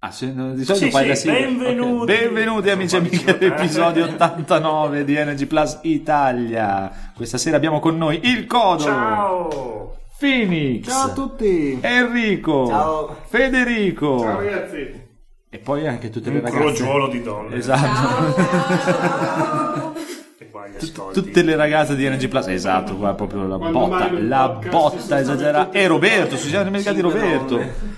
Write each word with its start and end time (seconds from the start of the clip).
Ah, 0.00 0.12
se, 0.12 0.26
di 0.32 0.64
solito 0.64 0.74
Sì, 0.76 0.90
fai 0.92 1.02
sì, 1.02 1.08
la 1.08 1.14
sigla. 1.16 1.32
benvenuti. 1.34 2.12
Ok. 2.12 2.18
Benvenuti 2.22 2.70
amici 2.70 2.94
e 2.94 2.98
amiche 2.98 3.16
Insomma, 3.16 3.36
all'episodio 3.38 4.04
89 4.04 5.04
di 5.04 5.16
Energy 5.16 5.46
Plus 5.46 5.78
Italia. 5.82 7.10
Questa 7.16 7.36
sera 7.36 7.56
abbiamo 7.56 7.80
con 7.80 7.96
noi 7.96 8.20
il 8.22 8.46
Codo, 8.46 8.82
Ciao! 8.84 9.96
Phoenix, 10.16 10.86
Ciao 10.86 11.06
a 11.06 11.12
tutti! 11.12 11.78
Enrico, 11.80 12.66
Ciao. 12.68 13.16
Federico 13.26 14.18
Ciao 14.20 14.36
ragazzi! 14.36 15.06
e 15.50 15.58
poi 15.58 15.86
anche 15.88 16.10
tutte 16.10 16.30
le 16.30 16.36
Un 16.38 16.42
ragazze. 16.44 16.62
crogiolo 16.62 17.08
di 17.08 17.22
donne. 17.22 17.56
Esatto. 17.56 18.36
Ascolti. 20.80 21.20
Tutte 21.22 21.42
le 21.42 21.56
ragazze 21.56 21.96
di 21.96 22.04
Energy 22.04 22.28
Plus, 22.28 22.46
esatto, 22.48 22.94
qua 22.96 23.14
proprio 23.14 23.46
la 23.48 23.56
Quando 23.56 23.78
botta, 23.88 24.10
la 24.12 24.48
botta 24.70 25.18
esagerata. 25.18 25.76
E 25.76 25.86
Roberto, 25.88 26.36
ci 26.36 26.48
siamo 26.48 26.64
dimenticati 26.64 27.00
Roberto. 27.00 27.96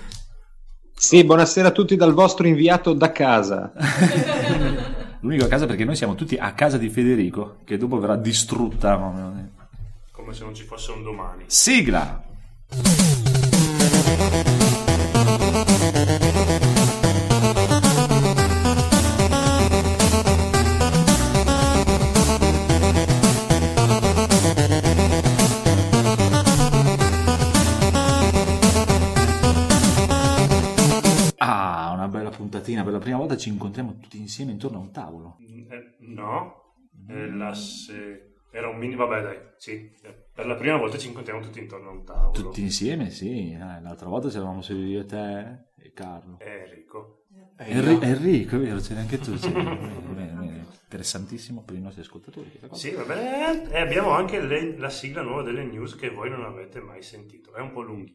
Sì, 1.01 1.23
buonasera 1.23 1.69
a 1.69 1.71
tutti 1.71 1.95
dal 1.95 2.13
vostro 2.13 2.45
inviato 2.45 2.93
da 2.93 3.11
casa. 3.11 3.73
L'unico 5.21 5.45
a 5.45 5.47
casa 5.47 5.65
perché 5.65 5.83
noi 5.83 5.95
siamo 5.95 6.13
tutti 6.13 6.35
a 6.35 6.53
casa 6.53 6.77
di 6.77 6.89
Federico, 6.89 7.57
che 7.63 7.75
dopo 7.77 7.97
verrà 7.97 8.15
distrutta. 8.15 8.97
Come 10.11 10.33
se 10.33 10.43
non 10.43 10.53
ci 10.53 10.63
fosse 10.63 10.91
un 10.91 11.01
domani. 11.01 11.45
Sigla! 11.47 12.21
Puntatina. 32.75 32.83
Per 32.83 32.91
la 32.93 32.99
prima 32.99 33.17
volta 33.17 33.37
ci 33.37 33.49
incontriamo 33.49 33.97
tutti 33.99 34.17
insieme 34.17 34.51
intorno 34.51 34.77
a 34.77 34.81
un 34.81 34.91
tavolo. 34.91 35.37
Eh, 35.39 35.95
no, 35.99 36.73
Eh, 37.07 37.29
la 37.31 37.53
se- 37.53 38.33
era 38.51 38.67
un 38.69 38.77
mini... 38.77 38.95
Vabbè 38.95 39.21
dai, 39.21 39.37
sì. 39.57 39.89
Per 40.33 40.45
la 40.45 40.55
prima 40.55 40.77
volta 40.77 40.97
ci 40.97 41.07
incontriamo 41.07 41.41
tutti 41.41 41.59
intorno 41.59 41.89
a 41.89 41.93
un 41.93 42.03
tavolo. 42.05 42.31
Tutti 42.31 42.61
insieme, 42.61 43.09
sì. 43.09 43.51
Eh, 43.53 43.57
l'altra 43.81 44.07
volta 44.07 44.29
c'eravamo 44.29 44.61
solo 44.61 44.79
io 44.79 45.01
e 45.01 45.05
te 45.05 45.39
e 45.77 45.91
Carlo. 45.93 46.37
Eh, 46.39 46.65
Enrico. 46.67 47.25
Enri- 47.57 47.99
Enrico, 48.01 48.55
è 48.55 48.59
vero, 48.59 48.79
c'eri 48.79 48.99
anche 48.99 49.19
tu. 49.19 49.35
Sì. 49.37 49.49
Bene, 49.51 49.75
bene, 49.75 50.31
bene. 50.33 50.65
Interessantissimo 50.83 51.63
per 51.63 51.75
i 51.77 51.79
nostri 51.81 52.01
ascoltatori. 52.01 52.51
Sì, 52.73 52.91
va 52.91 53.03
bene. 53.03 53.69
E 53.71 53.79
abbiamo 53.79 54.09
anche 54.11 54.41
le- 54.41 54.77
la 54.77 54.89
sigla 54.89 55.21
nuova 55.21 55.41
delle 55.43 55.63
news 55.63 55.95
che 55.95 56.09
voi 56.09 56.29
non 56.29 56.43
avete 56.43 56.81
mai 56.81 57.01
sentito. 57.01 57.53
È 57.53 57.61
un 57.61 57.71
po' 57.71 57.81
lunga. 57.81 58.11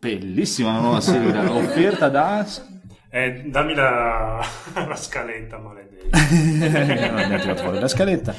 Bellissima 0.00 0.72
la 0.72 0.80
nuova 0.80 1.00
sigla, 1.02 1.50
offerta 1.52 2.08
da... 2.08 2.77
Eh, 3.10 3.44
dammi 3.46 3.74
la, 3.74 4.40
la 4.74 4.96
scaletta, 4.96 5.58
maledetta. 5.58 6.16
Abbiamo 6.18 7.38
tirato 7.38 7.62
fuori 7.62 7.78
la 7.80 7.88
scaletta. 7.88 8.34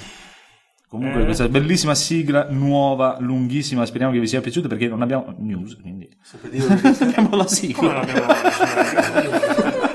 Comunque 0.87 1.21
Eh. 1.21 1.25
questa 1.25 1.47
bellissima 1.47 1.93
sigla 1.93 2.47
nuova, 2.49 3.17
lunghissima, 3.19 3.85
speriamo 3.85 4.11
che 4.11 4.19
vi 4.19 4.25
sia 4.27 4.41
piaciuta 4.41 4.67
perché 4.67 4.87
non 4.87 5.03
abbiamo 5.03 5.35
news, 5.37 5.75
quindi 5.79 6.09
abbiamo 6.99 7.35
la 7.35 7.45
sigla. 7.47 8.03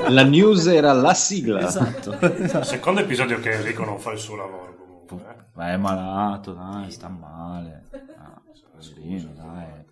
La 0.08 0.22
news 0.24 0.66
era 0.66 0.92
la 0.92 1.14
sigla. 1.14 1.60
Esatto. 1.66 2.62
Secondo 2.62 3.00
episodio 3.00 3.40
che 3.40 3.52
Enrico 3.52 3.84
non 3.84 3.98
fa 3.98 4.12
il 4.12 4.18
suo 4.18 4.36
lavoro 4.36 4.76
comunque. 4.76 5.16
eh. 5.30 5.42
Ma 5.54 5.72
è 5.72 5.76
malato, 5.76 6.52
dai, 6.52 6.90
sta 6.92 7.08
male. 7.08 7.88
Ah, 8.16 8.40
poverino, 8.72 9.32
dai. 9.34 9.82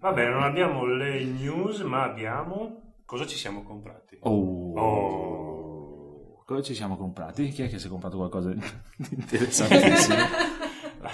Va 0.00 0.12
bene, 0.12 0.30
non 0.30 0.42
abbiamo 0.42 0.84
le 0.84 1.24
news, 1.24 1.80
ma 1.80 2.02
abbiamo... 2.04 2.82
Cosa 3.06 3.26
ci 3.26 3.36
siamo 3.36 3.62
comprati? 3.62 4.16
Oh. 4.20 4.72
Oh. 4.78 6.42
Cosa 6.44 6.62
ci 6.62 6.74
siamo 6.74 6.96
comprati? 6.96 7.48
Chi 7.48 7.62
è 7.62 7.68
che 7.68 7.78
si 7.78 7.86
è 7.86 7.90
comprato 7.90 8.16
qualcosa 8.16 8.50
di 8.50 8.60
interessantissimo? 9.10 10.16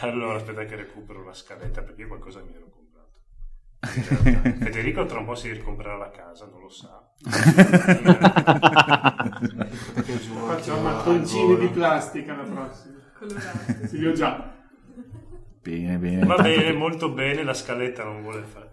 Allora, 0.00 0.36
aspetta 0.36 0.64
che 0.64 0.76
recupero 0.76 1.24
la 1.24 1.32
scaletta 1.32 1.82
perché 1.82 2.02
io 2.02 2.08
qualcosa 2.08 2.40
mi 2.42 2.54
ero 2.54 2.68
comprato. 2.70 3.18
Federico 4.58 5.04
tra 5.06 5.18
un 5.18 5.24
po' 5.24 5.34
si 5.34 5.50
ricomprerà 5.52 5.96
la 5.96 6.10
casa, 6.10 6.46
non 6.46 6.60
lo 6.60 6.68
sa. 6.68 7.08
Facciamo 10.46 10.80
mattoncini 10.82 11.56
di 11.58 11.68
plastica 11.68 12.34
la 12.36 12.42
prossima. 12.42 12.98
Sì, 13.86 13.96
io 13.98 14.12
già. 14.12 14.52
bene, 15.62 15.98
bene. 15.98 16.24
Va 16.26 16.36
bene, 16.36 16.62
che- 16.64 16.72
molto 16.72 17.10
bene, 17.10 17.42
la 17.42 17.54
scaletta 17.54 18.04
non 18.04 18.22
vuole 18.22 18.42
fare... 18.42 18.69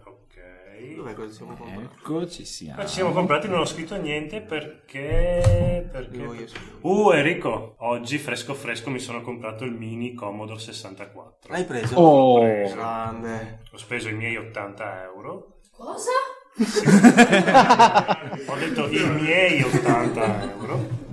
Dov'è 0.96 1.14
cosa 1.14 1.32
siamo 1.32 1.54
comprati? 1.54 1.88
Ecco, 1.98 2.28
ci 2.28 2.44
siamo. 2.44 2.76
Ma 2.76 2.86
ci 2.86 2.94
siamo 2.94 3.12
comprati, 3.12 3.48
non 3.48 3.60
ho 3.60 3.64
scritto 3.64 3.96
niente 3.96 4.40
perché... 4.40 5.88
perché... 5.90 6.46
Sì. 6.46 6.56
Uh, 6.80 7.10
Enrico, 7.12 7.74
oggi 7.78 8.18
fresco 8.18 8.54
fresco 8.54 8.90
mi 8.90 8.98
sono 8.98 9.20
comprato 9.20 9.64
il 9.64 9.72
mini 9.72 10.14
Commodore 10.14 10.58
64. 10.60 11.52
L'hai 11.52 11.64
preso? 11.64 11.96
Oh, 11.96 12.40
Grande. 12.68 13.60
Ho 13.72 13.76
speso 13.76 14.08
i 14.08 14.14
miei 14.14 14.36
80 14.36 15.02
euro. 15.04 15.58
Cosa? 15.76 16.10
Ho 18.46 18.56
detto 18.56 18.88
i 18.88 19.10
miei 19.10 19.62
80 19.62 20.42
euro. 20.42 21.06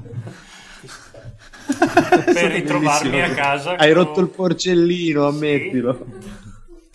per 2.25 2.51
ritrovarmi 2.51 3.21
a 3.21 3.33
casa. 3.33 3.71
hai 3.75 3.93
con- 3.93 4.03
rotto 4.03 4.19
il 4.19 4.29
porcellino, 4.29 5.29
Sì. 5.29 5.35
ammettilo. 5.35 6.05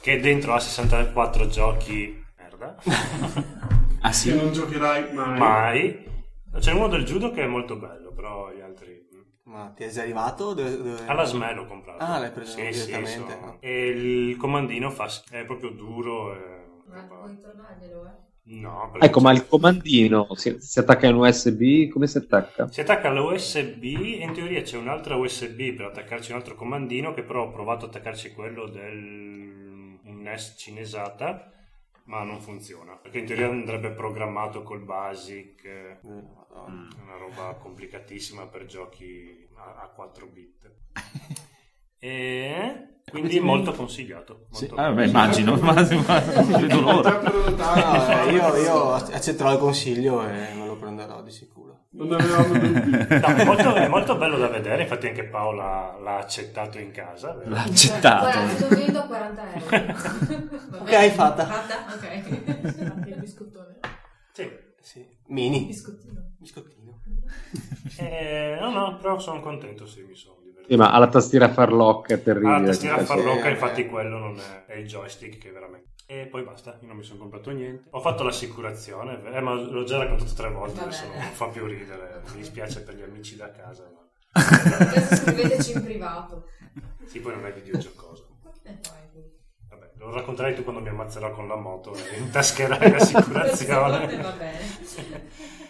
Che 0.01 0.21
dentro 0.21 0.55
ha 0.55 0.61
64 0.61 1.47
giochi. 1.49 2.20
Merda. 2.61 2.77
Ah 4.03 4.09
Che 4.09 4.15
sì? 4.15 4.35
non 4.35 4.51
giocherai 4.53 5.13
mai. 5.13 5.39
Mai. 5.39 6.05
C'è 6.59 6.73
uno 6.73 6.89
del 6.89 7.05
judo 7.05 7.31
che 7.33 7.43
è 7.43 7.47
molto 7.47 7.77
bello, 7.77 8.13
però 8.13 8.51
gli 8.51 8.61
altri. 8.61 9.07
mm. 9.15 9.53
Ma 9.53 9.73
ti 9.77 9.85
è 9.85 9.91
già 9.91 10.01
arrivato? 10.03 10.55
Dove, 10.55 10.75
dove- 10.77 11.07
Alla 11.07 11.27
SME 11.27 11.53
l'ho 11.55 11.67
comprato. 11.67 12.03
Ah, 12.03 12.19
l'hai 12.19 12.31
preso 12.31 12.53
Sì, 12.59 12.73
sì, 12.73 12.87
direttamente, 12.87 13.33
sono- 13.33 13.47
no? 13.47 13.57
E 13.61 13.89
il 13.89 14.37
comandino 14.39 14.91
fa... 14.91 15.07
è 15.31 15.45
proprio 15.45 15.69
duro. 15.71 16.35
e- 16.35 16.39
Ma 16.91 17.03
puoi 17.03 17.39
tornarglielo, 17.41 18.05
eh? 18.07 18.29
No, 18.53 18.89
perché 18.91 19.07
Ecco, 19.07 19.21
ma 19.21 19.33
il 19.33 19.47
comandino 19.47 20.35
si, 20.35 20.57
si 20.61 20.79
attacca 20.79 21.07
in 21.07 21.15
USB? 21.17 21.89
Come 21.91 22.07
si 22.07 22.17
attacca? 22.17 22.69
Si 22.69 22.81
attacca 22.81 23.09
alla 23.09 23.21
USB 23.21 23.85
e 23.85 24.23
in 24.25 24.33
teoria 24.33 24.63
c'è 24.63 24.79
un'altra 24.79 25.15
USB 25.17 25.75
per 25.77 25.87
attaccarci 25.87 26.33
un 26.33 26.39
altro 26.39 26.55
comandino 26.55 27.13
che 27.13 27.23
però 27.23 27.45
ho 27.45 27.51
provato 27.51 27.85
ad 27.85 27.91
attaccarci 27.95 28.33
quello 28.33 28.67
del 28.67 29.99
un 30.05 30.23
NES 30.23 30.55
cinesata 30.57 31.53
ma 32.11 32.25
non 32.25 32.41
funziona. 32.41 32.97
Perché 32.97 33.21
in 33.21 33.27
teoria 33.27 33.49
andrebbe 33.49 33.93
programmato 33.93 34.63
col 34.65 34.81
BASIC 34.81 35.65
eh, 35.65 35.99
una 36.03 37.17
roba 37.17 37.55
complicatissima 37.55 38.47
per 38.47 38.67
giochi 38.67 39.49
a, 39.55 39.83
a 39.83 39.89
4 39.89 40.27
bit 40.27 40.71
e 42.01 42.87
quindi 43.11 43.39
molto 43.41 43.73
consigliato 43.73 44.47
Sì. 44.51 44.67
molto 44.69 44.81
Ah, 44.81 44.91
beh, 44.93 45.07
immagino, 45.07 45.57
immagino, 45.59 46.03
vedo 46.59 46.81
l'ora. 46.81 47.21
eh, 48.27 48.33
io, 48.33 48.57
io 48.57 48.93
accetterò 48.95 49.53
il 49.53 49.59
consiglio 49.59 50.23
e 50.27 50.53
me 50.55 50.67
lo 50.67 50.77
prenderò 50.77 51.23
di 51.23 51.31
sicuro. 51.31 51.59
Non 51.93 52.13
avevamo 52.13 52.55
dubbi. 52.57 52.91
No, 52.91 53.27
è, 53.27 53.45
molto, 53.45 53.75
è 53.75 53.89
molto 53.89 54.17
bello 54.17 54.39
da 54.39 54.47
vedere 54.49 54.83
infatti 54.83 55.09
anche 55.09 55.25
Paola 55.25 55.99
l'ha 56.01 56.19
accettato 56.19 56.79
in 56.79 56.93
casa 56.93 57.33
vero? 57.35 57.51
L'ha 57.51 57.63
accettato. 57.65 58.39
Guarda, 58.39 58.55
sto 58.55 58.69
vendo 58.69 58.99
a 58.99 59.03
40 59.03 59.53
euro. 59.55 60.49
Ok, 60.81 60.93
hai 60.93 61.11
fatta. 61.11 61.47
Fatta? 61.47 61.95
Ok. 61.95 62.93
Anche 62.95 63.11
il 63.11 63.17
biscottone. 63.21 63.79
sì 64.33 64.49
Sì. 64.81 65.07
Mini. 65.27 65.67
Biscottino. 65.67 66.23
Biscottino. 66.39 67.01
Eh, 67.99 68.57
no, 68.61 68.71
no, 68.71 68.97
però 68.97 69.19
sono 69.19 69.41
contento, 69.41 69.87
sì, 69.87 70.03
mi 70.03 70.15
sono. 70.15 70.39
Sì, 70.71 70.77
ma 70.77 70.93
alla 70.93 71.09
tastiera 71.09 71.49
farlocca 71.49 72.15
è 72.15 72.23
terribile. 72.23 72.55
Ah, 72.55 72.59
la 72.61 72.67
tastiera 72.67 72.99
farlocca, 72.99 73.43
sì, 73.43 73.49
infatti 73.49 73.81
eh. 73.81 73.87
quello 73.87 74.19
non 74.19 74.39
è, 74.39 74.71
è 74.71 74.77
il 74.77 74.87
joystick 74.87 75.39
che 75.39 75.51
veramente... 75.51 75.89
E 76.07 76.27
poi 76.27 76.45
basta, 76.45 76.79
io 76.81 76.87
non 76.87 76.97
mi 76.97 77.03
sono 77.03 77.19
comprato 77.19 77.51
niente. 77.51 77.89
Ho 77.91 78.01
fatto 78.01 78.23
l'assicurazione, 78.23 79.21
eh, 79.35 79.41
ma 79.41 79.53
l'ho 79.55 79.83
già 79.83 79.99
raccontato 79.99 80.33
tre 80.33 80.49
volte, 80.49 80.75
Vabbè. 80.75 80.87
adesso 80.87 81.07
non 81.09 81.33
fa 81.33 81.47
più 81.49 81.67
ridere. 81.67 82.23
Mi 82.31 82.37
dispiace 82.37 82.83
per 82.83 82.95
gli 82.95 83.03
amici 83.03 83.35
da 83.35 83.51
casa, 83.51 83.91
ma 83.93 85.11
scriveteci 85.11 85.73
in 85.73 85.83
privato. 85.83 86.45
sì, 87.05 87.19
poi 87.19 87.35
non 87.35 87.47
è 87.47 87.53
tu? 87.53 87.77
Vabbè, 89.71 89.91
lo 89.97 90.15
racconterai 90.15 90.55
tu 90.55 90.63
quando 90.63 90.81
mi 90.81 90.89
ammazzerò 90.91 91.33
con 91.33 91.49
la 91.49 91.57
moto 91.57 91.97
e 91.97 92.17
intascherai 92.17 92.93
l'assicurazione. 92.93 94.17
Va 94.19 94.31
bene. 94.39 95.59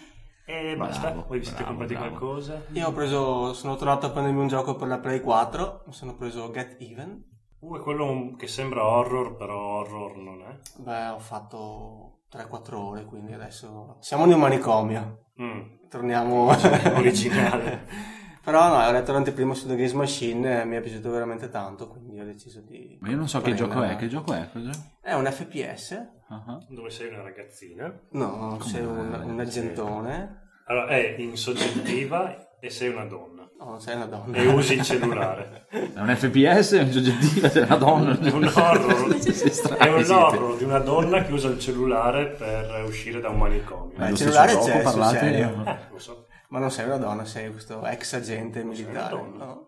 E 0.53 0.75
basta, 0.75 1.11
Bravo, 1.11 1.27
voi 1.29 1.39
vi 1.39 1.45
siete 1.45 1.63
comprati 1.63 1.95
qualcosa? 1.95 2.61
Io 2.73 2.85
ho 2.85 2.91
preso, 2.91 3.53
sono 3.53 3.77
tornato 3.77 4.07
a 4.07 4.09
prendermi 4.09 4.41
un 4.41 4.49
gioco 4.49 4.75
per 4.75 4.89
la 4.89 4.99
Play 4.99 5.21
4, 5.21 5.83
mi 5.87 5.93
sono 5.93 6.13
preso 6.15 6.51
Get 6.51 6.75
Even. 6.81 7.23
Uh, 7.59 7.77
è 7.77 7.79
quello 7.79 8.35
che 8.37 8.47
sembra 8.47 8.85
horror, 8.85 9.37
però 9.37 9.79
horror 9.79 10.17
non 10.17 10.41
è. 10.41 10.57
Beh, 10.75 11.07
ho 11.07 11.19
fatto 11.19 12.23
3-4 12.33 12.73
ore, 12.73 13.05
quindi 13.05 13.31
adesso 13.31 13.95
siamo 14.01 14.25
in 14.25 14.33
un 14.33 14.39
manicomio. 14.41 15.27
Mm, 15.41 15.61
Torniamo 15.89 16.47
originale. 16.95 18.19
Però 18.43 18.69
no, 18.69 18.83
ho 18.83 18.91
letto 18.91 19.11
l'anteprima 19.11 19.53
su 19.53 19.67
The 19.67 19.75
Games 19.75 19.93
Machine 19.93 20.61
e 20.61 20.65
mi 20.65 20.75
è 20.75 20.81
piaciuto 20.81 21.11
veramente 21.11 21.49
tanto, 21.49 21.87
quindi 21.87 22.19
ho 22.19 22.25
deciso 22.25 22.59
di... 22.61 22.97
Ma 22.99 23.09
io 23.09 23.15
non 23.15 23.27
so 23.27 23.39
che 23.39 23.53
gioco 23.53 23.83
è, 23.83 23.95
che 23.97 24.07
gioco 24.07 24.33
è? 24.33 24.49
Cos'è? 24.51 24.71
È 24.99 25.13
un 25.13 25.25
FPS? 25.27 25.91
Ah. 26.27 26.57
Dove 26.67 26.89
sei 26.89 27.09
una 27.09 27.21
ragazzina. 27.21 27.93
No, 28.11 28.59
sei 28.61 28.83
un, 28.83 29.13
un 29.25 29.39
agentone. 29.39 30.40
Allora, 30.65 30.87
è 30.87 31.15
in 31.17 31.35
soggettiva 31.37 32.57
e 32.59 32.69
sei 32.69 32.89
una 32.89 33.05
donna. 33.05 33.49
No, 33.59 33.79
sei 33.79 33.95
una 33.95 34.05
donna. 34.05 34.37
E 34.37 34.45
usi 34.47 34.73
il 34.73 34.81
cellulare. 34.81 35.67
È 35.69 35.99
un 35.99 36.15
FPS, 36.15 36.73
è 36.73 36.81
un 36.81 36.91
soggettivo, 36.91 37.47
c'è 37.49 37.61
una 37.61 37.75
donna. 37.75 38.19
È 38.19 38.31
un 38.31 38.51
horror. 38.55 39.15
È 39.77 39.87
un 39.87 40.11
horror 40.11 40.57
di 40.57 40.63
una 40.63 40.79
donna 40.79 41.23
che 41.23 41.31
usa 41.31 41.47
il 41.49 41.59
cellulare 41.59 42.25
per 42.27 42.83
uscire 42.87 43.19
da 43.19 43.29
un 43.29 43.37
manicomio. 43.37 43.93
Ma 43.97 44.07
il 44.09 44.17
cellulare 44.17 44.55
c'è, 44.55 44.61
sul 44.61 44.81
parlate? 44.81 45.19
serio. 45.19 45.63
Eh, 45.65 45.77
lo 45.91 45.99
so. 45.99 46.25
Ma 46.49 46.59
non 46.59 46.71
sei 46.71 46.85
una 46.85 46.97
donna, 46.97 47.23
sei 47.25 47.51
questo 47.51 47.85
ex 47.85 48.13
agente 48.13 48.63
militare. 48.63 49.13
una 49.13 49.23
donna. 49.23 49.45
No. 49.45 49.67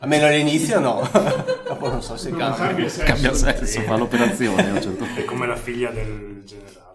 Almeno 0.00 0.26
all'inizio 0.26 0.78
no. 0.80 1.08
Dopo 1.66 1.88
non 1.88 2.02
so 2.02 2.16
se 2.16 2.30
Non 2.30 2.38
cambia. 2.38 2.66
cambia 2.66 2.88
sesso. 2.88 3.04
Cambia 3.04 3.34
sesso, 3.34 3.80
fa 3.82 3.96
l'operazione 3.96 4.68
a 4.68 4.72
un 4.72 4.82
certo 4.82 5.04
È 5.16 5.24
come 5.24 5.46
la 5.46 5.56
figlia 5.56 5.90
del 5.90 6.42
generale. 6.44 6.86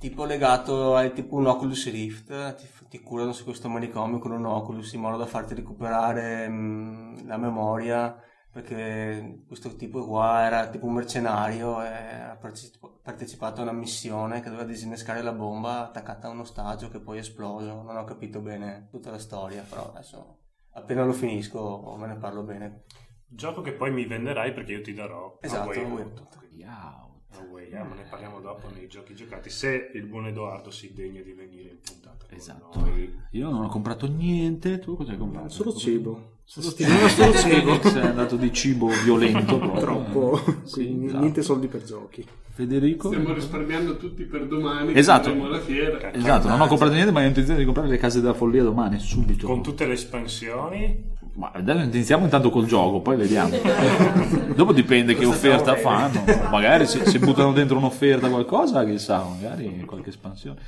Tipo 0.00 0.24
legato 0.24 0.96
a 0.96 1.06
tipo 1.10 1.36
un 1.36 1.46
Oculus 1.46 1.90
Rift, 1.90 2.54
ti, 2.56 2.66
ti 2.88 3.00
curano 3.00 3.32
su 3.32 3.44
questo 3.44 3.68
manicomio 3.68 4.18
con 4.18 4.32
un 4.32 4.46
Oculus 4.46 4.94
in 4.94 5.02
modo 5.02 5.18
da 5.18 5.26
farti 5.26 5.54
recuperare 5.54 6.48
mh, 6.48 7.26
la 7.26 7.36
memoria, 7.36 8.18
perché 8.50 9.42
questo 9.46 9.76
tipo 9.76 10.04
qua 10.06 10.46
era 10.46 10.68
tipo 10.68 10.86
un 10.86 10.94
mercenario 10.94 11.82
e 11.82 11.88
ha 11.88 12.36
partecip- 12.40 13.02
partecipato 13.02 13.60
a 13.60 13.64
una 13.64 13.72
missione 13.72 14.40
che 14.40 14.48
doveva 14.48 14.66
disinnescare 14.66 15.20
la 15.20 15.32
bomba 15.34 15.82
attaccata 15.82 16.28
a 16.28 16.30
uno 16.30 16.44
stagio 16.44 16.88
che 16.88 17.00
poi 17.00 17.18
è 17.18 17.20
esploso. 17.20 17.82
Non 17.82 17.96
ho 17.98 18.04
capito 18.04 18.40
bene 18.40 18.88
tutta 18.90 19.10
la 19.10 19.18
storia, 19.18 19.62
però 19.68 19.92
adesso 19.92 20.38
appena 20.72 21.04
lo 21.04 21.12
finisco 21.12 21.94
me 21.98 22.06
ne 22.06 22.16
parlo 22.16 22.42
bene. 22.42 22.84
Gioco 23.26 23.60
che 23.60 23.72
poi 23.72 23.92
mi 23.92 24.06
venderai 24.06 24.52
perché 24.54 24.72
io 24.72 24.80
ti 24.80 24.94
darò 24.94 25.36
Esatto, 25.42 25.68
a 25.68 25.72
Way 25.72 25.84
Way 25.84 26.02
Out. 26.02 26.18
Out. 26.18 26.38
Wow. 26.56 27.09
A 27.32 27.42
Way 27.50 27.72
Out, 27.74 27.88
ma 27.88 27.94
ne 27.94 28.06
parliamo 28.08 28.40
dopo 28.40 28.68
nei 28.74 28.88
giochi 28.88 29.14
giocati. 29.14 29.50
Se 29.50 29.90
il 29.94 30.04
buon 30.06 30.26
Edoardo 30.26 30.70
si 30.70 30.92
degna 30.94 31.20
di 31.20 31.32
venire 31.32 31.68
in 31.70 31.76
puntata. 31.82 32.26
con 32.28 32.36
Esatto. 32.36 32.78
noi. 32.80 33.14
Io 33.30 33.48
non 33.50 33.64
ho 33.64 33.68
comprato 33.68 34.06
niente, 34.08 34.78
tu 34.78 34.96
cosa 34.96 35.12
hai 35.12 35.18
comprato? 35.18 35.48
Solo 35.48 35.72
cibo. 35.74 36.38
Solo 36.44 36.66
Settimana 36.66 37.06
solo 37.08 37.32
cibo. 37.34 37.80
Sei 37.88 38.02
andato 38.02 38.36
di 38.36 38.52
cibo 38.52 38.88
violento. 39.04 39.58
proprio. 39.58 39.80
Troppo. 39.80 40.40
Sì, 40.64 40.84
Quindi 40.84 41.04
esatto. 41.06 41.20
niente 41.20 41.42
soldi 41.42 41.66
per 41.68 41.84
giochi. 41.84 42.26
Federico? 42.52 43.08
Stiamo 43.08 43.32
risparmiando 43.32 43.96
tutti 43.96 44.24
per 44.24 44.46
domani. 44.48 44.92
Esatto. 44.94 45.30
alla 45.30 45.60
fiera. 45.60 46.12
Esatto, 46.12 46.48
non 46.48 46.60
ho 46.60 46.66
comprato 46.66 46.92
niente, 46.92 47.12
ma 47.12 47.20
ho 47.22 47.26
intenzione 47.26 47.60
di 47.60 47.64
comprare 47.64 47.88
le 47.88 47.96
case 47.98 48.20
della 48.20 48.34
follia 48.34 48.64
domani, 48.64 48.98
subito. 48.98 49.46
Con 49.46 49.62
tutte 49.62 49.86
le 49.86 49.92
espansioni. 49.94 51.18
Ma 51.40 51.50
iniziamo 51.56 52.24
intanto 52.24 52.50
col 52.50 52.66
gioco, 52.66 53.00
poi 53.00 53.16
vediamo. 53.16 53.56
Dopo 54.54 54.74
dipende 54.74 55.14
che 55.14 55.24
offerta 55.24 55.74
fanno. 55.74 56.22
Magari 56.50 56.84
se, 56.84 57.06
se 57.06 57.18
buttano 57.18 57.52
dentro 57.52 57.78
un'offerta 57.78 58.28
qualcosa, 58.28 58.84
chissà, 58.84 59.24
magari 59.24 59.82
qualche 59.86 60.10
espansione. 60.10 60.58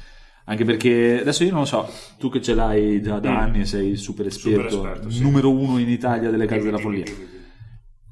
Anche 0.44 0.64
perché 0.64 1.18
adesso 1.20 1.44
io 1.44 1.50
non 1.50 1.60
lo 1.60 1.66
so, 1.66 1.86
tu 2.18 2.30
che 2.30 2.40
ce 2.40 2.54
l'hai 2.54 3.02
già 3.02 3.18
da 3.20 3.38
anni 3.38 3.60
e 3.60 3.64
sei 3.66 3.96
super 3.96 4.26
esperto, 4.26 4.70
Super 4.70 4.92
esperto, 4.92 5.10
sì. 5.10 5.20
numero 5.22 5.50
uno 5.50 5.76
in 5.76 5.90
Italia 5.90 6.30
delle 6.30 6.46
case 6.46 6.62
della 6.64 6.78
follia. 6.78 7.04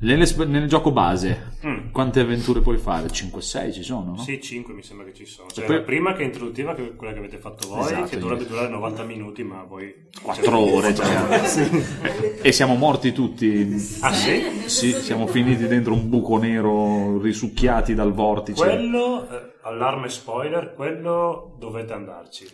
Nell'esp- 0.03 0.47
nel 0.47 0.67
gioco 0.67 0.93
base, 0.93 1.53
Mm. 1.67 1.91
quante 1.93 2.21
avventure 2.21 2.61
puoi 2.61 2.79
fare? 2.79 3.09
5-6 3.11 3.71
ci 3.71 3.83
sono, 3.83 4.15
no? 4.17 4.23
Sì, 4.23 4.41
5 4.41 4.73
mi 4.73 4.83
sembra 4.83 5.05
che 5.05 5.13
ci 5.13 5.27
sono. 5.27 5.49
C'è 5.53 5.65
poi- 5.65 5.77
la 5.77 5.83
prima 5.83 6.15
che 6.15 6.23
è 6.23 6.25
introduttiva, 6.25 6.75
che 6.75 6.87
è 6.87 6.97
quella 6.97 7.13
che 7.13 7.19
avete 7.19 7.37
fatto 7.37 7.69
voi, 7.69 7.81
Esatto, 7.85 8.09
che 8.09 8.17
dovrebbe 8.19 8.47
durare 8.47 8.69
90 8.71 9.03
minuti, 9.03 9.43
ma 9.43 9.63
voi... 9.69 9.95
4 10.23 10.59
ore 10.59 10.95
cioè. 10.97 12.39
e 12.41 12.51
siamo 12.53 12.77
morti 12.77 13.13
tutti. 13.13 13.75
Ah 14.01 14.13
sì? 14.15 14.43
Sì, 14.67 14.93
siamo 14.93 15.27
finiti 15.27 15.67
dentro 15.67 15.93
un 15.93 16.09
buco 16.09 16.39
nero, 16.39 17.21
risucchiati 17.21 17.93
dal 17.95 18.15
vortice. 18.15 18.63
Quello, 18.63 19.29
eh, 19.31 19.53
allarme 19.63 20.09
spoiler, 20.09 20.73
quello 20.75 21.57
dovete 21.59 21.93
andarci. 21.93 22.47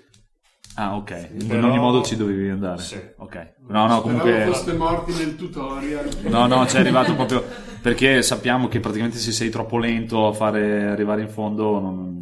Ah, 0.78 0.94
ok. 0.96 1.28
In 1.40 1.46
Però- 1.46 1.69
ogni 1.69 1.78
modo 1.78 2.02
ci 2.02 2.17
dovevi 2.17 2.49
andare. 2.50 2.82
Sì. 2.82 3.00
Ok. 3.17 3.34
No, 3.69 3.87
no, 3.87 3.99
Speravo 3.99 4.00
comunque. 4.02 4.44
foste 4.44 4.73
morti 4.75 5.12
nel 5.14 5.34
tutorial. 5.37 6.08
No, 6.25 6.46
no, 6.46 6.67
ci 6.67 6.76
è 6.76 6.81
arrivato 6.81 7.14
proprio 7.14 7.43
perché 7.81 8.23
sappiamo 8.23 8.69
che 8.69 8.78
praticamente 8.81 9.19
se 9.19 9.32
sei 9.32 9.49
troppo 9.49 9.78
lento 9.78 10.26
a 10.26 10.32
fare 10.32 10.84
arrivare 10.88 11.23
in 11.23 11.28
fondo 11.31 11.81
non... 11.81 12.19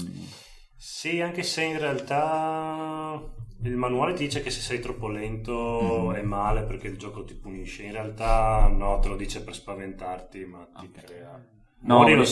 Sì, 0.77 1.21
anche 1.21 1.43
se 1.43 1.63
in 1.65 1.79
realtà 1.79 3.21
il 3.63 3.77
manuale 3.77 4.15
ti 4.15 4.25
dice 4.25 4.41
che 4.43 4.51
se 4.51 4.61
sei 4.61 4.79
troppo 4.81 5.09
lento 5.09 6.11
Mm. 6.11 6.15
è 6.15 6.23
male 6.23 6.63
perché 6.63 6.87
il 6.89 6.97
gioco 6.97 7.25
ti 7.25 7.35
punisce. 7.35 7.83
In 7.83 7.93
realtà 7.93 8.69
no, 8.73 8.99
te 9.01 9.09
lo 9.09 9.17
dice 9.17 9.43
per 9.43 9.55
spaventarti, 9.55 10.45
ma 10.45 10.67
ti 10.79 10.91
crea... 10.93 11.43
No, 11.87 11.97
muori 11.97 12.13
lo 12.15 12.21
mi- 12.21 12.27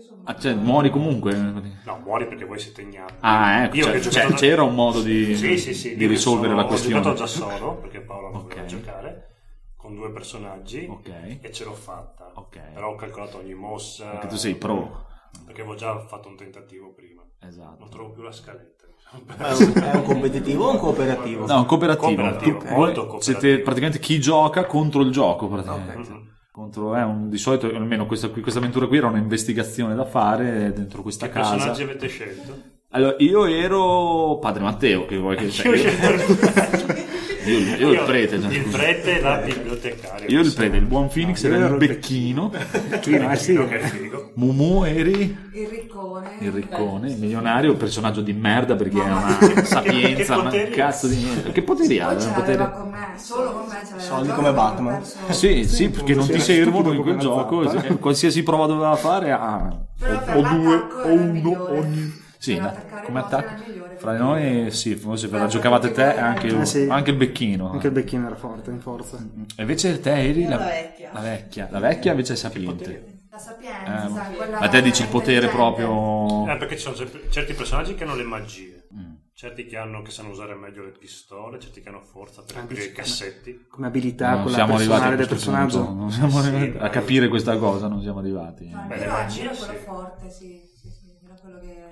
stesso. 0.00 0.20
Ah, 0.24 0.36
cioè, 0.38 0.54
muori 0.54 0.90
comunque. 0.90 1.34
No, 1.34 2.00
muori 2.04 2.26
perché 2.26 2.44
voi 2.44 2.58
siete 2.58 2.82
ignati. 2.82 3.14
Ah, 3.20 3.64
ecco, 3.64 3.76
Io 3.76 3.84
cioè, 3.84 4.00
cioè, 4.00 4.10
giocato 4.10 4.30
da- 4.32 4.36
c'era 4.38 4.62
un 4.62 4.74
modo 4.74 5.00
di, 5.02 5.36
Sì, 5.36 5.58
sì, 5.58 5.74
sì, 5.74 5.96
di 5.96 6.06
risolvere 6.06 6.48
sono- 6.50 6.60
la 6.62 6.66
questione. 6.66 6.96
Ho 6.96 7.02
giocato 7.02 7.18
già 7.18 7.26
solo 7.26 7.74
perché 7.76 8.00
Paolo 8.00 8.30
non 8.30 8.42
voleva 8.42 8.60
Ok. 8.62 8.66
giocare 8.66 9.28
con 9.76 9.94
due 9.94 10.10
personaggi 10.10 10.86
Ok. 10.90 11.38
e 11.40 11.52
ce 11.52 11.64
l'ho 11.64 11.72
fatta. 11.74 12.32
Ok. 12.34 12.58
Però 12.72 12.90
ho 12.90 12.94
calcolato 12.96 13.38
ogni 13.38 13.54
mossa. 13.54 14.08
Perché 14.10 14.26
tu 14.28 14.36
sei 14.36 14.54
pro. 14.56 15.06
Perché 15.44 15.60
avevo 15.60 15.76
già 15.76 15.98
fatto 16.06 16.28
un 16.28 16.36
tentativo 16.36 16.92
prima. 16.94 17.22
Esatto. 17.40 17.76
Non 17.80 17.90
trovo 17.90 18.10
più 18.12 18.22
la 18.22 18.32
scaletta. 18.32 18.82
È 19.14 19.52
un, 19.52 19.72
è 19.74 19.96
un 19.96 20.02
competitivo 20.02 20.66
o 20.66 20.70
un 20.72 20.78
cooperativo? 20.78 21.46
No, 21.46 21.58
un 21.58 21.66
cooperativo. 21.66 22.06
Cooperativo, 22.22 22.58
Tu- 22.58 22.68
molto 22.68 23.06
cooperativo. 23.06 23.20
Siete 23.20 23.60
praticamente 23.60 23.98
chi 24.00 24.18
gioca 24.18 24.64
contro 24.64 25.02
il 25.02 25.10
gioco, 25.12 25.46
praticamente. 25.48 26.10
Mhm. 26.10 26.32
Contro, 26.54 26.96
eh, 26.96 27.02
un- 27.02 27.28
di 27.30 27.36
solito, 27.36 27.66
almeno 27.66 28.06
questa, 28.06 28.28
questa 28.28 28.60
avventura 28.60 28.86
qui 28.86 28.98
era 28.98 29.08
un'investigazione 29.08 29.96
da 29.96 30.04
fare 30.04 30.72
dentro 30.72 31.02
questa 31.02 31.26
Che 31.26 31.32
casa. 31.32 31.50
personaggi 31.54 31.82
avete 31.82 32.06
scelto? 32.06 32.56
Allora, 32.90 33.16
io 33.18 33.44
ero 33.46 34.38
Padre 34.40 34.62
Matteo, 34.62 35.04
che 35.04 35.16
vuoi 35.16 35.34
che 35.34 35.46
ho 35.46 35.50
io, 37.44 37.58
io, 37.58 37.76
io 37.76 37.92
il 37.92 38.02
prete. 38.04 38.40
cioè, 38.40 38.52
Il 38.52 38.62
prete 38.70 39.18
e 39.18 39.20
la 39.20 39.36
bibliotecaria. 39.36 40.26
Io 40.28 40.40
il 40.40 40.52
prete, 40.54 40.76
il 40.76 40.84
buon 40.86 41.08
Phoenix 41.08 41.42
io 41.42 41.54
era 41.54 41.66
il 41.72 41.76
becchino, 41.76 42.50
Becchino, 42.88 43.30
eh 43.30 43.36
sì. 43.36 43.54
Che 43.66 43.78
figo. 43.80 44.30
Mumu 44.34 44.84
eri 44.84 45.36
Il 45.52 45.68
riccone. 45.68 46.34
il 46.38 46.50
riccone, 46.50 47.10
il 47.10 47.18
milionario, 47.18 47.74
personaggio 47.76 48.20
di 48.20 48.32
merda 48.32 48.74
perché 48.76 48.98
Mamma 49.02 49.38
una 49.40 49.64
sapienza, 49.64 50.36
Che 50.36 50.42
ma 50.42 50.50
un 50.50 50.68
cazzo 50.72 51.06
di 51.06 51.16
niente. 51.16 51.52
Che 51.52 51.62
poteri 51.62 52.00
ha? 52.00 52.06
L'aveva 52.12 52.30
potere- 52.32 52.70
con 52.72 52.88
me, 52.90 53.14
solo 53.18 53.52
con 53.52 53.66
me 53.66 53.74
ce 53.84 53.94
l'aveva. 53.94 53.98
Soldi 54.00 54.32
come 54.32 54.52
Batman. 54.52 55.02
perso- 55.24 55.32
Sì, 55.32 55.64
sì, 55.64 55.88
perché 55.90 56.14
non 56.14 56.26
ti 56.26 56.40
servono 56.40 56.92
in 56.92 57.02
quel 57.02 57.18
gioco, 57.18 57.68
sì, 57.68 57.96
qualsiasi 57.98 58.42
prova 58.42 58.66
doveva 58.66 58.96
fare 58.96 59.30
ha 59.30 59.68
per 59.98 60.24
o, 60.34 60.42
due 60.42 60.74
o 61.02 61.08
uno 61.12 61.64
ogni... 61.68 62.22
Sì, 62.44 62.58
no, 62.60 62.98
come 63.00 63.20
attacco 63.20 63.54
fra 63.96 64.18
noi 64.18 64.70
sì, 64.70 64.96
forse 64.96 65.28
ve 65.28 65.38
la 65.38 65.46
giocavate 65.46 65.90
te 65.92 66.02
attaccare 66.02 66.20
anche, 66.26 66.46
il 66.48 66.60
Eh, 66.60 66.64
sì. 66.66 66.86
anche 66.90 67.10
il 67.10 67.16
becchino. 67.16 67.70
Anche 67.70 67.86
il 67.86 67.92
becchino 67.94 68.26
era 68.26 68.34
forte, 68.36 68.70
in 68.70 68.80
forza. 68.80 69.16
E 69.56 69.62
invece 69.62 69.98
te 69.98 70.12
eri 70.12 70.44
la, 70.46 70.58
La 70.58 70.62
vecchia. 70.64 71.08
la 71.12 71.20
vecchia, 71.20 71.68
la 71.70 71.78
vecchia 71.78 72.10
invece 72.10 72.34
è 72.34 72.36
sapiente. 72.36 73.20
La 73.32 73.38
sapienza, 73.40 74.06
Eh, 74.06 74.34
quella 74.36 74.58
ma 74.58 74.68
te 74.68 74.82
dici 74.82 75.00
il 75.02 75.08
potere 75.08 75.48
proprio... 75.48 76.46
Eh, 76.52 76.56
perché 76.58 76.76
ci 76.76 76.82
sono 76.82 76.94
cer- 76.96 77.28
certi 77.30 77.54
personaggi 77.54 77.94
che 77.94 78.04
hanno 78.04 78.14
le 78.14 78.24
magie, 78.24 78.72
Mm. 78.94 79.14
certi 79.32 79.64
che, 79.66 79.76
hanno, 79.78 80.02
che 80.02 80.10
sanno 80.10 80.28
usare 80.28 80.54
meglio 80.54 80.84
le 80.84 80.90
pistole, 80.92 81.58
certi 81.58 81.80
che 81.80 81.88
hanno 81.88 82.00
forza 82.02 82.42
per 82.42 82.56
Anche 82.56 82.74
aprire 82.74 82.82
i 82.84 82.88
se- 82.88 82.92
cassetti. 82.92 83.66
Come 83.70 83.86
abilità, 83.86 84.32
Non 84.32 84.42
quella 84.42 84.56
siamo 84.58 84.74
arrivati 84.74 85.02
a 85.06 85.08
personale 85.08 85.16
del 85.16 85.26
personaggio. 85.28 85.84
punto, 85.84 85.94
non 86.00 86.10
siamo 86.12 86.40
Sì, 86.42 86.48
arrivati 86.48 86.84
a 86.84 86.88
capire 86.90 87.28
questa 87.28 87.56
cosa, 87.56 87.88
non 87.88 88.02
siamo 88.02 88.18
arrivati. 88.18 88.66
No, 88.66 88.82
il 88.82 88.86
Beh, 88.86 89.06
magie, 89.06 89.40
era 89.40 89.54
quello 89.54 89.72
sì. 89.72 89.78
forte, 89.78 90.28
sì, 90.30 90.60
sì, 90.76 90.88
sì, 90.90 91.06
era 91.24 91.34
quello 91.40 91.58
che... 91.58 91.83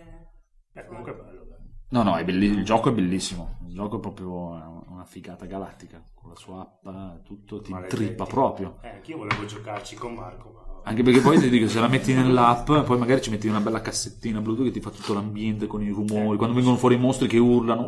Eh, 0.74 0.86
comunque 0.86 1.12
è 1.12 1.14
bello, 1.16 1.44
dai. 1.48 1.58
No, 1.90 2.02
no, 2.02 2.16
è 2.16 2.24
belli- 2.24 2.46
il 2.46 2.64
gioco 2.64 2.88
è 2.88 2.92
bellissimo. 2.92 3.58
Il 3.66 3.74
gioco 3.74 3.96
è 3.96 4.00
proprio 4.00 4.30
una 4.88 5.04
figata 5.04 5.44
galattica. 5.46 6.02
Con 6.14 6.30
la 6.30 6.36
sua 6.36 6.60
app, 6.60 7.24
tutto 7.24 7.60
ti 7.60 7.72
Maledetti. 7.72 8.00
intrippa 8.02 8.24
proprio. 8.24 8.78
Eh, 8.82 8.88
anch'io 8.90 9.16
volevo 9.18 9.44
giocarci 9.44 9.96
con 9.96 10.14
Marco, 10.14 10.50
ma 10.52 10.80
Anche 10.84 11.02
perché 11.02 11.20
poi 11.20 11.38
ti 11.38 11.48
dico, 11.48 11.68
se 11.68 11.78
la 11.80 11.88
metti 11.88 12.12
nell'app, 12.14 12.70
poi 12.84 12.98
magari 12.98 13.20
ci 13.20 13.30
metti 13.30 13.46
una 13.48 13.60
bella 13.60 13.80
cassettina 13.80 14.40
Bluetooth 14.40 14.66
che 14.66 14.72
ti 14.72 14.80
fa 14.80 14.90
tutto 14.90 15.14
l'ambiente 15.14 15.66
con 15.66 15.82
i 15.82 15.90
rumori, 15.90 16.36
quando 16.36 16.54
vengono 16.56 16.76
fuori 16.76 16.94
i 16.94 16.98
mostri 16.98 17.28
che 17.28 17.38
urlano. 17.38 17.86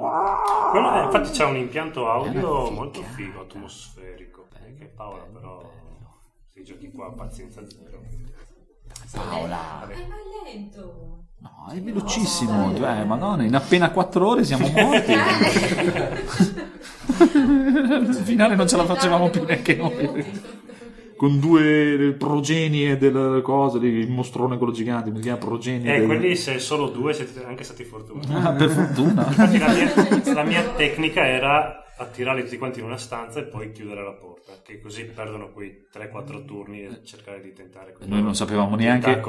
Quello, 0.70 0.94
eh, 0.94 1.02
infatti 1.04 1.30
c'è 1.30 1.44
un 1.44 1.56
impianto 1.56 2.08
audio 2.08 2.70
molto 2.70 3.02
figo, 3.02 3.40
atmosferico. 3.40 4.46
Eh, 4.64 4.74
che 4.74 4.86
Paola 4.86 5.24
però, 5.24 5.60
questi 6.52 6.64
giochi 6.64 6.90
qua, 6.92 7.12
pazienza 7.12 7.62
zero. 7.68 8.00
Paola, 9.12 9.88
Eh, 9.90 10.06
ma 10.06 10.14
è 10.16 10.52
lento. 10.52 11.24
No, 11.44 11.72
è 11.74 11.80
velocissimo, 11.80 12.74
cioè, 12.76 13.04
madonna, 13.04 13.42
in 13.44 13.54
appena 13.54 13.90
4 13.90 14.26
ore 14.26 14.44
siamo 14.44 14.66
morti. 14.68 15.12
Al 17.12 18.14
finale 18.24 18.54
non 18.54 18.66
ce 18.66 18.76
la 18.76 18.84
facevamo 18.84 19.28
più 19.28 19.44
neanche 19.44 19.76
noi. 19.76 20.24
Con 21.16 21.38
due 21.38 22.14
progenie 22.18 22.96
del 22.98 23.40
cosa, 23.42 23.78
il 23.78 24.10
mostrone 24.10 24.56
quello 24.58 24.72
gigante, 24.72 25.10
mi 25.10 25.20
chiama 25.20 25.38
progenie. 25.38 25.94
Eh, 25.94 25.98
del- 25.98 26.06
quelli 26.06 26.34
se 26.34 26.58
solo 26.58 26.88
due 26.88 27.12
siete 27.12 27.44
anche 27.46 27.62
stati 27.62 27.84
fortunati. 27.84 28.32
Ah, 28.32 28.50
per 28.52 28.70
fortuna. 28.70 29.24
Infatti 29.28 29.58
la 29.58 29.68
mia, 29.72 30.32
la 30.34 30.42
mia 30.42 30.62
tecnica 30.76 31.26
era 31.26 31.83
attirarli 31.96 32.42
tutti 32.42 32.58
quanti 32.58 32.80
in 32.80 32.86
una 32.86 32.96
stanza 32.96 33.38
e 33.40 33.44
poi 33.44 33.70
chiudere 33.72 34.02
la 34.02 34.12
porta, 34.12 34.52
che 34.64 34.80
così 34.80 35.04
perdono 35.04 35.52
quei 35.52 35.86
3-4 35.92 36.44
turni 36.44 36.82
e 36.82 37.00
cercare 37.04 37.40
di 37.40 37.52
tentare 37.52 37.94
Noi 38.06 38.22
non 38.22 38.34
sapevamo 38.34 38.74
neanche, 38.74 39.20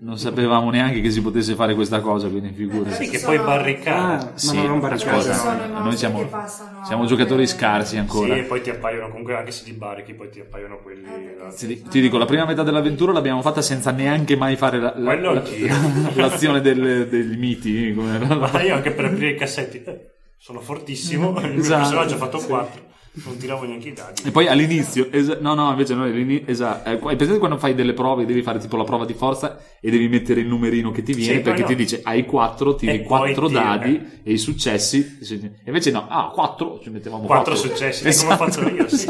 non 0.00 0.18
sapevamo 0.18 0.70
neanche 0.70 1.00
che 1.00 1.10
si 1.10 1.22
potesse 1.22 1.54
fare 1.54 1.74
questa 1.74 2.00
cosa, 2.00 2.28
quindi 2.28 2.52
figurati. 2.52 3.04
Sì, 3.04 3.08
che 3.10 3.20
poi 3.20 3.38
barricare. 3.38 4.14
Ah, 4.24 4.32
Sì, 4.34 4.56
ma 4.56 4.62
non 4.66 4.76
i 4.78 4.80
noi 4.80 5.96
siamo, 5.96 6.24
passano 6.26 6.84
siamo 6.84 7.02
a 7.04 7.06
giocatori 7.06 7.46
scarsi 7.46 7.96
ancora. 7.96 8.34
Sì, 8.34 8.40
e 8.40 8.44
poi 8.44 8.60
ti 8.60 8.70
appaiono 8.70 9.08
comunque 9.08 9.34
anche 9.36 9.50
se 9.50 9.64
ti 9.64 9.72
barichi, 9.72 10.12
poi 10.14 10.28
ti 10.30 10.40
appaiono 10.40 10.78
quelli. 10.82 11.04
Eh, 11.04 11.36
perché 11.38 11.54
Ti, 11.56 11.82
ti 11.82 12.00
dico, 12.00 12.18
la 12.18 12.26
prima 12.26 12.44
metà 12.44 12.62
dell'avventura 12.62 13.12
l'abbiamo 13.12 13.40
fatta 13.40 13.62
senza 13.62 13.90
neanche 13.92 14.36
mai 14.36 14.56
fare 14.56 14.78
la- 14.78 14.94
la- 14.96 15.14
la- 15.14 15.42
l'azione 16.14 16.60
del- 16.60 17.08
degli 17.08 17.36
miti. 17.38 17.92
come 17.94 18.14
era 18.16 18.34
la- 18.34 18.50
Ma 18.52 18.62
io 18.62 18.74
anche 18.74 18.90
per 18.90 19.06
aprire 19.06 19.30
i 19.30 19.36
cassetti, 19.36 19.82
eh, 19.84 20.09
sono 20.42 20.60
fortissimo, 20.60 21.38
il 21.40 21.50
mio 21.50 21.60
Esatto, 21.60 21.80
personaggio 21.82 22.14
ha 22.14 22.16
fatto 22.16 22.38
sì. 22.38 22.46
4, 22.46 22.82
non 23.12 23.36
tiravo 23.36 23.66
neanche 23.66 23.88
i 23.88 23.92
dadi. 23.92 24.22
E 24.24 24.30
poi 24.30 24.46
all'inizio, 24.48 25.08
es- 25.12 25.36
no, 25.40 25.52
no, 25.52 25.68
invece 25.70 25.94
no, 25.94 26.06
esatto. 26.46 26.88
Eh, 26.88 26.98
hai 27.10 27.16
presente 27.16 27.38
quando 27.38 27.58
fai 27.58 27.74
delle 27.74 27.92
prove, 27.92 28.24
devi 28.24 28.42
fare 28.42 28.58
tipo 28.58 28.78
la 28.78 28.84
prova 28.84 29.04
di 29.04 29.12
forza 29.12 29.58
e 29.80 29.90
devi 29.90 30.08
mettere 30.08 30.40
il 30.40 30.46
numerino 30.46 30.90
che 30.92 31.02
ti 31.02 31.12
viene 31.12 31.34
Sì, 31.36 31.40
perché 31.40 31.62
poi 31.64 31.74
ti 31.74 31.76
no. 31.76 31.78
dice 31.84 32.00
hai 32.04 32.24
4, 32.24 32.74
tiri 32.74 32.92
E 32.92 32.98
poi 33.00 33.34
4 33.34 33.48
tiri, 33.48 33.60
dadi 33.60 33.96
eh. 33.96 34.30
e 34.30 34.32
i 34.32 34.38
successi. 34.38 35.18
e 35.20 35.52
Invece 35.66 35.90
no, 35.90 36.06
ah, 36.08 36.30
4, 36.32 36.80
ci 36.82 36.88
mettevamo 36.88 37.24
4 37.26 37.52
quattro. 37.52 37.68
successi, 37.68 38.08
Esatto. 38.08 38.26
come 38.38 38.48
ho 38.48 38.50
fatto 38.50 38.68
io, 38.74 38.88
sì, 38.88 38.96
sì. 38.96 39.08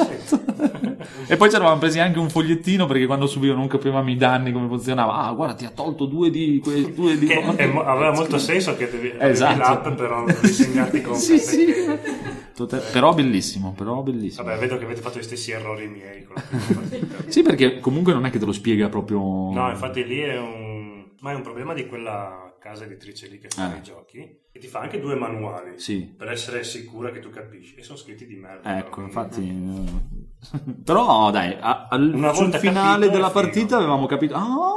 E 1.27 1.37
poi 1.37 1.49
ci 1.49 1.57
eravamo 1.57 1.79
presi 1.79 1.99
anche 1.99 2.19
un 2.19 2.29
fogliettino 2.31 2.87
perché 2.87 3.07
quando 3.07 3.27
subivano 3.27 3.61
non 3.61 3.69
capivamo 3.69 4.11
i 4.11 4.17
danni 4.17 4.53
come 4.53 4.69
funzionava. 4.69 5.15
Ah, 5.27 5.33
guarda, 5.33 5.55
ti 5.55 5.65
ha 5.65 5.71
tolto 5.71 6.07
due 6.07 6.31
di 6.31 6.61
que- 6.63 6.93
due 6.93 7.19
di 7.19 7.27
Che 7.27 7.35
è 7.57 7.65
aveva 7.65 8.13
molto 8.13 8.39
senso 8.39 8.77
che 8.77 8.91
devi 8.91 9.13
Esatto. 9.19 9.59
l'app 9.59 9.89
per 9.97 10.39
disegnarti 10.41 11.01
con 11.03 11.15
Sì, 11.15 11.39
sì. 11.39 11.67
Però 12.93 13.15
bellissimo, 13.15 13.73
però 13.77 14.03
bellissimo. 14.03 14.45
Vabbè, 14.45 14.59
vedo 14.59 14.77
che 14.77 14.85
avete 14.85 15.01
fatto 15.01 15.19
gli 15.19 15.23
stessi 15.23 15.51
errori 15.53 15.87
miei. 15.89 16.27
Sì, 17.29 17.43
perché 17.43 17.81
comunque 17.81 18.13
non 18.13 18.27
è 18.27 18.31
che 18.31 18.39
te 18.39 18.45
lo 18.45 18.53
spiega 18.53 18.89
proprio. 18.89 19.19
No, 19.19 19.71
infatti 19.71 20.05
lì 20.05 20.19
è 20.21 20.39
un... 20.39 21.05
Ma 21.21 21.33
è 21.33 21.35
un 21.35 21.43
problema 21.43 21.75
di 21.75 21.87
quella 21.87 22.50
casa 22.61 22.85
editrice 22.85 23.27
lì 23.29 23.39
che 23.39 23.49
fa 23.49 23.75
Eh. 23.75 23.79
i 23.79 23.83
giochi. 23.83 24.39
E 24.53 24.59
ti 24.59 24.67
fa 24.67 24.81
anche 24.81 25.01
due 25.01 25.15
manuali. 25.17 25.79
Sì. 25.79 26.03
Per 26.17 26.29
essere 26.31 26.63
sicura 26.63 27.11
che 27.11 27.21
tu 27.21 27.31
capisci. 27.31 27.75
E 27.77 27.83
sono 27.83 27.97
scritti 27.99 28.27
di 28.27 28.37
merda. 28.37 28.79
Ecco, 28.79 28.97
però, 28.97 29.07
infatti. 29.07 29.49
eh, 29.49 30.73
Però 30.85 31.31
dai, 31.31 31.57
a- 31.59 31.89
al 31.91 32.13
Una 32.15 32.33
sul 32.33 32.45
volta 32.45 32.59
finale 32.59 33.11
della 33.11 33.31
partita 33.31 33.77
avevamo 33.77 34.07
capito. 34.07 34.35
Ah, 34.35 34.75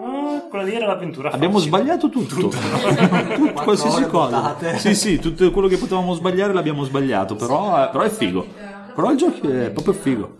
Ah, 0.00 0.42
quella 0.48 0.62
lì 0.64 0.74
era 0.74 0.86
l'avventura 0.86 1.30
abbiamo 1.32 1.58
facile. 1.58 1.76
sbagliato 1.76 2.08
tutto. 2.08 2.34
Tutto, 2.36 2.56
Quattro 2.60 3.64
qualsiasi 3.64 4.04
cosa. 4.06 4.36
buttate. 4.40 4.78
Sì, 4.78 4.94
sì, 4.94 5.18
tutto 5.18 5.50
quello 5.50 5.66
che 5.66 5.76
potevamo 5.76 6.14
sbagliare 6.14 6.52
l'abbiamo 6.52 6.84
sbagliato. 6.84 7.34
Però, 7.34 7.82
eh, 7.84 7.88
però 7.90 8.04
è 8.04 8.08
figo. 8.08 8.46
Però 8.94 9.10
il 9.10 9.16
gioco 9.16 9.48
è 9.50 9.70
proprio 9.72 9.94
figo. 9.94 10.36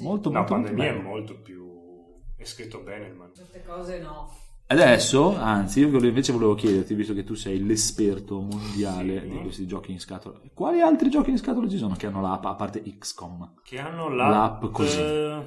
No, 0.00 0.02
molto, 0.02 0.30
molto 0.30 0.52
pandemia 0.52 0.84
è 0.84 0.90
bello. 0.92 1.02
molto 1.08 1.40
più... 1.40 1.64
è 2.36 2.44
scritto 2.44 2.80
bene 2.80 3.06
il 3.06 3.12
manuale. 3.12 3.32
Certe 3.34 3.62
cose 3.66 3.98
no. 4.00 4.30
Adesso, 4.68 5.36
anzi, 5.36 5.78
io 5.80 5.86
invece 6.04 6.32
volevo 6.32 6.54
chiederti, 6.56 6.94
visto 6.94 7.14
che 7.14 7.22
tu 7.22 7.34
sei 7.34 7.64
l'esperto 7.64 8.40
mondiale 8.40 9.20
Sì. 9.20 9.28
di 9.28 9.38
questi 9.42 9.66
giochi 9.66 9.92
in 9.92 10.00
scatola, 10.00 10.40
quali 10.54 10.80
altri 10.80 11.08
giochi 11.08 11.30
in 11.30 11.38
scatola 11.38 11.68
ci 11.68 11.78
sono 11.78 11.94
che 11.94 12.06
hanno 12.08 12.20
l'app 12.20 12.44
a 12.46 12.54
parte 12.54 12.82
XCOM? 12.82 13.52
Che 13.62 13.78
hanno 13.78 14.08
l'app... 14.08 14.62
L'app 14.62 14.72
così. 14.72 14.98
eh, 14.98 15.42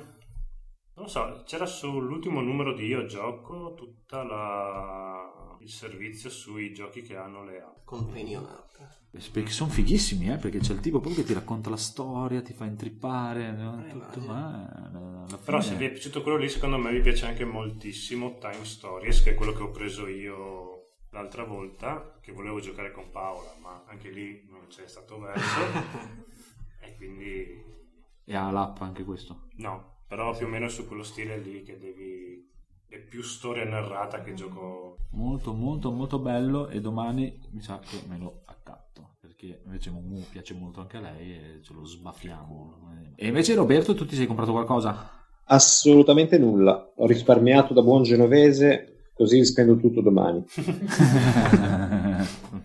Non 0.99 1.07
lo 1.07 1.07
so, 1.07 1.43
c'era 1.45 1.65
sull'ultimo 1.65 2.41
numero 2.41 2.73
di 2.73 2.85
Io 2.85 3.05
Gioco 3.05 3.73
tutta 3.73 4.21
la... 4.23 5.55
il 5.61 5.69
servizio 5.69 6.29
sui 6.29 6.73
giochi 6.73 7.01
che 7.03 7.15
hanno 7.15 7.45
le 7.45 7.61
app. 7.61 7.85
Companion 7.85 8.43
app. 8.45 8.67
Perché 9.31 9.49
sono 9.49 9.69
fighissimi, 9.69 10.29
eh? 10.29 10.35
Perché 10.35 10.59
c'è 10.59 10.73
il 10.73 10.81
tipo 10.81 10.99
proprio 10.99 11.21
che 11.21 11.27
ti 11.27 11.33
racconta 11.33 11.69
la 11.69 11.77
storia, 11.77 12.41
ti 12.41 12.51
fa 12.51 12.65
intrippare, 12.65 13.51
no? 13.53 13.81
tutto, 13.87 14.19
eh, 14.19 14.27
alla 14.29 15.25
Però 15.43 15.61
fine- 15.61 15.61
se 15.61 15.75
vi 15.77 15.85
è 15.85 15.89
piaciuto 15.91 16.21
quello 16.21 16.37
lì, 16.37 16.49
secondo 16.49 16.77
me 16.77 16.91
vi 16.91 16.99
piace 16.99 17.25
anche 17.27 17.45
moltissimo 17.45 18.37
Time 18.37 18.65
Stories, 18.65 19.23
che 19.23 19.31
è 19.31 19.35
quello 19.35 19.53
che 19.53 19.63
ho 19.63 19.71
preso 19.71 20.05
io 20.05 20.97
l'altra 21.11 21.45
volta, 21.45 22.19
che 22.21 22.33
volevo 22.33 22.59
giocare 22.59 22.91
con 22.91 23.09
Paola, 23.09 23.55
ma 23.61 23.85
anche 23.87 24.09
lì 24.09 24.45
non 24.49 24.67
c'è 24.67 24.85
stato 24.85 25.17
verso. 25.17 25.59
e 26.83 26.95
quindi 26.97 27.63
E 28.25 28.35
ha 28.35 28.51
l'app 28.51 28.81
anche 28.81 29.05
questo. 29.05 29.47
no, 29.55 29.98
però 30.09 30.35
più 30.35 30.47
o 30.47 30.49
meno 30.49 30.67
su 30.69 30.87
quello 30.87 31.03
stile 31.03 31.37
lì 31.37 31.61
che 31.61 31.77
devi... 31.77 32.49
è 32.87 32.97
più 32.97 33.21
storia 33.21 33.63
narrata 33.63 34.23
che 34.23 34.33
gioco... 34.33 34.97
Molto, 35.11 35.53
molto, 35.53 35.91
molto 35.91 36.17
bello 36.17 36.67
e 36.67 36.81
domani 36.81 37.39
mi 37.51 37.61
sa 37.61 37.77
che 37.79 38.01
me 38.07 38.17
lo 38.17 38.41
accatto. 38.45 39.17
Perché 39.19 39.61
invece 39.63 39.91
Mumu 39.91 40.25
piace 40.31 40.55
molto 40.55 40.81
anche 40.81 40.97
a 40.97 41.01
lei 41.01 41.33
e 41.33 41.59
ce 41.61 41.73
lo 41.73 41.85
sbaffiamo. 41.85 43.13
E 43.15 43.27
invece 43.27 43.53
Roberto, 43.53 43.93
tu 43.93 44.07
ti 44.07 44.15
sei 44.15 44.25
comprato 44.25 44.51
qualcosa? 44.51 45.27
Assolutamente 45.43 46.39
nulla. 46.39 46.91
Ho 46.95 47.05
risparmiato 47.05 47.75
da 47.75 47.83
buon 47.83 48.01
genovese, 48.01 49.11
così 49.13 49.45
spendo 49.45 49.77
tutto 49.77 50.01
domani. 50.01 50.43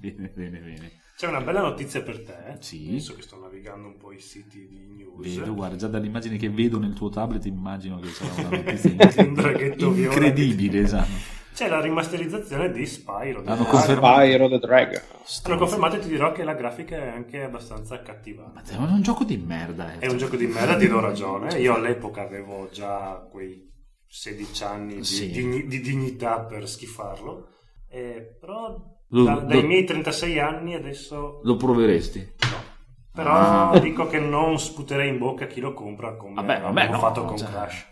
bene, 0.01 0.33
bene, 0.35 0.59
bene. 0.61 1.03
C'è 1.17 1.29
una 1.29 1.41
bella 1.41 1.61
notizia 1.61 2.03
per 2.03 2.23
te? 2.25 2.57
Sì. 2.61 2.87
Adesso 2.89 3.15
che 3.15 3.23
sto 3.23 3.39
navigando 3.41 3.87
un 3.87 3.97
po' 3.97 4.13
i 4.13 4.19
siti 4.19 4.67
di 4.67 4.87
news. 4.97 5.37
Vedo, 5.37 5.55
guarda, 5.55 5.77
già 5.77 5.87
dalle 5.87 6.07
immagini 6.07 6.37
che 6.39 6.51
vedo 6.51 6.79
nel 6.79 6.93
tuo 6.93 7.09
tablet 7.09 7.45
immagino 7.47 7.99
che 8.01 8.09
sarà 8.09 8.49
una 8.49 8.57
notizia 8.63 9.25
Un 9.25 9.35
draghetto 9.35 9.91
viola. 9.93 10.13
incredibile, 10.15 10.81
esatto. 10.81 11.33
C'è 11.55 11.69
la 11.69 11.81
rimasterizzazione 11.81 12.73
di 12.73 12.85
Spyro. 12.85 13.43
L'hanno 13.43 13.65
confermato. 13.65 14.23
Spyro 14.23 14.49
the 14.49 14.59
Dragon. 14.59 15.01
Hanno 15.45 15.57
confermato 15.57 15.97
e 15.97 15.99
ti 16.01 16.09
dirò 16.09 16.33
che 16.33 16.43
la 16.43 16.55
grafica 16.55 16.97
è 16.97 17.07
anche 17.11 17.43
abbastanza 17.45 17.95
Ma 17.95 18.01
accattivante. 18.01 18.73
è 18.73 18.77
un 18.77 19.03
gioco 19.03 19.23
di 19.23 19.37
merda. 19.37 19.93
eh. 19.95 19.99
È 20.01 20.09
un 20.09 20.17
gioco 20.17 20.35
di 20.35 20.49
merda, 20.49 20.77
ti 20.77 20.89
do 20.89 20.99
ragione. 20.99 21.57
Io 21.61 21.77
all'epoca 21.77 22.23
avevo 22.23 22.69
già 22.73 23.25
quei 23.31 23.71
16 24.05 24.65
anni 24.65 24.97
di, 24.97 25.05
Sì. 25.05 25.31
digni- 25.31 25.67
di 25.69 25.81
dignità 25.81 26.41
per 26.41 26.69
schifarlo. 26.69 27.47
Eh, 27.89 28.37
però 28.41 28.77
Lo- 29.09 29.25
da- 29.25 29.35
dai 29.41 29.61
lo- 29.61 29.67
miei 29.67 29.85
36 29.85 30.39
anni 30.39 30.75
adesso 30.75 31.41
Lo 31.45 31.57
proveresti? 31.57 32.19
no. 32.19 32.73
Però 33.13 33.71
Ah. 33.71 33.79
dico 33.79 34.09
che 34.09 34.19
non 34.19 34.59
sputerei 34.59 35.09
in 35.09 35.19
bocca 35.19 35.47
chi 35.47 35.61
lo 35.61 35.73
compra 35.73 36.17
come 36.17 36.35
Vabbè, 36.35 36.61
vabbè, 36.63 36.89
no, 36.89 36.99
fatto 36.99 37.25
con 37.25 37.37
cioè- 37.37 37.49
Crash. 37.49 37.87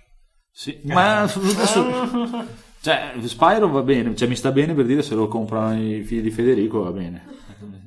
Sì, 0.50 0.80
ma 0.84 1.20
adesso... 1.22 1.40
Cioè, 2.82 3.12
Spyro 3.20 3.68
va 3.68 3.82
bene, 3.82 4.16
cioè 4.16 4.26
mi 4.26 4.34
sta 4.34 4.50
bene 4.50 4.74
per 4.74 4.84
dire 4.86 5.02
se 5.02 5.14
lo 5.14 5.28
comprano 5.28 5.80
i 5.80 6.02
figli 6.02 6.20
di 6.22 6.30
Federico 6.32 6.82
va 6.82 6.90
bene. 6.90 7.24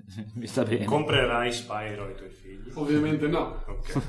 Mi 0.36 0.48
sta 0.48 0.64
bene. 0.64 0.86
Comprerai 0.86 1.52
Spyro 1.52 2.06
ai 2.06 2.16
tuoi 2.16 2.30
figli? 2.30 2.72
Ovviamente 2.76 3.28
no. 3.28 3.64
Ok. 3.68 4.02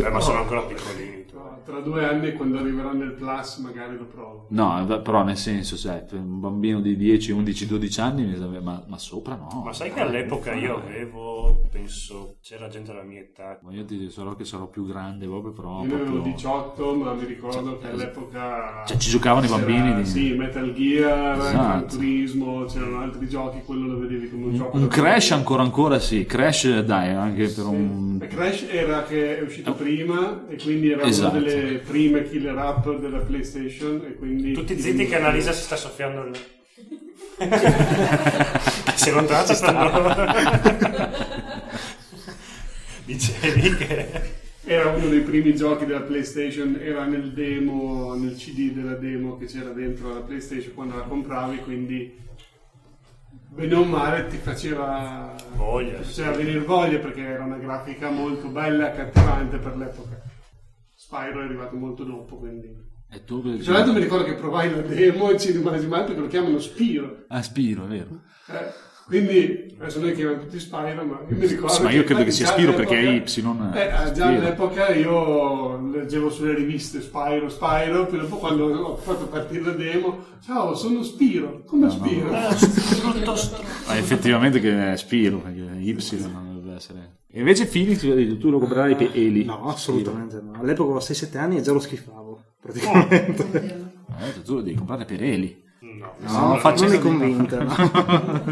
Beh, 0.00 0.08
ma 0.10 0.20
sono 0.20 0.38
ancora 0.40 0.62
piccolini. 0.62 1.24
No, 1.32 1.60
Tra 1.66 1.80
due 1.80 2.02
anni, 2.06 2.32
quando 2.32 2.58
arriverà 2.58 2.92
nel 2.92 3.12
Plus, 3.12 3.58
magari 3.58 3.96
lo 3.98 4.06
provo. 4.06 4.46
No, 4.50 5.02
però 5.02 5.22
nel 5.22 5.36
senso, 5.36 5.76
cioè, 5.76 6.02
per 6.02 6.18
un 6.18 6.40
bambino 6.40 6.80
di 6.80 6.96
10, 6.96 7.32
11, 7.32 7.66
12 7.66 8.00
anni, 8.00 8.24
mi 8.24 8.36
sa- 8.38 8.46
ma, 8.46 8.82
ma 8.86 8.96
sopra 8.98 9.34
no. 9.34 9.62
Ma 9.62 9.72
sai 9.74 9.92
che 9.92 10.00
all'epoca 10.00 10.54
io 10.54 10.76
avevo, 10.76 11.60
penso, 11.70 12.36
c'era 12.40 12.68
gente 12.68 12.92
della 12.92 13.02
mia 13.04 13.20
età. 13.20 13.58
Ma 13.62 13.72
io 13.72 13.84
ti 13.84 14.08
sarò 14.10 14.34
che 14.34 14.44
sarò 14.46 14.66
più 14.68 14.86
grande 14.86 15.26
proprio, 15.26 15.52
però 15.52 15.82
Io 15.82 15.88
ne 15.88 15.94
avevo 15.94 16.10
proprio... 16.12 16.32
18, 16.32 16.94
ma 16.94 17.12
mi 17.12 17.24
ricordo 17.26 17.78
che 17.78 17.88
all'epoca. 17.88 18.84
Cioè, 18.86 18.96
ci 18.96 19.10
giocavano 19.10 19.44
i 19.44 19.48
bambini 19.50 19.94
di- 19.96 20.06
Sì, 20.06 20.32
Metal 20.34 20.72
Gear, 20.72 21.38
Esatto. 21.38 21.52
Gran 21.56 21.86
Turismo, 21.88 22.64
c'erano 22.64 22.98
altri 23.00 23.28
giochi, 23.28 23.60
quello 23.62 23.88
lo 23.88 23.98
vedevi 23.98 24.30
come 24.30 24.44
un, 24.46 24.54
gioco. 24.54 24.76
Un 24.76 24.82
da 24.82 24.88
Crash 25.16 25.30
ancora 25.30 25.62
ancora 25.62 25.98
sì, 25.98 26.26
Crash 26.26 26.80
dai, 26.80 27.08
anche 27.08 27.44
per 27.44 27.50
Sì. 27.54 27.60
un... 27.60 28.26
Crash 28.28 28.66
era 28.70 29.02
che 29.04 29.38
è 29.38 29.40
uscito 29.40 29.72
prima 29.72 30.44
e 30.46 30.56
quindi 30.56 30.90
era 30.90 31.04
Esatto. 31.04 31.36
una 31.38 31.46
delle 31.46 31.78
prime 31.78 32.28
killer 32.28 32.58
app 32.58 32.86
della 32.90 33.20
PlayStation 33.20 34.04
e 34.06 34.14
quindi 34.16 34.52
Tutti 34.52 34.78
zitti 34.78 35.06
che 35.06 35.16
Annalisa 35.16 35.52
si 35.52 35.62
sta 35.62 35.76
soffiando 35.76 36.22
il... 36.26 36.36
si 38.94 39.08
è 39.08 39.12
allontanata 39.12 39.54
per... 39.54 41.14
Dicevi 43.06 43.74
che... 43.76 44.08
era 44.64 44.90
uno 44.90 45.06
dei 45.08 45.20
primi 45.20 45.56
giochi 45.56 45.86
della 45.86 46.00
PlayStation 46.00 46.78
era 46.78 47.06
nel 47.06 47.32
demo, 47.32 48.12
nel 48.16 48.34
CD 48.36 48.72
della 48.72 48.96
demo 48.96 49.38
che 49.38 49.46
c'era 49.46 49.70
dentro 49.70 50.12
la 50.12 50.20
PlayStation 50.20 50.74
quando 50.74 50.96
la 50.96 51.04
compravi, 51.04 51.56
quindi 51.60 52.24
bene 53.56 53.74
o 53.74 53.84
male 53.84 54.26
ti 54.26 54.36
faceva 54.36 55.34
Voglia, 55.54 55.98
ti 55.98 56.04
sì. 56.04 56.20
faceva 56.20 56.36
venire 56.36 56.58
voglia 56.60 56.98
perché 56.98 57.22
era 57.22 57.44
una 57.44 57.56
grafica 57.56 58.10
molto 58.10 58.48
bella 58.48 58.86
e 58.86 58.90
accattivante 58.90 59.56
per 59.56 59.76
l'epoca. 59.76 60.22
Spyro 60.94 61.40
è 61.40 61.44
arrivato 61.44 61.76
molto 61.76 62.04
dopo, 62.04 62.36
quindi... 62.36 62.84
E 63.08 63.24
tu 63.24 63.40
Tra 63.62 63.72
l'altro 63.72 63.92
mi 63.92 64.00
ricordo 64.00 64.24
che 64.24 64.34
provai 64.34 64.70
la 64.70 64.82
demo 64.82 65.30
e 65.30 65.38
ci 65.38 65.52
rimasi 65.52 65.86
male 65.86 66.04
perché 66.04 66.20
lo 66.20 66.26
chiamano 66.26 66.58
Spiro. 66.58 67.24
Ah, 67.28 67.40
Spiro, 67.40 67.84
è 67.84 67.88
vero. 67.88 68.20
Eh, 68.48 68.72
quindi 69.06 69.74
adesso 69.78 70.00
noi 70.00 70.14
chiamiamo 70.14 70.42
tutti 70.42 70.58
Spyro, 70.58 71.04
ma 71.04 71.20
io 71.28 71.36
mi 71.36 71.46
ricordo. 71.46 71.72
Sì, 71.74 71.82
ma 71.82 71.90
io 71.92 72.02
credo 72.04 72.24
che 72.24 72.30
sia 72.32 72.46
già 72.46 72.52
Spiro 72.52 72.74
perché 72.74 72.98
è 72.98 73.02
Y, 73.02 73.42
non 73.42 73.72
Eh, 73.74 73.88
già 73.88 74.06
Spiro. 74.06 74.26
all'epoca 74.26 74.88
io 74.94 75.90
leggevo 75.90 76.28
sulle 76.30 76.54
riviste 76.54 77.00
Spyro, 77.00 77.48
Spyro, 77.48 78.06
poi 78.06 78.18
dopo 78.18 78.36
quando 78.36 78.64
ho 78.66 78.96
fatto 78.96 79.26
partire 79.26 79.62
la 79.62 79.72
demo, 79.72 80.24
ciao, 80.44 80.74
sono 80.74 81.02
Spiro. 81.02 81.62
Come 81.66 81.88
Spiro? 81.90 82.30
Ah, 82.32 82.48
effettivamente 83.96 84.60
che 84.60 84.92
è 84.92 84.96
Spiro, 84.96 85.38
perché 85.38 85.60
Y 85.60 85.92
non 86.32 86.54
dovrebbe 86.54 86.74
essere. 86.76 87.14
E 87.30 87.38
invece 87.40 87.66
Phoenix, 87.66 88.38
tu 88.38 88.50
lo 88.50 88.58
comprerai 88.58 88.96
per 88.96 89.10
Eli. 89.12 89.44
No, 89.44 89.66
assolutamente 89.68 90.40
no. 90.40 90.52
All'epoca 90.58 90.90
avevo 90.96 91.04
6-7 91.04 91.36
anni 91.36 91.58
e 91.58 91.60
già 91.60 91.72
lo 91.72 91.80
schifavo, 91.80 92.42
praticamente. 92.60 93.92
Eh, 94.18 94.42
tu 94.42 94.54
lo 94.54 94.62
devi 94.62 94.76
comprare 94.76 95.04
per 95.04 95.22
Eli. 95.22 95.64
No, 95.98 96.14
No, 96.18 96.48
non 96.48 96.58
faccio 96.58 96.84
non 96.84 96.94
è 96.94 96.98
niente. 97.02 97.56
convinta. 97.56 97.62
no. 97.62 98.44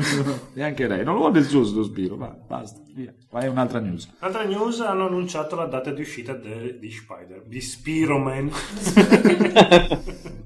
Neanche 0.55 0.87
lei, 0.87 1.05
non 1.05 1.15
lo 1.15 1.21
vuole 1.21 1.39
il 1.41 1.45
suo 1.45 1.65
sto 1.65 1.83
Spiro, 1.83 2.17
va, 2.17 2.35
basta, 2.47 2.81
via. 2.95 3.13
Vai 3.31 3.49
un'altra 3.49 3.81
news. 3.81 4.09
Altra 4.21 4.45
news 4.45 4.81
hanno 4.81 5.07
annunciato 5.07 5.57
la 5.57 5.67
data 5.67 5.91
di 5.91 6.01
uscita 6.03 6.33
de- 6.35 6.79
di 6.79 6.91
Spider, 6.91 7.43
di 7.47 7.61
Spider-Man. 7.61 8.51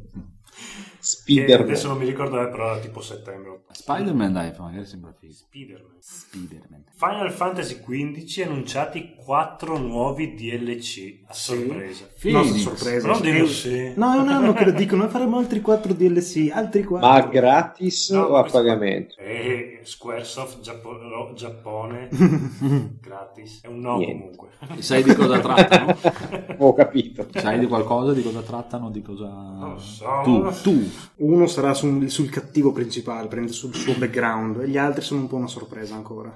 che 1.17 1.23
Spider-Man. 1.23 1.67
adesso 1.69 1.88
non 1.88 1.99
mi 1.99 2.05
ricordo, 2.07 2.41
eh, 2.41 2.49
però 2.49 2.71
era 2.73 2.79
tipo 2.81 3.00
settembre. 3.00 3.62
Spider-Man, 3.71 4.33
dai, 4.33 4.53
magari 4.59 4.85
sembra 4.87 5.12
figo. 5.19 5.33
Spider-Man. 5.33 5.97
Spider-Man. 6.00 6.85
Final 6.95 7.31
Fantasy 7.33 7.81
XV 7.81 8.43
annunciati 8.49 9.15
4 9.15 9.79
nuovi 9.79 10.35
DLC 10.35 11.21
a 11.27 11.33
sorpresa. 11.33 12.05
No, 12.05 12.11
Phoenix. 12.43 12.57
sorpresa. 12.57 13.07
Non 13.09 13.21
Eh, 13.27 13.47
sì. 13.47 13.93
No, 13.97 14.15
è 14.15 14.19
un 14.19 14.29
anno 14.29 14.53
che 14.53 14.65
lo 14.65 14.73
dicono, 14.73 15.03
noi 15.03 15.11
faremo 15.11 15.38
altri 15.38 15.61
4 15.61 15.93
DLC, 15.93 16.50
altri 16.53 16.83
4. 16.85 17.07
Ma 17.09 17.21
gratis 17.21 18.11
No, 18.11 18.23
o 18.23 18.37
a 18.37 18.43
pagamento? 18.45 19.15
E 19.19 19.81
Squaresoft 19.85 20.61
Giappo- 20.61 20.99
no, 20.99 21.33
Giappone 21.35 22.09
gratis. 23.00 23.61
È 23.62 23.67
un 23.69 23.79
no 23.81 23.99
Niente. 23.99 24.19
comunque. 24.19 24.83
Sai 24.83 25.03
di 25.03 25.15
cosa 25.15 25.38
trattano? 25.41 25.97
Ho 26.59 26.73
capito. 26.75 27.27
Sai 27.33 27.59
di 27.61 27.67
qualcosa? 27.67 28.12
Di 28.12 28.23
cosa 28.23 28.43
trattano? 28.43 28.91
Di 28.91 29.03
cosa... 29.03 29.27
Non 29.29 29.79
so. 29.79 30.21
Tu, 30.25 30.50
tu. 30.62 30.91
Uno 31.17 31.47
sarà 31.47 31.75
sul, 31.75 32.09
sul 32.11 32.28
cattivo 32.31 32.73
principale, 32.73 33.28
prende 33.28 33.52
sul 33.52 33.75
suo 33.75 33.95
background, 33.95 34.61
e 34.62 34.69
gli 34.69 34.76
altri 34.78 35.02
sono 35.02 35.21
un 35.23 35.26
po' 35.28 35.37
una 35.37 35.47
sorpresa 35.49 35.95
ancora. 35.95 36.31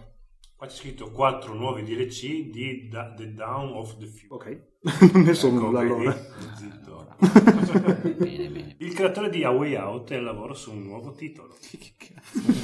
Qua 0.56 0.66
c'è 0.66 0.76
scritto 0.76 1.10
4 1.10 1.54
nuovi 1.54 1.82
DLC 1.82 2.50
di 2.50 2.88
Da- 2.88 3.12
The 3.16 3.32
Down 3.34 3.72
of 3.76 3.96
the 3.98 4.06
Future. 4.06 4.68
Ok, 4.82 5.10
non 5.12 5.22
ne 5.22 5.34
so 5.34 5.48
Ecco, 5.48 5.56
nulla 5.56 5.80
allora. 5.80 6.16
Zitto. 6.56 6.90
Bene, 8.18 8.48
bene. 8.48 8.74
Il 8.78 8.94
creatore 8.94 9.30
di 9.30 9.44
A 9.44 9.50
Way 9.50 9.76
Out 9.76 10.10
è 10.10 10.16
al 10.16 10.24
lavoro 10.24 10.54
su 10.54 10.72
un 10.72 10.82
nuovo 10.82 11.12
titolo. 11.12 11.56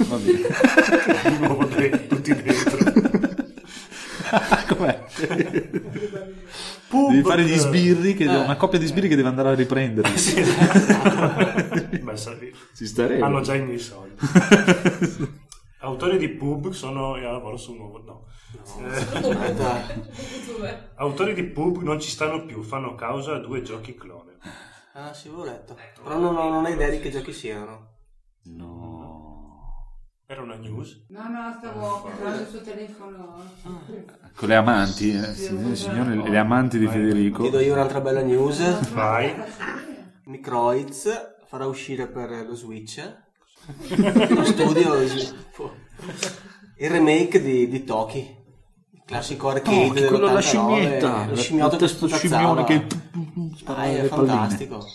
Va 0.07 0.17
bene. 0.17 0.39
Di 1.37 1.45
nuovo 1.45 1.65
de- 1.65 2.07
tutti 2.07 2.33
dentro. 2.33 2.77
Com'è? 4.67 5.05
Pub- 6.89 7.11
Devi 7.11 7.21
fare 7.23 7.43
gli 7.45 7.55
sbirri, 7.55 8.15
che 8.15 8.25
una 8.25 8.57
coppia 8.57 8.79
di 8.79 8.87
sbirri 8.87 9.07
che 9.07 9.15
deve 9.15 9.29
andare 9.29 9.49
a 9.49 9.53
riprendere. 9.53 10.09
Sì. 10.17 10.41
Beh, 12.01 12.17
sarebbe- 12.17 12.53
Si 12.73 12.87
starebbe. 12.87 13.23
Hanno 13.23 13.41
già 13.41 13.53
i 13.55 13.61
miei 13.63 13.79
soldi. 13.79 14.15
Autori 15.81 16.17
di 16.17 16.27
Pub 16.29 16.71
sono 16.71 17.13
al 17.13 17.21
lavoro 17.21 17.55
su 17.57 17.71
un 17.71 17.77
nuovo. 17.77 17.99
No. 17.99 18.25
Eh, 20.65 20.77
autori 20.95 21.33
di 21.33 21.43
Pub 21.43 21.77
non 21.83 21.99
ci 22.01 22.09
stanno 22.09 22.43
più, 22.45 22.63
fanno 22.63 22.95
causa 22.95 23.35
a 23.35 23.39
due 23.39 23.61
giochi 23.61 23.95
clone. 23.95 24.37
Ah, 24.93 25.13
sì, 25.13 25.27
avevo 25.27 25.45
letto. 25.45 25.77
Però 26.03 26.17
non, 26.17 26.35
ho- 26.35 26.49
non 26.49 26.65
ho 26.65 26.69
idea 26.69 26.89
di 26.89 26.99
che 26.99 27.11
giochi 27.11 27.31
siano. 27.31 27.97
No. 28.45 29.47
Era 30.25 30.41
una 30.41 30.55
news? 30.55 31.05
No, 31.09 31.29
no, 31.29 31.55
stavo 31.59 31.99
comprando 32.01 32.41
il 32.41 32.47
suo 32.47 32.61
telefono. 32.61 33.43
Con 34.35 34.47
le 34.47 34.55
amanti, 34.55 35.11
eh, 35.13 35.33
signore, 35.33 35.75
signore, 35.75 36.29
le 36.29 36.37
amanti 36.37 36.77
di 36.77 36.87
Federico. 36.87 37.43
Ti 37.43 37.49
do 37.49 37.59
io 37.59 37.73
un'altra 37.73 38.01
bella 38.01 38.21
news. 38.21 38.91
Vai. 38.91 39.33
Microids 40.25 41.09
farà 41.47 41.65
uscire 41.65 42.07
per 42.07 42.45
lo 42.47 42.53
Switch 42.53 43.01
lo 44.29 44.45
studio 44.45 44.93
il 45.01 46.89
remake 46.89 47.41
di, 47.41 47.67
di 47.67 47.83
Toki 47.83 48.37
classico 49.05 49.49
arcade 49.49 49.87
Toki, 49.87 50.05
quello 50.05 50.27
dell'89, 50.27 50.33
la 50.33 50.41
scimmietta, 50.41 51.25
lo 51.25 51.31
la- 51.31 51.35
scimmiotto 51.35 51.75
il 51.75 51.81
testo 51.81 52.07
scimmione 52.07 52.63
che 52.63 52.85
Dai, 53.63 53.93
le 53.93 54.01
è 54.01 54.05
fantastico 54.05 54.85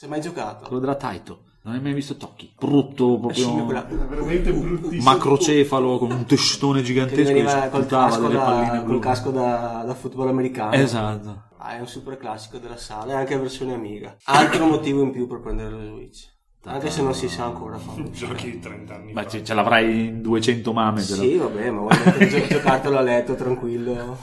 ci 0.00 0.06
hai 0.06 0.12
mai 0.12 0.20
giocato? 0.22 0.64
Quello 0.64 0.80
della 0.80 0.94
Taito. 0.94 1.42
Non 1.62 1.74
hai 1.74 1.80
mai 1.80 1.92
visto 1.92 2.16
Tocchi? 2.16 2.52
Brutto, 2.58 3.12
La 3.12 3.18
proprio 3.18 3.64
quella 3.66 3.86
È 3.86 3.92
veramente 3.94 4.50
bruttissimo. 4.52 5.02
macrocefalo 5.02 5.98
con 5.98 6.10
un 6.10 6.24
testone 6.24 6.82
gigantesco 6.82 7.16
che 7.28 7.42
veniva 7.42 7.68
col 7.68 7.86
casco, 7.86 8.28
da, 8.28 8.80
blu. 8.82 8.92
col 8.92 8.98
casco 9.00 9.30
da, 9.30 9.82
da 9.84 9.94
football 9.94 10.28
americano 10.28 10.72
Esatto. 10.72 11.42
Ah, 11.58 11.76
è 11.76 11.80
un 11.80 11.86
super 11.86 12.16
classico 12.16 12.56
della 12.56 12.78
sala 12.78 13.12
e 13.12 13.16
anche 13.16 13.34
la 13.34 13.40
versione 13.42 13.74
amiga 13.74 14.16
altro 14.24 14.64
motivo 14.64 15.02
in 15.02 15.10
più 15.10 15.26
per 15.26 15.40
prendere 15.40 15.70
lo 15.70 15.84
Switch 15.84 16.28
anche 16.64 16.90
se 16.90 17.02
non 17.02 17.14
si 17.14 17.28
sa 17.28 17.44
ancora 17.44 17.76
quando 17.76 18.08
Giochi 18.12 18.50
di 18.52 18.58
30 18.58 18.94
anni 18.94 19.12
Ma 19.12 19.26
ce, 19.26 19.44
ce 19.44 19.52
l'avrai 19.52 20.06
in 20.06 20.22
200 20.22 20.72
mamme. 20.72 21.02
ce 21.02 21.16
la- 21.16 21.22
Sì, 21.22 21.36
vabbè, 21.36 21.70
ma 21.70 21.80
vuoi 21.80 21.98
mettere 22.04 22.26
gio- 22.28 22.46
giocartelo 22.46 22.96
a 22.96 23.00
letto 23.02 23.34
tranquillo 23.34 24.16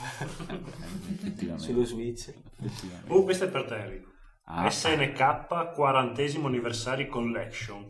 Effettivamente. 1.20 1.62
sullo 1.64 1.84
Switch. 1.84 2.28
effettivamente. 2.60 3.12
Oh, 3.12 3.22
questo 3.22 3.44
è 3.44 3.48
per 3.48 3.64
te 3.64 3.74
Enrico. 3.76 4.07
Ah. 4.50 4.68
SNK 4.70 5.74
40 5.74 6.22
anniversary 6.46 7.06
collection. 7.08 7.84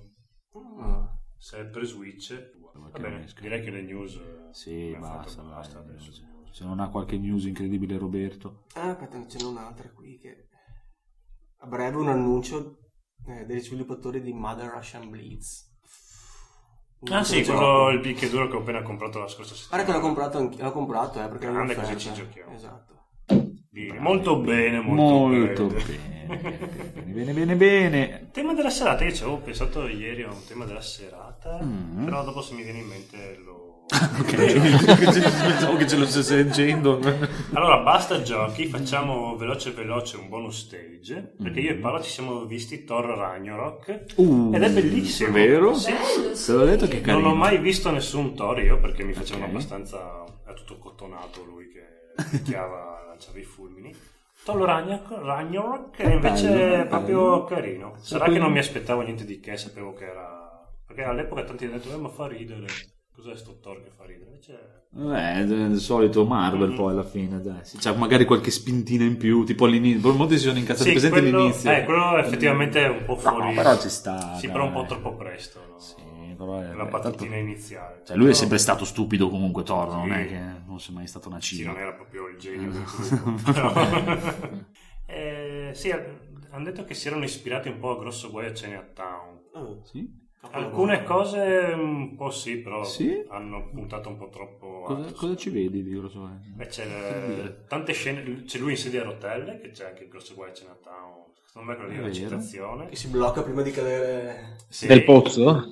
Ah. 0.80 1.08
Sempre 1.36 1.84
Switch. 1.84 2.56
Va 2.74 2.98
bene, 2.98 3.26
direi 3.40 3.62
che 3.62 3.70
le 3.70 3.82
news 3.82 4.14
eh, 4.16 4.48
Sì, 4.52 4.92
abbiamo 4.94 5.16
basta, 5.16 5.42
basta 5.42 5.78
adesso. 5.78 6.10
Se 6.50 6.64
non 6.64 6.80
ha 6.80 6.88
qualche 6.90 7.16
news 7.18 7.44
incredibile 7.44 7.96
Roberto. 7.98 8.64
Ah, 8.74 8.90
aspetta, 8.90 9.24
ce 9.26 9.38
n'è 9.38 9.44
un'altra 9.44 9.90
qui 9.90 10.18
che 10.18 10.48
a 11.58 11.66
breve 11.66 11.96
un 11.96 12.08
annuncio 12.08 12.78
eh, 13.26 13.44
degli 13.46 13.60
sviluppatori 13.60 14.20
di 14.20 14.32
Mother 14.32 14.70
Russian 14.70 15.08
Blitz. 15.10 15.66
Un 17.00 17.12
Ah 17.12 17.22
sì, 17.24 17.42
gioco. 17.42 17.58
quello 17.58 17.88
il 17.90 18.00
picchiaduro 18.00 18.48
che 18.48 18.56
ho 18.56 18.60
appena 18.60 18.82
comprato 18.82 19.18
la 19.20 19.28
scorsa 19.28 19.54
Guarda 19.68 19.86
che 19.86 19.92
l'ho 19.92 19.98
settimana. 19.98 20.02
comprato 20.02 20.38
anch'io, 20.38 20.64
l'ho 20.64 20.72
comprato 20.72 21.22
eh, 21.22 21.28
perché 21.28 21.46
Grande, 21.52 21.74
così 21.76 21.98
ci 21.98 22.12
giochiamo. 22.12 22.52
Esatto. 22.52 22.94
Di- 23.70 23.92
Molto 23.98 24.40
bene, 24.40 24.80
molto, 24.80 25.02
Molto 25.02 25.66
bene. 25.66 25.84
bene, 25.84 26.17
bene, 26.28 27.06
bene, 27.06 27.32
bene, 27.32 27.54
bene. 27.56 28.28
Tema 28.32 28.54
della 28.54 28.70
serata, 28.70 29.04
io 29.04 29.12
ci 29.12 29.22
avevo 29.22 29.38
pensato 29.38 29.86
ieri 29.88 30.22
a 30.22 30.28
un 30.30 30.44
tema 30.46 30.64
della 30.64 30.80
serata, 30.80 31.58
Mm. 31.62 32.04
però 32.04 32.24
dopo 32.24 32.42
se 32.42 32.54
mi 32.54 32.62
viene 32.62 32.78
in 32.80 32.86
mente 32.86 33.38
lo... 33.44 33.66
Ok, 34.20 34.34
pensavo 34.34 35.76
che 35.76 35.86
ce 35.88 35.96
lo 35.96 36.04
stesse 36.04 36.36
leggendo. 36.36 37.00
Allora, 37.54 37.78
basta 37.78 38.20
giochi, 38.20 38.66
facciamo 38.66 39.34
veloce 39.36 39.70
veloce 39.70 40.18
un 40.18 40.28
bonus 40.28 40.66
stage, 40.66 41.34
perché 41.42 41.60
io 41.60 41.70
e 41.70 41.74
Paolo 41.76 42.02
ci 42.02 42.10
siamo 42.10 42.44
visti 42.44 42.84
Thor 42.84 43.06
Ragnarok, 43.06 44.04
Uh, 44.16 44.52
ed 44.54 44.62
è 44.62 44.70
bellissimo. 44.70 45.30
È 45.30 45.32
vero? 45.32 45.74
Sì. 45.74 45.90
Te 45.92 46.52
l'ho 46.52 46.64
detto 46.66 46.86
che 46.86 47.00
carino. 47.00 47.22
Non 47.28 47.32
ho 47.32 47.34
mai 47.34 47.56
visto 47.58 47.90
nessun 47.90 48.34
Thor 48.34 48.60
io, 48.60 48.78
perché 48.78 49.04
mi 49.04 49.14
facevano 49.14 49.44
Ok. 49.46 49.50
abbastanza... 49.52 50.22
è 50.46 50.52
tutto 50.52 50.76
cottonato 50.76 51.42
lui 51.44 51.68
che 51.70 52.22
picchiava, 52.30 53.04
lanciava 53.08 53.38
i 53.38 53.42
fulmini. 53.44 53.94
Thor 54.52 55.22
Ragnarok, 55.22 55.96
è 55.98 56.12
invece 56.14 56.48
Bello, 56.48 56.86
proprio 56.86 57.20
bello. 57.20 57.44
carino. 57.44 57.94
Sarà 58.00 58.28
che 58.28 58.38
non 58.38 58.50
mi 58.52 58.58
aspettavo 58.58 59.02
niente 59.02 59.24
di 59.24 59.40
che, 59.40 59.56
sapevo 59.56 59.92
che 59.92 60.04
era... 60.06 60.46
Perché 60.86 61.02
all'epoca 61.04 61.44
tanti 61.44 61.66
hanno 61.66 61.74
detto, 61.76 61.92
eh 61.92 61.98
ma 61.98 62.08
fa 62.08 62.26
ridere. 62.26 62.66
Cos'è 63.14 63.36
sto 63.36 63.58
Thor 63.60 63.82
che 63.82 63.90
fa 63.94 64.04
ridere? 64.04 64.30
Invece... 64.30 64.86
Eh, 64.96 65.40
il 65.40 65.78
solito 65.80 66.24
Marvel 66.24 66.72
poi 66.72 66.92
alla 66.92 67.02
fine, 67.04 67.42
dai. 67.42 67.60
C'ha 67.78 67.92
magari 67.94 68.24
qualche 68.24 68.50
spintina 68.50 69.04
in 69.04 69.18
più, 69.18 69.44
tipo 69.44 69.66
all'inizio. 69.66 70.14
Molti 70.14 70.38
si 70.38 70.44
sono 70.46 70.58
incazzati 70.58 70.84
Sì, 70.84 70.90
presente 70.92 71.20
quello, 71.20 71.36
all'inizio. 71.38 71.70
eh, 71.70 71.84
quello 71.84 72.16
effettivamente 72.16 72.84
è 72.84 72.88
un 72.88 73.04
po' 73.04 73.16
fuori. 73.16 73.48
No, 73.48 73.54
però 73.54 73.78
ci 73.78 73.90
sta. 73.90 74.34
Sì, 74.36 74.46
dai. 74.46 74.52
però 74.54 74.64
un 74.66 74.72
po' 74.72 74.84
troppo 74.86 75.14
presto. 75.14 75.60
no? 75.68 75.78
Sì, 75.78 75.94
però 76.38 76.60
è, 76.60 76.72
La 76.74 76.86
tanto- 76.86 77.24
iniziale. 77.40 78.02
Cioè, 78.04 78.14
lui 78.16 78.26
è 78.26 78.28
Però- 78.28 78.38
sempre 78.40 78.58
stato 78.58 78.84
stupido 78.86 79.28
comunque, 79.28 79.64
Thor, 79.64 79.88
non 79.88 80.04
Sì. 80.08 80.14
è 80.14 80.26
che 80.28 80.40
non 80.66 80.78
sia 80.80 80.94
mai 80.94 81.06
stato 81.06 81.28
una 81.28 81.40
Sì, 81.40 81.56
cima. 81.56 81.72
non 81.72 81.80
era 81.80 81.92
proprio 81.92 82.28
il 82.28 82.38
genio 82.38 82.70
del 82.70 82.84
gruppo. 82.84 83.42
Però- 83.52 83.72
Eh, 85.10 85.70
sì, 85.74 85.90
hanno 85.90 86.64
detto 86.64 86.84
che 86.84 86.94
si 86.94 87.08
erano 87.08 87.24
ispirati 87.24 87.68
un 87.68 87.78
po' 87.78 87.96
a 87.96 87.98
Grosso 87.98 88.30
Guai 88.30 88.46
a 88.46 88.52
Chinatown. 88.52 89.40
Oh. 89.54 89.80
Sì? 89.84 90.27
Alcune 90.50 91.02
cose 91.02 91.72
un 91.74 92.14
po' 92.16 92.30
sì, 92.30 92.58
però 92.58 92.84
Sì? 92.84 93.24
hanno 93.28 93.68
puntato 93.70 94.08
un 94.08 94.16
po' 94.16 94.28
troppo. 94.28 94.82
Cosa, 94.84 95.00
alto. 95.06 95.14
cosa 95.14 95.36
ci 95.36 95.50
vedi 95.50 95.82
di 95.82 95.90
grosso? 95.90 96.28
Beh, 96.54 96.66
c'è 96.66 96.86
eh, 96.86 97.66
tante 97.66 97.92
scene, 97.92 98.44
c'è 98.44 98.58
lui 98.58 98.70
in 98.72 98.76
sedia 98.76 99.00
a 99.00 99.04
rotelle, 99.04 99.58
che 99.58 99.70
c'è 99.72 99.86
anche 99.88 100.04
il 100.04 100.08
grosso 100.08 100.34
guai 100.34 100.52
Chinatown. 100.52 101.26
Secondo 101.44 101.70
me 101.70 101.76
quello 101.76 101.90
lì 101.90 101.96
è 101.96 101.98
È 101.98 102.02
una 102.02 102.12
citazione. 102.12 102.88
Che 102.88 102.96
si 102.96 103.08
blocca 103.08 103.42
prima 103.42 103.62
di 103.62 103.70
cadere. 103.72 104.56
Sì. 104.68 104.86
Nel 104.86 105.02
pozzo? 105.02 105.64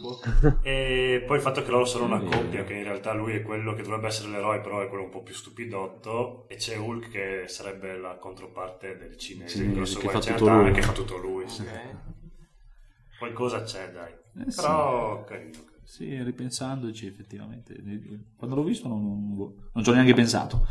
E 0.63 1.23
poi 1.27 1.37
il 1.37 1.43
fatto 1.43 1.63
che 1.63 1.71
loro 1.71 1.85
sono 1.85 2.07
una 2.07 2.21
coppia, 2.21 2.65
che 2.65 2.75
in 2.75 2.83
realtà 2.83 3.13
lui 3.13 3.35
è 3.35 3.43
quello 3.43 3.73
che 3.75 3.83
dovrebbe 3.83 4.09
essere 4.09 4.31
l'eroe, 4.31 4.61
però 4.61 4.81
è 4.81 4.89
quello 4.89 5.05
un 5.05 5.11
po' 5.11 5.23
più 5.23 5.35
stupidotto, 5.35 6.47
e 6.49 6.57
c'è 6.57 6.77
Hulk 6.77 7.09
che 7.11 7.43
sarebbe 7.47 7.97
la 7.97 8.17
controparte 8.17 8.97
del 8.97 9.17
cinese, 9.17 9.49
Cinese, 9.49 9.71
il 9.71 9.75
grosso 9.77 9.99
che 9.99 10.07
guai 10.09 10.15
fa 10.15 10.21
tutto 10.21 10.35
Chinatown, 10.35 10.63
lui. 10.65 10.73
che 10.73 10.83
fa 10.83 10.93
tutto 10.93 11.17
lui. 11.19 11.49
sì. 11.49 11.65
Qualcosa 13.19 13.63
c'è, 13.63 13.91
dai. 13.91 14.13
Eh, 14.13 14.51
sì. 14.51 14.61
Però 14.61 15.25
carino. 15.25 15.59
Sì, 15.85 16.23
ripensandoci 16.23 17.07
effettivamente. 17.07 17.75
Quando 18.37 18.57
l'ho 18.57 18.65
visto 18.65 18.89
non, 18.89 19.03
non- 19.03 19.55
non 19.73 19.85
ci 19.85 19.91
ho 19.91 19.93
neanche 19.93 20.15
pensato. 20.15 20.67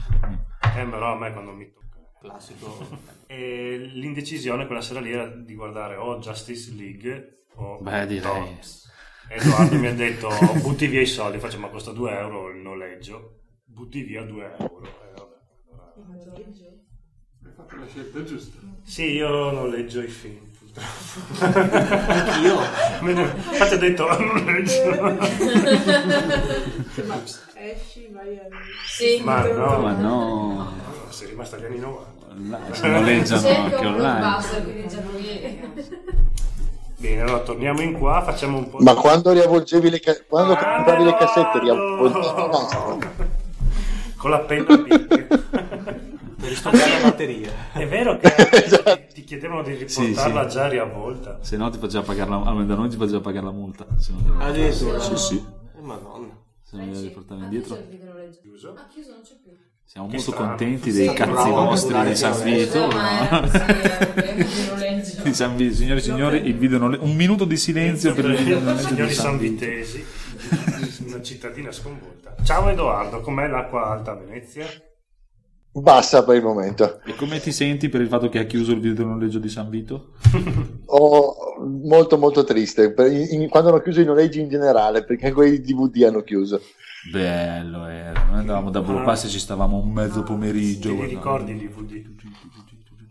Eh, 0.75 0.85
però 0.85 1.13
a 1.13 1.17
me 1.17 1.31
quando 1.31 1.53
mi 1.53 1.71
tocca. 1.71 1.83
Classico. 2.19 3.13
E 3.27 3.77
l'indecisione 3.93 4.67
quella 4.67 4.81
sera 4.81 4.99
lì 4.99 5.11
era 5.11 5.25
di 5.27 5.55
guardare 5.55 5.95
o 5.95 6.19
Justice 6.19 6.71
League 6.75 7.45
o 7.55 7.79
Beh, 7.81 8.05
direi. 8.05 8.55
Edoardo 9.29 9.79
mi 9.79 9.87
ha 9.87 9.93
detto 9.95 10.29
butti 10.61 10.85
via 10.85 11.01
i 11.01 11.07
soldi, 11.07 11.39
faccio 11.39 11.57
ma 11.57 11.69
costa 11.69 11.91
2 11.91 12.11
euro 12.15 12.49
il 12.49 12.61
noleggio, 12.61 13.39
butti 13.63 14.03
via 14.03 14.23
2 14.23 14.55
euro. 14.59 14.83
Eh, 14.83 15.11
vabbè, 15.15 15.37
allora. 15.71 15.93
Hai 17.43 17.51
fatto 17.55 17.75
la 17.77 17.87
scelta 17.87 18.23
giusta. 18.23 18.59
Sì, 18.83 19.03
io 19.13 19.51
noleggio 19.51 20.01
i 20.01 20.07
film. 20.07 20.43
Anch'io. 21.39 22.59
Infatti 23.01 23.73
ho 23.73 23.77
detto. 23.77 24.05
Ma 27.05 27.21
esci, 27.55 28.09
vai 28.11 28.37
a... 28.37 28.41
Sì. 28.85 29.21
Ma 29.23 29.43
no, 29.47 29.77
Ma 29.79 29.91
no, 29.93 30.73
sei 31.09 31.27
rimasta 31.29 31.55
agli 31.55 31.65
anni 31.65 31.79
90. 31.79 32.13
là, 32.49 32.59
si 32.71 32.87
noleggiano 32.87 33.47
anche 33.47 33.85
online. 33.85 34.37
quindi 34.63 34.87
già. 34.87 35.01
Bene, 36.97 37.21
allora 37.21 37.39
torniamo 37.39 37.81
in 37.81 37.93
qua, 37.93 38.21
facciamo 38.23 38.57
un 38.57 38.69
po' 38.69 38.77
Ma 38.79 38.93
quando 38.95 39.31
riavvolgevi 39.31 39.89
le, 39.89 39.99
ca- 39.99 40.17
quando 40.27 40.53
Ah, 40.53 40.75
compravi 40.75 41.03
le 41.03 41.15
cassette, 41.17 41.57
no! 41.57 41.63
riavvolgevi 41.63 42.47
nastro? 42.51 42.99
Con 44.17 44.29
la 44.31 44.39
penna 44.39 44.75
Per 46.45 46.53
ristoccare 46.53 46.91
la 46.91 47.09
batteria. 47.09 47.51
È 47.73 47.87
vero 47.87 48.17
che 48.19 48.27
Esatto. 48.65 48.99
ti 49.13 49.23
chiedevano 49.23 49.63
di 49.63 49.73
riportarla 49.73 50.45
già 50.45 50.67
riavvolta. 50.67 51.39
Se 51.41 51.57
no 51.57 51.69
ti 51.71 51.79
faceva 51.79 52.03
pagare 52.03 52.29
la, 52.29 52.35
almeno 52.43 52.65
da 52.67 52.75
noi 52.75 52.89
ti 52.89 52.97
faceva 52.97 53.19
pagare 53.19 53.45
la 53.45 53.51
multa. 53.51 53.85
Se 53.97 54.11
non 54.13 54.39
Addirittura. 54.41 54.99
sì, 54.99 55.15
sì. 55.17 55.35
Eh, 55.37 55.81
Madonna. 55.81 56.37
Se 56.61 56.77
non 56.77 56.91
devi 56.91 57.07
portare 57.09 57.41
Ah, 57.41 57.43
indietro. 57.45 57.77
Chiuso? 58.41 58.75
Ah, 58.77 58.85
chiuso, 58.91 59.09
non 59.11 59.21
c'è 59.23 59.33
più. 59.41 59.51
Siamo 59.87 60.07
Che 60.07 60.15
molto 60.17 60.31
strano. 60.31 60.47
contenti 60.49 60.91
dei 60.91 61.07
Sì, 61.07 61.13
cazzi 61.15 61.31
bravo, 61.31 61.63
vostri 61.65 61.93
bravo, 61.93 62.09
di 62.09 62.15
San. 62.15 62.43
Vito. 62.43 62.89
Eh, 64.85 65.03
sì. 65.03 65.21
Di 65.23 65.33
San 65.33 65.55
Vito. 65.55 65.73
Signori 65.75 65.99
e 65.99 66.03
signori, 66.03 66.47
il 66.47 66.57
video 66.57 66.77
non 66.77 66.95
un 66.99 67.15
minuto 67.15 67.45
di 67.45 67.57
silenzio 67.57 68.13
per 68.13 68.25
il 68.25 68.35
video 68.37 68.77
signori 68.77 69.13
sanvitesi, 69.13 70.05
una 71.07 71.21
cittadina 71.21 71.71
sconvolta. 71.71 72.35
Ciao 72.43 72.69
Edoardo, 72.69 73.21
com'è 73.21 73.47
l'acqua 73.47 73.87
alta 73.87 74.11
a 74.11 74.15
Venezia? 74.15 74.65
Bassa 75.77 76.23
per 76.23 76.37
il 76.37 76.43
momento. 76.43 77.01
E 77.05 77.15
come 77.15 77.39
ti 77.41 77.51
senti 77.51 77.89
per 77.89 77.99
il 77.99 78.07
fatto 78.07 78.29
che 78.29 78.39
ha 78.39 78.43
chiuso 78.45 78.71
il 78.71 78.79
video 78.79 79.05
noleggio 79.05 79.39
di 79.39 79.49
San 79.49 79.69
Vito? 79.69 80.11
Oh, 80.87 81.35
molto 81.83 82.17
molto 82.17 82.43
triste 82.43 82.93
per- 82.93 83.11
in- 83.11 83.41
in- 83.41 83.49
quando 83.49 83.69
hanno 83.69 83.81
chiuso 83.81 83.99
i 84.01 84.05
noleggi 84.05 84.39
in 84.39 84.47
generale 84.47 85.03
perché 85.03 85.31
quei 85.33 85.59
DVD 85.59 86.03
hanno 86.03 86.21
chiuso 86.21 86.61
Bello 87.11 87.85
era. 87.87 88.23
Noi 88.29 88.39
andavamo 88.39 88.69
da 88.69 88.81
Burpass 88.81 89.25
e 89.25 89.29
ci 89.29 89.39
stavamo 89.39 89.77
un 89.77 89.91
mezzo 89.91 90.21
pomeriggio. 90.23 90.95
Ti 90.95 91.05
ricordi 91.05 91.51
i 91.53 91.67
DVD? 91.67 92.13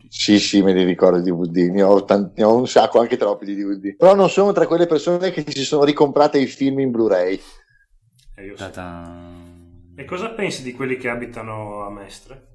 sì 0.09 0.39
sì 0.39 0.63
me 0.63 0.73
li 0.73 0.85
ricordo 0.85 1.19
i 1.19 1.23
DVD 1.23 1.71
ne 1.73 1.83
ho, 1.83 2.05
tanti- 2.05 2.41
ne 2.41 2.45
ho 2.47 2.57
un 2.57 2.69
sacco 2.69 3.01
anche 3.01 3.17
troppi 3.17 3.45
di 3.45 3.57
DVD 3.57 3.97
però 3.97 4.15
non 4.15 4.31
sono 4.31 4.53
tra 4.53 4.67
quelle 4.69 4.87
persone 4.87 5.33
che 5.33 5.45
si 5.47 5.65
sono 5.65 5.83
ricomprate 5.85 6.39
i 6.39 6.47
film 6.47 6.79
in 6.79 6.93
Blu-ray 6.93 7.39
E, 8.37 8.45
io 8.45 8.57
sì. 8.57 8.63
Ta-tan. 8.63 9.93
E 9.97 10.05
cosa 10.05 10.31
pensi 10.31 10.63
di 10.63 10.73
quelli 10.73 10.97
che 10.97 11.09
abitano 11.09 11.85
a 11.85 11.91
Mestre? 11.91 12.54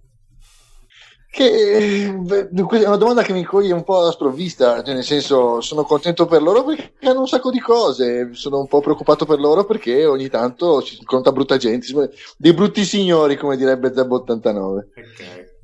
Che 1.32 2.12
beh, 2.18 2.50
è 2.50 2.88
una 2.88 2.96
domanda 2.96 3.22
che 3.22 3.34
mi 3.34 3.44
coglie 3.44 3.72
un 3.72 3.84
po' 3.84 4.00
alla 4.00 4.12
sprovvista 4.12 4.82
cioè, 4.84 4.96
nel 4.96 5.04
senso 5.04 5.62
sono 5.62 5.84
contento 5.84 6.26
per 6.26 6.42
loro 6.42 6.63
perché 6.63 6.92
hanno 7.04 7.20
un 7.20 7.28
sacco 7.28 7.52
di 7.52 7.60
cose 7.60 8.30
sono 8.34 8.60
un 8.60 8.68
po' 8.68 8.82
preoccupato 8.82 9.26
per 9.26 9.39
loro 9.39 9.63
perché 9.63 10.06
ogni 10.06 10.28
tanto 10.28 10.82
ci 10.82 11.04
conta 11.04 11.32
brutta 11.32 11.58
gente 11.58 11.88
dei 12.36 12.54
brutti 12.54 12.84
signori 12.84 13.38
come 13.38 13.58
direbbe 13.58 13.94
Zeb 13.94 14.12
89 14.12 14.88
Ok. 14.98 15.58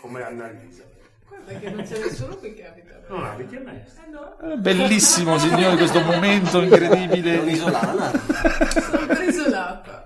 Come 0.00 0.22
Annalisa. 0.22 0.84
Guarda 1.28 1.58
che 1.58 1.70
non 1.70 1.82
c'è 1.84 1.98
nessuno 1.98 2.36
qui 2.36 2.54
che 2.54 2.66
abita. 2.66 3.00
Non 3.08 3.24
abiti 3.24 3.56
a 3.56 3.60
Mestre? 3.60 4.04
Eh 4.06 4.10
no, 4.10 4.52
Eh, 4.52 4.56
Bellissimo 4.56 5.38
signori 5.38 5.76
questo 5.76 6.00
momento 6.00 6.60
incredibile. 6.62 7.56
Sono 7.56 9.06
per 9.06 9.22
isolata. 9.28 9.97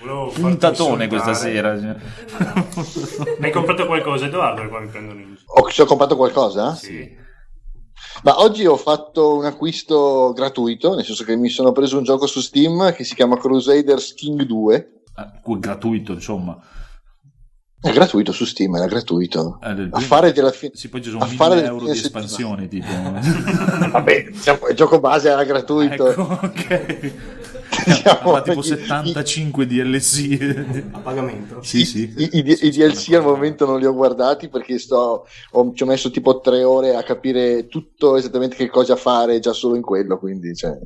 Volevo 0.00 0.30
Puntatone 0.30 1.06
questa 1.08 1.34
sera. 1.34 1.72
Mi 3.38 3.46
hai 3.46 3.50
comprato 3.50 3.86
qualcosa 3.86 4.26
Edoardo? 4.26 4.68
Qua 4.68 4.80
mi 4.80 5.36
ho, 5.44 5.70
ci 5.70 5.80
ho 5.80 5.86
comprato 5.86 6.16
qualcosa? 6.16 6.74
Sì. 6.74 7.20
Ma 8.24 8.40
oggi 8.40 8.66
ho 8.66 8.76
fatto 8.76 9.36
un 9.36 9.44
acquisto 9.44 10.32
gratuito, 10.34 10.94
nel 10.94 11.04
senso 11.04 11.24
che 11.24 11.36
mi 11.36 11.48
sono 11.48 11.72
preso 11.72 11.98
un 11.98 12.04
gioco 12.04 12.26
su 12.26 12.40
Steam 12.40 12.92
che 12.94 13.04
si 13.04 13.14
chiama 13.14 13.36
Crusaders 13.36 14.14
King 14.14 14.42
2. 14.42 15.02
Ah, 15.14 15.40
gratuito 15.58 16.12
insomma. 16.12 16.58
È 17.80 17.90
gratuito 17.90 18.30
su 18.30 18.44
Steam, 18.44 18.76
era 18.76 18.86
gratuito. 18.86 19.58
Eh, 19.60 19.74
del 19.74 19.88
A 19.90 19.98
fare 19.98 20.32
della 20.32 20.52
fine. 20.52 20.70
Sì, 20.74 20.88
poi 20.88 21.02
ci 21.02 21.10
sono 21.10 21.24
a 21.24 21.26
fare 21.26 21.56
1000 21.56 21.62
del 21.62 21.70
euro 21.72 21.84
di 21.86 21.98
espansione 21.98 22.68
tipo. 22.68 22.86
Vabbè, 23.90 24.28
diciamo, 24.30 24.68
il 24.68 24.76
gioco 24.76 25.00
base 25.00 25.30
era 25.30 25.42
gratuito. 25.42 26.08
ecco, 26.08 26.22
ok. 26.42 27.12
Diciamo, 27.86 28.32
Ma 28.32 28.42
tipo 28.42 28.60
i- 28.60 28.62
75 28.62 29.66
DLC. 29.66 30.88
A 30.92 30.98
pagamento. 30.98 31.62
sì, 31.62 31.84
sì. 31.84 32.12
I, 32.16 32.28
i- 32.32 32.58
i 32.66 32.70
DLC 32.70 33.12
al 33.14 33.22
momento 33.22 33.66
non 33.66 33.78
li 33.78 33.86
ho 33.86 33.94
guardati 33.94 34.48
perché 34.48 34.78
sto, 34.78 35.26
ho- 35.50 35.72
ci 35.74 35.82
ho 35.82 35.86
messo 35.86 36.10
tipo 36.10 36.40
tre 36.40 36.62
ore 36.64 36.94
a 36.94 37.02
capire 37.02 37.66
tutto 37.68 38.16
esattamente 38.16 38.56
che 38.56 38.68
cosa 38.68 38.96
fare 38.96 39.38
già 39.40 39.52
solo 39.52 39.74
in 39.76 39.82
quello. 39.82 40.18
Quindi, 40.18 40.54
cioè, 40.54 40.76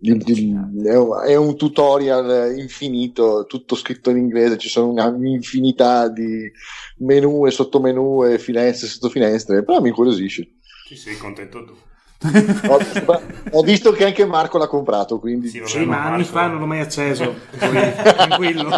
è, 0.00 0.94
un, 0.94 1.20
è 1.26 1.34
un 1.34 1.56
tutorial 1.56 2.56
infinito, 2.56 3.46
tutto 3.48 3.74
scritto 3.74 4.10
in 4.10 4.16
inglese. 4.18 4.56
Ci 4.58 4.68
sono 4.68 4.92
un'infinità 4.92 6.08
di 6.08 6.50
menu 6.98 7.46
e 7.46 7.50
sottomenu 7.50 8.24
e 8.24 8.38
finestre 8.38 8.86
e 8.86 8.90
sottofinestre. 8.90 9.64
Però 9.64 9.80
mi 9.80 9.88
incuriosisce. 9.88 10.48
Sì, 10.86 10.96
sì, 10.96 11.16
contento 11.16 11.64
tu. 11.64 11.74
Ho, 12.20 13.22
ho 13.52 13.62
visto 13.62 13.92
che 13.92 14.04
anche 14.04 14.26
Marco 14.26 14.58
l'ha 14.58 14.66
comprato, 14.66 15.20
quindi 15.20 15.48
Sì, 15.48 15.58
vabbè, 15.60 15.70
Sì, 15.70 15.84
ma 15.84 15.98
anni 16.04 16.16
Marco- 16.22 16.24
fa 16.32 16.46
non 16.48 16.58
l'ho 16.58 16.66
mai 16.66 16.80
acceso. 16.80 17.34
Poi, 17.56 17.92
tranquillo. 18.02 18.76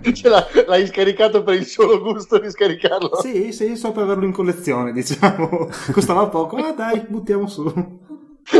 Piccolo 0.00 0.34
l'ha- 0.34 0.46
l'hai 0.66 0.86
scaricato 0.86 1.42
per 1.42 1.54
il 1.54 1.64
solo 1.66 2.00
gusto 2.00 2.38
di 2.38 2.48
scaricarlo. 2.50 3.20
Sì, 3.20 3.50
sì, 3.52 3.74
sto 3.76 3.90
per 3.92 4.04
averlo 4.04 4.24
in 4.24 4.32
collezione, 4.32 4.92
diciamo. 4.92 5.68
Costava 5.92 6.28
poco, 6.28 6.56
ma 6.56 6.70
dai, 6.72 7.00
buttiamo 7.08 7.48
su. 7.48 7.64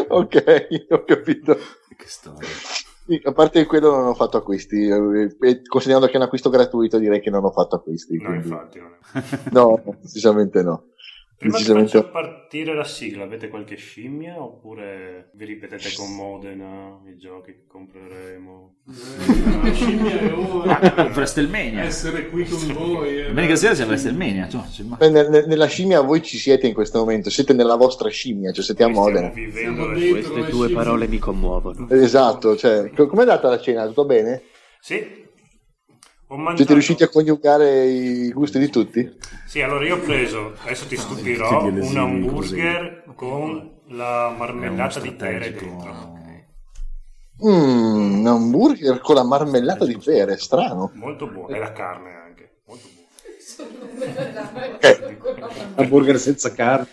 Ok, 0.09 0.67
ho 0.91 1.05
capito. 1.05 1.55
Che 1.97 2.07
storia. 2.09 2.49
A 3.25 3.33
parte 3.33 3.67
quello 3.67 3.91
non 3.95 4.07
ho 4.09 4.15
fatto 4.15 4.39
acquisti, 4.39 4.87
eh, 4.89 5.37
e 5.41 5.63
considerando 5.67 6.07
che 6.09 6.15
è 6.15 6.17
un 6.17 6.23
acquisto 6.23 6.49
gratuito 6.49 6.97
direi 6.99 7.21
che 7.21 7.29
non 7.31 7.45
ho 7.45 7.51
fatto 7.53 7.77
acquisti. 7.77 8.17
No, 8.17 8.29
quindi- 8.29 8.49
infatti. 8.49 8.79
Non 8.81 8.91
è. 9.13 9.51
No, 9.53 9.83
decisamente 10.01 10.63
no. 10.63 10.85
Prima 11.37 11.59
di 11.59 11.65
Decisamente 11.65 12.03
partire 12.11 12.75
la 12.75 12.85
sigla, 12.85 13.25
avete 13.25 13.49
qualche 13.49 13.75
scimmia 13.77 14.41
oppure 14.41 15.31
vi 15.35 15.45
ripetete 15.45 15.93
con 15.97 16.15
Modena 16.15 17.01
i 17.07 17.17
giochi 17.19 17.53
che 17.53 17.65
compreremo? 17.67 18.75
La 19.63 19.73
scimmia 19.73 20.19
è 20.21 20.33
ora. 20.33 21.11
WrestleMania. 21.13 21.83
Essere 21.83 22.29
qui 22.31 22.45
con 22.47 22.73
voi. 22.73 23.19
eh. 23.21 23.27
Domenica 23.27 23.57
sera 23.57 23.75
c'è 23.75 23.85
WrestleMania. 23.85 24.49
cioè, 24.49 24.61
Eh, 25.01 25.45
nella 25.47 25.67
scimmia 25.67 26.01
voi 26.03 26.23
ci 26.23 26.39
siete 26.39 26.67
in 26.69 26.73
questo 26.73 26.99
momento, 27.01 27.29
siete 27.31 27.53
nella 27.53 27.77
vostra 27.77 28.09
scimmia, 28.09 28.53
cioè 28.53 28.65
siete 28.65 28.85
a 28.85 28.89
Modena. 28.89 29.33
Siamo 29.35 29.87
Queste 29.87 30.43
scimmie. 30.45 30.73
parole 30.73 31.09
mi 31.09 31.19
commuovono. 31.19 31.89
Esatto, 31.91 32.57
cioè, 32.57 32.91
co- 32.95 33.07
com'è 33.09 33.23
andata 33.23 33.49
la 33.49 33.61
cena? 33.61 33.87
Tutto 33.87 34.05
bene? 34.05 34.43
Sì. 34.81 35.23
Ho 36.35 36.37
mangiato... 36.37 36.57
Siete 36.57 36.73
riusciti 36.73 37.03
a 37.05 37.09
coniugare 37.09 37.85
i 37.85 38.33
gusti 38.33 38.59
di 38.59 38.69
tutti? 38.69 39.19
Sì, 39.47 39.63
allora 39.63 39.87
io 39.87 39.95
ho 39.97 40.01
preso, 40.01 40.55
adesso 40.65 40.87
ti 40.87 40.97
che 40.97 41.01
stupirò, 41.01 41.63
un 41.63 41.97
hamburger 41.97 43.05
con 43.15 43.71
la 43.91 44.35
marmellata 44.37 44.99
di 44.99 45.13
pere 45.13 45.53
dentro. 45.53 46.19
Mmm, 47.41 48.19
un 48.19 48.27
hamburger 48.27 48.99
con 48.99 49.15
la 49.15 49.23
marmellata 49.23 49.85
di 49.85 49.97
pere, 49.97 50.37
strano. 50.37 50.91
Molto 50.95 51.29
buono. 51.29 51.55
E 51.55 51.59
la 51.59 51.73
carne 51.73 52.15
anche. 52.17 52.51
Molto 52.67 52.89
buono. 52.93 53.09
Hamburger 55.77 56.19
senza 56.19 56.53
carne. 56.53 56.89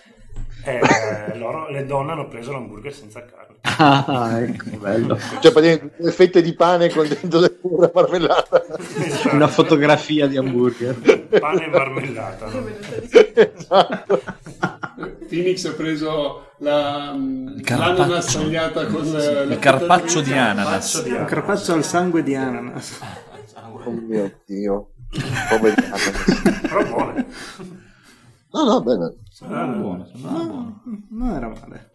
Eh, 0.63 1.37
loro, 1.37 1.69
le 1.69 1.85
donne 1.85 2.11
hanno 2.11 2.27
preso 2.27 2.51
l'hamburger 2.51 2.93
senza 2.93 3.23
carne. 3.25 3.49
Ah, 3.83 4.39
ecco, 4.41 4.77
bello. 4.77 5.17
Cioè, 5.39 5.51
praticamente 5.51 5.95
due 5.97 6.11
fette 6.11 6.41
di 6.41 6.53
pane 6.53 6.89
con 6.89 7.07
dentro 7.07 7.43
e 7.43 7.91
marmellata. 7.93 8.63
Una 9.31 9.47
fotografia 9.47 10.27
di 10.27 10.37
hamburger. 10.37 10.95
Pane 11.39 11.65
e 11.65 11.67
marmellata. 11.67 12.47
no? 12.47 12.65
esatto. 13.33 14.21
Phoenix 15.27 15.65
ha 15.65 15.71
preso 15.73 16.51
la, 16.57 17.15
Il 17.15 17.61
carpaccio. 17.63 17.91
l'ananas 18.01 18.33
tagliata 18.33 18.85
con 18.87 19.11
la, 19.11 19.41
Il 19.43 19.59
carpaccio 19.59 20.21
di 20.21 20.33
ananas. 20.33 20.95
Ananas. 20.95 21.29
carpaccio 21.29 21.73
al 21.73 21.83
sangue 21.83 22.21
di 22.23 22.35
ananas. 22.35 22.99
Oh 23.83 23.91
mio 23.91 24.31
Dio. 24.45 24.89
Come 25.49 25.73
Però 26.61 26.83
buone. 26.85 27.25
No, 28.51 28.63
no, 28.65 28.81
bene. 28.81 29.15
Sembrava 29.41 29.73
buono, 29.73 30.05
sembrava 30.05 30.43
buono. 30.43 30.81
Non 31.09 31.35
era 31.35 31.47
male. 31.47 31.89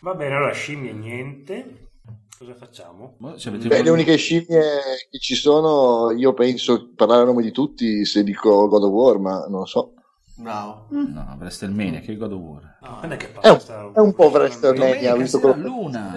Va 0.00 0.14
bene, 0.14 0.34
allora 0.34 0.52
scimmie 0.52 0.92
niente. 0.92 1.90
Cosa 2.36 2.54
facciamo? 2.54 3.14
Beh, 3.18 3.82
le 3.82 3.90
uniche 3.90 4.16
scimmie 4.16 4.80
che 5.08 5.18
ci 5.20 5.36
sono, 5.36 6.10
io 6.10 6.32
penso, 6.34 6.90
parlare 6.96 7.22
a 7.22 7.26
nome 7.26 7.42
di 7.42 7.52
tutti, 7.52 8.04
se 8.04 8.24
dico 8.24 8.66
God 8.66 8.82
of 8.82 8.90
War, 8.90 9.18
ma 9.18 9.46
non 9.46 9.60
lo 9.60 9.66
so. 9.66 9.92
Bravo. 10.34 10.86
No, 10.88 11.36
WrestleMania, 11.38 12.00
che 12.00 12.16
God 12.16 12.32
of 12.32 12.40
War. 12.40 12.78
Quando 12.80 13.14
è 13.14 13.18
che 13.18 13.32
È 13.40 13.48
un, 13.50 13.92
è 13.94 13.98
un 14.00 14.14
po' 14.14 14.30
WrestleMania, 14.30 15.14
visto 15.14 15.38
quello 15.38 15.68
luna. 15.68 16.12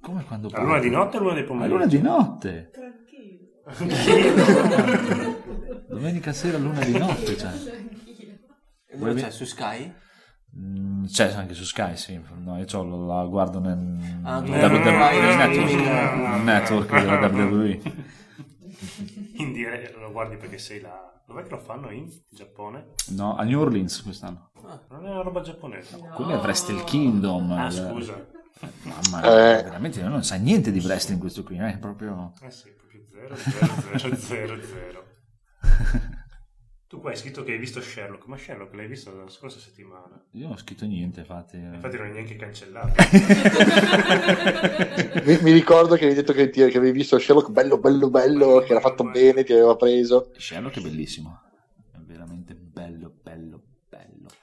Come 0.00 0.24
quando 0.24 0.48
La 0.50 0.62
luna 0.62 0.78
di 0.78 0.88
notte 0.88 1.16
o 1.18 1.20
luna 1.20 1.34
di 1.34 1.42
pomeriggio? 1.42 1.74
luna 1.74 1.86
di 1.86 2.00
notte. 2.00 2.70
Tranquillo. 2.72 3.50
Domenica 5.88 6.32
sera 6.32 6.56
luna 6.58 6.82
di 6.84 6.96
notte, 6.96 7.36
cioè. 7.36 7.50
Dove 8.94 9.14
c'è? 9.14 9.30
Su 9.30 9.44
Sky? 9.44 9.92
Mm, 10.56 11.04
C'è 11.06 11.32
anche 11.32 11.54
su 11.54 11.64
Sky, 11.64 11.96
sì. 11.96 12.20
No, 12.36 12.58
io 12.58 13.06
la 13.06 13.24
guardo 13.24 13.58
nel, 13.58 14.20
Ah, 14.22 14.40
nel 14.40 14.50
network, 14.50 16.42
network 16.42 16.90
della 16.90 17.26
WWE. 17.26 17.80
In 19.36 19.52
diretta 19.52 19.98
lo 20.00 20.10
guardi 20.12 20.36
perché 20.36 20.58
sei 20.58 20.80
là. 20.80 21.08
Dov'è 21.26 21.44
che 21.44 21.50
lo 21.50 21.58
fanno 21.58 21.90
in 21.90 22.06
Giappone? 22.28 22.92
No, 23.10 23.36
a 23.36 23.44
New 23.44 23.60
Orleans 23.60 24.02
quest'anno. 24.02 24.50
Non 24.90 25.06
è 25.06 25.10
una 25.10 25.22
roba 25.22 25.40
giapponese. 25.40 25.96
Quello 26.14 26.32
è 26.32 26.40
Wrestle 26.42 26.84
Kingdom. 26.84 27.50
Ah, 27.52 27.66
il- 27.66 27.72
scusa. 27.72 28.26
Mamma 28.82 29.20
mia, 29.20 29.58
Eh. 29.58 29.62
veramente 29.64 30.02
non 30.02 30.22
sa 30.22 30.36
niente 30.36 30.70
di 30.70 30.78
wrestling 30.80 31.18
questo 31.18 31.42
qui, 31.42 31.56
è 31.56 31.78
proprio... 31.78 32.32
Eh 32.42 32.50
sì, 32.50 32.70
proprio 32.76 33.02
0, 33.10 33.34
0, 33.34 33.98
0, 33.98 34.16
0, 34.16 34.62
0. 34.62 35.04
Tu 36.92 37.00
qua 37.00 37.08
hai 37.08 37.16
scritto 37.16 37.42
che 37.42 37.52
hai 37.52 37.58
visto 37.58 37.80
Sherlock, 37.80 38.26
ma 38.26 38.36
Sherlock 38.36 38.74
l'hai 38.74 38.86
visto 38.86 39.16
la 39.16 39.26
scorsa 39.30 39.58
settimana. 39.58 40.22
Io 40.32 40.42
non 40.42 40.52
ho 40.52 40.56
scritto 40.58 40.84
niente, 40.84 41.20
infatti. 41.20 41.56
eh. 41.56 41.74
Infatti 41.74 41.96
non 41.96 42.08
è 42.08 42.12
neanche 42.12 42.36
cancellato. 42.36 42.92
Mi, 45.24 45.38
mi 45.40 45.52
ricordo 45.52 45.94
che 45.94 46.04
avevi 46.04 46.20
detto 46.20 46.34
che, 46.34 46.50
ti- 46.50 46.68
che 46.68 46.76
avevi 46.76 46.92
visto 46.92 47.18
Sherlock 47.18 47.48
bello, 47.50 47.78
bello, 47.78 48.10
bello, 48.10 48.58
che 48.58 48.72
era 48.72 48.80
fatto 48.80 49.04
bene, 49.04 49.42
ti 49.42 49.54
aveva 49.54 49.74
preso. 49.74 50.32
Sherlock 50.36 50.76
è 50.76 50.80
bellissimo. 50.82 51.41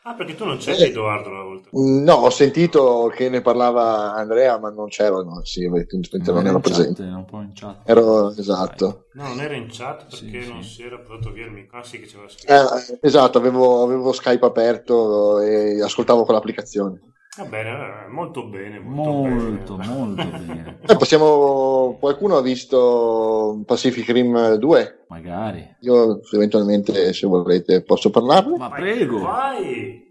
Ah, 0.10 0.16
perché 0.16 0.34
tu 0.34 0.44
non 0.44 0.58
c'eri 0.58 0.86
Edoardo 0.86 1.30
una 1.30 1.44
volta. 1.44 1.70
No, 1.72 2.14
ho 2.14 2.30
sentito 2.32 3.12
che 3.16 3.30
ne 3.30 3.42
parlava 3.42 4.16
Andrea, 4.16 4.58
ma 4.58 4.72
non 4.72 4.88
c'ero, 4.88 5.22
no, 5.22 5.42
sì, 5.44 5.68
non 5.68 6.40
era 6.40 6.50
ero 6.50 6.60
chat, 6.60 6.62
presente. 6.62 7.04
era 7.04 7.16
un 7.16 7.26
po' 7.26 7.42
in 7.42 7.52
chat. 7.54 7.88
Ero 7.88 8.32
esatto. 8.32 9.06
No, 9.14 9.28
non 9.28 9.40
era 9.40 9.54
in 9.54 9.68
chat 9.70 10.08
perché 10.10 10.42
Sì, 10.42 10.50
non 10.50 10.64
sì. 10.64 10.70
si 10.70 10.84
era 10.84 10.98
portato 10.98 11.32
via 11.32 11.46
il 11.46 11.52
micro. 11.52 11.78
Ah 11.78 11.84
sì 11.84 12.00
che 12.00 12.08
c'era 12.08 12.28
scritto. 12.28 12.52
Eh, 12.52 12.98
esatto, 13.02 13.38
avevo, 13.38 13.84
avevo 13.84 14.12
Skype 14.12 14.46
aperto 14.48 15.42
e 15.42 15.80
ascoltavo 15.80 16.24
con 16.24 16.34
l'applicazione. 16.34 17.09
Va 17.40 17.46
bene, 17.46 18.08
molto 18.10 18.48
bene, 18.48 18.80
molto, 18.80 19.12
Molto, 19.30 19.76
bene. 19.78 19.94
molto 19.94 20.26
bene. 20.46 20.80
Eh, 20.86 20.98
possiamo. 20.98 21.96
Qualcuno 21.98 22.36
ha 22.36 22.42
visto 22.42 23.62
Pacific 23.66 24.10
Rim 24.10 24.56
2? 24.56 25.06
Magari. 25.08 25.76
Io 25.82 26.20
eventualmente, 26.34 27.14
se 27.14 27.28
volete, 27.28 27.82
posso 27.82 28.10
parlarne? 28.10 28.58
Ma 28.58 28.70
prego! 28.70 29.20
Vai! 29.20 30.04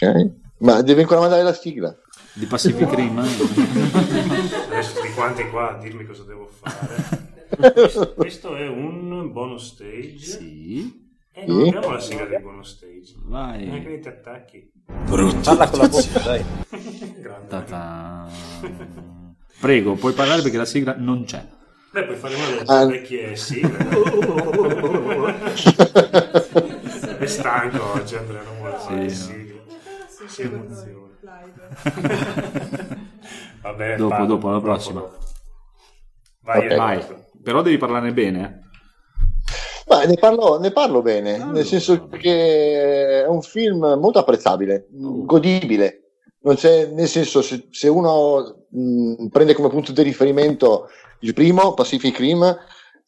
Ok. 0.00 0.30
Ma 0.58 0.82
devi 0.82 1.00
ancora 1.00 1.18
mandare 1.18 1.42
la 1.42 1.52
sigla. 1.52 1.92
Di 2.32 2.46
Pacific 2.46 2.94
Rim. 2.94 3.18
eh? 3.18 3.22
Adesso 4.70 5.00
tutti 5.00 5.12
quanti 5.14 5.48
qua 5.50 5.76
a 5.76 5.78
dirmi 5.80 6.04
cosa 6.04 6.22
devo 6.22 6.46
fare. 6.46 7.72
Questo, 7.72 8.14
questo 8.14 8.54
è 8.54 8.68
un 8.68 9.32
bonus 9.32 9.72
stage. 9.74 10.18
sì. 10.18 11.08
E 11.42 11.46
non 11.46 11.62
Sì. 11.62 11.68
abbiamo 11.68 11.90
la 11.92 12.00
sigla 12.00 12.24
dei 12.26 12.40
bonus 12.40 12.76
stage. 12.76 13.14
Vai. 13.24 13.82
dei 13.82 14.00
ti 14.00 14.08
attacchi. 14.08 14.70
Parla 14.84 15.68
con 15.68 15.78
la 15.78 15.88
bocca, 15.88 16.18
dai. 16.20 16.44
Grande. 17.20 17.64
Prego, 19.60 19.94
puoi 19.94 20.12
parlare 20.12 20.42
perché 20.42 20.56
la 20.56 20.64
sigla 20.64 20.94
non 20.96 21.24
c'è. 21.24 21.44
Beh, 21.92 22.04
puoi 22.04 22.16
fare 22.16 22.34
una 22.34 22.46
delle 22.46 22.60
Ah. 22.66 22.84
tue 22.86 22.92
vecchie 22.98 23.36
sigle. 23.36 23.76
è 27.18 27.26
stanco 27.26 27.92
oggi 27.92 28.14
Andrea, 28.16 28.42
non 28.42 28.56
vuole 28.58 28.76
fare 28.76 29.08
Sì, 29.10 29.16
sigle. 29.16 29.62
Sì, 30.08 30.28
Si 30.28 30.42
emoziona. 30.42 31.08
live. 31.20 32.98
Va 33.60 33.72
bene, 33.74 33.96
Dopo, 33.96 34.08
parlo, 34.10 34.26
dopo, 34.26 34.48
alla 34.48 34.60
prossima. 34.60 35.00
dopo. 35.00 35.18
Vai, 36.42 36.66
Ok. 36.66 36.76
Vai. 36.76 37.04
Però 37.42 37.62
devi 37.62 37.76
parlarne 37.78 38.12
bene. 38.12 38.42
eh. 38.64 38.68
Ma 39.90 40.04
ne 40.04 40.14
parlo, 40.14 40.58
ne 40.60 40.70
parlo 40.70 41.02
bene, 41.02 41.34
Allora. 41.34 41.50
nel 41.50 41.66
senso 41.66 42.06
che 42.06 43.22
è 43.22 43.26
un 43.26 43.42
film 43.42 43.96
molto 44.00 44.20
apprezzabile, 44.20 44.86
godibile. 44.88 45.96
Non 46.42 46.54
c'è, 46.54 46.86
nel 46.86 47.08
senso, 47.08 47.42
se, 47.42 47.66
se 47.70 47.88
uno 47.88 48.66
mh, 48.70 49.26
prende 49.26 49.52
come 49.52 49.68
punto 49.68 49.90
di 49.90 50.02
riferimento 50.02 50.88
il 51.22 51.34
primo, 51.34 51.74
Pacific 51.74 52.16
Rim, 52.18 52.56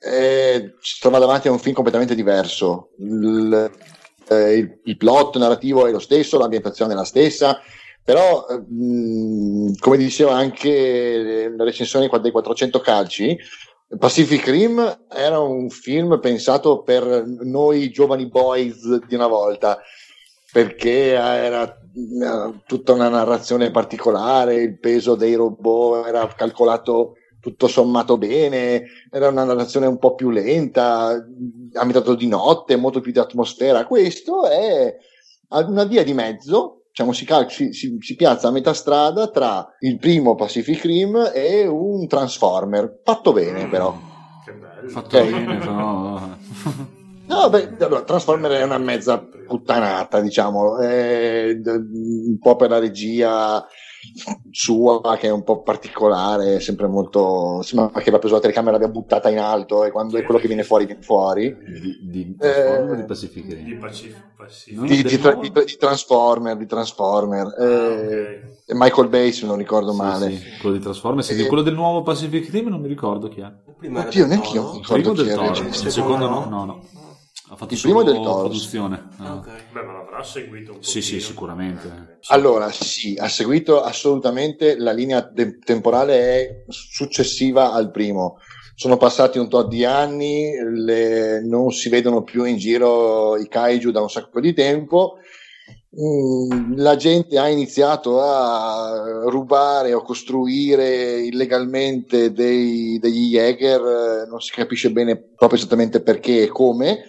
eh, 0.00 0.74
si 0.80 0.98
trova 1.00 1.20
davanti 1.20 1.46
a 1.46 1.52
un 1.52 1.60
film 1.60 1.74
completamente 1.74 2.16
diverso. 2.16 2.90
Il, 2.98 3.70
eh, 4.28 4.52
il- 4.56 4.80
il 4.82 4.96
plot 4.96 5.36
narrativo 5.38 5.86
è 5.86 5.92
lo 5.92 6.00
stesso, 6.00 6.36
l'ambientazione 6.36 6.94
è 6.94 6.96
la 6.96 7.04
stessa, 7.04 7.60
però, 8.02 8.44
eh, 8.50 8.58
mh, 8.58 9.76
come 9.78 9.96
diceva 9.96 10.34
anche 10.34 11.48
la 11.56 11.62
recensione 11.62 12.08
dei 12.20 12.32
400 12.32 12.80
calci, 12.80 13.38
Pacific 13.98 14.46
Rim 14.46 15.06
era 15.08 15.38
un 15.40 15.68
film 15.68 16.18
pensato 16.18 16.82
per 16.82 17.24
noi 17.26 17.90
giovani 17.90 18.26
boys 18.26 19.06
di 19.06 19.14
una 19.14 19.26
volta, 19.26 19.78
perché 20.50 21.12
era 21.12 21.64
eh, 21.64 22.60
tutta 22.66 22.92
una 22.92 23.08
narrazione 23.08 23.70
particolare, 23.70 24.62
il 24.62 24.78
peso 24.78 25.14
dei 25.14 25.34
robot 25.34 26.06
era 26.06 26.26
calcolato 26.28 27.16
tutto 27.40 27.66
sommato 27.66 28.16
bene, 28.16 28.84
era 29.10 29.28
una 29.28 29.44
narrazione 29.44 29.86
un 29.86 29.98
po' 29.98 30.14
più 30.14 30.30
lenta, 30.30 31.10
ambientato 31.74 32.14
di 32.14 32.28
notte, 32.28 32.76
molto 32.76 33.00
più 33.00 33.12
di 33.12 33.18
atmosfera. 33.18 33.84
Questo 33.84 34.48
è 34.48 34.94
una 35.48 35.84
via 35.84 36.04
di 36.04 36.14
mezzo, 36.14 36.81
diciamo, 36.92 37.12
si, 37.12 37.24
cal- 37.24 37.50
si- 37.50 37.72
si- 37.72 37.96
si 38.00 38.14
piazza 38.14 38.48
a 38.48 38.50
metà 38.52 38.74
strada 38.74 39.28
tra 39.28 39.66
il 39.80 39.98
primo 39.98 40.34
Pacific 40.34 40.84
Rim 40.84 41.30
e 41.34 41.66
un 41.66 42.06
Transformer, 42.06 43.00
fatto 43.02 43.32
bene 43.32 43.66
però. 43.66 43.96
Che 44.44 44.52
bello. 44.52 44.88
Fatto 44.90 45.24
bene, 45.24 45.58
però... 45.58 46.36
No, 47.24 47.48
beh, 47.48 47.76
allora, 47.78 48.02
Transformer 48.02 48.50
è 48.50 48.62
una 48.64 48.78
mezza 48.78 49.26
puttanata, 49.46 50.20
diciamo, 50.20 50.78
è 50.78 51.54
d- 51.54 51.66
un 51.68 52.36
po' 52.38 52.56
per 52.56 52.68
la 52.68 52.78
regia 52.78 53.64
sua 54.50 55.00
che 55.16 55.28
è 55.28 55.30
un 55.30 55.42
po' 55.44 55.62
particolare, 55.62 56.60
sempre 56.60 56.86
molto 56.86 57.62
sembra 57.62 57.88
che 57.92 58.00
aveva 58.00 58.18
preso 58.18 58.34
la 58.34 58.40
telecamera 58.40 58.72
l'abbia 58.72 58.88
buttata 58.88 59.30
in 59.30 59.38
alto 59.38 59.84
e 59.84 59.90
quando 59.90 60.16
è 60.18 60.22
quello 60.22 60.40
che 60.40 60.46
viene 60.46 60.64
fuori 60.64 60.86
viene 60.86 61.02
fuori. 61.02 61.56
Di, 61.64 61.98
di, 62.02 62.36
Eh, 62.38 62.96
di 62.96 63.04
Pacific 63.04 63.46
Rim. 63.48 63.64
Di 63.64 63.74
Pacific. 63.74 64.22
Pacific. 64.36 64.84
Di, 64.84 65.02
di 65.02 65.18
tra- 65.18 65.34
di- 65.34 65.50
di 65.50 65.76
Transformer, 65.78 66.56
di 66.56 66.66
Transformer. 66.66 67.46
Ah, 67.58 67.64
eh, 67.64 68.40
ok. 68.66 68.74
Michael 68.74 69.08
Bay, 69.08 69.32
se 69.32 69.46
non 69.46 69.56
ricordo 69.56 69.92
Sì, 69.92 69.96
male. 69.96 70.30
sì, 70.30 70.42
quello 70.60 70.76
di 70.76 70.82
Transformers. 70.82 71.30
Eh, 71.30 71.46
quello 71.46 71.62
del 71.62 71.74
nuovo 71.74 72.02
Pacific 72.02 72.50
Rim 72.50 72.68
non 72.68 72.80
mi 72.80 72.88
ricordo 72.88 73.28
chi 73.28 73.40
è. 73.40 73.50
Era 73.82 74.00
Oddio, 74.06 74.26
neanche 74.26 74.54
io 74.54 74.80
chi 74.80 75.02
del 75.02 75.34
Toro, 75.34 75.66
il 75.66 75.74
secondo 75.74 76.28
no, 76.28 76.46
no, 76.48 76.64
no. 76.64 76.82
Ha 77.52 77.56
fatto 77.56 77.74
Il 77.74 77.80
primo 77.82 78.02
del 78.02 78.14
Toro. 78.14 78.40
produzione. 78.48 79.08
Ah, 79.18 79.26
Ah. 79.26 79.34
ok. 79.34 79.46
Beh, 79.72 79.82
ma 79.82 79.92
l'avrà 79.92 80.22
seguito 80.24 80.70
un 80.72 80.78
po'. 80.78 80.82
Sì, 80.82 81.02
sì, 81.02 81.20
sicuramente. 81.20 82.16
Allora, 82.28 82.70
sì, 82.70 83.14
ha 83.20 83.28
seguito 83.28 83.82
assolutamente 83.82 84.78
la 84.78 84.92
linea 84.92 85.22
te- 85.28 85.58
temporale 85.58 86.14
è 86.16 86.64
successiva 86.68 87.72
al 87.72 87.90
primo. 87.90 88.38
Sono 88.74 88.96
passati 88.96 89.36
un 89.38 89.50
tot 89.50 89.68
di 89.68 89.84
anni, 89.84 90.50
le- 90.82 91.42
non 91.44 91.72
si 91.72 91.90
vedono 91.90 92.22
più 92.22 92.44
in 92.44 92.56
giro 92.56 93.36
i 93.36 93.46
kaiju 93.46 93.90
da 93.90 94.00
un 94.00 94.08
sacco 94.08 94.40
di 94.40 94.54
tempo. 94.54 95.16
Mm, 95.94 96.76
La 96.78 96.96
gente 96.96 97.38
ha 97.38 97.48
iniziato 97.50 98.22
a 98.22 99.24
rubare 99.26 99.92
o 99.92 100.00
costruire 100.00 101.20
illegalmente 101.20 102.32
dei- 102.32 102.98
degli 102.98 103.28
Jäger, 103.30 103.80
eh, 104.24 104.26
non 104.26 104.40
si 104.40 104.52
capisce 104.52 104.90
bene 104.90 105.16
proprio 105.18 105.58
esattamente 105.58 106.00
perché 106.00 106.44
e 106.44 106.48
come. 106.48 107.04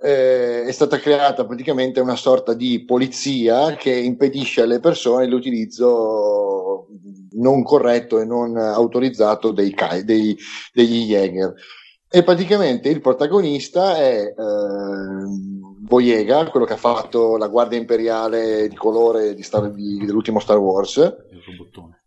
Eh, 0.00 0.64
è 0.64 0.72
stata 0.72 0.98
creata 0.98 1.44
praticamente 1.44 2.00
una 2.00 2.16
sorta 2.16 2.54
di 2.54 2.84
polizia 2.84 3.74
che 3.76 3.92
impedisce 3.92 4.62
alle 4.62 4.80
persone 4.80 5.26
l'utilizzo 5.26 6.86
non 7.32 7.62
corretto 7.62 8.20
e 8.20 8.24
non 8.24 8.56
autorizzato 8.56 9.52
dei, 9.52 9.74
dei- 10.04 10.36
degli 10.72 11.06
Jäger. 11.06 11.54
E 12.10 12.22
praticamente 12.22 12.88
il 12.88 13.00
protagonista 13.00 13.96
è 13.98 14.34
eh, 14.36 15.26
Boyega, 15.88 16.48
quello 16.50 16.64
che 16.66 16.74
ha 16.74 16.78
fatto 16.78 17.36
la 17.36 17.48
guardia 17.48 17.78
imperiale 17.78 18.68
di 18.68 18.76
colore 18.76 19.34
di 19.34 19.42
Star- 19.42 19.70
di- 19.70 20.04
dell'ultimo 20.04 20.38
Star 20.38 20.58
Wars, 20.58 21.16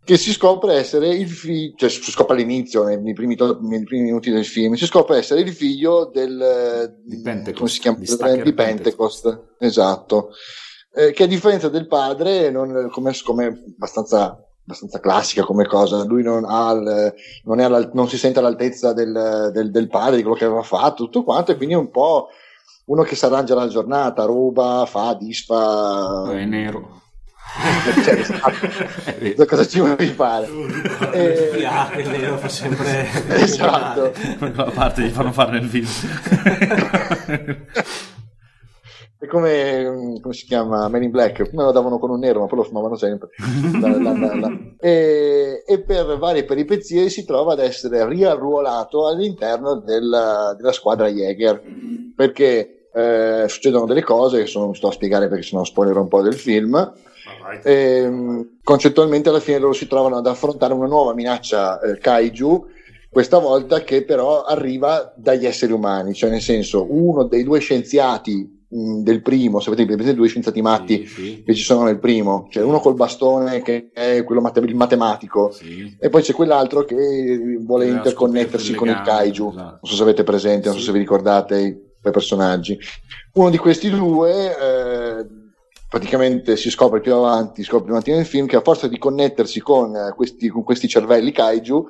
che 0.03 0.17
si 0.17 0.31
scopre 0.31 0.73
essere 0.75 1.09
il 1.09 1.29
figlio, 1.29 1.73
cioè 1.75 1.89
si 1.89 2.11
scopre 2.11 2.35
all'inizio, 2.35 2.83
nei, 2.83 2.99
nei 2.99 3.13
primi, 3.13 3.35
nei 3.61 3.83
primi 3.83 4.03
minuti 4.05 4.31
del 4.31 4.45
film, 4.45 4.73
si 4.73 4.85
scopre 4.85 5.17
essere 5.17 5.41
il 5.41 5.53
figlio 5.53 6.09
del 6.11 6.97
Di 7.03 7.21
Pentecost, 7.21 7.79
chiama? 7.79 7.97
di 7.99 8.05
Di 8.41 8.53
Pentecost, 8.53 9.55
esatto. 9.59 10.29
Eh, 10.93 11.11
che 11.11 11.23
a 11.23 11.27
differenza 11.27 11.69
del 11.69 11.87
padre, 11.87 12.49
non, 12.49 12.89
come, 12.91 13.13
come 13.23 13.45
abbastanza, 13.75 14.43
abbastanza 14.71 14.99
classica 14.99 15.43
come 15.43 15.65
cosa, 15.67 16.03
lui 16.05 16.23
non, 16.23 16.45
ha 16.47 16.71
il- 16.71 17.13
non, 17.43 17.59
è 17.59 17.63
alla- 17.63 17.89
non 17.93 18.07
si 18.09 18.17
sente 18.17 18.39
all'altezza 18.39 18.93
del, 18.93 19.49
del- 19.53 19.71
del 19.71 19.87
padre, 19.87 20.15
di 20.15 20.21
quello 20.23 20.37
che 20.37 20.45
aveva 20.45 20.63
fatto, 20.63 21.03
tutto 21.03 21.23
quanto, 21.23 21.51
e 21.51 21.55
quindi 21.57 21.75
è 21.75 21.77
un 21.77 21.91
po' 21.91 22.29
uno 22.85 23.03
che 23.03 23.15
si 23.15 23.25
arrangia 23.25 23.55
la 23.55 23.67
giornata, 23.67 24.23
ruba, 24.25 24.85
fa, 24.87 25.13
disfa, 25.19 26.31
È 26.31 26.43
nero. 26.45 26.99
cioè, 28.03 28.15
esatto. 29.19 29.45
cosa 29.45 29.67
ci 29.67 29.79
vuoi 29.79 30.07
fare? 30.07 30.47
Eh, 31.13 31.65
Ah, 31.65 31.89
che 31.89 32.03
nero 32.03 32.37
fa 32.37 32.49
sempre... 32.49 33.07
esatto. 33.27 34.11
Quella 34.37 34.63
parte 34.73 35.03
gli 35.03 35.09
fanno 35.09 35.31
fare 35.31 35.59
nel 35.59 35.69
film. 35.69 35.87
È 39.21 39.27
come, 39.27 40.17
come 40.19 40.33
si 40.33 40.45
chiama 40.45 40.89
Men 40.89 41.03
in 41.03 41.11
Black, 41.11 41.47
prima 41.47 41.63
lo 41.65 41.71
davano 41.71 41.99
con 41.99 42.09
un 42.09 42.17
nero, 42.17 42.39
ma 42.39 42.47
poi 42.47 42.57
lo 42.57 42.63
fumavano 42.63 42.95
sempre. 42.95 43.29
La- 43.79 43.95
la- 44.01 44.35
la- 44.35 44.57
E, 44.83 45.63
e 45.63 45.79
per 45.83 46.17
varie 46.17 46.43
peripezie 46.43 47.07
si 47.07 47.23
trova 47.23 47.53
ad 47.53 47.59
essere 47.59 48.07
riarruolato 48.07 49.05
all'interno 49.05 49.75
della, 49.75 50.55
della 50.57 50.71
squadra 50.71 51.07
Jäger 51.07 51.61
perché 52.15 52.87
eh, 52.91 53.45
succedono 53.47 53.85
delle 53.85 54.01
cose 54.01 54.39
che 54.39 54.47
sono, 54.47 54.65
non 54.65 54.75
sto 54.75 54.87
a 54.87 54.91
spiegare 54.91 55.27
perché 55.27 55.43
sennò 55.43 55.63
spoilerò 55.63 56.01
un 56.01 56.07
po' 56.07 56.23
del 56.23 56.33
film. 56.33 56.71
Vai. 56.71 57.59
Ehm, 57.63 58.57
concettualmente 58.63 59.29
alla 59.29 59.39
fine 59.39 59.59
loro 59.59 59.73
si 59.73 59.85
trovano 59.87 60.17
ad 60.17 60.25
affrontare 60.25 60.73
una 60.73 60.87
nuova 60.87 61.13
minaccia 61.13 61.79
eh, 61.79 61.99
kaiju 61.99 62.65
questa 63.11 63.37
volta 63.37 63.81
che 63.81 64.03
però 64.03 64.41
arriva 64.43 65.13
dagli 65.15 65.45
esseri 65.45 65.71
umani 65.71 66.13
cioè 66.15 66.29
nel 66.31 66.41
senso 66.41 66.87
uno 66.89 67.23
dei 67.25 67.43
due 67.43 67.59
scienziati 67.59 68.60
del 68.73 69.21
primo 69.21 69.59
sapete 69.59 69.83
presente 69.83 70.13
due 70.15 70.29
scienziati 70.29 70.61
matti 70.61 71.05
Sì, 71.05 71.13
sì, 71.13 71.43
che 71.45 71.53
ci 71.53 71.63
sono 71.63 71.83
nel 71.83 71.99
primo. 71.99 72.47
Cioè 72.49 72.63
uno 72.63 72.79
col 72.79 72.93
bastone 72.95 73.61
che 73.61 73.89
è 73.93 74.23
quello 74.23 74.39
mate- 74.39 74.61
il 74.61 74.75
matematico 74.75 75.51
sì. 75.51 75.93
e 75.99 76.09
poi 76.09 76.21
c'è 76.21 76.33
quell'altro 76.33 76.85
che 76.85 76.95
vuole 77.59 77.83
Aveva 77.83 77.97
interconnettersi 77.97 78.73
con 78.73 78.87
il 78.87 78.93
il 78.93 78.99
legame, 78.99 79.19
kaiju. 79.19 79.49
esatto. 79.49 79.63
non 79.69 79.79
so 79.81 79.95
se 79.95 80.01
avete 80.03 80.23
presente 80.23 80.69
non 80.69 80.77
so 80.77 80.83
se 80.83 80.91
vi 80.93 80.99
ricordate 80.99 81.59
i 81.59 81.89
quei 82.01 82.13
personaggi. 82.13 82.79
Uno 83.33 83.49
di 83.49 83.57
questi 83.57 83.89
due 83.89 84.31
eh, 84.57 85.25
praticamente 85.89 86.55
si 86.55 86.69
scopre 86.69 87.01
più 87.01 87.13
avanti, 87.13 87.63
scopre 87.63 87.83
più 87.83 87.91
avanti 87.93 88.11
nel 88.11 88.25
film 88.25 88.47
che 88.47 88.55
a 88.55 88.61
forza 88.61 88.87
di 88.87 88.97
connettersi 88.97 89.59
con, 89.59 89.93
eh, 89.95 90.13
questi, 90.15 90.47
con 90.47 90.63
questi 90.63 90.87
cervelli 90.87 91.31
kaiju 91.31 91.85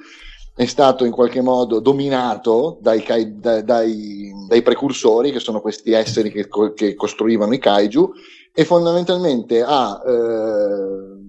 è 0.55 0.65
stato 0.65 1.05
in 1.05 1.11
qualche 1.11 1.41
modo 1.41 1.79
dominato 1.79 2.77
dai, 2.81 3.01
kai- 3.03 3.39
da- 3.39 3.61
dai- 3.61 4.31
dai 4.51 4.61
precursori 4.63 5.31
che 5.31 5.39
sono 5.39 5.61
questi 5.61 5.93
esseri 5.93 6.29
che, 6.29 6.49
che 6.75 6.93
costruivano 6.93 7.53
i 7.53 7.57
kaiju 7.57 8.11
e 8.53 8.65
fondamentalmente 8.65 9.63
ha 9.65 10.01
eh, 10.05 11.19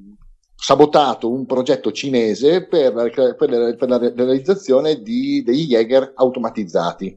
sabotato 0.57 1.31
un 1.31 1.47
progetto 1.47 1.93
cinese 1.93 2.67
per, 2.67 2.93
la- 2.93 3.35
per 3.35 3.49
la, 3.49 3.75
per 3.77 3.89
la 3.89 3.99
realizzazione 3.99 5.03
di, 5.03 5.41
degli 5.45 5.69
Jäger 5.69 6.15
automatizzati 6.17 7.17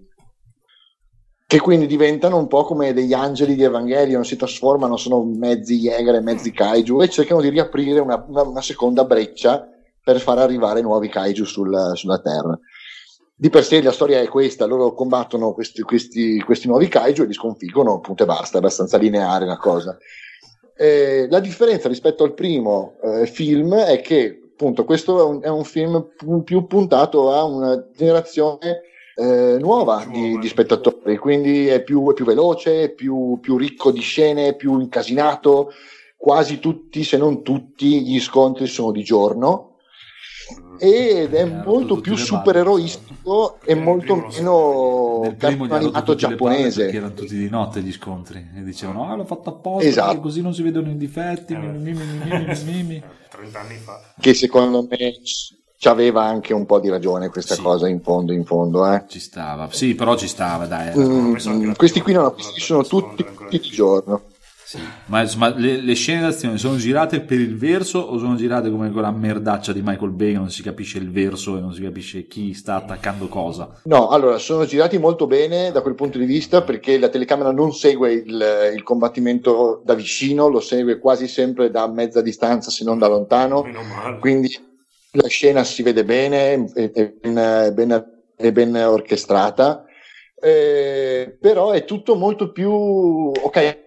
che 1.48 1.60
quindi 1.60 1.88
diventano 1.88 2.38
un 2.38 2.48
po' 2.48 2.64
come 2.66 2.94
degli 2.94 3.14
angeli 3.14 3.56
di 3.56 3.64
Evangelion, 3.64 4.26
si 4.26 4.36
trasformano, 4.36 4.98
sono 4.98 5.24
mezzi 5.24 5.80
Jäger 5.80 6.16
e 6.16 6.22
mezzi 6.22 6.52
Kaiju 6.52 7.02
e 7.02 7.10
cercano 7.10 7.42
di 7.42 7.50
riaprire 7.50 8.00
una, 8.00 8.24
una- 8.28 8.44
una 8.44 8.62
seconda 8.62 9.06
breccia 9.06 9.68
per 10.04 10.20
far 10.20 10.38
arrivare 10.38 10.82
nuovi 10.82 11.10
Kaiju 11.10 11.46
sul- 11.46 11.92
sulla 11.96 12.20
Terra. 12.20 12.60
Di 13.38 13.50
per 13.50 13.66
sé 13.66 13.82
la 13.82 13.92
storia 13.92 14.22
è 14.22 14.30
questa, 14.30 14.66
loro 14.66 14.94
combattono 14.94 15.52
questi, 15.54 15.82
questi- 15.82 16.40
questi 16.40 16.68
nuovi 16.68 16.88
Kaiju 16.88 17.24
e 17.24 17.26
li 17.26 17.34
sconfiggono, 17.34 18.00
punto 18.00 18.24
e 18.24 18.26
basta, 18.26 18.56
è 18.56 18.60
abbastanza 18.60 18.98
lineare 18.98 19.46
la 19.46 19.58
cosa. 19.58 19.98
Eh, 20.78 21.28
la 21.30 21.42
differenza 21.42 21.90
rispetto 21.90 22.24
al 22.24 22.34
primo 22.34 22.96
eh, 23.04 23.26
film 23.26 23.76
è 23.76 24.00
che 24.00 24.42
appunto 24.54 24.86
questo 24.86 25.20
è 25.20 25.24
un, 25.24 25.40
è 25.42 25.50
un 25.50 25.66
film 25.66 26.12
pu- 26.16 26.44
più 26.44 26.66
puntato 26.66 27.34
a 27.34 27.44
una 27.44 27.90
generazione 27.94 28.84
eh, 29.16 29.58
nuova 29.60 30.06
di, 30.10 30.38
di 30.40 30.48
spettatori, 30.48 31.18
quindi 31.18 31.68
è 31.68 31.84
più, 31.84 32.10
è 32.10 32.14
più 32.14 32.24
veloce, 32.24 32.90
più, 32.94 33.38
più 33.42 33.58
ricco 33.58 33.92
di 33.92 34.00
scene, 34.02 34.56
più 34.56 34.80
incasinato. 34.80 35.72
Quasi 36.16 36.60
tutti, 36.60 37.04
se 37.04 37.18
non 37.18 37.44
tutti, 37.44 38.02
gli 38.02 38.20
scontri 38.22 38.66
sono 38.66 38.92
di 38.92 39.04
giorno 39.04 39.65
ed 40.78 41.34
è 41.34 41.40
Erano 41.42 41.64
molto 41.66 42.02
più 42.02 42.16
supereroistico 42.16 43.60
e 43.64 43.76
molto 43.76 44.16
primo 44.16 44.28
meno 44.30 45.36
cartone 45.38 45.74
animato 45.74 46.16
giapponese. 46.16 46.82
perché 46.84 46.98
erano 46.98 47.14
tutti 47.14 47.38
di 47.38 47.50
notte 47.50 47.82
gli 47.82 47.92
scontri 47.92 48.46
e 48.56 48.64
dicevano 48.64 49.10
ah 49.10 49.16
l'ho 49.16 49.26
fatto 49.26 49.50
apposta 49.50 49.88
Esatto. 49.88 50.20
così 50.20 50.42
non 50.42 50.54
si 50.54 50.62
vedono 50.62 50.90
i 50.92 50.98
difetti 50.98 51.54
Eh. 51.54 51.58
mi, 51.58 51.78
mi, 51.80 51.94
mi, 51.94 52.04
mi, 52.24 52.46
mi, 52.46 52.64
mi, 52.74 52.84
mi. 52.84 53.04
30 53.30 53.60
anni 53.60 53.76
fa. 53.78 54.00
che 54.20 54.34
secondo 54.34 54.86
me 54.90 54.98
ci 55.78 55.88
aveva 55.90 56.24
anche 56.24 56.54
un 56.54 56.66
po' 56.66 56.80
di 56.80 56.90
ragione 56.90 57.30
questa 57.30 57.56
Sì. 57.56 57.62
cosa 57.62 57.88
in 57.88 58.02
fondo 58.02 58.32
in 58.34 58.44
fondo 58.46 58.92
eh. 58.92 59.04
ci 59.08 59.20
stava 59.20 59.68
sì 59.72 59.94
però 59.96 60.16
ci 60.18 60.28
stava 60.28 60.66
dai 60.66 60.98
Mm, 60.98 61.72
questi 61.74 62.02
qui 62.02 62.14
no, 62.14 62.22
la 62.24 62.30
questi 62.32 62.60
sono 62.60 62.84
seconda 62.84 63.08
tutti, 63.16 63.24
tutti 63.24 63.60
più. 63.60 63.70
giorno 63.70 64.22
sì. 64.66 64.80
ma, 65.06 65.24
ma 65.38 65.54
le, 65.56 65.82
le 65.82 65.94
scene 65.94 66.22
d'azione 66.22 66.58
sono 66.58 66.78
girate 66.78 67.22
per 67.22 67.40
il 67.40 67.58
verso 67.58 68.00
o 68.00 68.18
sono 68.18 68.36
girate 68.36 68.70
come 68.70 68.92
quella 68.92 69.12
merdaccia 69.12 69.72
di 69.72 69.82
Michael 69.84 70.12
Bay 70.12 70.32
che 70.32 70.38
non 70.38 70.50
si 70.50 70.62
capisce 70.64 70.98
il 70.98 71.12
verso 71.12 71.58
e 71.58 71.62
non 71.62 71.74
si 71.74 71.82
capisce 71.82 72.28
chi 72.28 72.54
sta 72.54 72.76
attaccando 72.76 73.28
cosa 73.28 73.80
no 73.84 74.10
allora 74.10 74.38
sono 74.38 74.66
girati 74.66 74.98
molto 74.98 75.28
bene 75.28 75.72
da 75.72 75.82
quel 75.82 75.96
punto 75.96 76.18
di 76.18 76.26
vista 76.26 76.64
perché 76.64 76.98
la 76.98 77.10
telecamera 77.10 77.52
non 77.52 77.74
segue 77.74 78.12
il, 78.14 78.72
il 78.76 78.84
combattimento 78.84 79.82
da 79.86 79.94
vicino 79.94 80.48
lo 80.48 80.60
segue 80.60 81.00
quasi 81.00 81.28
sempre 81.28 81.70
da 81.70 81.88
mezza 81.88 82.22
distanza 82.22 82.72
se 82.72 82.84
non 82.84 82.98
da 82.98 83.08
lontano 83.08 83.62
Meno 83.64 83.84
male. 83.84 84.20
quindi 84.20 84.74
la 85.16 85.28
scena 85.28 85.64
si 85.64 85.82
vede 85.82 86.04
bene, 86.04 86.66
è, 86.74 86.92
è 86.92 87.14
ben, 87.22 87.36
è 87.38 87.72
ben- 87.72 88.14
è 88.36 88.52
ben 88.52 88.76
orchestrata, 88.76 89.86
eh, 90.42 91.38
però 91.40 91.72
è 91.72 91.86
tutto 91.86 92.16
molto 92.16 92.52
più 92.52 92.70
ok. 92.70 93.84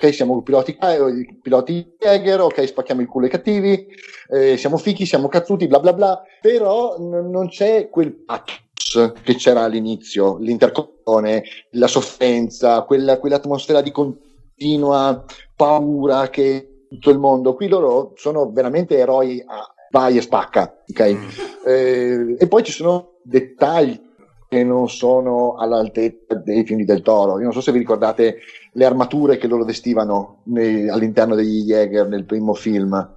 Siamo- 0.00 0.08
Ok, 0.08 0.14
siamo 0.14 0.42
piloti, 0.42 0.76
eh, 0.80 1.36
piloti 1.42 1.94
Jäger, 1.98 2.40
ok, 2.40 2.66
spacchiamo 2.66 3.02
il 3.02 3.06
culo 3.06 3.26
ai 3.26 3.30
cattivi, 3.30 3.86
eh, 4.30 4.56
siamo 4.56 4.78
fichi, 4.78 5.04
siamo 5.04 5.28
cazzuti, 5.28 5.66
bla 5.66 5.78
bla 5.78 5.92
bla, 5.92 6.22
però 6.40 6.96
n- 6.98 7.28
non 7.30 7.48
c'è 7.48 7.90
quel 7.90 8.12
pathos 8.12 9.12
che 9.22 9.34
c'era 9.34 9.62
all'inizio, 9.64 10.38
l'interconnessione, 10.38 11.42
la 11.72 11.86
sofferenza, 11.86 12.82
quella, 12.84 13.18
quell'atmosfera 13.18 13.82
di 13.82 13.90
continua 13.90 15.24
paura 15.54 16.28
che 16.30 16.86
tutto 16.88 17.10
il 17.10 17.18
mondo. 17.18 17.54
Qui 17.54 17.68
loro 17.68 18.12
sono 18.16 18.50
veramente 18.50 18.96
eroi 18.96 19.42
a 19.46 19.72
vai 19.90 20.16
e 20.16 20.20
spacca, 20.22 20.82
ok? 20.88 21.08
Mm. 21.12 21.28
Eh, 21.66 22.36
e 22.38 22.48
poi 22.48 22.62
ci 22.62 22.72
sono 22.72 23.18
dettagli 23.22 24.00
che 24.48 24.64
non 24.64 24.88
sono 24.88 25.54
all'altezza 25.56 26.34
dei 26.34 26.64
film 26.64 26.84
del 26.84 27.02
Toro. 27.02 27.36
Io 27.38 27.44
non 27.44 27.52
so 27.52 27.60
se 27.60 27.70
vi 27.70 27.78
ricordate 27.78 28.38
le 28.72 28.84
armature 28.84 29.36
che 29.36 29.46
loro 29.46 29.64
vestivano 29.64 30.42
nei- 30.44 30.88
all'interno 30.88 31.34
degli 31.34 31.64
Jäger 31.64 32.08
nel 32.08 32.24
primo 32.24 32.54
film, 32.54 33.16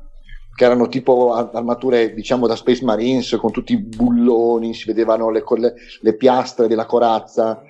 che 0.55 0.65
erano 0.65 0.87
tipo 0.87 1.33
ar- 1.33 1.51
armature, 1.53 2.13
diciamo, 2.13 2.47
da 2.47 2.55
Space 2.55 2.83
Marines 2.83 3.35
con 3.39 3.51
tutti 3.51 3.73
i 3.73 3.77
bulloni, 3.77 4.73
si 4.73 4.85
vedevano 4.85 5.29
le, 5.29 5.43
le- 5.57 5.73
le 6.01 6.13
piastre 6.15 6.67
della 6.67 6.85
corazza. 6.85 7.61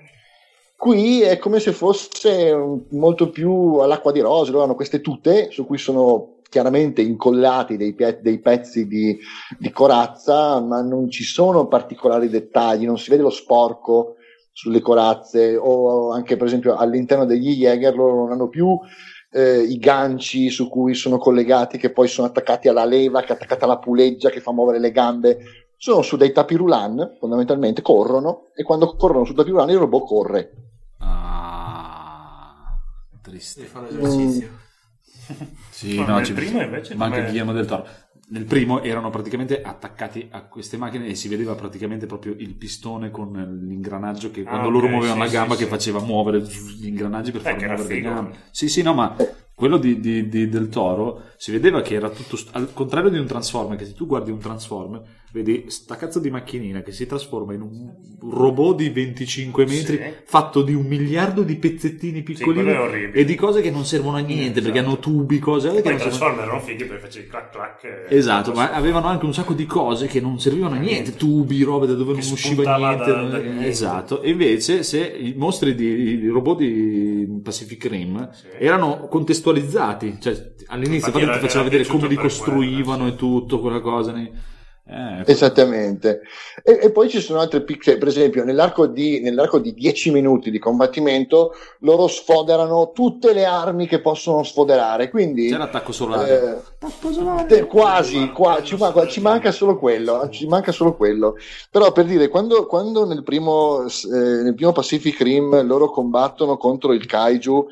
Qui 0.75 1.21
è 1.21 1.37
come 1.37 1.59
se 1.59 1.71
fosse 1.71 2.53
molto 2.89 3.29
più 3.29 3.75
all'acqua 3.75 4.11
di 4.11 4.19
rose, 4.19 4.51
loro 4.51 4.65
hanno 4.65 4.75
queste 4.75 4.99
tute 4.99 5.49
su 5.49 5.65
cui 5.65 5.77
sono 5.77 6.39
chiaramente 6.49 7.01
incollati 7.01 7.77
dei, 7.77 7.93
pie- 7.93 8.19
dei 8.21 8.39
pezzi 8.39 8.86
di, 8.86 9.17
di 9.57 9.71
corazza, 9.71 10.59
ma 10.59 10.81
non 10.81 11.09
ci 11.09 11.23
sono 11.23 11.67
particolari 11.67 12.29
dettagli, 12.29 12.86
non 12.86 12.99
si 12.99 13.09
vede 13.09 13.23
lo 13.23 13.29
sporco 13.29 14.17
sulle 14.54 14.80
corazze 14.82 15.58
o 15.58 16.12
anche 16.12 16.38
per 16.38 16.47
esempio 16.47 16.76
all'interno 16.76 17.26
degli 17.26 17.56
Jäger 17.56 17.95
loro 17.95 18.16
non 18.16 18.32
hanno 18.32 18.47
più 18.47 18.78
eh, 19.32 19.60
i 19.62 19.78
ganci 19.80 20.49
su 20.49 20.70
cui 20.70 20.93
sono 20.93 21.18
collegati 21.18 21.78
che 21.78 21.91
poi 21.91 22.08
sono 22.08 22.28
attaccati 22.28 22.68
alla 22.68 22.86
leva 22.86 23.22
che 23.22 23.30
è 23.30 23.32
attaccata 23.34 23.66
alla 23.66 23.80
puleggia 23.80 24.30
che 24.30 24.39
fa 24.41 24.51
muovere 24.54 24.80
le 24.80 24.91
gambe 24.91 25.38
sono 25.76 26.01
su 26.04 26.16
dei 26.18 26.32
tapis 26.32 26.58
roulant 26.58 27.18
fondamentalmente 27.18 27.82
corrono 27.82 28.51
e 28.56 28.64
quando 28.64 28.95
corrono 28.95 29.26
su 29.26 29.34
tapis 29.34 29.51
roulant 29.51 29.72
il 29.72 29.78
robot 29.80 30.06
corre 30.08 30.51
ah 30.99 32.78
triste. 33.22 33.64
fanno 33.66 33.88
esercizio. 33.88 34.49
Sì, 35.70 35.95
Ma 35.95 36.06
no, 36.06 36.16
nel 36.18 36.26
ci- 36.26 36.34
primo 36.34 36.62
invece 36.62 36.95
ma 36.95 37.06
anche 37.06 37.18
com'è? 37.18 37.30
Guillermo 37.30 37.54
del 37.54 37.66
Toro. 37.66 37.88
Nel 38.30 38.45
primo 38.45 38.82
erano 38.82 39.09
praticamente 39.09 39.61
attaccati 39.61 40.28
a 40.32 40.43
queste 40.43 40.78
macchine 40.78 41.07
e 41.07 41.13
si 41.15 41.28
vedeva 41.28 41.55
praticamente 41.55 42.05
proprio 42.05 42.34
il 42.38 42.55
pistone 42.55 43.11
con 43.11 43.32
l'ingranaggio 43.67 44.32
che 44.32 44.41
Ah, 44.41 44.45
quando 44.49 44.69
ok, 44.69 44.74
loro 44.74 44.88
muovevano 44.88 45.26
sì, 45.26 45.32
la 45.34 45.39
gamba 45.39 45.55
sì, 45.55 45.63
che 45.63 45.69
faceva 45.69 45.99
muovere 45.99 46.39
gli 46.41 46.88
ingranaggi 46.88 47.32
per 47.32 47.41
Eh, 47.41 47.43
far 47.43 47.59
muovere 47.59 47.88
le 47.88 47.99
gambe. 47.99 48.38
Sì, 48.49 48.69
sì, 48.69 48.82
no, 48.82 48.93
ma 48.93 49.15
quello 49.53 49.78
di, 49.78 49.99
di- 49.99 50.30
di- 50.30 50.49
del 50.49 50.69
Toro 50.69 51.24
si 51.38 51.51
vedeva 51.51 51.82
che 51.82 51.95
era 51.95 52.09
tutto 52.09 52.38
al 52.53 52.74
contrario 52.74 53.09
di 53.09 53.19
un 53.19 53.26
Transformer, 53.28 53.78
che 53.78 53.86
se 53.86 53.93
tu 53.93 54.07
guardi 54.07 54.32
un 54.32 54.39
Transformer 54.39 55.01
vedi 55.34 55.65
sta 55.69 55.95
cazzo 55.95 56.19
di 56.19 56.29
macchinina 56.29 56.84
che 56.84 56.91
si 56.91 57.07
trasforma 57.07 57.53
in 57.53 57.61
un 57.61 57.91
robot 58.21 58.75
di 58.77 58.89
25 58.89 59.65
metri 59.65 59.97
Sì. 59.97 60.03
fatto 60.25 60.61
di 60.61 60.75
un 60.75 60.86
miliardo 60.86 61.41
di 61.41 61.55
pezzettini 61.55 62.21
piccolini 62.21 62.71
orribile. 62.71 63.13
e 63.19 63.25
di 63.25 63.34
cose 63.34 63.61
che 63.61 63.71
non 63.71 63.84
servono 63.84 64.17
a 64.17 64.19
niente 64.19 64.61
perché 64.61 64.77
Esatto. 64.77 64.91
hanno 64.93 64.99
tubi, 64.99 65.39
cose 65.39 65.71
che 65.73 65.81
Poi 65.81 65.95
i 65.95 65.99
servono- 65.99 66.59
fighi 66.59 66.86
perché 66.86 67.01
facevi 67.07 67.27
clac 67.27 67.49
clac. 67.49 67.84
e- 67.84 68.15
Esatto, 68.15 68.51
ma 68.53 68.71
avevano 68.73 69.07
anche 69.07 69.25
un 69.25 69.34
sacco 69.34 69.53
di 69.53 69.65
cose 69.65 70.05
che 70.05 70.21
non 70.21 70.39
servivano 70.39 70.75
a 70.75 70.77
niente, 70.77 71.15
tubi, 71.15 71.63
robe 71.63 71.88
da 71.88 71.93
dove 71.95 72.13
Che 72.13 72.21
non 72.21 72.31
usciva 72.31 72.77
niente. 72.77 73.05
da- 73.11 73.21
da 73.23 73.38
niente. 73.39 73.65
Esatto, 73.67 74.21
e 74.21 74.29
invece 74.29 74.84
se 74.84 74.99
i 75.03 75.34
mostri 75.36 75.73
di 75.73 75.86
i 76.23 76.27
robot 76.27 76.59
di 76.59 77.27
Pacific 77.41 77.84
Rim 77.88 78.29
Sì. 78.31 78.45
erano 78.59 79.07
contestualizzati, 79.09 80.17
cioè 80.21 80.51
all'inizio 80.67 81.07
Infatti 81.07 81.19
infatti 81.21 81.39
ti 81.39 81.45
faceva 81.47 81.63
vedere 81.63 81.86
come 81.88 82.07
li 82.07 82.15
costruivano 82.15 82.97
quello, 83.01 83.13
e 83.13 83.17
tutto, 83.17 83.59
quella 83.59 83.79
cosa. 83.81 84.11
nei- 84.11 84.51
Eh, 84.86 85.23
Esattamente. 85.27 86.21
E, 86.61 86.77
e 86.84 86.91
poi 86.91 87.07
ci 87.07 87.21
sono 87.21 87.39
altre 87.39 87.61
piccole, 87.63 87.97
per 87.97 88.09
esempio, 88.09 88.43
nell'arco 88.43 88.86
di, 88.86 89.21
nell'arco 89.21 89.57
di 89.59 89.73
10 89.73 90.11
minuti 90.11 90.51
di 90.51 90.59
combattimento 90.59 91.53
loro 91.79 92.07
sfoderano 92.07 92.91
tutte 92.91 93.31
le 93.34 93.45
armi 93.45 93.88
che 93.88 94.01
possono 94.01 94.43
sfoderare. 94.43 95.09
Quindi 95.09 95.47
c'è 95.49 95.57
l'attacco 95.57 95.93
solare. 95.93 96.61
eh, 96.79 96.86
te- 97.45 97.65
quasi, 97.65 98.29
qua- 98.31 98.61
ci, 98.61 98.75
ma- 98.75 99.07
ci 99.07 99.21
manca 99.21 99.51
solo 99.51 99.79
quello, 99.79 100.27
ci 100.29 100.47
manca 100.47 100.73
solo 100.73 100.95
quello. 100.97 101.36
Però 101.71 101.93
per 101.93 102.03
dire, 102.03 102.27
quando, 102.27 102.65
quando 102.65 103.05
nel, 103.05 103.23
primo, 103.23 103.84
eh, 103.86 104.17
nel 104.43 104.53
primo 104.53 104.73
Pacific 104.73 105.17
Rim 105.21 105.65
loro 105.65 105.89
combattono 105.91 106.57
contro 106.57 106.91
il 106.91 107.05
kaiju, 107.05 107.67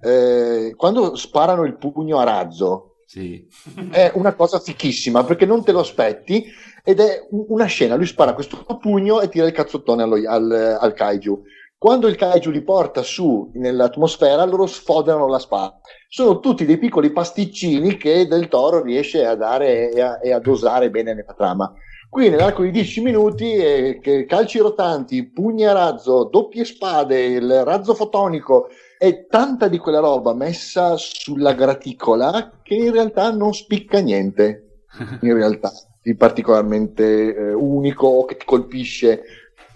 eh, 0.00 0.74
quando 0.76 1.14
sparano 1.14 1.64
il 1.64 1.76
pugno 1.76 2.18
a 2.18 2.24
razzo, 2.24 2.87
Sì. 3.10 3.48
è 3.90 4.12
una 4.16 4.34
cosa 4.34 4.58
fichissima 4.58 5.24
perché 5.24 5.46
non 5.46 5.64
te 5.64 5.72
lo 5.72 5.80
aspetti 5.80 6.44
ed 6.84 7.00
è 7.00 7.26
un- 7.30 7.46
una 7.48 7.64
scena. 7.64 7.94
Lui 7.94 8.04
spara 8.04 8.34
questo 8.34 8.58
pugno 8.78 9.22
e 9.22 9.30
tira 9.30 9.46
il 9.46 9.52
cazzottone 9.52 10.02
allo- 10.02 10.28
al, 10.28 10.76
al 10.78 10.92
kaiju. 10.92 11.42
Quando 11.78 12.06
il 12.06 12.16
kaiju 12.16 12.50
li 12.50 12.62
porta 12.62 13.02
su 13.02 13.50
nell'atmosfera, 13.54 14.44
loro 14.44 14.66
sfoderano 14.66 15.26
la 15.26 15.38
spada. 15.38 15.80
Sono 16.06 16.38
tutti 16.40 16.66
dei 16.66 16.76
piccoli 16.76 17.10
pasticcini 17.10 17.96
che 17.96 18.26
Del 18.26 18.48
Toro 18.48 18.82
riesce 18.82 19.24
a 19.24 19.34
dare 19.36 19.90
e 19.90 20.00
a, 20.02 20.18
e 20.22 20.30
a 20.30 20.38
dosare 20.38 20.90
bene 20.90 21.14
nella 21.14 21.34
trama. 21.34 21.72
Qui 22.10 22.28
nell'arco 22.28 22.62
di 22.62 22.70
10 22.70 23.00
minuti, 23.00 23.52
eh, 23.54 24.00
calci 24.26 24.58
rotanti, 24.58 25.30
pugni 25.30 25.64
a 25.66 25.72
razzo, 25.72 26.24
doppie 26.24 26.64
spade, 26.66 27.24
il 27.24 27.64
razzo 27.64 27.94
fotonico 27.94 28.68
e 28.98 29.26
tanta 29.26 29.68
di 29.68 29.78
quella 29.78 30.00
roba 30.00 30.34
messa 30.34 30.96
sulla 30.96 31.54
graticola 31.54 32.58
che 32.62 32.74
in 32.74 32.90
realtà 32.90 33.30
non 33.30 33.54
spicca 33.54 34.00
niente, 34.00 34.82
in 35.22 35.34
realtà, 35.34 35.70
di 36.02 36.16
particolarmente 36.16 37.34
eh, 37.34 37.52
unico 37.52 38.08
o 38.08 38.24
che 38.24 38.36
ti 38.36 38.44
colpisce. 38.44 39.22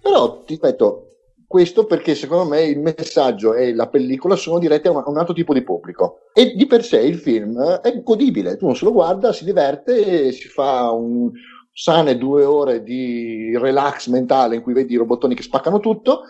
Però 0.03 0.43
ti 0.43 0.55
ripeto, 0.55 1.12
questo 1.47 1.85
perché 1.85 2.14
secondo 2.14 2.49
me 2.49 2.62
il 2.62 2.81
messaggio 2.81 3.55
e 3.55 3.75
la 3.75 3.89
pellicola 3.89 4.35
sono 4.35 4.59
diretti 4.59 4.89
a 4.89 4.91
un, 4.91 5.18
altro 5.18 5.35
tipo 5.35 5.55
di 5.55 5.62
pubblico. 5.62 6.31
E 6.33 6.55
di 6.57 6.66
per 6.66 6.83
sé 6.85 7.01
il 7.01 7.18
film 7.18 7.61
è 7.61 8.03
godibile, 8.03 8.57
tu 8.57 8.66
non 8.66 8.75
se 8.75 8.85
lo 8.85 8.93
guarda, 8.93 9.33
si 9.33 9.45
diverte 9.45 10.27
e 10.27 10.33
si 10.33 10.49
fa 10.49 10.91
un 10.91 11.31
sane 11.75 12.18
due 12.18 12.45
ore 12.45 12.83
di 12.83 13.57
relax 13.57 14.09
mentale 14.09 14.57
in 14.57 14.62
cui 14.62 14.73
vedi 14.73 14.95
i 14.95 14.99
robottoni 14.99 15.35
che 15.35 15.43
spaccano 15.43 15.79
tutto 15.79 16.23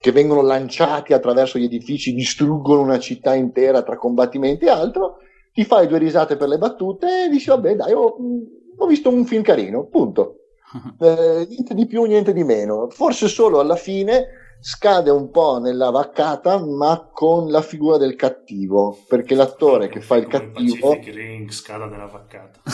che 0.00 0.12
vengono 0.12 0.40
lanciati 0.40 1.12
attraverso 1.12 1.58
gli 1.58 1.64
edifici, 1.64 2.14
distruggono 2.14 2.80
una 2.80 2.98
città 2.98 3.34
intera 3.34 3.82
tra 3.82 3.98
combattimenti 3.98 4.64
e 4.64 4.70
altro, 4.70 5.18
ti 5.52 5.62
fai 5.62 5.86
due 5.88 5.98
risate 5.98 6.38
per 6.38 6.48
le 6.48 6.56
battute 6.56 7.24
e 7.24 7.28
dici 7.28 7.50
vabbè 7.50 7.76
dai 7.76 7.92
ho, 7.92 8.16
ho 8.78 8.86
visto 8.86 9.10
un 9.10 9.26
film 9.26 9.42
carino, 9.42 9.84
punto. 9.84 10.36
Eh, 11.00 11.46
niente 11.48 11.74
di 11.74 11.86
più, 11.86 12.04
niente 12.04 12.32
di 12.32 12.44
meno. 12.44 12.88
Forse 12.90 13.26
solo 13.26 13.58
alla 13.58 13.74
fine 13.74 14.28
scade 14.60 15.10
un 15.10 15.30
po' 15.30 15.58
nella 15.58 15.90
vaccata, 15.90 16.58
ma 16.64 17.08
con 17.12 17.50
la 17.50 17.62
figura 17.62 17.96
del 17.96 18.14
cattivo, 18.14 18.96
perché 19.08 19.34
l'attore 19.34 19.88
che 19.88 20.00
fa 20.00 20.16
il 20.16 20.26
Come 20.26 20.52
cattivo... 20.52 20.88
Pacific 20.90 21.14
Ring, 21.14 21.50
scala 21.50 21.86
della 21.86 22.06
vaccata. 22.06 22.60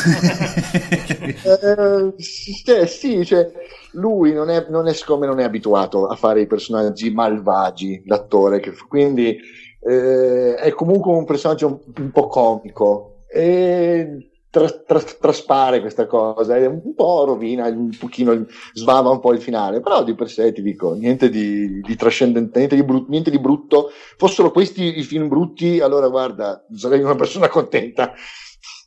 Eh, 1.46 2.14
sì, 2.16 2.52
cioè, 2.64 2.86
sì, 2.86 3.24
cioè, 3.24 3.50
lui 3.92 4.32
non 4.32 4.50
è, 4.50 4.66
non 4.68 4.86
è 4.86 4.92
siccome 4.92 5.26
non 5.26 5.40
è 5.40 5.44
abituato 5.44 6.06
a 6.06 6.16
fare 6.16 6.40
i 6.40 6.46
personaggi 6.46 7.10
malvagi, 7.10 8.02
l'attore, 8.06 8.60
che, 8.60 8.72
quindi 8.88 9.36
eh, 9.80 10.54
è 10.54 10.70
comunque 10.72 11.12
un 11.12 11.24
personaggio 11.24 11.66
un, 11.66 11.78
un 11.96 12.10
po' 12.10 12.26
comico 12.26 13.22
e 13.28 14.30
tra- 14.58 14.70
tra- 14.70 15.02
traspare 15.20 15.80
questa 15.80 16.06
cosa, 16.06 16.56
è 16.56 16.64
un 16.66 16.94
po' 16.94 17.24
rovina, 17.24 17.66
un 17.66 17.90
pochino 17.98 18.46
svava 18.72 19.10
un 19.10 19.20
po' 19.20 19.32
il 19.34 19.40
finale, 19.42 19.80
però 19.80 20.02
di 20.02 20.14
per 20.14 20.30
sé 20.30 20.52
ti 20.52 20.62
dico, 20.62 20.94
niente 20.94 21.28
di, 21.28 21.80
di 21.80 21.96
trascendente, 21.96 22.56
niente 22.58 22.74
di, 22.76 22.82
brut- 22.82 23.08
niente 23.08 23.30
di 23.30 23.38
brutto, 23.38 23.90
fossero 24.16 24.50
questi 24.50 24.98
i 24.98 25.02
film 25.02 25.28
brutti, 25.28 25.80
allora 25.80 26.08
guarda, 26.08 26.64
sarei 26.74 27.00
una 27.02 27.14
persona 27.14 27.48
contenta. 27.48 28.12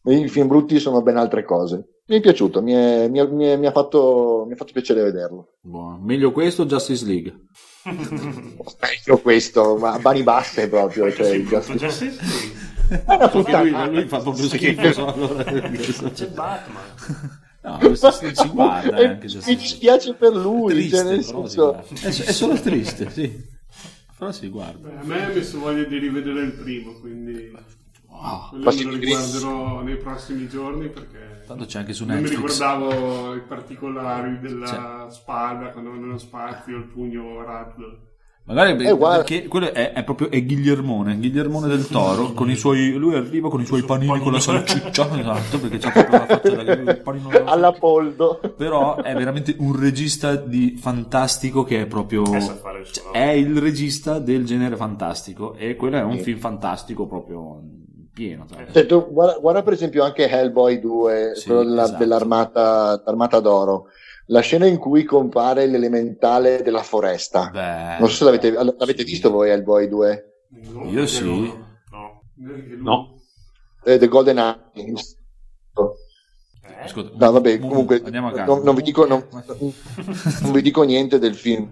I 0.06 0.28
film 0.30 0.48
brutti 0.48 0.80
sono 0.80 1.02
ben 1.02 1.18
altre 1.18 1.44
cose. 1.44 2.00
Mi 2.08 2.18
è 2.18 2.22
piaciuto, 2.22 2.62
mi, 2.64 2.72
è- 2.72 3.08
mi 3.10 3.20
è- 3.20 3.28
mi 3.28 3.46
è- 3.46 3.58
mi 3.58 3.68
ha, 3.68 3.72
fatto, 3.72 4.46
mi 4.48 4.54
ha 4.54 4.56
fatto 4.56 4.72
piacere 4.74 5.04
vederlo. 5.04 5.58
Buono. 5.62 6.00
Meglio 6.02 6.32
questo 6.32 6.64
o 6.64 6.66
Justice 6.66 7.06
League? 7.06 7.36
Io 9.06 9.18
questo, 9.20 9.76
ma 9.78 9.92
a 9.94 10.00
mani 10.02 10.24
basse 10.24 10.68
proprio. 10.68 11.12
Cioè, 11.14 11.38
Justice- 11.42 11.78
già 11.78 11.90
lui, 12.90 13.90
lui 13.92 14.08
fa 14.08 14.20
proprio 14.20 14.48
schifo. 14.48 14.92
so, 14.94 15.14
allora, 15.14 15.44
C'è 16.14 16.28
Batman. 16.30 16.84
no, 17.64 17.78
questo 17.78 18.12
si 18.12 18.30
si 18.34 18.48
guarda 18.50 18.98
eh, 18.98 19.02
E 19.02 19.06
anche 19.08 19.26
mi 19.26 19.32
Justice 19.32 19.46
League. 19.48 19.64
dispiace 19.64 20.14
per 20.14 20.34
lui, 20.34 20.74
Triste, 20.74 20.96
cioè, 20.98 21.06
nel 21.06 21.24
senso, 21.24 21.76
è, 21.78 22.08
è 22.08 22.32
solo 22.32 22.54
triste, 22.60 23.10
sì. 23.12 23.58
Però 24.18 24.32
si 24.32 24.50
guarda. 24.50 24.90
Beh, 24.90 25.00
a 25.00 25.04
me 25.04 25.26
ha 25.26 25.28
messo 25.30 25.60
voglia 25.60 25.84
di 25.84 25.98
rivedere 25.98 26.42
il 26.42 26.52
primo, 26.54 26.94
quindi 27.00 27.52
Wow. 28.12 28.60
Pacific 28.64 28.92
lo 28.92 28.98
riguarderò 28.98 29.82
nei 29.82 29.96
prossimi 29.96 30.50
giorni 30.50 30.90
perché 30.90 31.44
Tanto 31.48 31.64
c'è 31.66 31.80
anche 31.80 31.94
su 31.94 32.04
non 32.04 32.20
mi 32.20 32.28
ricordavo 32.28 33.34
i 33.36 33.42
particolari 33.42 34.40
della 34.40 34.68
Cioè. 34.68 35.12
spada 35.12 35.70
quando 35.70 35.92
nello 35.94 36.18
spazio, 36.18 36.76
il 36.76 36.84
pugno 36.84 37.42
razzo. 37.44 38.09
Magari 38.50 38.84
Eh, 38.84 38.94
guarda. 38.94 39.18
perché 39.24 39.48
quello 39.48 39.72
è, 39.72 39.94
è 39.94 40.04
proprio 40.04 40.32
è 40.32 40.44
Guillermone, 40.44 41.18
Guillermone 41.18 41.68
del 41.68 41.88
Toro, 41.88 42.34
con 42.34 42.50
i 42.50 42.56
suoi, 42.56 42.94
lui 42.94 43.14
arriva 43.16 43.48
con 43.48 43.62
i 43.62 43.66
suoi 43.66 43.84
panini 43.84 44.20
con 44.20 44.32
la 44.32 44.40
salsiccia, 44.40 45.08
esatto, 45.20 45.60
perché 45.60 45.78
c'è 45.78 45.92
proprio 45.92 46.18
la 46.18 46.26
faccia 46.26 46.64
da 46.64 46.72
il 46.74 47.02
panino 47.04 47.30
alla 47.46 47.72
poldo. 47.74 48.40
Però 48.58 48.96
è 48.96 49.14
veramente 49.14 49.56
un 49.60 49.80
regista 49.80 50.36
di 50.36 50.76
fantastico 50.82 51.64
che 51.64 51.82
è 51.82 51.86
proprio... 51.86 52.24
Eh, 52.34 52.42
suo 52.42 53.12
È 53.12 53.30
il 53.30 53.56
regista 53.60 54.18
del 54.18 54.46
genere 54.46 54.76
fantastico 54.76 55.54
e 55.56 55.76
quello 55.76 55.98
è 55.98 56.02
un 56.02 56.18
Sì. 56.18 56.24
film 56.24 56.40
fantastico 56.40 57.06
proprio 57.06 57.62
pieno. 58.12 58.48
Cioè, 58.72 58.86
tu 58.88 59.12
guarda, 59.12 59.38
guarda 59.40 59.62
per 59.62 59.74
esempio 59.74 60.04
anche 60.04 60.28
Hellboy 60.28 60.80
2, 60.80 61.34
Sì, 61.36 61.46
quello 61.46 61.64
della- 61.64 61.84
esatto. 61.84 61.98
dell'armata, 62.00 63.02
l'armata 63.06 63.40
d'oro. 63.40 63.86
La 64.32 64.42
scena 64.42 64.66
in 64.68 64.78
cui 64.78 65.04
compare 65.06 65.66
l'elementale 65.66 66.62
della 66.62 66.84
foresta. 66.84 67.50
Beh, 67.52 67.98
Non 68.00 68.10
so 68.10 68.16
se 68.16 68.24
l'avete, 68.26 68.52
l'avete 68.52 69.04
visto 69.04 69.32
voi 69.32 69.50
Hellboy 69.50 69.88
2. 69.88 70.26
No, 70.72 70.90
Io 70.90 71.06
sì. 71.08 71.24
No. 71.24 72.22
No. 72.82 73.16
Eh, 73.84 73.98
The 73.98 74.08
Golden. 74.08 74.38
Eh? 74.38 74.94
Ascolta, 76.82 77.26
No, 77.26 77.32
vabbè, 77.32 77.58
Mu- 77.60 77.68
comunque 77.70 78.02
andiamo 78.04 78.28
a 78.28 78.32
casa. 78.32 78.46
non, 78.46 78.62
non 78.64 78.76
vi 78.76 78.82
dico, 78.84 79.06
non- 79.06 79.26
non 80.42 80.52
vi 80.52 80.62
dico 80.62 80.84
niente 80.84 81.18
del 81.20 81.36
film. 81.36 81.70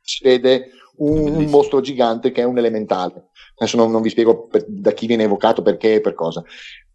Si 0.00 0.22
vede 0.22 0.70
un, 0.98 1.18
un 1.34 1.44
mostro 1.46 1.80
gigante 1.80 2.30
che 2.30 2.42
è 2.42 2.44
un 2.44 2.58
elementale. 2.58 3.28
Adesso 3.56 3.76
non, 3.76 3.90
non 3.90 4.02
vi 4.02 4.10
spiego 4.10 4.46
per- 4.46 4.66
da 4.68 4.92
chi 4.92 5.06
viene 5.06 5.24
evocato, 5.24 5.62
perché 5.62 5.94
e 5.94 6.00
per 6.00 6.14
cosa. 6.14 6.42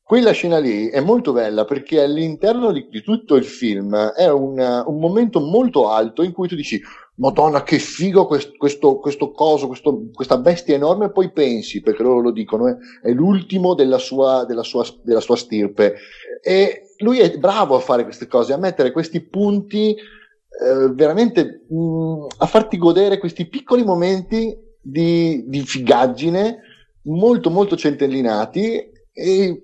Quella 0.07 0.33
scena 0.33 0.59
lì 0.59 0.87
è 0.89 0.99
molto 0.99 1.33
bella 1.33 1.65
perché 1.65 1.99
all'interno 2.03 2.71
di, 2.71 2.87
di 2.91 3.01
tutto 3.01 3.33
il 3.37 3.43
film 3.43 3.95
è 3.95 4.29
un, 4.29 4.83
un 4.85 4.99
momento 4.99 5.39
molto 5.39 5.89
alto 5.89 6.21
in 6.21 6.31
cui 6.31 6.47
tu 6.47 6.53
dici 6.53 6.79
Madonna, 7.15 7.63
che 7.63 7.79
figo 7.79 8.27
quest- 8.27 8.55
questo, 8.55 8.99
questo 8.99 9.31
coso, 9.31 9.65
questo- 9.65 10.09
questa 10.13 10.37
bestia 10.37 10.75
enorme, 10.75 11.05
e 11.05 11.11
poi 11.11 11.31
pensi, 11.31 11.81
perché 11.81 12.03
loro 12.03 12.19
lo 12.19 12.31
dicono, 12.31 12.67
è, 12.67 12.75
è 13.01 13.11
l'ultimo 13.13 13.73
della 13.73 13.97
sua, 13.97 14.45
della, 14.45 14.61
sua, 14.61 14.85
della 15.01 15.21
sua 15.21 15.37
stirpe. 15.37 15.95
E 16.39 16.91
lui 16.99 17.17
è 17.17 17.35
bravo 17.39 17.75
a 17.75 17.79
fare 17.79 18.03
queste 18.03 18.27
cose, 18.27 18.53
a 18.53 18.57
mettere 18.57 18.91
questi 18.91 19.21
punti, 19.21 19.95
eh, 19.95 20.93
veramente 20.93 21.65
mh, 21.67 22.27
a 22.37 22.45
farti 22.45 22.77
godere 22.77 23.17
questi 23.17 23.47
piccoli 23.47 23.83
momenti 23.83 24.55
di, 24.79 25.45
di 25.47 25.61
figaggine 25.61 26.59
molto 27.05 27.49
molto 27.49 27.75
centellinati 27.75 28.93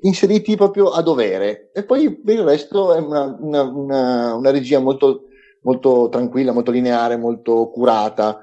inseriti 0.02 0.56
proprio 0.56 0.90
a 0.92 1.02
dovere. 1.02 1.72
E 1.74 1.84
poi 1.84 2.16
per 2.22 2.36
il 2.36 2.44
resto 2.44 2.94
è 2.94 3.00
una, 3.00 3.36
una- 3.40 3.62
una- 3.64 4.34
una 4.36 4.50
regia 4.52 4.80
molto, 4.80 5.24
molto 5.64 6.08
tranquilla, 6.10 6.54
molto 6.54 6.72
lineare, 6.72 7.18
molto 7.18 7.70
curata. 7.70 8.40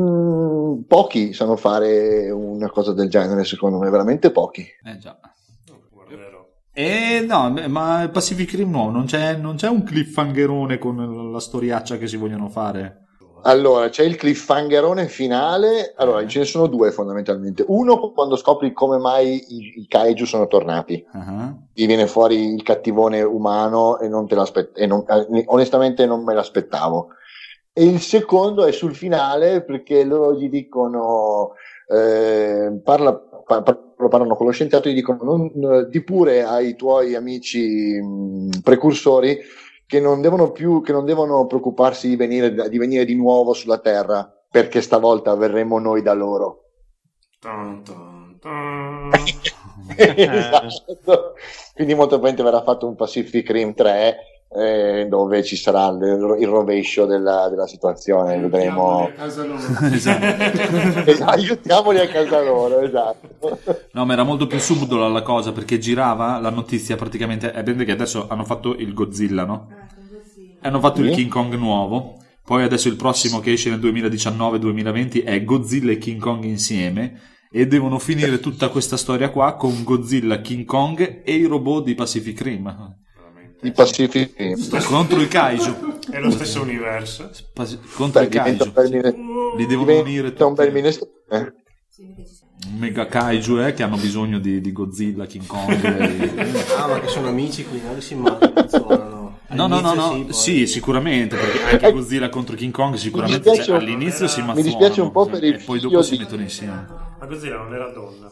Mm, 0.00 0.82
pochi 0.86 1.32
sanno 1.32 1.56
fare 1.56 2.30
una 2.30 2.70
cosa 2.70 2.92
del 2.92 3.10
genere, 3.10 3.44
secondo 3.44 3.78
me, 3.78 3.90
veramente 3.90 4.30
pochi. 4.30 4.64
Eh 4.84 4.96
già. 4.98 5.18
Guarderò. 5.90 6.48
E 6.72 7.24
no, 7.26 7.52
ma 7.68 8.08
Pacific 8.10 8.52
Rim 8.54 8.70
nuovo, 8.70 8.90
non 8.90 9.04
c'è, 9.04 9.36
non 9.36 9.56
c'è 9.56 9.68
un 9.68 9.82
cliffhangerone 9.82 10.78
con 10.78 11.30
la 11.32 11.40
storiaccia 11.40 11.98
che 11.98 12.06
si 12.06 12.16
vogliono 12.16 12.48
fare? 12.48 13.01
Allora, 13.44 13.88
c'è 13.88 14.04
il 14.04 14.16
cliffhangerone 14.16 15.08
finale. 15.08 15.94
Allora, 15.96 16.26
ce 16.26 16.40
ne 16.40 16.44
sono 16.44 16.66
due 16.66 16.92
fondamentalmente. 16.92 17.64
Uno, 17.66 18.12
quando 18.12 18.36
scopri 18.36 18.72
come 18.72 18.98
mai 18.98 19.44
i, 19.48 19.80
i 19.80 19.86
kaiju 19.88 20.24
sono 20.24 20.46
tornati. 20.46 21.04
Ah, 21.12 21.52
Ti 21.72 21.86
viene 21.86 22.06
fuori 22.06 22.54
il 22.54 22.62
cattivone 22.62 23.22
umano 23.22 23.98
e 23.98 24.08
non 24.08 24.26
te 24.26 24.34
l'aspett- 24.34 24.78
non- 24.84 25.04
eh, 25.08 25.44
onestamente 25.46 26.06
non 26.06 26.22
me 26.22 26.34
l'aspettavo. 26.34 27.08
E 27.72 27.84
il 27.84 28.00
secondo 28.00 28.64
è 28.64 28.72
sul 28.72 28.94
finale 28.94 29.62
perché 29.62 30.04
loro 30.04 30.34
gli 30.34 30.48
dicono, 30.48 31.52
eh, 31.88 32.80
parla, 32.84 33.14
pa- 33.14 33.62
pa- 33.62 33.78
parlano 34.08 34.36
con 34.36 34.46
lo 34.46 34.52
scienziato 34.52 34.88
e 34.88 34.92
gli 34.92 34.96
dicono, 34.96 35.22
non, 35.22 35.88
di 35.88 36.02
pure 36.02 36.44
ai 36.44 36.76
tuoi 36.76 37.14
amici 37.14 37.98
mh, 38.00 38.60
precursori 38.62 39.38
che 39.92 40.00
non 40.00 40.22
devono 40.22 40.52
più, 40.52 40.80
che 40.80 40.90
non 40.90 41.04
devono 41.04 41.44
preoccuparsi 41.44 42.08
di 42.08 42.16
venire, 42.16 42.70
di 42.70 42.78
venire 42.78 43.04
di 43.04 43.14
nuovo 43.14 43.52
sulla 43.52 43.76
Terra 43.76 44.26
perché 44.48 44.80
stavolta 44.80 45.34
verremo 45.34 45.78
noi 45.78 46.00
da 46.00 46.14
loro. 46.14 46.62
Tan, 47.38 47.82
tan, 47.84 48.38
tan. 48.40 49.10
esatto. 49.94 51.34
Quindi 51.74 51.92
molto 51.92 52.18
probabilmente 52.18 52.42
verrà 52.42 52.62
fatto 52.62 52.86
un 52.86 52.94
Pacific 52.94 53.50
Rim 53.50 53.74
3 53.74 54.16
eh, 54.54 55.06
dove 55.08 55.42
ci 55.42 55.56
sarà 55.56 55.88
il, 55.88 56.36
il 56.40 56.46
rovescio 56.48 57.06
della, 57.06 57.48
della 57.48 57.66
situazione, 57.66 58.38
vedremo. 58.38 59.10
Aiutiamoli 59.10 59.10
a 59.10 59.12
casa 59.12 59.44
loro. 59.44 59.62
esatto. 59.92 61.00
Esatto, 61.10 61.30
aiutiamoli 61.30 61.98
a 61.98 62.08
casa 62.08 62.42
loro, 62.42 62.80
esatto. 62.80 63.28
No, 63.92 64.04
ma 64.04 64.12
era 64.12 64.22
molto 64.22 64.46
più 64.46 64.58
subdola 64.58 65.08
la 65.08 65.22
cosa 65.22 65.52
perché 65.52 65.78
girava 65.78 66.38
la 66.38 66.50
notizia 66.50 66.96
praticamente. 66.96 67.50
È 67.52 67.62
bene 67.62 67.84
che 67.84 67.92
adesso 67.92 68.26
hanno 68.28 68.44
fatto 68.44 68.74
il 68.76 68.92
Godzilla, 68.92 69.44
no? 69.44 69.68
Hanno 70.60 70.80
fatto 70.80 71.00
il 71.00 71.08
Sì. 71.08 71.14
King 71.16 71.30
Kong 71.30 71.54
nuovo. 71.54 72.18
Poi 72.44 72.62
adesso 72.62 72.88
il 72.88 72.96
prossimo 72.96 73.40
che 73.40 73.52
esce 73.52 73.70
nel 73.70 73.80
2019-2020 73.80 75.24
è 75.24 75.42
Godzilla 75.44 75.92
e 75.92 75.98
King 75.98 76.20
Kong 76.20 76.44
insieme. 76.44 77.20
E 77.50 77.66
devono 77.66 77.98
finire 77.98 78.40
tutta 78.40 78.68
questa 78.68 78.96
storia 78.96 79.30
qua 79.30 79.56
con 79.56 79.82
Godzilla, 79.84 80.40
King 80.40 80.64
Kong 80.64 81.22
e 81.24 81.34
i 81.34 81.44
robot 81.44 81.84
di 81.84 81.94
Pacific 81.94 82.40
Rim. 82.40 82.96
Il 83.62 83.72
Pacific 83.72 84.32
Rim. 84.36 84.82
Contro 84.84 85.20
i 85.20 85.28
kaiju. 85.28 85.98
È 86.10 86.18
lo 86.18 86.30
stesso 86.30 86.62
universo. 86.62 87.30
Pas- 87.52 87.78
contro 87.94 88.20
Beh, 88.20 88.26
i 88.26 88.30
kaiju. 88.30 88.72
mine- 88.90 89.14
Li 89.56 89.66
devono 89.66 89.92
unire 89.92 90.04
diventa 90.04 90.46
un 90.46 90.54
bel 90.54 90.66
tutti. 90.66 90.76
minestrone. 90.78 91.12
eh. 91.30 91.52
Un 92.64 92.78
mega 92.78 93.06
kaiju 93.06 93.58
eh, 93.58 93.72
che 93.74 93.82
hanno 93.82 93.96
bisogno 93.96 94.38
di, 94.38 94.60
di 94.60 94.72
Godzilla, 94.72 95.26
King 95.26 95.46
Kong. 95.46 95.68
e- 95.84 96.74
Ah, 96.78 96.86
ma 96.88 97.00
che 97.00 97.08
sono 97.08 97.28
amici, 97.28 97.64
quindi 97.64 97.86
non 97.86 98.00
si 98.00 98.14
immagino. 98.14 98.52
No, 99.48 99.66
no, 99.66 99.80
no, 99.80 99.92
no. 99.94 100.12
sì, 100.12 100.22
poi- 100.22 100.32
Sì, 100.32 100.66
sicuramente, 100.66 101.36
perché 101.36 101.62
anche 101.72 101.92
Godzilla 101.92 102.28
contro 102.30 102.56
King 102.56 102.72
Kong 102.72 102.94
sicuramente 102.94 103.50
Mi 103.50 103.62
cioè, 103.62 103.76
all'inizio 103.76 104.26
si 104.26 104.40
mi 104.40 104.46
mazzuonano 104.46 104.76
dispiace 104.78 105.00
un 105.02 105.10
po' 105.12 105.26
per 105.26 105.44
il 105.44 105.54
e 105.54 105.58
poi 105.58 105.78
dopo 105.78 105.88
figlio 105.90 106.02
si 106.02 106.10
di- 106.12 106.18
mettono 106.18 106.42
insieme. 106.42 106.86
Ma 107.18 107.26
Godzilla 107.26 107.56
non 107.58 107.74
era 107.74 107.88
donna. 107.90 108.30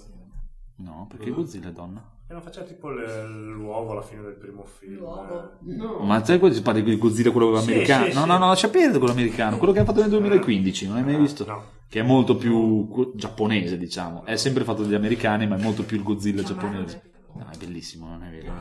No, 0.76 1.06
perché 1.10 1.30
Godzilla 1.30 1.68
è 1.68 1.72
donna. 1.72 2.02
E 2.30 2.32
non 2.32 2.42
faceva 2.42 2.64
tipo 2.64 2.90
le- 2.90 3.26
l'uovo 3.26 3.90
alla 3.90 4.02
fine 4.02 4.22
del 4.22 4.34
primo 4.36 4.62
film. 4.64 4.98
L'uovo. 4.98 5.50
No. 5.62 5.98
Ma 6.04 6.24
sai 6.24 6.38
quello 6.38 6.54
si 6.54 6.62
parla 6.62 6.78
di 6.80 6.96
Godzilla 6.96 7.32
quello 7.32 7.58
Sì, 7.58 7.70
americano? 7.72 8.04
sì, 8.06 8.12
no, 8.14 8.20
sì. 8.20 8.26
no, 8.28 8.38
no, 8.38 8.46
lascia 8.46 8.68
perdere 8.68 8.98
quello 8.98 9.12
americano, 9.14 9.56
quello 9.58 9.72
che 9.72 9.80
hanno 9.80 9.88
fatto 9.88 10.00
nel 10.00 10.10
2015, 10.10 10.86
non 10.86 10.96
hai 10.98 11.02
mai 11.02 11.16
visto? 11.16 11.44
No. 11.44 11.62
Che 11.88 11.98
è 11.98 12.02
molto 12.04 12.36
più 12.36 13.12
giapponese, 13.16 13.76
diciamo. 13.76 14.24
È 14.24 14.36
sempre 14.36 14.62
fatto 14.62 14.82
dagli 14.82 14.94
americani, 14.94 15.48
ma 15.48 15.56
è 15.56 15.60
molto 15.60 15.82
più 15.82 15.96
il 15.96 16.04
Godzilla 16.04 16.44
giapponese. 16.44 17.02
No, 17.34 17.46
è 17.52 17.56
bellissimo, 17.56 18.06
non 18.06 18.22
è 18.22 18.30
vero? 18.30 18.52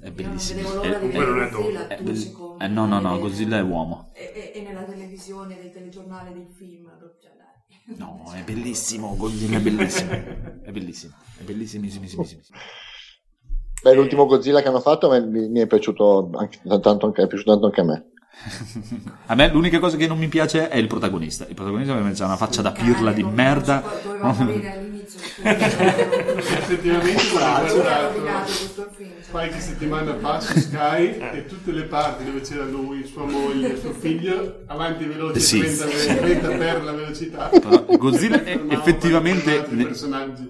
Eh, 0.00 0.06
È 0.06 0.10
bellissimo. 0.10 0.80
Di 0.80 0.88
È- 0.88 0.98
quello 0.98 1.34
non 1.34 1.42
è 1.42 1.50
Godzilla 1.50 1.86
è 1.88 2.14
secondi. 2.16 2.64
eh, 2.64 2.68
no, 2.68 2.86
no, 2.86 2.98
no, 3.00 3.18
Godzilla 3.20 3.58
è 3.58 3.62
uomo. 3.62 4.10
E, 4.12 4.60
nella 4.66 4.82
televisione, 4.82 5.56
nei 5.56 5.70
telegiornali, 5.70 6.32
dei 6.32 6.46
film. 6.52 6.90
Cioè. 7.20 7.30
No, 7.96 8.30
è 8.34 8.42
bellissimo, 8.42 9.16
Godzilla 9.16 9.58
è 9.58 9.60
bellissimo. 9.60 10.10
È 10.10 10.70
bellissimo, 10.70 11.14
è 11.38 11.42
bellissimissimo. 11.42 12.24
Beh, 13.82 13.94
l'ultimo 13.94 14.26
Godzilla 14.26 14.62
che 14.62 14.68
hanno 14.68 14.80
fatto 14.80 15.08
mi, 15.10 15.48
mi 15.48 15.60
è 15.60 15.66
piaciuto 15.66 16.30
anche, 16.34 16.60
tanto 16.80 17.06
anche, 17.06 17.22
è 17.22 17.26
piaciuto 17.26 17.50
tanto 17.52 17.66
anche 17.66 17.80
a 17.80 17.84
me. 17.84 18.10
A 19.26 19.34
me 19.34 19.48
l'unica 19.48 19.78
cosa 19.78 19.96
che 19.96 20.06
non 20.06 20.18
mi 20.18 20.28
piace 20.28 20.68
è 20.68 20.76
il 20.76 20.88
protagonista. 20.88 21.46
Il 21.46 21.54
protagonista 21.54 21.92
veramente 21.92 22.22
ha 22.22 22.26
una 22.26 22.36
faccia 22.36 22.62
da 22.62 22.72
pirla 22.72 23.12
di 23.12 23.22
merda. 23.22 23.82
Effettivamente 25.42 27.22
Braccio. 27.34 27.74
guardato 27.74 28.20
questo 28.44 28.88
film. 28.96 29.10
qualche 29.30 29.60
settimana 29.60 30.16
fa 30.18 30.40
su 30.40 30.58
Sky 30.58 31.18
e 31.34 31.44
tutte 31.46 31.72
le 31.72 31.82
parti 31.82 32.24
dove 32.24 32.40
c'era 32.40 32.64
lui, 32.64 33.04
sua 33.06 33.24
moglie, 33.26 33.78
suo 33.78 33.92
figlio, 33.92 34.62
avanti 34.66 35.04
veloci, 35.04 35.40
Sì. 35.40 35.58
30, 35.60 35.86
30 36.16 36.48
per 36.48 36.82
la 36.84 36.92
velocità. 36.92 37.48
Però 37.48 37.84
Godzilla 37.98 38.42
è 38.42 38.44
Fermavano 38.44 38.80
effettivamente 38.80 39.66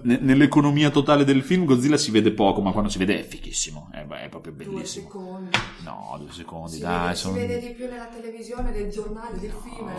ne- 0.01 0.19
nell'economia 0.21 0.89
totale 0.89 1.23
del 1.25 1.41
film 1.41 1.65
Godzilla 1.65 1.97
si 1.97 2.11
vede 2.11 2.31
poco, 2.31 2.61
ma 2.61 2.71
quando 2.71 2.89
si 2.89 2.97
vede 2.97 3.19
è 3.19 3.23
fighissimo. 3.23 3.89
È, 3.91 4.05
è 4.07 4.29
proprio 4.29 4.53
Due 4.53 4.65
bellissimo. 4.65 5.05
secondi. 5.07 5.49
No, 5.83 6.15
due 6.19 6.31
secondi, 6.31 6.75
Si, 6.75 6.79
dai. 6.81 7.01
vede, 7.01 7.15
sono- 7.15 7.33
si 7.33 7.39
vede 7.39 7.59
di 7.59 7.67
più 7.73 7.87
nella 7.89 8.07
televisione 8.13 8.71
del 8.71 8.89
giornale, 8.89 9.37
del 9.39 9.53
film. 9.63 9.89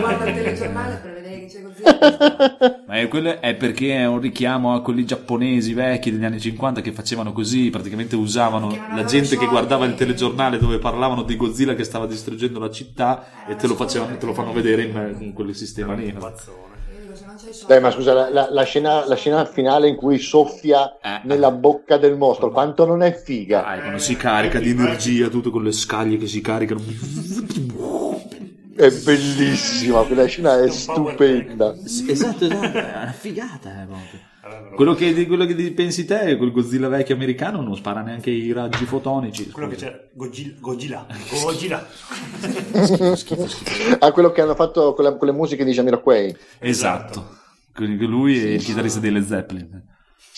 Guarda 0.00 0.26
il 0.28 0.34
telegiornale 0.34 0.96
per 1.02 1.12
vedere 1.14 1.40
che 1.40 1.46
c'è 1.46 1.62
Godzilla. 1.62 2.84
Ma 2.86 2.94
è, 3.00 3.08
quello 3.08 3.40
è 3.40 3.54
perché 3.54 3.94
è 3.96 4.06
un 4.06 4.20
richiamo 4.26 4.74
a 4.74 4.82
quelli 4.82 5.04
giapponesi 5.04 5.72
vecchi 5.72 6.10
degli 6.10 6.24
anni 6.24 6.40
50 6.40 6.80
che 6.80 6.92
facevano 6.92 7.32
così, 7.32 7.70
praticamente 7.70 8.16
usavano 8.16 8.76
la 8.94 9.04
gente 9.04 9.36
che 9.36 9.46
guardava 9.46 9.84
il 9.86 9.94
telegiornale 9.94 10.58
dove 10.58 10.78
parlavano 10.78 11.22
di 11.22 11.36
Godzilla 11.36 11.74
che 11.74 11.84
stava 11.84 12.06
distruggendo 12.06 12.58
la 12.58 12.70
città 12.70 13.46
e 13.46 13.56
te 13.56 13.66
lo, 13.66 13.74
facevano, 13.74 14.16
te 14.16 14.26
lo 14.26 14.34
fanno 14.34 14.52
vedere 14.52 14.82
in, 14.82 15.16
in 15.20 15.32
quel 15.32 15.54
sistema 15.54 15.94
lì. 15.94 16.12
Dai, 17.66 17.80
ma 17.80 17.90
scusa, 17.90 18.12
la, 18.12 18.30
la- 18.30 18.48
la 18.50 18.62
scena, 18.64 19.06
la 19.06 19.14
scena 19.14 19.44
finale 19.44 19.88
in 19.88 19.96
cui 19.96 20.18
soffia 20.18 20.98
Eh. 21.00 21.20
nella 21.24 21.50
bocca 21.50 21.96
del 21.96 22.16
mostro, 22.16 22.50
quanto 22.50 22.84
non 22.86 23.02
è 23.02 23.12
figa? 23.14 23.60
Dai, 23.62 23.80
quando 23.80 23.98
si 23.98 24.16
carica 24.16 24.58
di 24.58 24.70
energia, 24.70 25.28
tutto 25.28 25.50
con 25.50 25.62
le 25.62 25.72
scaglie 25.72 26.16
che 26.16 26.26
si 26.26 26.40
caricano. 26.40 26.80
È 28.76 28.90
bellissima, 28.90 30.02
quella 30.02 30.26
scena 30.26 30.54
è 30.62 30.66
power 30.66 30.72
stupenda. 30.72 31.74
Esatto, 31.84 32.44
esatto, 32.44 32.46
è 32.78 33.02
una 33.02 33.14
figata. 33.18 33.82
eh, 33.82 33.86
proprio. 33.86 34.74
Quello 34.76 34.94
che, 34.94 35.26
quello 35.26 35.44
che 35.44 35.54
pensi 35.72 36.04
te, 36.04 36.36
quel 36.36 36.52
Godzilla 36.52 36.86
vecchio 36.88 37.14
americano, 37.16 37.62
non 37.62 37.74
spara 37.74 38.02
neanche 38.02 38.30
i 38.30 38.52
raggi 38.52 38.84
fotonici. 38.84 39.50
Quello 39.50 39.66
che 39.68 39.74
scusa. 39.74 39.86
c'è 39.90 40.08
Godzilla. 40.12 40.54
Godzilla. 40.60 41.06
Godzilla. 41.42 41.86
Ah, 43.98 44.12
quello 44.12 44.30
che 44.30 44.40
hanno 44.42 44.54
fatto 44.54 44.92
con, 44.94 45.04
la- 45.04 45.16
con 45.16 45.26
le 45.26 45.32
musiche 45.34 45.64
di 45.64 45.72
Jamiroquai. 45.72 46.36
Esatto. 46.58 47.34
Quindi 47.74 48.06
Lui 48.06 48.38
è 48.38 48.48
il 48.50 48.62
chitarrista 48.62 49.00
dei 49.00 49.10
Led 49.10 49.26
Zeppelin. 49.26 49.82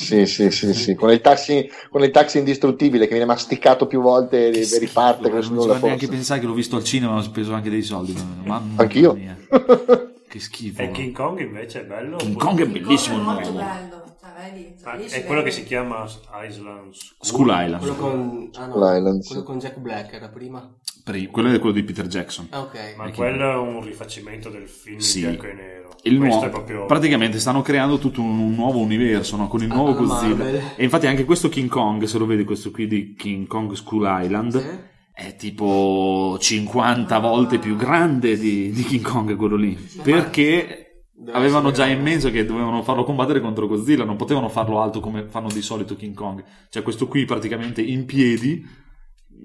Sì, 0.01 0.26
sì, 0.26 0.53
sì, 0.53 0.72
sì, 0.74 0.94
con 0.94 1.11
il 1.11 1.20
taxi, 1.20 1.68
con 1.90 2.05
il 2.05 2.12
taxi 2.12 2.38
indistruttibile 2.38 3.07
che 3.07 3.11
viene 3.11 3.24
masticato 3.24 3.88
più 3.88 4.01
volte 4.01 4.49
e 4.49 4.64
Che 4.64 4.78
riparte 4.78 5.28
non 5.28 5.42
ci 5.42 5.53
va 5.66 5.78
neanche 5.80 6.07
pensare 6.07 6.38
che 6.38 6.46
l'ho 6.46 6.55
visto 6.55 6.76
al 6.76 6.84
cinema 6.84 7.16
e 7.16 7.18
ho 7.18 7.22
speso 7.22 7.53
anche 7.53 7.68
dei 7.68 7.82
soldi. 7.82 8.14
Mamma 8.44 8.80
Anch'io. 8.80 9.14
mia. 9.14 9.36
Che 10.28 10.40
schifo. 10.40 10.82
E 10.82 10.90
King 10.90 11.14
Kong 11.14 11.40
invece 11.40 11.80
è 11.80 11.84
bello. 11.84 12.16
King 12.16 12.36
Kong 12.36 12.61
è 12.61 12.66
bellissimo 12.66 13.16
coso 13.16 13.30
è 13.30 13.32
molto 13.32 13.51
bello. 13.53 14.05
Cioè, 14.20 14.53
vedi, 14.53 14.74
Ah, 14.82 14.96
è 14.96 15.24
quello 15.24 15.42
che 15.42 15.51
si 15.51 15.64
chiama 15.64 16.07
Island 16.46 16.94
School 17.20 17.49
Island. 17.51 17.78
Quello 17.78 17.94
con, 17.96 18.51
ah, 18.55 18.66
no, 18.66 19.20
sì. 19.22 19.28
quello 19.28 19.42
con 19.42 19.59
Jack 19.59 19.78
Black 19.78 20.12
era 20.12 20.28
prima. 20.28 20.70
Pri- 21.11 21.27
Quello 21.29 21.51
è 21.53 21.59
quello 21.59 21.75
di 21.75 21.83
Peter 21.83 22.07
Jackson. 22.07 22.47
Ah, 22.51 22.61
ok. 22.61 22.95
Ma 22.97 23.11
quello 23.11 23.51
è 23.51 23.57
un 23.57 23.83
rifacimento 23.83 24.51
del 24.51 24.69
film 24.69 24.99
Sì. 24.99 25.21
bianco 25.21 25.47
e 25.47 25.53
nero. 25.55 25.97
Il 26.03 26.19
nuovo, 26.19 26.45
è 26.45 26.49
proprio... 26.51 26.87
praticamente 26.87 27.39
stanno 27.41 27.61
creando 27.63 27.99
tutto 27.99 28.21
un, 28.23 28.39
un 28.39 28.55
nuovo 28.55 28.79
universo 28.79 29.37
no? 29.37 29.49
con 29.49 29.63
il 29.63 29.69
nuovo 29.69 29.91
alla 29.97 29.99
Godzilla. 29.99 30.35
Marvel. 30.45 30.63
E 30.77 30.85
infatti 30.85 31.07
anche 31.07 31.25
questo 31.25 31.49
King 31.49 31.69
Kong, 31.69 32.05
se 32.05 32.19
lo 32.19 32.27
vedi, 32.27 32.45
questo 32.45 32.71
qui 32.71 32.87
di 32.87 33.15
King 33.15 33.47
Kong 33.47 33.73
School 33.73 34.07
Island, 34.23 34.61
Sì. 34.61 34.69
è 35.13 35.35
tipo 35.37 36.37
50 36.39 37.19
volte 37.19 37.59
più 37.59 37.75
grande 37.75 38.39
di, 38.39 38.71
di 38.71 38.83
King 38.85 39.03
Kong 39.05 39.35
quello 39.37 39.57
lì. 39.57 39.77
Perché 40.03 41.03
Deve 41.13 41.37
avevano 41.37 41.73
già 41.73 41.87
in 41.87 42.01
mente 42.01 42.31
che 42.31 42.45
dovevano 42.47 42.83
farlo 42.83 43.03
combattere 43.03 43.41
contro 43.41 43.67
Godzilla, 43.67 44.05
non 44.05 44.15
potevano 44.17 44.49
farlo 44.49 44.81
alto 44.81 45.01
come 45.01 45.25
fanno 45.27 45.49
di 45.49 45.63
solito 45.63 45.97
King 45.97 46.15
Kong. 46.15 46.45
Cioè 46.69 46.83
questo 46.85 47.09
qui 47.09 47.25
praticamente 47.25 47.83
in 47.83 48.05
piedi 48.05 48.65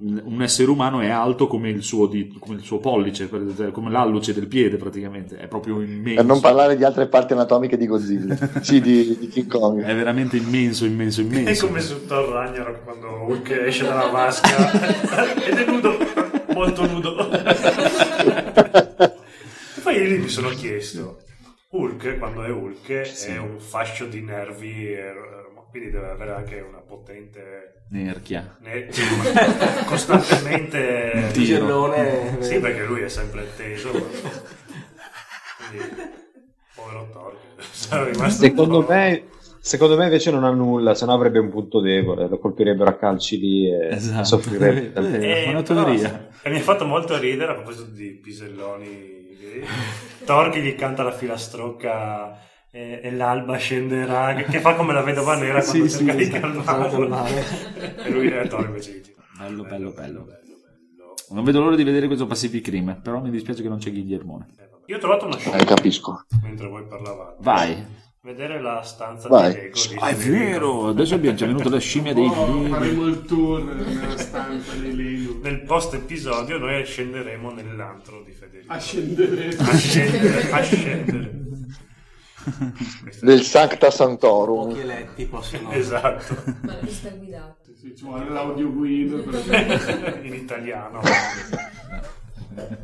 un 0.01 0.41
essere 0.41 0.69
umano 0.69 1.01
è 1.01 1.09
alto 1.09 1.47
come 1.47 1.69
il 1.69 1.83
suo, 1.83 2.07
dito- 2.07 2.39
come 2.39 2.55
il 2.55 2.63
suo 2.63 2.79
pollice, 2.79 3.29
come 3.71 3.89
l'alluce 3.89 4.33
del 4.33 4.47
piede 4.47 4.77
praticamente, 4.77 5.37
è 5.37 5.47
proprio 5.47 5.81
immenso. 5.81 6.15
Per 6.15 6.25
non 6.25 6.41
parlare 6.41 6.75
di 6.75 6.83
altre 6.83 7.07
parti 7.07 7.33
anatomiche 7.33 7.77
di 7.77 7.87
Godzilla. 7.87 8.35
sì, 8.61 8.81
di, 8.81 9.17
di 9.17 9.27
King 9.27 9.47
Kong. 9.47 9.83
È 9.83 9.95
veramente 9.95 10.37
immenso, 10.37 10.85
immenso, 10.85 11.21
È 11.21 11.23
immenso. 11.23 11.67
come 11.67 11.79
su 11.79 12.05
Thor 12.05 12.27
Ragnarok 12.27 12.83
quando 12.83 13.25
Hulk 13.27 13.49
esce 13.51 13.85
dalla 13.85 14.07
vasca 14.07 14.71
ed 15.45 15.57
è 15.57 15.65
nudo, 15.65 15.97
molto 16.53 16.85
nudo. 16.87 17.29
E 17.31 17.41
poi 19.81 20.07
lì 20.07 20.17
mi 20.17 20.29
sono 20.29 20.49
chiesto, 20.49 21.19
Hulk 21.69 22.17
quando 22.17 22.43
è 22.43 22.49
Hulk 22.49 22.89
è 23.27 23.37
un 23.37 23.59
fascio 23.59 24.05
di 24.05 24.21
nervi, 24.21 24.93
eh, 24.93 25.13
quindi 25.73 25.89
deve 25.89 26.09
avere 26.11 26.33
anche 26.33 26.59
una 26.59 26.77
potente... 26.77 27.85
Nerchia. 27.89 28.57
ne- 28.61 28.89
costantemente... 29.87 31.29
Tiro. 31.33 31.45
Gellone, 31.65 32.37
Sì, 32.41 32.59
perché 32.59 32.83
lui 32.85 33.01
è 33.01 33.09
sempre 33.09 33.47
teso. 33.57 33.89
Quindi, 33.89 34.11
povero 36.75 37.09
Thor. 37.11 37.35
Secondo 38.29 38.85
me, 38.87 39.23
secondo 39.59 39.97
me 39.97 40.03
invece 40.03 40.29
non 40.29 40.43
ha 40.43 40.51
nulla, 40.51 40.93
se 40.93 41.05
no 41.05 41.13
avrebbe 41.13 41.39
un 41.39 41.49
punto 41.49 41.81
debole, 41.81 42.27
lo 42.27 42.37
colpirebbero 42.37 42.91
a 42.91 42.97
calci 42.97 43.39
lì 43.39 43.67
e 43.67 43.95
Esatto. 43.95 44.25
soffrirebbe. 44.25 44.91
Eh, 45.19 45.45
Eh, 45.45 45.49
una 45.49 45.63
teoria. 45.63 46.27
e 46.43 46.51
mi 46.51 46.57
ha 46.57 46.61
fatto 46.61 46.85
molto 46.85 47.17
ridere 47.17 47.51
a 47.51 47.55
proposito 47.55 47.89
di 47.89 48.09
piselloni. 48.21 49.21
Thor 50.23 50.51
che 50.51 50.61
gli 50.61 50.75
canta 50.75 51.01
la 51.01 51.11
filastrocca 51.11 52.37
e, 52.75 52.99
e 53.03 53.11
l'alba 53.11 53.55
scenderà, 53.57 54.33
che, 54.33 54.43
che 54.45 54.59
fa 54.59 54.73
come 54.73 54.93
la 54.93 55.03
vedova 55.03 55.35
nera 55.35 55.61
quando 55.61 55.87
Sì, 55.87 55.97
cerca 56.05 56.11
sì, 56.13 56.17
di 56.17 56.29
calmarlo. 56.39 57.27
e 58.03 58.09
lui 58.09 58.27
è 58.29 58.47
Thor 58.47 58.65
invece 58.65 58.93
dice 58.93 59.13
Bello, 59.37 59.63
bello, 59.63 59.91
bello. 59.91 60.27
Non 61.29 61.43
vedo 61.43 61.61
l'ora 61.61 61.75
di 61.75 61.83
vedere 61.83 62.07
questo 62.07 62.25
Pacific 62.27 62.67
Rim, 62.67 62.99
però 63.01 63.19
mi 63.21 63.29
dispiace 63.29 63.61
che 63.61 63.69
non 63.69 63.77
c'è 63.77 63.91
Guillermone. 63.91 64.47
Io 64.87 64.97
ho 64.97 64.99
trovato 64.99 65.25
una 65.25 65.35
Eh, 65.35 65.39
scena 65.39 65.63
capisco. 65.63 66.25
mentre 66.41 66.67
voi 66.67 66.83
parlavate. 66.87 67.35
Vai. 67.39 68.01
Vedere 68.21 68.61
la 68.61 68.81
stanza 68.83 69.27
Vai. 69.27 69.51
di 69.53 69.57
Lego. 69.59 69.79
di 69.89 69.95
Ah, 69.99 70.07
è 70.09 70.15
vero, 70.15 70.87
adesso 70.87 71.15
abbiamo 71.15 71.35
già 71.35 71.45
venuto 71.45 71.69
la 71.69 71.77
scimmia 71.79 72.13
dei 72.13 72.25
Oh, 72.25 72.63
faremo 72.67 73.05
il 73.07 73.25
tour 73.25 73.63
nella 73.63 74.17
stanza 74.17 74.73
di 74.75 74.95
Lego. 74.95 75.39
Nel 75.41 75.61
post 75.63 75.93
episodio 75.95 76.57
noi 76.57 76.85
scenderemo 76.85 77.51
nell'antro 77.51 78.21
di 78.23 78.31
Federico. 78.31 78.71
A 78.71 78.79
scendere. 78.79 79.47
A 79.57 79.75
scendere, 79.75 80.51
a 80.51 80.61
scendere. 80.61 81.41
Del 83.21 83.41
Sancta 83.41 83.89
Santorum. 83.91 84.69
Pochi 84.69 84.79
eletti 84.81 85.25
possono... 85.25 85.71
Esatto, 85.71 86.35
Ma 86.61 86.73
non 86.79 86.87
sta 86.89 87.09
guidato. 87.09 87.55
Sì, 87.63 87.75
sì, 87.75 87.95
ci 87.95 88.03
vuole 88.05 88.29
l'audio 88.29 88.71
guida. 88.71 89.17
per- 89.29 90.19
in 90.25 90.33
italiano. 90.33 90.99
Bello, 90.99 92.77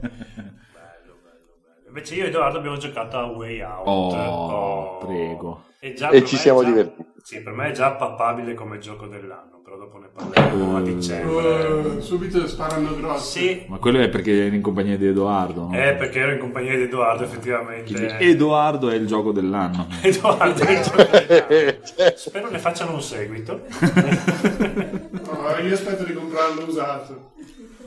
bello, 0.74 1.16
bello. 1.24 1.88
Invece 1.88 2.16
io 2.16 2.26
e 2.26 2.28
Edoardo 2.28 2.58
abbiamo 2.60 2.78
giocato 2.78 3.18
a 3.18 3.26
Way 3.26 3.62
Out. 3.62 3.88
Oh, 3.88 4.98
prego. 4.98 5.64
E, 5.80 5.94
già 5.94 6.10
E 6.10 6.26
ci 6.26 6.36
siamo 6.38 6.62
già- 6.62 6.70
divertiti. 6.70 7.08
Sì, 7.24 7.42
per 7.42 7.54
me 7.54 7.70
è 7.70 7.72
già 7.72 7.92
papabile 7.92 8.54
come 8.54 8.80
gioco 8.80 9.06
dell'anno, 9.08 9.49
però 9.70 9.78
dopo 9.78 10.00
ne 10.00 10.08
parleremo 10.12 10.78
a 10.78 10.82
dicembre. 10.82 11.98
Eh, 11.98 12.02
subito 12.02 12.48
sparano 12.48 12.96
grossi. 12.96 13.40
Sì, 13.40 13.66
Ma 13.68 13.78
quello 13.78 14.00
è 14.00 14.10
perché 14.10 14.46
eri 14.48 14.56
in 14.56 14.64
compagnia 14.64 14.98
di 14.98 15.06
Edoardo. 15.06 15.68
no? 15.68 15.72
è 15.74 15.96
perché 15.96 16.20
ero 16.20 16.32
in 16.32 16.40
compagnia 16.40 16.76
di 16.76 16.84
Edoardo 16.84 17.24
effettivamente. 17.24 18.18
Edoardo 18.18 18.90
è 18.90 18.96
il 18.96 19.06
gioco 19.06 19.32
dell'anno. 19.32 19.88
Edoardo 20.02 20.64
è 20.64 20.72
il 20.72 20.82
gioco 20.82 21.04
dell'anno. 21.04 21.86
Spero 22.18 22.50
ne 22.50 22.58
facciano 22.58 22.94
un 22.94 23.02
seguito. 23.02 23.62
Oh, 25.32 25.58
io 25.60 25.74
aspetto 25.74 26.04
di 26.04 26.14
comprarlo 26.14 26.66
usato. 26.66 27.32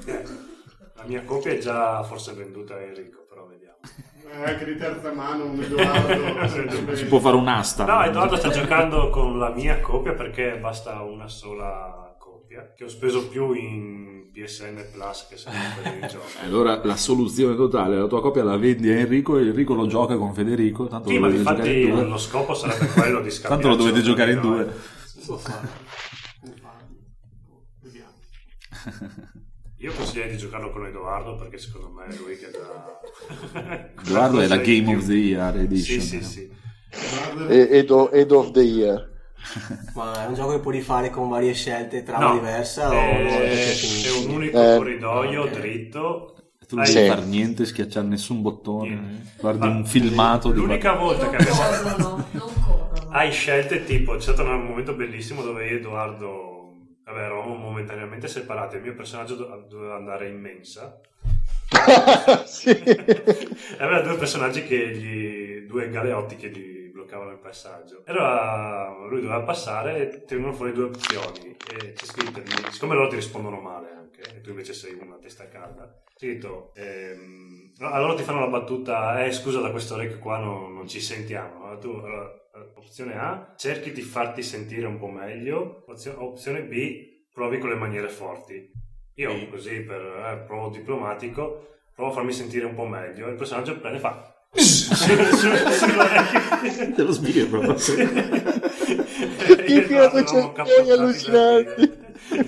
La 0.06 1.02
mia 1.06 1.22
copia 1.24 1.50
è 1.50 1.58
già 1.58 2.02
forse 2.04 2.32
venduta 2.34 2.74
a 2.74 2.80
Enrico. 2.80 3.21
Eh, 4.30 4.44
anche 4.44 4.64
di 4.64 4.76
terza 4.76 5.12
mano, 5.12 5.44
un 5.44 5.62
Edoardo. 5.62 6.94
Si 6.96 7.04
può 7.06 7.18
fare 7.18 7.36
un'asta. 7.36 7.84
No, 7.84 8.04
Edoardo 8.04 8.36
sta 8.36 8.50
giocando 8.50 9.10
con 9.10 9.38
la 9.38 9.50
mia 9.50 9.80
copia 9.80 10.12
perché 10.14 10.58
basta 10.60 11.00
una 11.02 11.28
sola 11.28 12.14
copia, 12.18 12.72
che 12.76 12.84
ho 12.84 12.88
speso 12.88 13.28
più 13.28 13.52
in 13.52 14.30
PSN 14.32 14.86
Plus 14.92 15.26
che 15.28 15.36
sempre 15.36 15.82
per 15.82 15.98
il 16.02 16.06
gioco. 16.08 16.24
Allora 16.42 16.80
la 16.84 16.96
soluzione 16.96 17.54
totale, 17.56 17.96
la 17.96 18.06
tua 18.06 18.20
copia 18.22 18.42
la 18.44 18.56
vendi 18.56 18.90
a 18.90 18.96
Enrico 18.98 19.36
e 19.38 19.42
Enrico 19.42 19.74
lo 19.74 19.86
gioca 19.86 20.16
con 20.16 20.32
Federico. 20.34 20.86
Tanto 20.86 21.08
Sì, 21.08 21.14
lo 21.16 21.20
ma 21.20 21.26
dovete 21.28 21.42
giocare 21.44 21.70
in 21.70 21.76
infatti 21.80 21.90
due. 22.00 22.08
lo 22.10 22.18
scopo 22.18 22.54
sarebbe 22.54 22.86
quello 22.86 23.20
di 23.20 23.30
scambiare. 23.32 23.62
Tanto 23.62 23.68
lo 23.68 23.76
dovete 23.76 24.02
giocare 24.02 24.32
in 24.32 24.40
due. 24.40 24.72
Vediamo. 27.80 28.12
Io 29.82 29.92
consiglierei 29.92 30.32
di 30.32 30.38
giocarlo 30.38 30.70
con 30.70 30.86
Edoardo 30.86 31.34
perché 31.34 31.58
secondo 31.58 31.88
me 31.90 32.04
è 32.06 32.16
lui 32.16 32.36
che 32.36 32.50
dà... 32.50 33.90
Edoardo 34.06 34.40
è 34.40 34.46
la 34.46 34.58
Game 34.58 34.94
of 34.94 35.06
the 35.06 35.14
Year 35.14 35.56
Edition. 35.56 36.00
Sì, 36.00 36.22
sì, 36.22 36.24
sì. 36.24 36.50
Guarda, 37.34 37.52
E- 37.52 37.68
Ed, 37.78 37.90
o- 37.90 38.10
Ed 38.10 38.30
of 38.30 38.50
the 38.52 38.60
Year. 38.60 39.10
Ma 39.96 40.24
è 40.24 40.26
un 40.28 40.34
gioco 40.34 40.52
che 40.52 40.60
puoi 40.60 40.80
fare 40.82 41.10
con 41.10 41.28
varie 41.28 41.52
scelte, 41.52 42.04
trama 42.04 42.28
No, 42.28 42.34
diversa 42.34 42.90
o 42.90 42.92
è, 42.92 43.22
no, 43.24 43.28
perché 43.38 44.08
è 44.08 44.24
un 44.24 44.30
unico 44.30 44.58
Eh, 44.58 44.76
corridoio 44.76 45.42
ok. 45.42 45.50
dritto. 45.50 46.34
Tu 46.68 46.76
non 46.76 46.84
Hai- 46.84 46.92
devi 46.94 47.04
Sì. 47.06 47.10
fare 47.12 47.26
niente, 47.26 47.64
schiacciare 47.66 48.06
nessun 48.06 48.40
bottone. 48.40 48.88
Niente. 48.88 49.30
Guardi 49.40 49.58
Ma 49.58 49.66
un 49.66 49.84
filmato 49.84 50.52
di 50.52 50.58
L'unica 50.60 50.92
volta 50.94 51.28
che 51.28 51.36
abbiamo... 51.36 51.60
Corrono, 51.60 52.26
non 52.30 52.52
corrono. 52.64 53.10
Hai 53.10 53.32
scelte 53.32 53.84
tipo, 53.84 54.14
c'è 54.14 54.20
stato 54.20 54.42
un 54.42 54.64
momento 54.64 54.94
bellissimo 54.94 55.42
dove 55.42 55.68
Edoardo, 55.68 56.51
vabbè, 57.04 57.18
eravamo 57.18 57.54
momentaneamente 57.54 58.28
separati, 58.28 58.76
il 58.76 58.82
mio 58.82 58.94
personaggio 58.94 59.34
do- 59.34 59.66
doveva 59.68 59.96
andare 59.96 60.28
in 60.28 60.40
mensa. 60.40 61.00
sì. 62.44 62.70
E 62.70 63.76
aveva 63.78 64.02
due 64.02 64.16
personaggi 64.16 64.64
che 64.64 64.90
gli, 64.90 65.60
due 65.66 65.88
galeotti 65.88 66.36
che 66.36 66.50
gli 66.50 66.90
bloccavano 66.90 67.30
il 67.30 67.38
passaggio. 67.38 68.02
Allora 68.06 68.94
lui 69.08 69.20
doveva 69.20 69.42
passare 69.42 70.12
e 70.12 70.24
ti 70.24 70.34
vengono 70.34 70.54
fuori 70.54 70.72
due 70.72 70.84
opzioni. 70.84 71.56
E 71.72 71.92
c'è 71.92 72.04
scritto, 72.04 72.40
lì- 72.40 72.70
siccome 72.70 72.94
loro 72.94 73.08
ti 73.08 73.16
rispondono 73.16 73.60
male 73.60 73.90
anche, 73.92 74.20
e 74.36 74.40
tu 74.40 74.50
invece 74.50 74.72
sei 74.74 74.98
una 75.00 75.16
testa 75.16 75.48
calda, 75.48 75.92
scritto, 76.22 76.70
ehm, 76.76 77.72
allora 77.80 78.14
ti 78.14 78.22
fanno 78.22 78.38
la 78.38 78.46
battuta, 78.46 79.24
eh 79.24 79.32
scusa 79.32 79.60
da 79.60 79.72
questo 79.72 79.94
orecchio 79.94 80.20
qua 80.20 80.38
non, 80.38 80.72
non 80.72 80.86
ci 80.86 81.00
sentiamo. 81.00 81.64
Allora 81.64 81.78
tu, 81.78 81.88
allora, 81.88 82.32
eh, 82.54 82.70
opzione 82.76 83.18
A, 83.18 83.54
cerchi 83.56 83.90
di 83.90 84.02
farti 84.02 84.40
sentire 84.44 84.86
un 84.86 84.98
po' 84.98 85.08
meglio, 85.08 85.82
Opzio- 85.88 86.22
opzione 86.22 86.62
B, 86.62 87.24
provi 87.32 87.58
con 87.58 87.70
le 87.70 87.74
maniere 87.74 88.08
forti. 88.08 88.70
Io 89.16 89.48
così 89.48 89.80
per 89.80 90.00
eh, 90.00 90.44
provo 90.46 90.68
diplomatico, 90.68 91.70
provo 91.92 92.12
a 92.12 92.14
farmi 92.14 92.32
sentire 92.32 92.66
un 92.66 92.74
po' 92.74 92.86
meglio. 92.86 93.26
Il 93.26 93.34
personaggio 93.34 93.76
prende 93.80 93.98
e 93.98 94.00
fa. 94.00 94.32
Te 96.94 97.02
lo 97.02 97.10
sbirro. 97.10 97.74
Che 99.62 99.82
fino 99.82 100.02
a 100.02 100.08
200 100.08 100.60
anni 100.60 100.90
allucinanti. 100.90 102.00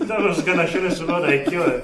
Dava 0.04 0.24
uno 0.24 0.32
sganascione 0.32 0.90
sull'orecchio 0.90 1.64
e 1.64 1.80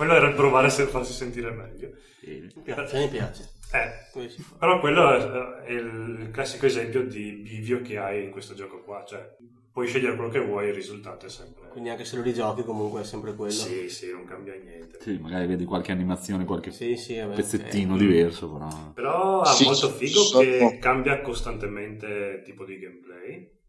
quello 0.00 0.14
era 0.14 0.28
il 0.28 0.34
provare 0.34 0.68
a 0.68 0.70
se- 0.70 0.86
farsi 0.86 1.12
sentire 1.12 1.50
meglio. 1.50 1.90
Mi 2.24 2.62
piace, 2.62 2.98
mi 3.00 3.08
piace. 3.08 3.50
Eh, 3.70 4.30
però 4.58 4.80
quello 4.80 5.62
è, 5.62 5.70
il 5.70 6.30
classico 6.32 6.64
esempio 6.64 7.06
di 7.06 7.32
bivio 7.32 7.82
che 7.82 7.98
hai 7.98 8.24
in 8.24 8.30
questo 8.30 8.54
gioco 8.54 8.80
qua. 8.82 9.04
Cioè, 9.06 9.36
puoi 9.70 9.86
scegliere 9.86 10.16
quello 10.16 10.30
che 10.30 10.40
vuoi, 10.40 10.68
il 10.68 10.74
risultato 10.74 11.26
è 11.26 11.28
sempre... 11.28 11.68
Quindi 11.68 11.90
anche 11.90 12.06
se 12.06 12.16
lo 12.16 12.22
rigiochi 12.22 12.62
comunque 12.64 13.02
è 13.02 13.04
sempre 13.04 13.34
quello. 13.34 13.52
Sì, 13.52 13.90
sì, 13.90 14.10
non 14.10 14.24
cambia 14.24 14.54
niente. 14.54 14.98
Sì, 15.02 15.18
magari 15.18 15.46
vedi 15.46 15.66
qualche 15.66 15.92
animazione, 15.92 16.46
qualche 16.46 16.70
sì, 16.70 16.96
sì, 16.96 17.18
vabbè, 17.18 17.34
pezzettino 17.34 17.92
ok. 17.92 17.98
diverso, 17.98 18.50
però... 18.50 18.68
Però 18.94 19.40
ha 19.42 19.52
Sì, 19.52 19.64
molto 19.64 19.90
figo 19.90 20.40
che 20.40 20.78
cambia 20.80 21.20
costantemente 21.20 22.40
tipo 22.42 22.64
di 22.64 22.78
gameplay. 22.78 23.59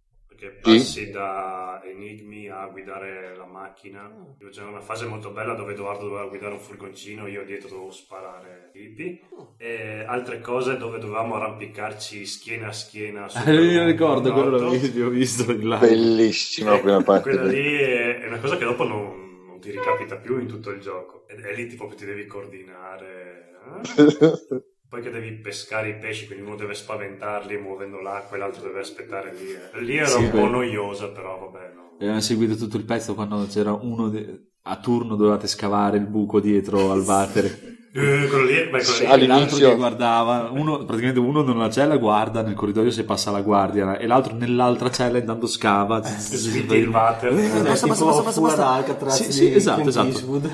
Perché 0.42 0.60
passi 0.60 1.12
da 1.12 1.82
enigmi 1.86 2.50
a 2.50 2.66
guidare 2.66 3.36
la 3.38 3.46
macchina. 3.46 4.12
C'era 4.50 4.70
una 4.70 4.82
fase 4.82 5.06
molto 5.06 5.30
bella 5.30 5.54
dove 5.54 5.74
Edoardo 5.74 6.08
doveva 6.08 6.26
guidare 6.26 6.54
un 6.54 6.60
furgoncino, 6.60 7.28
io 7.28 7.46
dietro 7.46 7.70
dovevo 7.70 7.92
sparare 7.92 8.72
tipi. 8.74 9.22
E 9.58 10.04
altre 10.04 10.42
cose 10.42 10.78
dove 10.78 10.98
dovevamo 10.98 11.36
arrampicarci 11.36 12.26
schiena 12.26 12.70
a 12.70 12.72
schiena. 12.72 13.28
io 13.46 13.86
ricordo, 13.86 14.34
quello 14.34 14.70
visto, 14.72 15.06
ho 15.06 15.10
visto 15.10 15.52
in 15.52 15.70
live. 15.70 15.88
Bellissima 15.88 16.72
la 16.72 16.80
prima 16.80 17.04
parte. 17.06 17.30
Quella 17.30 17.44
lì 17.44 17.76
è, 17.76 18.22
è 18.22 18.28
una 18.28 18.40
cosa 18.40 18.58
che 18.58 18.66
dopo 18.66 18.84
non, 18.84 19.46
non 19.46 19.60
ti 19.60 19.70
ricapita 19.70 20.16
più 20.16 20.40
in 20.40 20.48
tutto 20.48 20.72
il 20.72 20.80
gioco. 20.82 21.28
E, 21.28 21.36
e 21.40 21.54
lì 21.54 21.68
tipo 21.68 21.86
ti 21.86 22.06
devi 22.06 22.26
coordinare. 22.26 23.60
eh? 23.96 24.64
Poi 24.92 25.02
che 25.02 25.10
devi 25.10 25.32
pescare 25.32 25.88
i 25.88 25.96
pesci, 25.96 26.26
quindi 26.26 26.44
uno 26.44 26.58
deve 26.58 26.74
spaventarli 26.74 27.56
muovendo 27.56 28.02
l'acqua 28.02 28.36
e 28.36 28.40
l'altro 28.42 28.64
deve 28.64 28.82
aspettare 28.82 29.34
lì. 29.34 29.54
eh. 29.54 29.82
Lì 29.86 29.96
era 29.96 30.08
Sì, 30.10 30.18
un 30.24 30.32
po' 30.32 30.42
beh. 30.42 30.50
noiosa, 30.50 31.08
però 31.08 31.40
vabbè, 31.40 31.72
no. 31.74 31.94
Abbiamo 31.98 32.20
seguito 32.20 32.58
tutto 32.58 32.76
il 32.76 32.84
pezzo 32.84 33.14
quando 33.16 33.48
c'era 33.50 33.72
uno 33.72 34.10
de- 34.10 34.48
a 34.64 34.76
turno 34.76 35.16
dovevate 35.16 35.48
scavare 35.48 35.96
il 35.96 36.06
buco 36.08 36.42
dietro 36.42 36.92
al 36.92 37.04
vatere. 37.04 37.48
Eh, 37.94 38.28
quello 38.28 38.44
lì, 38.44 38.54
beh, 38.54 38.70
quello 38.70 38.98
lì- 39.00 39.06
all'inizio- 39.06 39.28
l'altro 39.28 39.58
che 39.70 39.76
guardava, 39.76 40.50
uno, 40.52 40.84
praticamente 40.84 41.20
uno 41.22 41.42
nella 41.42 41.70
cella 41.70 41.96
guarda 41.96 42.42
nel 42.42 42.54
corridoio 42.56 42.92
se 42.92 43.06
passa 43.06 43.32
la 43.32 43.42
guardia 43.42 43.98
e 43.98 44.08
l'altro 44.08 44.36
nell'altra 44.36 44.92
cella 44.92 45.20
intanto 45.20 45.48
scava. 45.48 46.02
sviti 46.04 46.76
il 46.76 46.90
water. 46.90 47.32
È 47.32 47.62
basta, 47.62 47.88
basta, 47.88 48.06
basta, 48.06 48.42
basta, 48.42 49.10
Sì, 49.32 49.54
esatto, 49.54 49.88
esatto. 49.88 50.50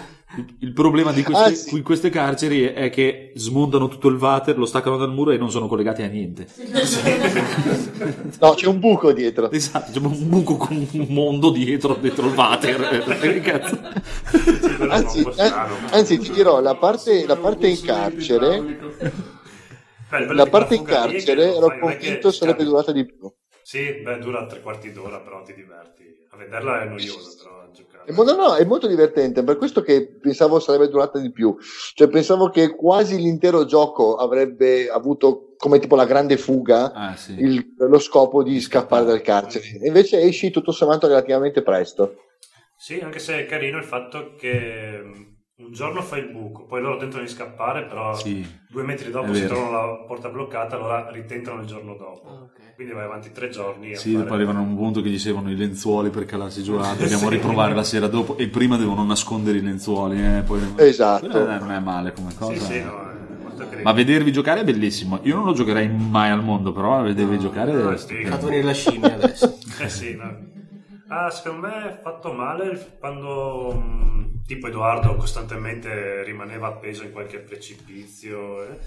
Il- 0.60 0.74
problema 0.74 1.14
di 1.14 1.24
queste, 1.24 1.44
Ah, 1.46 1.54
sì. 1.54 1.82
queste 1.82 2.10
carceri 2.10 2.64
è 2.66 2.90
che 2.90 3.32
smontano 3.36 3.88
tutto 3.88 4.10
il 4.10 4.18
water, 4.18 4.58
lo 4.58 4.66
staccano 4.66 4.98
dal 4.98 5.10
muro 5.12 5.32
e 5.32 5.38
non 5.38 5.50
sono 5.50 5.68
collegati 5.68 6.02
a 6.04 6.08
niente. 6.08 6.46
No, 8.40 8.54
c'è 8.54 8.68
un 8.68 8.80
buco 8.80 9.14
dietro. 9.14 9.50
Esatto, 9.50 9.92
c'è 9.92 10.00
un 10.00 10.28
buco 10.30 10.58
con 10.58 10.76
un 10.92 11.06
mondo 11.10 11.50
dietro, 11.50 11.96
dentro 12.00 12.28
il 12.28 12.34
water. 12.36 13.04
Anzi, 14.90 15.26
anzi, 15.92 16.20
ti 16.20 16.32
dirò, 16.32 16.60
la 16.60 16.76
parte, 16.76 17.26
la 17.26 17.36
parte 17.38 17.68
in 17.68 17.82
carcere, 17.82 18.62
Beh, 20.10 20.34
la 20.34 20.46
parte 20.46 20.76
in 20.76 20.84
carcere 20.84 21.56
ero 21.56 21.78
convinto 21.80 22.32
sarebbe 22.32 22.64
durata 22.64 22.92
di 22.92 23.06
più. 23.06 23.32
Sì, 23.68 23.92
beh, 24.02 24.20
dura 24.20 24.46
tre 24.46 24.62
quarti 24.62 24.94
d'ora, 24.94 25.20
però 25.20 25.42
ti 25.44 25.54
diverti. 25.54 26.06
A 26.30 26.38
vederla 26.38 26.84
è 26.84 26.86
noioso, 26.88 27.36
però 27.38 27.60
a 27.64 27.70
giocare. 27.70 28.10
È 28.10 28.14
molto, 28.14 28.34
no, 28.38 28.56
è 28.56 28.64
molto 28.64 28.88
divertente, 28.88 29.44
per 29.44 29.58
questo 29.58 29.82
che 29.82 30.08
pensavo 30.22 30.62
sarebbe 30.62 30.88
durata 30.88 31.20
di 31.20 31.34
più. 31.34 31.54
Cioè, 31.94 32.08
pensavo 32.08 32.50
che 32.50 32.74
quasi 32.78 33.18
l'intero 33.18 33.66
gioco 33.66 34.16
avrebbe 34.16 34.88
avuto 34.88 35.54
come 35.58 35.80
tipo 35.80 35.98
la 35.98 36.06
grande 36.06 36.38
fuga 36.38 36.94
Ah, 36.94 37.14
sì. 37.18 37.34
il- 37.42 37.74
lo 37.78 38.00
scopo 38.00 38.42
di 38.42 38.58
scappare 38.62 39.04
dal 39.04 39.22
carcere. 39.22 39.66
E 39.82 39.88
invece 39.88 40.22
esci 40.22 40.50
tutto 40.50 40.72
sommato 40.72 41.08
relativamente 41.08 41.62
presto. 41.62 42.16
Sì, 42.78 43.02
anche 43.02 43.20
se 43.20 43.40
è 43.40 43.46
carino 43.46 43.80
il 43.80 43.84
fatto 43.84 44.36
che 44.36 45.04
un 45.60 45.72
giorno 45.72 46.04
fai 46.04 46.20
il 46.20 46.30
buco, 46.30 46.66
poi 46.66 46.82
loro 46.82 46.98
tentano 46.98 47.24
di 47.24 47.30
scappare, 47.30 47.86
però 47.86 48.16
Sì. 48.16 48.46
due 48.70 48.84
metri 48.84 49.10
dopo 49.10 49.34
si 49.34 49.46
trovano 49.46 49.72
la 49.72 50.04
porta 50.06 50.30
bloccata, 50.30 50.76
allora 50.76 51.10
ritentano 51.12 51.62
il 51.62 51.68
giorno 51.68 51.96
dopo. 51.96 52.28
Ah, 52.28 52.44
ok. 52.44 52.76
Quindi 52.76 52.94
vai 52.94 53.06
avanti 53.06 53.32
tre 53.32 53.50
giorni. 53.50 53.92
a 53.92 53.98
Sì, 53.98 54.12
fare- 54.12 54.22
dopo 54.24 54.34
arrivano 54.36 54.60
a 54.60 54.62
un 54.62 54.76
punto 54.76 55.02
che 55.02 55.10
gli 55.10 55.18
servono 55.18 55.50
i 55.50 55.56
lenzuoli 55.56 56.12
per 56.12 56.26
calarsi 56.26 56.62
giù, 56.62 56.78
dobbiamo 56.98 57.28
riprovare 57.28 57.74
la 57.74 57.84
sera 57.84 58.08
dopo 58.08 58.38
e 58.38 58.50
prima 58.50 58.78
devono 58.78 59.04
nascondere 59.04 59.58
i 59.58 59.62
lenzuoli. 59.62 60.24
Eh, 60.24 60.44
poi... 60.46 60.60
Esatto. 60.76 61.28
Quella 61.28 61.58
non 61.58 61.72
è 61.72 61.80
male 61.80 62.14
come 62.14 62.36
cosa. 62.38 62.54
Sì, 62.54 62.60
sì, 62.64 62.78
eh. 62.78 62.84
no. 62.84 63.06
Ma 63.82 63.92
vedervi 63.94 64.32
giocare 64.32 64.60
è 64.62 64.64
bellissimo. 64.64 65.20
Io 65.24 65.36
non 65.36 65.46
lo 65.46 65.54
giocherei 65.54 65.90
mai 65.90 66.30
al 66.30 66.44
mondo, 66.44 66.72
però 66.72 67.00
a 67.00 67.02
vedervi 67.02 67.40
giocare 67.40 67.74
no, 67.74 67.92
è 67.92 67.98
sì. 67.98 68.16
venire 68.20 68.62
la 68.62 68.74
scimmia 68.74 69.16
adesso. 69.16 69.58
Eh 69.82 69.90
sì, 69.90 70.16
no. 70.16 70.57
Ah, 71.10 71.30
secondo 71.30 71.68
me 71.68 71.90
è 71.98 72.02
fatto 72.02 72.34
male 72.34 72.98
quando 73.00 73.72
mh, 73.74 74.44
tipo 74.46 74.68
Edoardo 74.68 75.16
costantemente 75.16 76.22
rimaneva 76.24 76.68
appeso 76.68 77.04
in 77.04 77.12
qualche 77.14 77.40
precipizio 77.40 78.64
eh, 78.68 78.78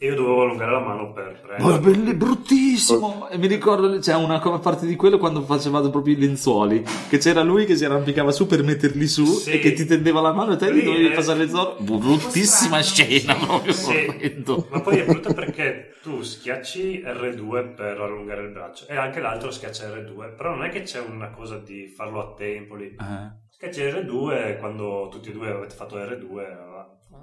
e 0.00 0.06
io 0.06 0.14
dovevo 0.14 0.42
allungare 0.42 0.70
la 0.70 0.78
mano 0.78 1.12
per 1.12 1.40
prendere. 1.40 1.78
bello- 1.80 2.10
è 2.10 2.14
bruttissimo! 2.14 3.28
E 3.28 3.36
mi 3.36 3.48
ricordo, 3.48 3.98
c'è 3.98 4.14
una 4.14 4.38
co- 4.38 4.58
parte 4.60 4.86
di 4.86 4.94
quello 4.94 5.18
quando 5.18 5.42
facevate 5.42 5.90
proprio 5.90 6.14
i 6.14 6.18
lenzuoli, 6.18 6.84
che 7.08 7.18
c'era 7.18 7.42
lui 7.42 7.64
che 7.66 7.74
si 7.76 7.84
arrampicava 7.84 8.30
su 8.30 8.46
per 8.46 8.62
metterli 8.62 9.06
su 9.08 9.24
Sì. 9.24 9.50
e 9.52 9.58
che 9.58 9.72
ti 9.72 9.84
tendeva 9.86 10.20
la 10.20 10.32
mano 10.32 10.52
e 10.52 10.56
te 10.56 10.72
gli 10.72 10.82
dovevi 10.84 11.06
eh. 11.08 11.10
passare 11.10 11.40
le 11.40 11.48
zone. 11.48 11.74
Bruttissima 11.80 12.80
scena, 12.80 13.34
proprio 13.34 13.72
Sì, 13.72 14.44
ma 14.70 14.80
poi 14.80 14.98
è 14.98 15.04
brutta 15.04 15.32
perché 15.34 15.94
tu 16.02 16.22
schiacci 16.22 17.02
R2 17.04 17.74
per 17.74 18.00
allungare 18.00 18.42
il 18.42 18.50
braccio 18.50 18.86
e 18.86 18.96
anche 18.96 19.20
l'altro 19.20 19.50
schiaccia 19.50 19.88
R2, 19.88 20.36
però 20.36 20.50
non 20.54 20.64
è 20.64 20.68
che 20.68 20.82
c'è 20.82 21.00
una 21.00 21.30
cosa 21.30 21.58
di 21.58 21.88
farlo 21.88 22.20
a 22.20 22.34
tempo 22.36 22.76
lì. 22.76 22.86
Eh. 22.86 23.46
Schiacci 23.50 23.80
R2 23.80 24.46
e 24.46 24.56
quando 24.58 25.08
tutti 25.10 25.30
e 25.30 25.32
due 25.32 25.50
avete 25.50 25.74
fatto 25.74 25.96
R2 25.96 26.32
va. 26.34 26.67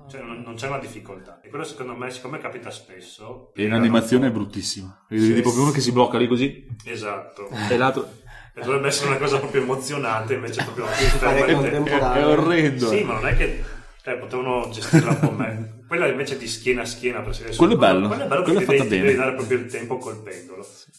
Cioè, 0.08 0.22
non, 0.22 0.42
non 0.42 0.56
c'è 0.56 0.68
una 0.68 0.80
difficoltà. 0.80 1.40
E 1.42 1.50
quello 1.50 1.64
secondo 1.64 1.96
me, 1.96 2.12
siccome 2.12 2.38
capita 2.38 2.70
spesso... 2.72 3.52
E 3.56 3.64
in 3.64 3.74
animazione 3.74 4.28
è 4.28 4.32
bruttissima. 4.32 5.06
Vedi 5.10 5.30
vedi 5.30 5.42
proprio 5.42 5.64
uno 5.64 5.72
che 5.72 5.82
si 5.82 5.92
blocca 5.92 6.18
lì 6.18 6.28
così 6.28 6.68
Esatto. 6.86 7.50
e 7.70 7.78
l'altro... 7.78 8.10
E 8.54 8.62
dovrebbe 8.62 8.88
essere 8.88 9.10
una 9.10 9.18
cosa 9.18 9.38
proprio 9.40 9.64
emozionante, 9.64 10.36
invece 10.36 10.62
è 10.62 10.64
proprio 10.64 10.86
più. 10.86 11.20
È, 11.20 12.14
è 12.14 12.26
orrendo. 12.26 12.88
Sì, 12.88 13.00
eh. 13.00 13.04
ma 13.04 13.14
non 13.14 13.28
è 13.28 13.36
che 13.36 13.62
cioè, 14.02 14.18
potevano 14.18 14.70
gestirla 14.70 15.10
un 15.10 15.20
po' 15.20 15.32
meglio. 15.32 15.70
Quella 15.88 16.08
invece 16.08 16.38
di 16.38 16.48
schiena 16.48 16.84
a 16.84 16.86
schiena 16.86 17.22
per 17.22 17.38
Quello 17.56 17.74
è 17.74 17.78
bello. 17.78 18.08
Quello 18.08 18.24
è 18.24 18.28
bello 18.28 18.44
Quello 18.44 18.60
è 18.60 18.64
perché 18.64 18.78
fatta 18.78 18.90
devi, 18.90 19.02
bene. 19.02 19.12
devi 19.12 19.18
dare 19.18 19.36
proprio 19.36 19.58
il 19.58 19.66
tempo 19.66 19.98
col 19.98 20.22
pendolo. 20.22 20.64
Sì, 20.64 20.92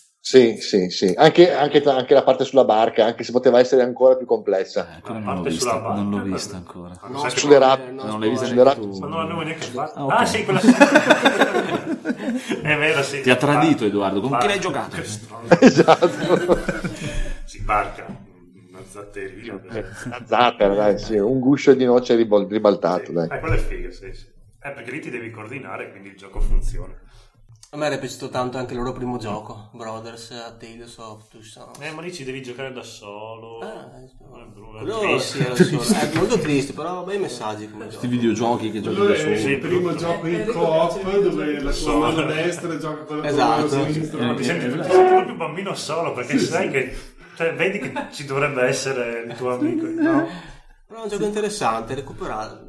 sì, 0.60 0.90
sì. 0.90 1.14
Anche, 1.16 1.52
anche, 1.52 1.80
anche 1.84 2.14
la 2.14 2.24
parte 2.24 2.44
sulla 2.44 2.64
barca, 2.64 3.04
anche 3.04 3.22
se 3.22 3.30
poteva 3.30 3.60
essere 3.60 3.82
ancora 3.82 4.16
più 4.16 4.26
complessa. 4.26 4.96
Eh, 4.96 5.00
quella 5.02 5.20
A 5.20 5.22
non 5.22 5.34
l'ho 5.36 5.42
parte 5.42 5.56
sulla 5.56 5.72
vista, 5.74 5.92
non 5.92 6.10
l'ho 6.10 6.16
barca, 6.16 6.32
vista 6.32 6.62
quello- 6.66 6.86
ancora. 6.88 7.22
No, 7.22 7.28
Sulle 7.30 7.58
no, 7.58 8.02
non 8.04 8.20
l'hai 8.20 8.30
vista 8.30 8.74
tu. 8.74 8.98
Ma 8.98 9.06
non 9.06 9.18
l'avevo 9.20 9.42
neanche 9.42 9.66
fatto. 9.66 9.98
Ah, 10.00 10.04
ok. 10.04 10.12
Ah, 10.12 10.26
sì, 10.26 10.44
quella 10.44 10.60
È 12.62 12.76
vero, 12.76 13.02
sì. 13.02 13.20
Ti 13.20 13.30
ha 13.30 13.36
tradito, 13.36 13.84
Edoardo. 13.84 14.20
Con 14.20 14.30
chi 14.30 14.34
barca. 14.34 14.46
l'hai 14.48 14.60
giocato? 14.60 14.96
Esatto. 15.60 16.58
Si 17.46 17.60
barca. 17.62 18.04
Una 18.08 18.82
zatterina. 18.88 19.60
Una 20.06 20.22
zattera, 20.26 20.74
dai, 20.74 20.98
sì. 20.98 21.16
Un 21.16 21.38
guscio 21.38 21.74
di 21.74 21.84
noce 21.84 22.16
ribol- 22.16 22.48
ribaltato, 22.48 23.12
dai. 23.12 23.28
Eh, 23.30 23.38
quello 23.38 23.54
è 23.54 23.58
figo, 23.58 23.92
sì, 23.92 24.12
sì. 24.12 24.26
Eh, 24.60 24.70
perché 24.72 24.90
lì 24.90 24.98
ti 25.00 25.10
devi 25.10 25.30
coordinare, 25.30 25.90
quindi 25.92 26.08
il 26.08 26.16
gioco 26.16 26.40
funziona. 26.40 26.92
A 27.76 27.78
me 27.78 27.86
era 27.88 27.98
piaciuto 27.98 28.30
tanto 28.30 28.56
anche 28.56 28.72
il 28.72 28.78
loro 28.78 28.92
primo 28.94 29.18
gioco, 29.18 29.68
Brothers 29.74 30.30
a 30.30 30.50
Tales 30.58 30.96
of 30.96 31.28
Two 31.28 31.42
Sons. 31.42 31.78
Eh, 31.80 31.90
ma 31.90 32.00
lì 32.00 32.10
ci 32.10 32.24
devi 32.24 32.42
giocare 32.42 32.72
da 32.72 32.82
solo. 32.82 33.58
Ah, 33.58 33.90
brutto, 34.50 34.78
è 34.78 34.80
Quello 34.80 34.98
triste. 35.00 35.36
sì, 35.36 35.44
era 35.44 35.54
solo. 35.82 35.82
È 36.00 36.16
molto 36.16 36.38
triste, 36.38 36.72
però 36.72 37.04
bei 37.04 37.18
messaggi 37.18 37.70
come 37.70 37.84
Questi 37.84 38.06
videogiochi 38.06 38.70
che 38.70 38.80
giochi 38.80 38.96
da 38.96 39.14
solo. 39.14 39.36
Sì, 39.36 39.48
il 39.50 39.58
primo 39.58 39.94
gioco 39.94 40.24
Eh, 40.24 40.30
in 40.30 40.36
le 40.38 40.44
coop 40.46 40.54
cooperative. 40.64 41.28
dove 41.28 41.52
la 41.52 41.60
tua 41.60 41.72
So. 41.72 41.98
mano 41.98 42.22
destra 42.24 42.78
gioca 42.78 43.04
con 43.04 43.16
la 43.16 43.22
tua 43.22 43.30
Esatto. 43.30 43.76
mano 43.76 43.92
sinistra. 43.92 44.18
Senti, 44.20 44.36
ti 44.36 44.44
senti 44.44 44.68
proprio 44.88 45.34
bambino 45.34 45.74
solo 45.74 46.12
perché 46.14 46.38
sai 46.38 46.70
che 46.70 46.96
cioè, 47.36 47.52
vedi 47.56 47.78
che 47.78 47.92
ci 48.10 48.24
dovrebbe 48.24 48.62
essere 48.62 49.24
il 49.28 49.36
tuo 49.36 49.52
amico. 49.52 49.84
No? 49.86 50.26
Però 50.86 51.00
è 51.00 51.02
un 51.02 51.08
gioco 51.10 51.24
interessante, 51.26 51.94
recuperato. 51.94 52.65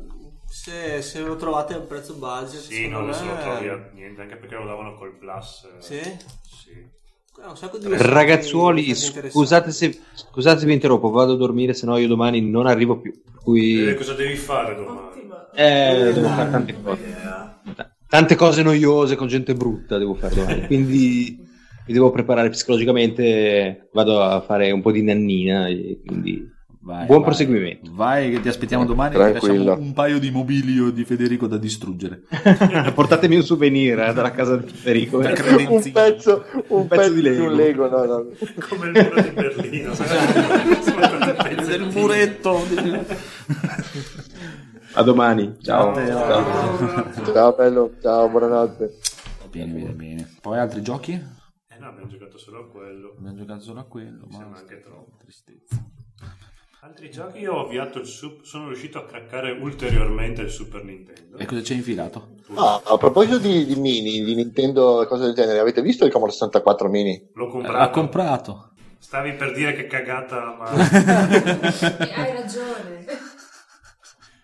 Se, 0.50 1.02
se 1.02 1.20
lo 1.22 1.36
trovate 1.36 1.74
a 1.74 1.80
un 1.80 1.88
prezzo 1.88 2.14
budget, 2.16 2.60
Sì, 2.62 2.88
non 2.88 3.06
lo 3.06 3.14
so, 3.14 3.26
me- 3.26 3.38
trovi 3.42 3.68
a 3.70 3.90
niente, 3.94 4.22
anche 4.22 4.36
perché 4.38 4.56
lo 4.56 4.66
davano 4.66 4.96
col 4.96 5.18
plus. 5.18 5.66
eh. 5.78 5.82
Sì? 5.82 6.02
Sì. 6.42 6.86
Ha 7.42 7.50
un 7.50 7.58
sacco 7.58 7.78
di 7.78 7.88
Ragazzuoli, 7.90 8.96
scusate 8.96 9.72
se, 9.72 10.00
scusate 10.14 10.60
se 10.60 10.66
vi 10.66 10.74
interrompo, 10.74 11.10
vado 11.12 11.34
a 11.34 11.38
dormire, 11.38 11.74
se 11.74 11.86
no 11.86 11.98
io 11.98 12.08
domani 12.08 12.42
non 12.42 12.66
arrivo 12.66 13.00
più. 13.00 13.14
Cui 13.44 13.94
cosa 13.94 14.14
devi 14.14 14.36
fare 14.36 14.76
domani? 14.76 15.06
Eh, 15.52 16.12
devo 16.14 16.30
fare 16.30 16.50
tante 16.50 16.80
cose. 16.82 17.06
Tante 18.08 18.36
cose 18.36 18.64
noiose 18.64 19.16
con 19.16 19.28
gente 19.28 19.54
brutta 19.56 19.98
devo 19.98 20.16
fare 20.16 20.36
domani. 20.36 20.66
Quindi 20.66 21.38
mi 21.86 21.94
devo 21.94 22.10
preparare 22.12 22.50
psicologicamente, 22.50 23.90
vado 23.94 24.22
a 24.22 24.42
fare 24.42 24.72
un 24.72 24.82
po' 24.82 24.92
di 24.92 25.04
nannina 25.04 25.68
e 25.68 26.02
quindi 26.06 26.57
Vai, 26.88 27.06
buon 27.06 27.18
vai. 27.20 27.28
proseguimento. 27.28 27.92
Vai 27.94 28.32
che 28.32 28.40
ti 28.40 28.48
aspettiamo 28.48 28.86
domani 28.86 29.10
e 29.16 29.18
ti 29.18 29.24
Tranquillo. 29.32 29.64
lasciamo 29.66 29.86
un 29.86 29.92
paio 29.94 30.20
di 30.20 30.32
mobilio 30.32 30.90
di 30.90 31.04
Federico 31.04 31.46
da 31.46 31.58
distruggere. 31.58 32.22
Portatemi 32.96 33.36
un 33.36 33.44
souvenir 33.44 34.00
eh, 34.00 34.14
dalla 34.14 34.32
casa 34.32 34.56
di 34.56 34.72
Federico. 34.72 35.22
Eh. 35.22 35.66
un 35.68 35.92
pezzo, 35.92 36.46
un 36.70 36.88
pezzo 36.88 37.02
pezzo 37.02 37.14
di 37.14 37.22
Lego. 37.22 37.44
un 37.44 37.56
Lego, 37.56 37.90
no, 37.90 38.06
no. 38.06 38.26
Come 38.70 38.88
il 38.88 39.04
muro 39.04 39.22
di 39.22 39.30
Berlino. 39.32 39.92
Del 41.68 41.90
muretto. 41.94 42.64
A 44.94 45.02
domani. 45.04 45.56
Ciao. 45.62 45.94
Ciao. 45.94 47.12
Ciao 47.34 47.54
bello, 47.54 47.92
ciao, 48.02 48.30
buonanotte. 48.30 48.98
Bene, 49.52 49.74
bene, 49.74 49.92
bene. 49.92 50.30
Poi 50.40 50.58
altri 50.58 50.82
giochi? 50.82 51.12
Eh 51.12 51.78
no, 51.80 51.88
abbiamo 51.88 52.08
giocato 52.08 52.38
solo 52.38 52.60
a 52.60 52.68
quello. 52.70 53.14
Abbiamo 53.18 53.36
giocato 53.36 53.60
solo 53.62 53.82
a 53.82 53.84
quello, 53.84 54.26
ma 54.30 54.38
Sembra 54.38 54.60
anche 54.60 54.80
troppo. 54.80 55.18
tristezza. 55.18 55.84
Altri 56.88 57.12
giochi 57.12 57.40
io 57.40 57.54
ho 57.54 57.66
avviato 57.66 58.00
il 58.00 58.06
Sup- 58.06 58.44
sono 58.44 58.68
riuscito 58.68 58.98
a 58.98 59.06
craccare 59.06 59.52
ulteriormente 59.52 60.42
il 60.42 60.50
Super 60.50 60.86
Nintendo. 60.86 61.38
E 61.38 61.46
cosa 61.46 61.62
ci 61.62 61.74
hai 61.74 61.80
infilato? 61.80 62.30
Ah, 62.56 62.82
a 62.82 62.98
proposito 62.98 63.40
di, 63.40 63.66
di 63.66 63.76
mini, 63.76 64.24
di 64.24 64.34
Nintendo 64.36 65.02
e 65.02 65.06
cose 65.06 65.26
del 65.26 65.34
genere, 65.34 65.60
avete 65.60 65.82
visto 65.82 66.06
il 66.06 66.12
Commodore 66.12 66.32
64 66.38 66.88
mini? 66.88 67.30
L'ho 67.34 67.46
L'ha 67.46 67.52
comprato. 67.52 67.92
comprato. 68.00 68.70
Stavi 69.00 69.34
per 69.34 69.52
dire 69.54 69.74
che 69.74 69.86
cagata, 69.88 70.56
ma 70.58 70.64
hai 70.72 72.32
ragione. 72.34 73.06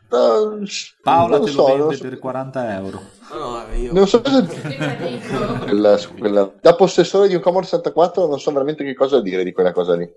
Uh, 0.10 0.64
Paola 1.02 1.40
te 1.40 1.48
so, 1.50 1.66
lo 1.66 1.76
vende 1.88 1.96
so- 1.96 2.04
per 2.04 2.20
40 2.20 2.76
euro. 2.76 3.02
No, 3.32 3.64
io... 3.74 3.94
Non 3.94 4.06
so 4.06 4.22
cosa 4.22 4.46
quella- 5.66 5.98
quella- 6.20 6.54
da 6.62 6.76
possessore 6.76 7.30
di 7.30 7.36
un 7.36 7.42
Commodore 7.42 7.66
64 7.68 8.28
non 8.28 8.40
so 8.40 8.52
veramente 8.52 8.84
che 8.84 8.94
cosa 8.94 9.22
dire 9.22 9.44
di 9.46 9.54
quella 9.54 9.72
cosa 9.72 9.96
lì. 9.96 10.08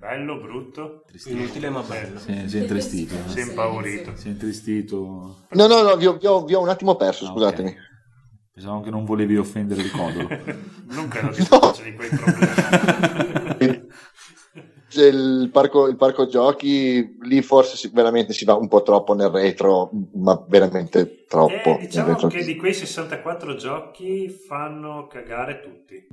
Bello, 0.00 0.38
brutto, 0.38 1.04
Inutile 1.26 1.68
ma 1.68 1.82
bello. 1.82 2.18
Sì, 2.18 2.48
si 2.48 2.56
è 2.56 2.60
intristito. 2.62 3.14
si 3.28 3.38
è 3.38 3.42
impaurito. 3.42 4.16
Si 4.16 4.28
è 4.28 4.30
intristito. 4.30 4.98
No, 5.50 5.66
no, 5.66 5.82
no, 5.82 5.96
vi 5.96 6.06
ho, 6.06 6.16
vi 6.16 6.26
ho- 6.26 6.44
vi 6.44 6.54
ho 6.54 6.60
un 6.60 6.70
attimo 6.70 6.96
perso, 6.96 7.26
Ah, 7.26 7.28
scusatemi. 7.28 7.76
Pensavo 8.52 8.80
che 8.80 8.90
non 8.90 9.04
volevi 9.04 9.36
offendere 9.36 9.82
il 9.82 9.90
codolo. 9.90 10.28
Non 10.88 11.08
credo 11.08 11.28
che 11.28 11.34
si 11.34 11.42
faccia 11.44 11.82
di 11.82 11.94
quei 11.94 12.08
problemi. 12.08 13.88
c'è 14.88 15.06
il 15.06 15.50
parco, 15.52 15.86
il 15.86 15.96
parco 15.96 16.26
giochi, 16.26 17.16
lì 17.20 17.42
forse 17.42 17.76
si- 17.76 17.90
veramente 17.92 18.32
si 18.32 18.44
va 18.44 18.54
un 18.54 18.68
po' 18.68 18.82
troppo 18.82 19.14
nel 19.14 19.28
retro, 19.28 19.90
ma 20.14 20.42
veramente 20.48 21.24
troppo. 21.28 21.78
Eh, 21.78 21.86
diciamo 21.86 22.26
che 22.26 22.42
di 22.42 22.56
quei 22.56 22.74
64 22.74 23.54
giochi 23.54 24.28
fanno 24.30 25.06
cagare 25.06 25.60
tutti. 25.60 26.06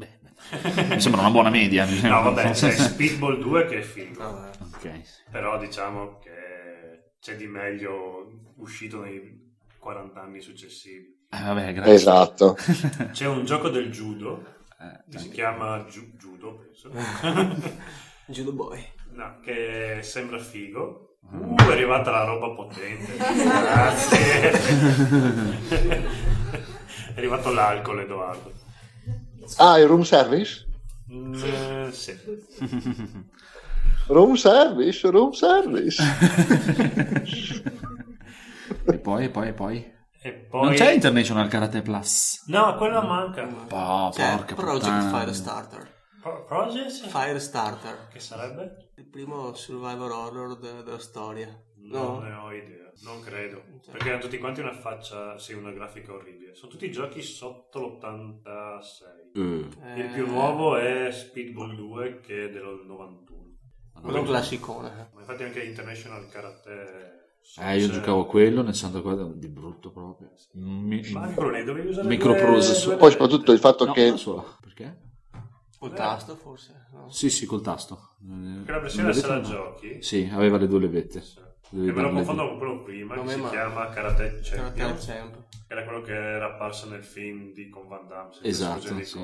Mi 0.89 1.01
sembra 1.01 1.21
una 1.21 1.31
buona 1.31 1.49
media. 1.49 1.85
No, 1.85 2.21
vabbè, 2.23 2.51
c'è 2.57 2.71
Speedball 2.71 3.39
2 3.39 3.65
che 3.65 3.79
è 3.79 3.81
figo. 3.81 4.21
Vabbè. 4.21 4.57
Ok. 4.61 5.01
Però 5.31 5.57
diciamo 5.57 6.19
che 6.19 7.11
c'è 7.19 7.35
di 7.35 7.47
meglio 7.47 8.53
uscito 8.57 9.01
nei 9.01 9.55
40 9.79 10.21
anni 10.21 10.41
successivi. 10.41 11.15
Eh, 11.29 11.41
vabbè, 11.43 11.73
grazie. 11.73 11.93
Esatto. 11.93 12.55
C'è 13.11 13.25
un 13.27 13.43
gioco 13.43 13.67
del 13.69 13.91
judo 13.91 14.55
Eh, 14.79 15.11
che 15.11 15.19
si 15.19 15.29
chiama 15.29 15.83
Ju- 15.89 16.13
Judo, 16.17 16.55
penso. 16.55 16.89
Judo 18.27 18.53
Boy. 18.53 18.85
No, 19.11 19.39
che 19.41 19.99
sembra 20.03 20.37
figo. 20.39 21.17
Uh, 21.29 21.55
è 21.57 21.71
arrivata 21.71 22.11
la 22.11 22.23
roba 22.23 22.51
potente. 22.51 23.17
Grazie. 23.17 24.51
è 27.13 27.17
arrivato 27.17 27.51
l'alcol, 27.51 27.99
Edoardo. 28.01 28.53
Ah, 29.57 29.79
il 29.79 29.87
room 29.87 30.01
service? 30.03 30.65
Mm, 31.11 31.89
sì. 31.89 32.17
Room 34.07 34.35
service, 34.35 35.09
room 35.09 35.31
service. 35.31 36.03
E 38.89 38.99
poi, 38.99 39.25
e 39.25 39.29
poi, 39.29 39.47
e 39.49 39.53
poi. 39.53 39.93
E 40.21 40.31
poi... 40.33 40.63
Non 40.65 40.73
c'è 40.73 40.91
International 40.91 41.47
Karate 41.47 41.81
Plus. 41.81 42.43
No, 42.47 42.75
quello 42.75 43.01
manca. 43.01 43.43
Oh, 43.69 44.09
C'è 44.11 44.35
porca 44.35 44.55
Project 44.55 44.83
puttana. 44.83 45.19
Firestarter. 45.19 45.95
Pro- 46.21 46.45
Project? 46.45 47.07
Firestarter. 47.07 48.07
Che 48.11 48.19
sarebbe? 48.19 48.91
Il 48.97 49.09
primo 49.09 49.53
survivor 49.55 50.11
horror 50.11 50.57
de- 50.59 50.83
della 50.83 50.99
storia. 50.99 51.47
Non 51.89 52.01
No? 52.15 52.19
ne 52.19 52.33
ho 52.33 52.51
idea, 52.53 52.91
non 53.03 53.21
credo. 53.21 53.63
Perché 53.91 54.11
hanno 54.11 54.21
tutti 54.21 54.37
quanti 54.37 54.59
una 54.61 54.73
faccia, 54.73 55.37
sì, 55.37 55.53
una 55.53 55.71
grafica 55.71 56.13
orribile. 56.13 56.53
Sono 56.55 56.71
tutti 56.71 56.91
giochi 56.91 57.21
sotto 57.21 57.79
l'86. 57.79 59.31
Eh, 59.83 59.99
Il 59.99 60.09
più 60.13 60.25
nuovo 60.27 60.75
è 60.77 61.11
Speedball 61.11 61.75
2 61.75 62.19
che 62.21 62.45
è 62.45 62.49
del 62.49 62.83
91. 62.85 63.45
Quello 64.01 64.23
classicone. 64.23 65.09
Ma 65.13 65.19
infatti 65.21 65.43
anche 65.43 65.63
International 65.63 66.27
Karate... 66.29 67.15
Eh, 67.59 67.77
io 67.79 67.89
giocavo 67.89 68.25
quello 68.25 68.61
nel 68.61 68.73
64 68.75 69.27
di 69.33 69.47
brutto 69.47 69.91
proprio. 69.91 70.31
Mi- 70.53 71.01
Ma 71.11 71.21
anche 71.21 71.35
quello 71.35 71.51
lì 71.51 71.63
dovevi 71.63 71.87
usare 71.87 72.07
Microprocessor. 72.07 72.87
due- 72.89 72.97
Poi 72.97 73.11
soprattutto 73.11 73.51
il 73.53 73.59
fatto 73.59 73.85
No, 73.85 73.93
che... 73.93 74.13
Perché? 74.61 74.97
Col 75.79 75.93
tasto 75.93 76.35
forse? 76.35 76.87
No? 76.91 77.09
Sì, 77.09 77.29
sì, 77.29 77.45
col 77.45 77.61
tasto. 77.61 78.15
Che 78.19 78.71
la 78.71 78.79
versione 78.79 79.05
Non 79.05 79.13
sala 79.13 79.35
l'avete? 79.35 79.49
giochi... 79.49 80.01
Sì, 80.01 80.29
aveva 80.31 80.57
le 80.57 80.67
due 80.67 80.79
levette. 80.81 81.21
Sì. 81.21 81.39
Dovevi 81.69 81.91
Che 81.91 81.97
me 81.97 82.01
lo 82.01 82.11
confondo 82.11 82.47
con 82.47 82.57
quello 82.57 82.81
prima, 82.83 83.15
Non 83.15 83.25
che 83.25 83.31
si 83.33 83.39
male. 83.39 83.49
chiama 83.51 83.89
Karate 83.89 84.39
Karate 84.41 84.41
Champion. 84.41 84.95
Champ. 84.99 85.33
Che 85.67 85.73
era 85.73 85.83
quello 85.83 86.01
che 86.01 86.13
era 86.13 86.45
apparso 86.53 86.87
nel 86.89 87.03
film 87.03 87.51
di 87.53 87.69
con 87.69 87.87
Van 87.87 88.07
Damme. 88.07 88.31
Esatto, 88.41 88.81
sì, 88.81 89.03
sì. 89.03 89.19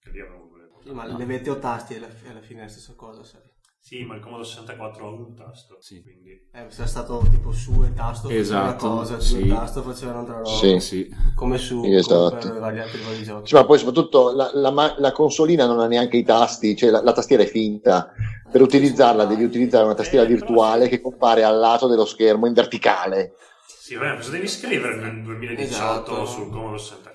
Che 0.00 0.10
lì 0.10 0.20
avevo. 0.20 0.52
Sì, 0.82 0.90
ma 0.90 1.06
le 1.06 1.24
vette 1.24 1.48
o 1.48 1.58
tasti 1.58 1.94
alla, 1.94 2.08
alla 2.28 2.40
fine 2.42 2.60
è 2.60 2.62
la 2.64 2.68
stessa 2.68 2.92
cosa, 2.94 3.24
sai. 3.24 3.40
Sì, 3.78 4.02
ma 4.04 4.14
il 4.14 4.20
Commodore 4.22 4.46
64 4.48 5.06
ha 5.06 5.10
un 5.10 5.34
tasto. 5.34 5.76
Sì. 5.80 6.02
Quindi... 6.02 6.30
Eh, 6.52 6.66
se 6.68 6.80
era 6.80 6.86
stato 6.86 7.22
tipo 7.30 7.52
su 7.52 7.82
e 7.84 7.92
tasto 7.92 8.28
Esatto, 8.30 8.86
una 8.86 8.94
cosa, 8.96 9.20
sì. 9.20 9.28
su 9.28 9.36
e 9.44 9.48
tasto 9.48 9.82
faceva 9.82 10.12
un'altra 10.12 10.36
roba. 10.36 10.48
Sì. 10.48 10.80
Sì. 10.80 11.08
Come 11.34 11.58
su 11.58 11.82
Esatto. 11.84 12.36
come 12.38 12.38
per 12.52 12.60
vari 12.60 12.80
altri 12.80 13.02
vari 13.02 13.22
giochi. 13.22 13.48
Sì, 13.48 13.54
ma 13.54 13.64
poi 13.66 13.78
soprattutto 13.78 14.32
la, 14.34 14.50
la, 14.54 14.94
la 14.98 15.12
consolina 15.12 15.66
non 15.66 15.80
ha 15.80 15.86
neanche 15.86 16.16
i 16.18 16.22
tasti, 16.22 16.74
cioè 16.76 16.88
la, 16.90 17.02
la 17.02 17.12
tastiera 17.12 17.42
è 17.42 17.46
finta. 17.46 18.10
Per 18.54 18.62
utilizzarla 18.62 19.24
devi 19.24 19.42
utilizzare 19.42 19.82
una 19.82 19.96
tastiera 19.96 20.24
virtuale 20.24 20.86
che 20.86 21.00
compare 21.00 21.42
al 21.42 21.58
lato 21.58 21.88
dello 21.88 22.04
schermo 22.04 22.46
in 22.46 22.52
verticale. 22.52 23.34
Sì, 23.66 23.96
vabbè, 23.96 24.14
cosa 24.14 24.30
devi 24.30 24.46
scrivere 24.46 24.94
nel 24.94 25.22
2018 25.24 25.60
Esatto. 25.60 26.24
sul 26.24 26.50
Commodore 26.50 26.78
64? 26.78 27.13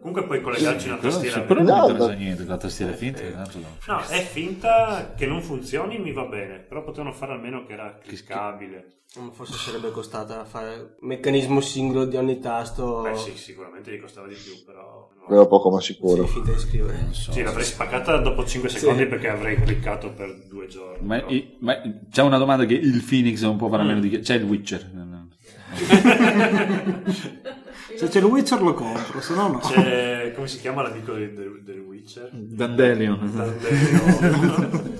Comunque 0.00 0.24
puoi 0.24 0.40
collegarci 0.40 0.88
una 0.88 0.96
Però, 0.96 1.10
tastiera 1.12 1.36
sì, 1.36 1.42
però 1.42 1.60
non 1.62 1.64
mi 1.64 1.70
No, 1.78 1.86
interessa 1.88 2.12
no. 2.12 2.18
niente, 2.18 2.44
la 2.44 2.56
tastiera 2.56 2.92
è 2.92 2.94
finta. 2.94 3.20
tanto 3.20 3.58
no. 3.58 3.76
No, 3.86 4.00
è 4.06 4.20
finta 4.22 5.12
che 5.16 5.26
non 5.26 5.42
funzioni, 5.42 5.98
mi 5.98 6.12
va 6.12 6.24
bene. 6.24 6.58
Però 6.58 6.82
potevano 6.82 7.12
fare 7.12 7.32
almeno 7.32 7.64
che 7.66 7.74
era 7.74 7.98
cliccabile. 8.02 8.94
Forse 9.32 9.54
sarebbe 9.54 9.90
costata 9.90 10.44
fare 10.44 10.96
un 11.00 11.08
meccanismo 11.08 11.60
singolo 11.60 12.04
di 12.06 12.16
ogni 12.16 12.38
tasto. 12.38 13.00
Beh, 13.02 13.16
sì, 13.16 13.36
sicuramente 13.36 13.92
gli 13.92 14.00
costava 14.00 14.26
di 14.28 14.34
più, 14.34 14.64
però. 14.64 15.10
no. 15.18 15.24
Quello 15.26 15.46
poco 15.48 15.68
ma 15.70 15.80
Sì, 15.80 15.92
sicuro. 15.92 16.26
finta 16.26 16.52
di 16.52 16.58
scrivere. 16.58 17.02
Non 17.02 17.12
so. 17.12 17.32
Sì, 17.32 17.42
l'avrei 17.42 17.64
spaccata 17.64 18.16
dopo 18.18 18.44
5 18.46 18.68
secondi 18.70 19.06
perché 19.06 19.28
avrei 19.28 19.60
cliccato 19.60 20.12
per 20.12 20.34
due 20.48 20.66
giorni. 20.68 21.06
Ma, 21.06 21.16
però. 21.16 21.28
i- 21.30 21.56
ma 21.60 21.74
c'è 22.10 22.22
una 22.22 22.38
domanda 22.38 22.64
che 22.64 22.74
il 22.74 23.02
Phoenix 23.06 23.42
è 23.42 23.46
un 23.48 23.56
po' 23.58 23.68
farà 23.68 23.82
meno 23.82 24.00
di... 24.00 24.18
C'è 24.20 24.34
il 24.36 24.44
Witcher. 24.44 24.90
Se 28.00 28.08
c'è 28.08 28.18
il 28.20 28.24
Witcher 28.24 28.62
lo 28.62 28.72
compro, 28.72 29.20
se 29.20 29.34
no 29.34 29.48
no. 29.48 29.58
C'è, 29.58 30.32
come 30.34 30.46
si 30.48 30.58
chiama 30.58 30.80
l'amico 30.80 31.12
del, 31.12 31.34
del, 31.34 31.62
del 31.62 31.80
Witcher? 31.80 32.30
Dandelion. 32.32 33.30
Dandelion. 33.30 34.98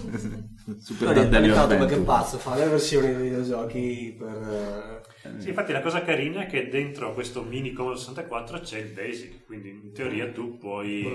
Super 0.79 1.15
Dandelion 1.15 1.79
ma 1.79 1.87
che 1.87 1.97
pazzo, 2.01 2.37
fa 2.37 2.57
le 2.57 2.67
versioni 2.67 3.07
dei 3.07 3.23
videogiochi 3.23 4.17
per... 4.19 5.01
Sì, 5.39 5.49
infatti 5.49 5.73
la 5.73 5.81
cosa 5.81 6.03
carina 6.03 6.43
è 6.43 6.47
che 6.47 6.69
dentro 6.69 7.15
questo 7.15 7.43
mini 7.43 7.73
Commodore 7.73 8.01
64 8.01 8.61
c'è 8.61 8.79
il 8.81 8.93
Basic, 8.93 9.47
quindi 9.47 9.71
in 9.71 9.93
teoria 9.95 10.31
tu 10.31 10.59
puoi... 10.59 11.07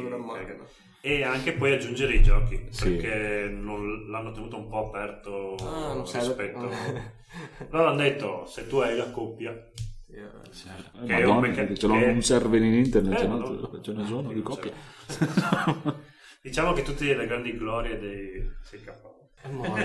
E 1.02 1.22
anche 1.22 1.52
puoi 1.54 1.74
aggiungere 1.74 2.16
i 2.16 2.24
giochi, 2.24 2.66
Sì. 2.72 2.96
perché 2.96 3.48
non 3.52 4.10
l'hanno 4.10 4.32
tenuto 4.32 4.58
un 4.58 4.68
po' 4.68 4.88
aperto 4.88 5.54
Ah, 5.64 6.02
rispetto... 6.04 6.68
Loro 7.70 7.90
hanno 7.90 8.02
detto, 8.02 8.46
se 8.48 8.68
tu 8.68 8.78
hai 8.78 8.98
la 8.98 9.12
coppia... 9.12 9.56
Eh, 10.18 11.06
Che 11.06 11.12
Madonna, 11.26 11.54
ce 11.76 11.88
l'ho 11.88 11.94
che- 12.00 12.06
un 12.06 12.22
server 12.22 12.62
in 12.62 12.74
internet, 12.74 13.20
Eh, 13.22 13.28
no. 13.28 13.80
ce 13.82 13.92
ne 13.94 14.06
sono 14.06 14.28
di 14.30 14.36
Non 14.36 14.44
coppia. 14.44 14.72
c'è. 15.08 15.24
Diciamo 16.42 16.74
che 16.74 16.84
tutte 16.84 17.14
le 17.14 17.26
grandi 17.28 17.58
glorie 17.58 18.00
dei 18.00 18.50
6K. 18.62 18.94
È 19.42 19.48
morto. 19.52 19.82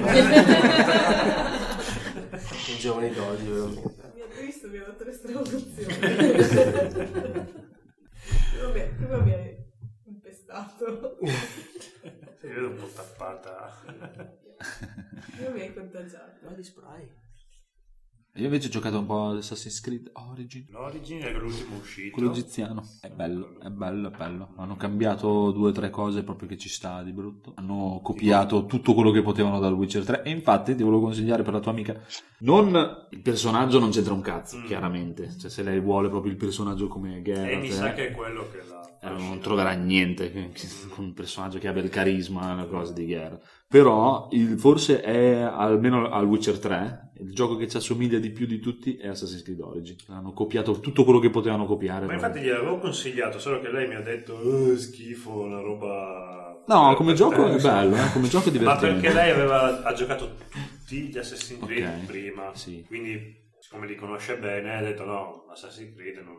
I 2.69 2.77
giovani 2.79 3.11
d'oggi, 3.11 3.47
veramente. 3.49 4.13
Mi 4.15 4.21
ha 4.23 4.27
visto, 4.45 4.69
mi 4.69 4.77
ha 4.79 4.85
dato 4.85 5.05
l'estraudizione. 5.05 5.99
Vabbè, 8.63 8.89
prima 8.97 9.17
mi 9.19 9.33
hai 9.33 9.57
impestato. 10.05 11.19
Si 12.39 12.47
vede 12.47 12.61
un 12.67 12.77
po' 12.77 12.89
tappata. 12.95 13.83
Prima 15.35 15.51
mi 15.51 15.61
hai 15.61 15.75
contagiato. 15.75 16.39
Ma 16.45 16.51
di 16.53 16.63
spray. 16.63 17.09
Io 18.41 18.47
invece 18.47 18.69
ho 18.69 18.71
giocato 18.71 18.99
un 18.99 19.07
po' 19.07 19.27
ad 19.29 19.37
Assassin's 19.37 19.81
Creed 19.81 20.11
Origin. 20.15 20.67
L'Origin 20.71 21.21
è 21.23 21.33
l'ultimo 21.33 21.77
uscito. 21.77 22.13
Quello 22.15 22.31
egiziano 22.31 22.83
è 23.01 23.09
bello, 23.11 23.61
è 23.61 23.69
bello, 23.69 24.09
è 24.11 24.17
bello. 24.17 24.49
Hanno 24.57 24.77
cambiato 24.77 25.51
due 25.51 25.69
o 25.69 25.73
tre 25.73 25.91
cose 25.91 26.23
proprio 26.23 26.49
che 26.49 26.57
ci 26.57 26.69
sta 26.69 27.03
di 27.03 27.13
brutto. 27.13 27.53
Hanno 27.57 28.01
copiato 28.03 28.65
tutto 28.67 28.95
quello 28.95 29.11
che 29.11 29.23
potevano 29.23 29.59
dal 29.61 29.75
Witcher 29.75 30.05
3. 30.05 30.23
E 30.23 30.31
infatti 30.31 30.75
ti 30.75 30.83
volevo 30.83 31.03
consigliare 31.03 31.43
per 31.43 31.53
la 31.53 31.61
tua 31.61 31.73
amica. 31.73 32.01
Non 32.39 33.07
il 33.11 33.21
personaggio 33.21 33.79
non 33.79 33.91
c'entra 33.91 34.15
un 34.15 34.23
cazzo, 34.23 34.57
Mm. 34.59 34.65
chiaramente. 34.67 35.37
Cioè, 35.39 35.51
se 35.51 35.63
lei 35.63 35.79
vuole 35.81 36.09
proprio 36.09 36.33
il 36.33 36.39
personaggio 36.39 36.89
come 36.89 37.21
Geralt, 37.23 37.51
E 37.53 37.57
mi 37.57 37.71
sa 37.71 37.93
eh, 37.93 37.95
che 37.95 38.09
è 38.09 38.13
quello 38.13 38.49
che 38.51 38.63
l'ha. 38.67 38.99
eh, 39.03 39.11
non 39.19 39.39
troverà 39.41 39.73
niente 39.73 40.33
con 40.91 41.05
un 41.05 41.13
personaggio 41.13 41.59
che 41.59 41.69
abbia 41.69 41.83
il 41.83 41.91
carisma, 41.91 42.53
una 42.53 42.65
cosa 42.67 42.93
di 42.95 43.07
Geralt. 43.07 43.43
Però 43.71 44.27
il- 44.33 44.59
forse 44.59 45.01
è 45.01 45.35
almeno 45.39 46.09
al 46.11 46.27
Witcher 46.27 46.59
3 46.59 47.13
il 47.21 47.33
gioco 47.33 47.55
che 47.57 47.69
ci 47.69 47.77
assomiglia 47.77 48.19
di 48.19 48.31
più 48.31 48.45
di 48.47 48.59
tutti 48.59 48.97
è 48.97 49.07
Assassin's 49.07 49.45
Creed 49.45 49.61
Origin. 49.61 49.95
Hanno 50.09 50.33
copiato 50.33 50.81
tutto 50.81 51.05
quello 51.05 51.21
che 51.21 51.31
potevano 51.31 51.67
copiare. 51.67 52.07
Ma 52.07 52.15
infatti 52.15 52.41
gliel'avevo 52.41 52.79
consigliato, 52.79 53.39
solo 53.39 53.61
che 53.61 53.71
lei 53.71 53.87
mi 53.87 53.95
ha 53.95 54.01
detto 54.01 54.33
"Oh, 54.35 54.77
schifo, 54.77 55.43
una 55.43 55.61
roba... 55.61 56.65
No, 56.67 56.95
come 56.97 57.15
gioco 57.15 57.45
te". 57.45 57.55
è 57.57 57.61
bello, 57.61 57.95
eh, 57.95 58.11
come 58.13 58.27
gioco 58.27 58.49
è 58.49 58.53
Ma 58.55 58.59
divertente. 58.59 59.01
perché 59.01 59.13
lei 59.15 59.31
aveva, 59.31 59.83
ha 59.85 59.93
giocato 59.93 60.35
tutti 60.49 60.97
gli 61.09 61.17
Assassin's 61.19 61.65
Creed 61.65 61.85
Ok, 62.01 62.07
prima, 62.07 62.51
sì. 62.55 62.85
quindi 62.89 63.39
siccome 63.61 63.87
li 63.87 63.95
conosce 63.95 64.37
bene 64.37 64.75
ha 64.77 64.83
detto 64.83 65.05
no, 65.05 65.45
Assassin's 65.49 65.95
Creed 65.95 66.17
non, 66.25 66.35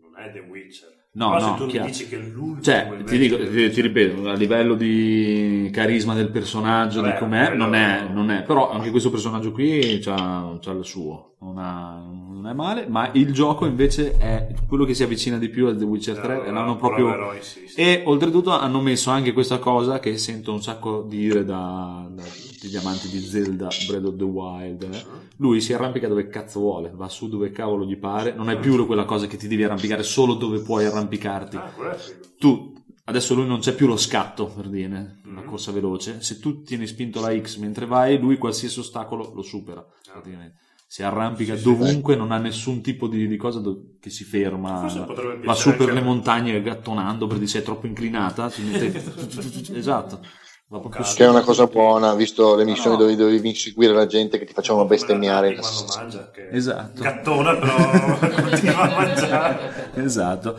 non 0.00 0.18
è 0.20 0.32
The 0.32 0.40
Witcher. 0.40 1.00
No, 1.14 1.30
Però 1.32 1.40
no, 1.46 1.56
se 1.58 1.62
tu 1.64 1.66
chiaro. 1.68 1.84
mi 1.84 1.90
dici 1.92 2.08
che 2.08 2.16
l'ultimo 2.16 2.62
Cioè, 2.62 2.88
invece- 2.90 3.04
ti, 3.04 3.18
dico, 3.18 3.36
ti, 3.36 3.70
ti 3.70 3.80
ripeto, 3.82 4.28
a 4.30 4.32
livello 4.32 4.74
di 4.74 5.68
carisma 5.70 6.14
del 6.14 6.30
personaggio, 6.30 7.02
Vabbè, 7.02 7.12
di 7.12 7.18
com'è, 7.18 7.54
non 7.54 7.74
è, 7.74 8.08
non 8.10 8.30
è. 8.30 8.42
Però 8.44 8.70
anche 8.70 8.90
questo 8.90 9.10
personaggio 9.10 9.52
qui 9.52 9.98
c'ha, 10.00 10.56
c'ha 10.58 10.70
il 10.72 10.84
suo, 10.86 11.34
non, 11.40 11.58
ha- 11.58 12.02
non 12.02 12.46
è 12.48 12.54
male, 12.54 12.86
ma 12.88 13.10
il 13.12 13.30
gioco 13.34 13.66
invece 13.66 14.16
è 14.16 14.54
quello 14.66 14.86
che 14.86 14.94
si 14.94 15.02
avvicina 15.02 15.36
di 15.36 15.50
più 15.50 15.66
a 15.66 15.74
The 15.76 15.84
Witcher 15.84 16.16
3 16.18 16.32
Allora, 16.32 16.48
e 16.48 16.50
l'hanno 16.50 16.76
proprio... 16.76 17.04
proverò, 17.08 17.34
insistere. 17.34 18.00
E 18.00 18.02
oltretutto 18.06 18.50
hanno 18.50 18.80
messo 18.80 19.10
anche 19.10 19.34
questa 19.34 19.58
cosa 19.58 19.98
che 20.00 20.16
sento 20.16 20.50
un 20.52 20.62
sacco 20.62 21.02
dire 21.02 21.44
da, 21.44 22.06
da 22.10 22.22
tutti 22.62 22.68
gli 22.68 22.76
amanti 22.76 23.08
di 23.08 23.18
Zelda 23.20 23.68
Breath 23.88 24.04
of 24.04 24.16
the 24.16 24.22
Wild. 24.24 24.82
eh. 24.84 25.04
Lui 25.38 25.60
si 25.60 25.72
arrampica 25.72 26.06
dove 26.06 26.28
cazzo 26.28 26.60
vuole, 26.60 26.92
va 26.94 27.08
su 27.08 27.28
dove 27.28 27.50
cavolo 27.50 27.84
gli 27.84 27.96
pare, 27.96 28.32
non 28.34 28.48
è 28.50 28.58
più 28.58 28.86
quella 28.86 29.04
cosa 29.04 29.26
che 29.26 29.36
ti 29.36 29.48
devi 29.48 29.64
arrampicare 29.64 30.04
solo 30.04 30.34
dove 30.34 30.60
puoi 30.60 30.84
arrampicarti 30.84 31.56
Ah, 31.56 31.72
tu 32.38 32.72
adesso 33.04 33.34
lui 33.34 33.46
non 33.46 33.58
c'è 33.58 33.74
più 33.74 33.88
lo 33.88 33.96
scatto 33.96 34.46
per 34.46 34.68
dire 34.68 34.88
la 35.24 35.40
Mhm. 35.40 35.44
corsa 35.46 35.72
veloce, 35.72 36.20
se 36.20 36.38
tu 36.38 36.62
tieni 36.62 36.86
spinto 36.86 37.20
la 37.20 37.36
X 37.36 37.56
mentre 37.56 37.84
vai, 37.86 38.18
lui 38.20 38.38
qualsiasi 38.38 38.78
ostacolo 38.78 39.32
lo 39.34 39.42
supera. 39.42 39.84
praticamente. 40.12 40.56
Si 40.86 41.02
arrampica 41.02 41.56
dovunque, 41.56 42.16
non 42.16 42.32
ha 42.32 42.36
nessun 42.38 42.82
tipo 42.82 43.08
di, 43.08 43.26
di 43.26 43.36
cosa 43.38 43.60
do- 43.60 43.94
che 43.98 44.10
si 44.10 44.24
ferma, 44.24 44.82
va 45.42 45.54
su 45.54 45.74
per 45.74 45.90
le 45.90 46.02
montagne 46.02 46.60
gattonando 46.60 47.26
perché 47.26 47.46
se 47.46 47.60
è 47.60 47.62
troppo 47.62 47.86
inclinata, 47.86 48.50
si 48.50 48.62
mette... 48.62 48.92
esatto. 49.74 50.20
Che 50.80 51.24
è 51.24 51.28
una 51.28 51.42
cosa 51.42 51.66
buona, 51.66 52.14
visto 52.14 52.54
le 52.54 52.64
missioni 52.64 52.96
dove 52.96 53.14
dovevi 53.14 53.48
inseguire 53.48 53.92
la 53.92 54.06
gente 54.06 54.38
che 54.38 54.44
ti 54.46 54.52
facevano 54.54 54.86
bestemmiare. 54.86 55.54
quando 55.54 55.84
mangia 55.96 56.30
che 56.30 56.48
Esatto. 56.50 57.02
gattona 57.02 57.54
però 57.56 57.74
continua 58.42 58.80
a 58.80 58.94
mangiare 58.94 59.90
Esatto, 59.94 60.58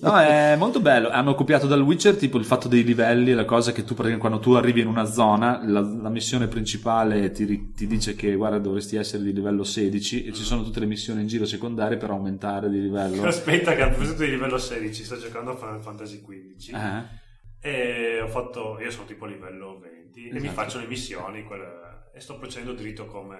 no, 0.00 0.18
è 0.18 0.54
molto 0.56 0.80
bello. 0.80 1.08
Hanno 1.08 1.34
copiato 1.34 1.66
dal 1.66 1.80
Witcher 1.80 2.16
tipo 2.16 2.36
il 2.36 2.44
fatto 2.44 2.68
dei 2.68 2.84
livelli, 2.84 3.32
la 3.32 3.44
cosa 3.46 3.72
che 3.72 3.84
tu 3.84 3.94
praticamente 3.94 4.20
quando 4.20 4.38
tu 4.40 4.52
arrivi 4.52 4.80
in 4.82 4.86
una 4.88 5.04
zona, 5.06 5.60
la, 5.64 5.80
la 5.80 6.08
missione 6.10 6.46
principale 6.48 7.30
ti, 7.30 7.72
ti 7.72 7.86
dice 7.86 8.14
che 8.14 8.34
guarda 8.34 8.58
dovresti 8.58 8.96
essere 8.96 9.22
di 9.22 9.32
livello 9.32 9.64
16 9.64 10.26
e 10.26 10.32
ci 10.34 10.42
sono 10.42 10.62
tutte 10.62 10.80
le 10.80 10.86
missioni 10.86 11.22
in 11.22 11.26
giro 11.28 11.46
secondarie 11.46 11.96
per 11.96 12.10
aumentare 12.10 12.68
di 12.68 12.80
livello. 12.80 13.24
aspetta 13.24 13.74
che 13.74 13.82
a 13.82 13.88
proposito 13.88 14.22
di 14.24 14.30
livello 14.30 14.58
16 14.58 15.04
sto 15.04 15.16
giocando 15.18 15.52
a 15.52 15.56
Final 15.56 15.80
Fantasy 15.80 16.20
XV 16.22 16.74
Eh? 16.74 17.24
E 17.66 18.20
ho 18.20 18.28
fatto 18.28 18.78
io 18.80 18.90
sono 18.90 19.06
tipo 19.06 19.24
a 19.24 19.28
livello 19.28 19.78
20 19.80 20.28
e 20.28 20.32
mi 20.32 20.38
Esatto. 20.38 20.52
faccio 20.52 20.78
le 20.78 20.86
missioni 20.86 21.42
quelle- 21.44 22.10
e 22.14 22.20
sto 22.20 22.38
procedendo 22.38 22.72
dritto 22.74 23.06
come 23.06 23.38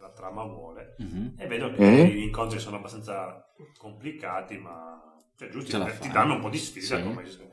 la 0.00 0.10
trama 0.10 0.44
vuole 0.44 0.94
Mhm. 0.98 1.34
e 1.38 1.46
vedo 1.46 1.72
che 1.72 1.82
Mhm. 1.84 2.04
gli 2.06 2.22
incontri 2.22 2.58
sono 2.58 2.76
abbastanza 2.76 3.44
complicati 3.78 4.58
ma 4.58 5.00
cioè 5.36 5.48
giusti 5.48 5.76
la 5.76 5.86
ti 5.86 5.90
fai. 5.90 6.10
danno 6.12 6.34
un 6.34 6.40
po' 6.40 6.48
di 6.48 6.58
sfida 6.58 6.96
Sì. 6.98 7.02
come 7.02 7.22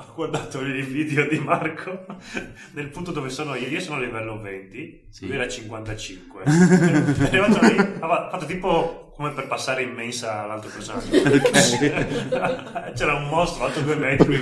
ho 0.00 0.14
guardato 0.14 0.60
il 0.60 0.82
video 0.84 1.28
di 1.28 1.38
Marco 1.38 2.04
nel 2.74 2.88
punto 2.88 3.12
dove 3.12 3.28
sono 3.30 3.54
io 3.54 3.68
io 3.68 3.80
sono 3.80 3.96
a 3.98 4.00
livello 4.00 4.40
20 4.40 5.06
Sì. 5.10 5.26
lui 5.26 5.34
era 5.36 5.44
a 5.44 5.48
55 5.48 6.42
è 6.44 6.48
arrivato 6.48 7.60
lì 7.66 7.76
ha 8.00 8.28
fatto 8.30 8.46
tipo 8.46 9.09
come 9.20 9.32
per 9.32 9.46
passare 9.48 9.82
in 9.82 9.92
mensa 9.92 10.44
all'altro 10.44 10.70
personaggio 10.72 11.10
c'era 12.96 13.14
un 13.16 13.28
mostro 13.28 13.66
alto 13.66 13.80
due 13.80 13.96
metri 13.96 14.36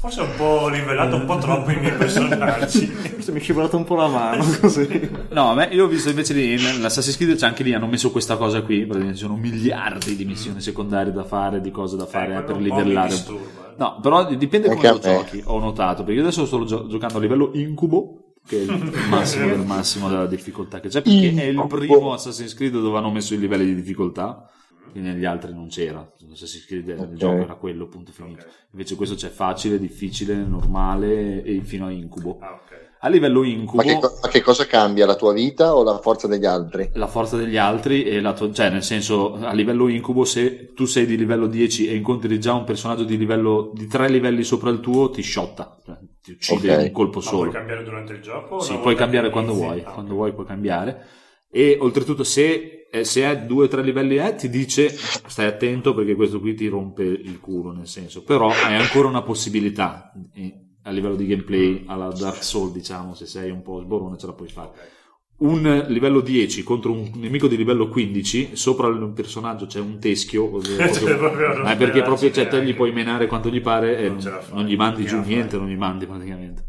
forse 0.00 0.20
un 0.20 0.28
po' 0.36 0.68
livellato 0.68 1.16
un 1.16 1.24
po' 1.26 1.38
troppo 1.38 1.70
i 1.72 1.76
miei 1.80 1.94
personaggi 1.96 2.86
Forse 2.86 3.32
mi 3.32 3.40
è 3.40 3.42
scivolato 3.42 3.76
un 3.76 3.84
po' 3.84 3.96
la 3.96 4.06
mano 4.06 4.44
così. 4.60 5.10
No, 5.30 5.50
a 5.50 5.54
me- 5.54 5.68
io 5.72 5.84
ho 5.86 5.88
visto 5.88 6.10
invece 6.10 6.34
lì 6.34 6.54
nell'Assassin's 6.62 7.16
Creed 7.16 7.36
c'è 7.36 7.46
anche 7.46 7.62
lì 7.64 7.72
hanno 7.72 7.86
messo 7.86 8.10
questa 8.12 8.36
cosa 8.36 8.60
qui, 8.62 8.80
praticamente 8.80 9.16
ci 9.16 9.22
sono 9.24 9.36
miliardi 9.36 10.14
di 10.14 10.24
missioni 10.26 10.60
secondarie 10.60 11.10
da 11.12 11.24
fare, 11.24 11.60
di 11.62 11.70
cose 11.70 11.96
da 11.96 12.04
fare 12.06 12.34
Eh, 12.36 12.42
per 12.42 12.54
quello 12.54 12.58
un 12.60 12.68
po' 12.68 12.74
mi 12.76 12.82
livellare. 12.84 13.14
eh. 13.14 13.72
No, 13.78 13.98
però 14.02 14.26
dipende 14.34 14.68
come 14.68 14.86
Anche 14.88 15.08
lo 15.08 15.08
me. 15.10 15.16
giochi, 15.24 15.42
ho 15.46 15.58
notato, 15.58 16.02
perché 16.04 16.20
io 16.20 16.26
adesso 16.26 16.44
sto 16.46 16.64
gio- 16.64 16.86
giocando 16.86 17.16
a 17.16 17.20
livello 17.22 17.50
incubo, 17.54 18.23
che 18.46 18.58
è 18.58 18.62
il 18.62 18.92
massimo 19.08 19.46
del 19.48 19.64
massimo 19.64 20.08
della 20.08 20.26
difficoltà 20.26 20.80
che 20.80 20.88
c'è, 20.88 21.02
perché 21.02 21.34
è 21.34 21.44
il 21.44 21.66
primo 21.66 22.12
Assassin's 22.12 22.54
Creed 22.54 22.72
dove 22.72 22.98
hanno 22.98 23.10
messo 23.10 23.34
i 23.34 23.38
livelli 23.38 23.64
di 23.66 23.74
difficoltà, 23.74 24.48
quindi 24.90 25.10
negli 25.10 25.24
altri 25.24 25.52
non 25.52 25.68
c'era, 25.68 26.00
Assassin's 26.32 26.66
Creed 26.66 26.88
il 26.88 26.98
Ok. 27.00 27.12
gioco 27.14 27.42
era 27.42 27.54
quello, 27.54 27.88
punto 27.88 28.12
finito. 28.12 28.44
Invece 28.72 28.96
questo 28.96 29.14
c'è 29.14 29.28
facile, 29.28 29.78
difficile, 29.78 30.34
normale 30.36 31.42
e 31.42 31.60
fino 31.62 31.86
a 31.86 31.90
incubo. 31.90 32.38
ah 32.40 32.52
ok 32.54 32.92
A 33.04 33.08
livello 33.10 33.42
incubo... 33.44 33.82
Ma 33.82 33.82
che, 33.82 33.98
co- 33.98 34.18
ma 34.22 34.28
che 34.28 34.40
cosa 34.40 34.64
cambia? 34.66 35.04
La 35.04 35.14
tua 35.14 35.34
vita 35.34 35.74
o 35.76 35.82
la 35.82 35.98
forza 35.98 36.26
degli 36.26 36.46
altri? 36.46 36.88
la 36.94 37.06
forza 37.06 37.36
degli 37.36 37.58
altri 37.58 38.02
e 38.04 38.20
la 38.22 38.32
tua, 38.32 38.50
cioè 38.50 38.70
nel 38.70 38.82
senso 38.82 39.34
a 39.34 39.52
livello 39.52 39.88
incubo 39.88 40.24
se 40.24 40.72
tu 40.72 40.86
sei 40.86 41.04
di 41.04 41.18
livello 41.18 41.46
10 41.46 41.86
e 41.86 41.94
incontri 41.96 42.40
già 42.40 42.54
un 42.54 42.64
personaggio 42.64 43.04
di 43.04 43.18
livello 43.18 43.72
di 43.74 43.86
tre 43.86 44.08
livelli 44.08 44.42
sopra 44.42 44.70
il 44.70 44.80
tuo 44.80 45.10
ti 45.10 45.20
sciotta 45.20 45.76
cioè, 45.84 45.96
ti 46.22 46.30
uccide 46.32 46.72
Ok. 46.72 46.78
in 46.78 46.86
un 46.86 46.92
colpo 46.92 47.18
ma 47.18 47.24
solo 47.24 47.38
puoi 47.40 47.52
cambiare 47.52 47.84
durante 47.84 48.12
il 48.14 48.20
gioco? 48.22 48.60
sì 48.60 48.78
puoi 48.78 48.94
cambiare 48.94 49.28
quando 49.28 49.50
inizi? 49.52 49.66
vuoi 49.66 49.80
Ah, 49.82 49.90
quando 49.90 50.14
vuoi 50.14 50.32
puoi 50.32 50.46
cambiare 50.46 51.06
e 51.50 51.76
oltretutto 51.78 52.24
se, 52.24 52.88
eh, 52.90 53.04
se 53.04 53.30
è 53.30 53.38
due 53.42 53.64
o 53.66 53.68
tre 53.68 53.82
livelli 53.82 54.16
è 54.16 54.34
ti 54.34 54.48
dice 54.48 54.88
stai 54.88 55.46
attento 55.46 55.92
perché 55.92 56.14
questo 56.14 56.40
qui 56.40 56.54
ti 56.54 56.68
rompe 56.68 57.02
il 57.02 57.38
culo 57.38 57.70
nel 57.72 57.86
senso 57.86 58.22
però 58.22 58.48
hai 58.48 58.76
ancora 58.76 59.08
una 59.08 59.22
possibilità 59.22 60.10
eh, 60.34 60.63
a 60.84 60.90
livello 60.90 61.16
di 61.16 61.26
gameplay 61.26 61.82
alla 61.86 62.08
Dark 62.12 62.42
Souls 62.44 62.72
diciamo 62.72 63.14
se 63.14 63.26
sei 63.26 63.50
un 63.50 63.62
po' 63.62 63.80
sborone 63.80 64.16
ce 64.18 64.26
la 64.26 64.32
puoi 64.32 64.48
fare. 64.48 64.70
Un 65.36 65.84
livello 65.88 66.20
10 66.20 66.62
contro 66.62 66.92
un 66.92 67.10
nemico 67.16 67.48
di 67.48 67.56
livello 67.56 67.88
15 67.88 68.50
sopra 68.54 68.86
il 68.86 69.10
personaggio 69.14 69.66
c'è 69.66 69.80
un 69.80 69.98
teschio 69.98 70.48
così, 70.48 70.76
Cioè, 70.76 70.88
proprio- 70.90 71.16
proprio 71.18 71.54
non 71.58 71.66
eh, 71.68 71.76
perché 71.76 72.02
proprio 72.02 72.30
cioè, 72.30 72.46
te 72.46 72.64
gli 72.64 72.72
puoi 72.74 72.92
menare 72.92 73.26
quanto 73.26 73.50
gli 73.50 73.60
pare 73.60 73.98
e 73.98 74.08
Non 74.10 74.20
fai. 74.20 74.40
non 74.52 74.64
gli 74.64 74.76
mandi 74.76 75.00
Non 75.02 75.10
giù 75.10 75.28
niente 75.28 75.56
non 75.56 75.68
gli 75.68 75.76
mandi 75.76 76.06
praticamente 76.06 76.64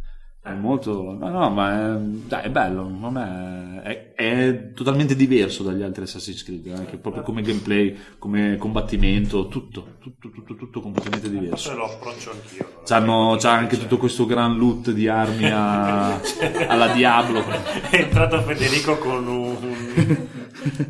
è 0.45 0.51
Eh. 0.51 0.53
molto 0.53 1.17
no 1.19 1.29
no 1.29 1.49
ma 1.49 1.95
è, 1.95 1.97
dai, 1.97 2.43
è 2.45 2.49
bello 2.51 2.87
non 2.87 3.17
è, 3.17 3.81
è, 3.81 4.13
è 4.13 4.71
totalmente 4.73 5.15
diverso 5.15 5.63
dagli 5.63 5.81
altri 5.81 6.03
Assassin's 6.03 6.43
Creed 6.43 6.67
anche 6.77 6.97
proprio 6.97 7.23
come 7.23 7.41
gameplay 7.41 7.97
come 8.19 8.55
combattimento 8.57 9.47
tutto 9.47 9.95
tutto 9.99 10.29
tutto, 10.29 10.55
tutto 10.55 10.81
completamente 10.81 11.29
diverso 11.31 11.69
Forse 11.71 11.75
lo 11.75 11.85
approccio 11.85 12.31
anch'io. 12.31 12.81
C'hanno, 12.85 13.35
c'ha 13.39 13.51
anche 13.51 13.77
tutto 13.79 13.97
questo 13.97 14.25
gran 14.27 14.55
loot 14.57 14.91
di 14.91 15.07
armi 15.07 15.49
a- 15.51 16.19
alla 16.67 16.89
Diablo 16.93 17.43
È 17.89 17.95
entrato 17.95 18.39
Federico 18.43 18.97
con 18.99 19.27
un, 19.27 20.27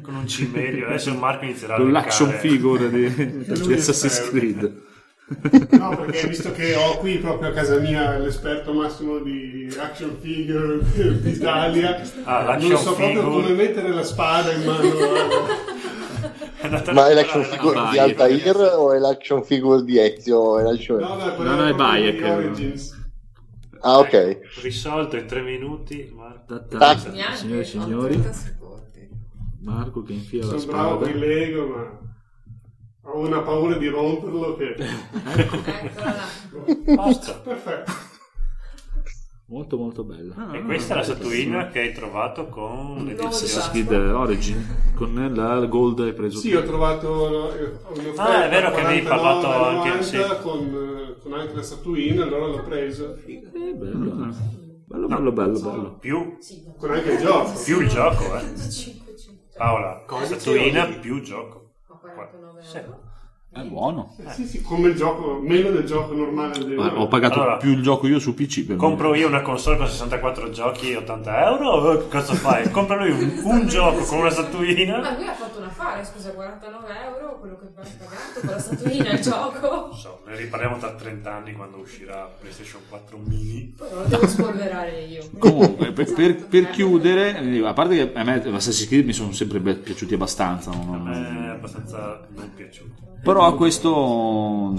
con 0.01 0.15
un 0.15 0.27
cimelio. 0.27 0.87
Adesso 0.87 1.13
Marco 1.15 1.45
inizierà 1.45 1.75
a 1.75 1.77
con 1.77 1.91
l'action 1.91 2.27
leccare. 2.29 2.47
figure 2.49 2.89
di, 2.89 3.15
di 3.45 3.73
Assassin's. 3.73 4.29
Creed 4.29 4.83
No, 5.71 5.89
perché 5.95 6.27
visto 6.27 6.51
che 6.51 6.75
ho 6.75 6.97
qui 6.97 7.17
proprio 7.17 7.49
a 7.49 7.51
casa 7.51 7.79
mia 7.79 8.17
l'esperto 8.19 8.73
massimo 8.73 9.17
di 9.17 9.67
action 9.79 10.17
figure 10.19 10.79
d'Italia, 11.21 11.99
Ah, 12.25 12.55
non 12.57 12.77
so 12.77 12.93
proprio 12.93 13.07
figure. 13.07 13.23
come 13.25 13.49
mettere 13.53 13.89
la 13.89 14.03
spada 14.03 14.51
in 14.51 14.63
mano. 14.63 14.83
È 16.65 16.91
Ma 16.93 17.09
è 17.09 17.13
l'action 17.13 17.41
la 17.41 17.47
figure 17.47 17.89
di 17.91 17.97
Altair 17.99 18.55
o 18.75 18.91
è 18.93 18.97
l'action 18.97 19.43
figure 19.43 19.83
di 19.83 19.99
Ezio? 19.99 20.57
È 20.57 20.63
l'action- 20.63 20.99
No, 20.99 21.15
no, 21.15 21.35
No, 21.43 21.55
no, 21.55 21.67
è 21.67 21.73
Bayek. 21.73 22.23
Ah, 23.81 23.99
ok. 23.99 24.39
Risolto 24.63 25.15
in 25.15 25.27
tre 25.27 25.41
minuti. 25.41 26.11
Marco. 26.15 26.65
Ta-ta. 26.67 27.09
Neanche 27.11 27.35
signore 27.37 27.61
e 27.61 27.65
signori 27.65 28.13
80 28.15 28.33
secondi. 28.33 29.09
Marco 29.61 30.01
che 30.01 30.13
infila 30.13 30.45
la 30.53 30.57
Sono 30.57 30.71
bravo 30.71 30.95
spada 30.97 31.11
con 31.11 31.21
i 31.21 31.25
Lego, 31.25 31.67
ma 31.67 31.99
ho 33.07 33.19
una 33.19 33.41
paura 33.41 33.77
di 33.77 33.87
romperlo 33.87 34.55
che... 34.55 34.75
Basta. 36.95 37.33
Perfetto. 37.43 37.91
molto 39.47 39.77
molto 39.77 40.03
bella 40.03 40.51
E 40.53 40.63
questa 40.63 40.95
è 40.95 40.97
la 40.97 41.03
statuina 41.03 41.67
che 41.69 41.79
hai 41.81 41.93
trovato 41.93 42.47
con 42.47 43.15
Assassin's. 43.19 43.69
Creed 43.69 43.91
Origin 43.91 44.93
con 44.95 45.13
la 45.35 45.65
gold 45.67 45.99
hai 45.99 46.13
preso 46.13 46.39
Sì, 46.39 46.53
ho 46.53 46.63
trovato 46.63 47.51
un'offerta 47.89 48.23
Ah, 48.23 48.45
è 48.45 48.49
vero 48.49 48.71
che 48.71 48.81
avevi 48.81 49.05
49,90 49.05 49.07
parlato 49.07 49.65
anche- 49.65 50.03
sì. 50.03 50.17
con, 50.41 50.59
eh, 50.59 51.21
con 51.21 51.33
anche 51.33 51.53
la 51.53 51.61
statuina, 51.63 52.23
allora 52.23 52.47
l'ho 52.47 52.63
preso. 52.63 53.17
Eh, 53.25 53.41
bello, 53.75 54.29
eh. 54.29 54.33
bello 54.87 55.07
bello 55.07 55.31
bello 55.31 55.59
bello 55.59 55.97
Più, 55.99 56.37
Con 56.77 56.91
anche 56.91 57.11
il 57.13 57.19
gioco. 57.19 57.51
più 57.63 57.81
il 57.81 57.87
gioco, 57.89 58.35
eh. 58.37 58.69
500 58.69 59.33
Paola, 59.57 60.05
statuina 60.23 60.85
più 60.87 61.21
gioco. 61.21 61.64
Ma 62.55 62.61
49 62.61 62.63
Sì. 62.63 63.04
È 63.55 63.61
buono 63.63 64.13
Eh, 64.17 64.29
sì, 64.31 64.45
sì, 64.45 64.61
come 64.61 64.89
il 64.89 64.95
gioco, 64.95 65.39
meno 65.41 65.69
del 65.69 65.85
gioco 65.85 66.13
normale 66.13 66.57
del 66.59 66.77
ho 66.77 67.07
pagato 67.07 67.35
Allora, 67.35 67.55
più 67.57 67.71
il 67.71 67.81
gioco 67.81 68.05
io 68.07 68.19
su 68.19 68.33
PC 68.33 68.65
per 68.65 68.75
Compro 68.75 69.11
me. 69.11 69.19
io 69.19 69.27
una 69.27 69.41
console 69.41 69.77
con 69.77 69.87
64 69.87 70.49
giochi 70.49 70.91
e 70.91 70.97
80 70.97 71.45
euro? 71.47 71.97
Che 71.99 72.07
cosa 72.09 72.33
fai? 72.33 72.69
Compra 72.71 72.97
lui 72.97 73.11
un, 73.11 73.39
un 73.43 73.67
gioco 73.67 74.03
con 74.03 74.17
una 74.17 74.25
Ma 74.27 74.31
statuina? 74.31 75.15
lui 75.15 75.27
ha 75.27 75.33
fatto 75.33 75.59
un 75.59 75.63
affare, 75.65 76.03
scusa, 76.03 76.31
49 76.31 76.87
euro, 77.05 77.39
quello 77.39 77.57
che 77.57 77.65
hai 77.81 77.89
pagato 77.97 78.39
con 78.41 78.49
la 78.49 78.59
statuina 78.59 79.09
il 79.11 79.19
gioco. 79.21 79.69
Non 79.87 79.93
so, 79.97 80.21
ne 80.27 80.35
riparliamo 80.35 80.77
tra 80.77 80.91
30 80.93 81.33
anni 81.33 81.53
quando 81.53 81.77
uscirà 81.77 82.29
PlayStation 82.37 82.81
4 82.89 83.17
mini. 83.25 83.73
Poi 83.77 83.87
non 83.89 84.01
lo 84.01 84.07
devo 84.09 84.27
spolverare 84.27 85.01
io. 85.03 85.29
comunque 85.39 85.91
per, 85.93 86.11
per- 86.13 86.45
per 86.47 86.69
chiudere 86.71 87.39
eh, 87.39 87.65
a 87.65 87.71
parte 87.73 87.95
che 87.95 88.19
a 88.19 88.23
me 88.23 88.33
Assassin's 88.53 88.87
Creed 88.87 89.05
mi 89.05 89.13
sono 89.13 89.31
sempre 89.31 89.59
piaciuti 89.59 90.13
abbastanza 90.13 90.71
non- 90.71 90.93
A 90.93 90.97
me 90.97 91.45
è 91.45 91.49
abbastanza 91.51 92.19
non 92.35 92.51
piaciuto. 92.53 93.03
Però 93.25 93.43
questo 93.53 94.73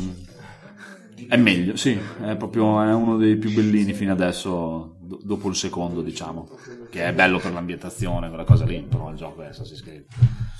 è 1.28 1.36
meglio, 1.36 1.76
sì, 1.76 1.98
è 2.22 2.36
proprio 2.36 2.80
è 2.82 2.92
uno 2.92 3.16
dei 3.16 3.36
più 3.36 3.52
bellini 3.52 3.92
fino 3.92 4.12
adesso, 4.12 4.96
do- 5.00 5.20
dopo 5.22 5.48
il 5.48 5.56
secondo, 5.56 6.02
diciamo, 6.02 6.48
che 6.90 7.04
è 7.04 7.12
bello 7.12 7.38
per 7.38 7.52
l'ambientazione, 7.52 8.28
quella 8.28 8.44
cosa 8.44 8.64
lì, 8.64 8.80
però 8.82 9.10
il 9.10 9.16
gioco 9.16 9.42
è 9.42 9.46
Assassin's 9.46 9.82
Creed. 9.82 10.04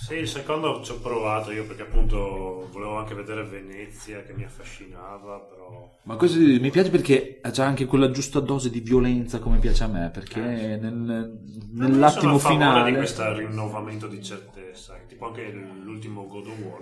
Sì, 0.06 0.14
il 0.14 0.28
secondo 0.28 0.82
ci 0.82 0.92
ho 0.92 1.00
provato 1.00 1.50
io 1.50 1.66
perché 1.66 1.82
appunto 1.82 2.68
volevo 2.70 2.96
anche 2.96 3.14
vedere 3.14 3.44
Venezia 3.44 4.22
che 4.22 4.32
mi 4.34 4.44
affascinava, 4.44 5.38
però... 5.40 5.90
Ma 6.04 6.16
questo 6.16 6.38
mi 6.38 6.70
piace 6.70 6.90
perché 6.90 7.40
c'è 7.42 7.62
anche 7.64 7.86
quella 7.86 8.10
giusta 8.10 8.38
dose 8.40 8.70
di 8.70 8.80
violenza 8.80 9.40
come 9.40 9.58
piace 9.58 9.82
a 9.84 9.88
me, 9.88 10.10
perché 10.12 10.40
nel- 10.40 11.40
Sono 11.74 11.88
nell'attimo 11.88 12.34
a 12.36 12.38
favore 12.38 12.58
finale... 12.58 12.90
di 12.90 12.96
questo 12.96 13.32
rinnovamento 13.34 14.06
di 14.06 14.22
certezza, 14.22 14.94
tipo 15.08 15.26
anche 15.26 15.50
l'ultimo 15.50 16.26
God 16.26 16.46
of 16.46 16.58
War. 16.60 16.78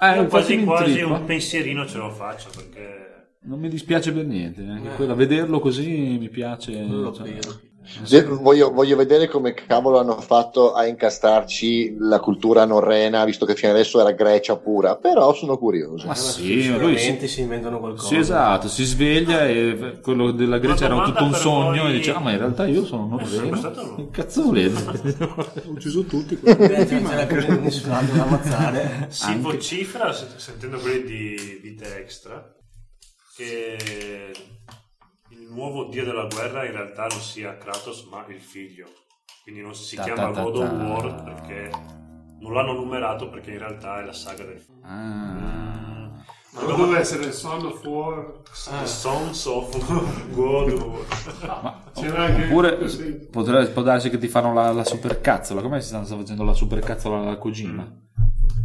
Eh, 0.00 0.26
quasi 0.28 0.64
quasi 0.64 1.02
un 1.02 1.24
pensierino 1.24 1.86
ce 1.86 1.98
lo 1.98 2.10
faccio 2.10 2.48
perché 2.56 3.34
Non 3.42 3.60
mi 3.60 3.68
dispiace 3.68 4.12
per 4.12 4.24
niente, 4.24 4.62
anche 4.62 4.94
quella, 4.96 5.14
vederlo 5.14 5.60
così 5.60 6.16
mi 6.18 6.28
piace. 6.28 6.72
Quello 6.72 7.02
lo 7.02 7.12
cioè, 7.12 7.38
voglio, 8.40 8.70
voglio 8.72 8.96
vedere 8.96 9.26
come 9.28 9.54
cavolo 9.54 9.98
hanno 9.98 10.20
fatto 10.20 10.72
a 10.74 10.86
incastarci 10.86 11.96
la 11.98 12.20
cultura 12.20 12.64
norrena, 12.64 13.24
visto 13.24 13.46
che 13.46 13.54
fino 13.54 13.72
adesso 13.72 14.00
era 14.00 14.12
Grecia 14.12 14.56
pura, 14.56 14.96
però 14.96 15.32
sono 15.34 15.58
curioso. 15.58 16.06
ma 16.06 16.14
sì, 16.14 16.54
lui 16.68 16.96
Sicuramente 16.96 17.26
si, 17.26 17.34
si 17.34 17.40
inventano 17.40 17.78
qualcosa. 17.80 18.06
sì, 18.06 18.16
esatto, 18.16 18.68
si 18.68 18.84
sveglia 18.84 19.46
e 19.46 19.98
quello 20.02 20.30
della 20.30 20.58
Grecia 20.58 20.84
era 20.84 21.02
tutto 21.02 21.24
un 21.24 21.34
sogno 21.34 21.82
voi- 21.82 21.90
e 21.94 21.96
dice, 21.96 22.12
ah 22.12 22.20
ma 22.20 22.30
in 22.32 22.38
realtà 22.38 22.66
io 22.66 22.84
sono 22.84 23.18
Sempre 23.24 23.56
stato 23.58 23.80
norveno. 23.82 23.90
no? 23.90 23.94
Che 23.96 24.08
cazzo 24.10 24.42
volete? 24.42 24.82
Ho 25.24 25.70
ucciso 25.70 26.02
tutti. 26.04 26.36
Beh, 26.40 26.86
non 26.90 27.04
c'era 27.04 27.26
più 27.26 27.60
nessun 27.60 27.90
altro 27.90 28.16
da 28.16 28.22
ammazzare. 28.24 29.06
Si 29.08 29.36
vocifera, 29.38 30.12
se- 30.12 30.26
sentendo 30.36 30.78
quelli 30.78 31.02
di 31.04 31.58
Vite 31.62 31.96
Extra, 31.98 32.54
che 33.36 34.32
nuovo 35.50 35.84
dio 35.84 36.04
della 36.04 36.26
guerra 36.26 36.64
in 36.64 36.72
realtà 36.72 37.06
non 37.06 37.20
sia 37.20 37.56
Kratos 37.56 38.06
ma 38.10 38.24
il 38.28 38.40
figlio. 38.40 38.86
Quindi 39.42 39.60
non 39.62 39.74
si 39.74 39.96
Ta 39.96 40.02
chiama 40.04 40.22
ta 40.22 40.32
ta 40.32 40.42
God 40.42 40.56
of. 40.56 40.70
War 40.72 41.22
perché 41.24 41.70
non 42.40 42.52
l'hanno 42.52 42.72
numerato 42.72 43.28
perché 43.28 43.52
in 43.52 43.58
realtà 43.58 44.00
è 44.00 44.04
la 44.04 44.12
saga 44.12 44.44
del 44.44 44.58
figlio. 44.60 44.80
Ah. 44.82 45.88
Ma 46.52 46.62
doveva 46.62 46.98
essere 46.98 47.30
Son 47.30 47.64
of 47.64 47.84
War. 47.84 48.40
The 48.42 48.86
Sons 48.86 49.46
of 49.46 50.32
God 50.32 50.72
of 50.72 50.82
War. 50.82 51.62
Ma- 51.62 51.82
C'era 51.94 52.24
anche 52.24 52.44
Oppure 52.46 52.78
così. 52.78 53.28
potrebbe, 53.30 53.66
può 53.68 53.82
darsi 53.82 54.10
che 54.10 54.18
ti 54.18 54.26
fanno 54.28 54.52
la, 54.52 54.72
la 54.72 54.84
supercazzola. 54.84 55.62
Come 55.62 55.80
si 55.80 55.88
stanno 55.88 56.04
facendo 56.04 56.42
la 56.44 56.52
supercazzola 56.52 57.18
alla 57.20 57.36
Kojima? 57.38 57.88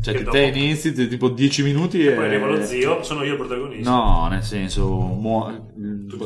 Cioè 0.05 0.13
Che 0.17 0.23
dopo- 0.23 0.37
te 0.37 0.43
inizi 0.43 0.93
ti- 0.93 1.07
tipo 1.07 1.29
10 1.29 1.63
minuti 1.63 2.05
e... 2.05 2.11
Poi 2.13 2.25
arriva 2.25 2.45
lo 2.45 2.63
zio, 2.63 3.01
sono 3.03 3.23
io 3.23 3.31
il 3.33 3.37
protagonista. 3.37 3.89
No, 3.89 4.27
nel 4.29 4.43
senso, 4.43 4.87
muo- 4.87 5.71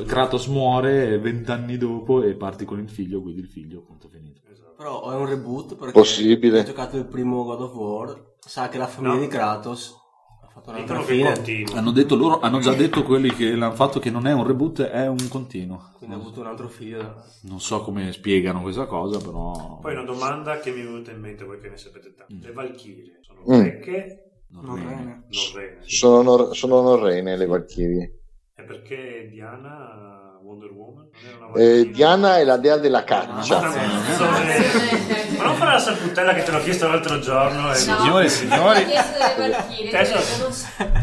Kratos 0.05 0.47
muore 0.47 1.17
vent'anni 1.19 1.77
dopo 1.77 2.21
e 2.23 2.33
parti 2.35 2.65
con 2.65 2.79
il 2.79 2.89
figlio, 2.89 3.21
quindi 3.21 3.41
il 3.41 3.47
figlio, 3.47 3.81
punto 3.81 4.07
finito. 4.09 4.41
Però 4.75 5.11
è 5.11 5.15
un 5.15 5.25
reboot 5.27 5.75
perché 5.75 5.91
Possibile. 5.93 6.59
ha 6.59 6.63
giocato 6.63 6.97
il 6.97 7.05
primo 7.05 7.43
God 7.43 7.61
of 7.61 7.73
War, 7.73 8.33
sa 8.39 8.69
che 8.69 8.77
la 8.77 8.87
famiglia 8.87 9.13
No. 9.15 9.19
di 9.19 9.27
Kratos 9.27 9.95
fatto 10.61 10.79
Dicono 10.79 10.99
che 11.01 11.13
fine, 11.13 11.33
continua. 11.33 11.77
Hanno 11.77 11.91
detto 11.91 12.15
loro, 12.15 12.39
hanno 12.39 12.59
già 12.59 12.73
detto 12.73 13.03
quelli 13.03 13.29
che 13.33 13.55
l'hanno 13.55 13.73
fatto 13.75 13.99
che 13.99 14.09
non 14.09 14.27
è 14.27 14.31
un 14.33 14.45
reboot, 14.45 14.81
è 14.83 15.07
un 15.07 15.27
continuo. 15.29 15.91
quindi 15.97 16.15
ha 16.15 16.19
avuto 16.19 16.39
un 16.41 16.47
altro 16.47 16.67
figlio. 16.67 17.23
Non 17.43 17.59
so 17.59 17.81
come 17.81 18.11
spiegano 18.11 18.61
questa 18.61 18.85
cosa, 18.85 19.19
però... 19.19 19.79
Poi 19.81 19.93
una 19.93 20.03
domanda 20.03 20.59
che 20.59 20.71
mi 20.71 20.81
è 20.81 20.83
venuta 20.85 21.11
in 21.11 21.19
mente, 21.19 21.43
voi 21.43 21.59
che 21.59 21.69
ne 21.69 21.77
sapete 21.77 22.13
tanto. 22.13 22.33
Le 22.47 22.51
Valchirie 22.53 23.19
sono 23.21 23.39
Mm. 23.41 23.61
greche, 23.61 24.31
Norrene. 24.49 25.23
norrene. 25.29 25.77
Sono, 25.85 26.21
nor- 26.21 26.55
sono 26.55 26.81
norrene 26.81 27.37
le 27.37 27.45
Valchirie. 27.45 28.13
E 28.55 28.63
perché 28.63 29.29
Diana, 29.31 30.18
Wonder 30.49 30.71
Woman, 30.71 31.07
Eh? 31.55 31.91
Diana 31.91 32.37
è 32.39 32.43
la 32.43 32.57
dea 32.57 32.77
della 32.77 33.03
caccia. 33.03 33.59
Ma 33.61 35.43
non 35.43 35.55
fare 35.55 35.73
la 35.73 35.79
saputella 35.79 36.33
che 36.33 36.41
te 36.41 36.49
l'ho 36.49 36.59
chiesto 36.63 36.87
l'altro 36.87 37.19
giorno. 37.19 37.71
E 37.71 37.75
Signore 37.75 38.25
e 38.25 38.29
signori, 38.29 38.85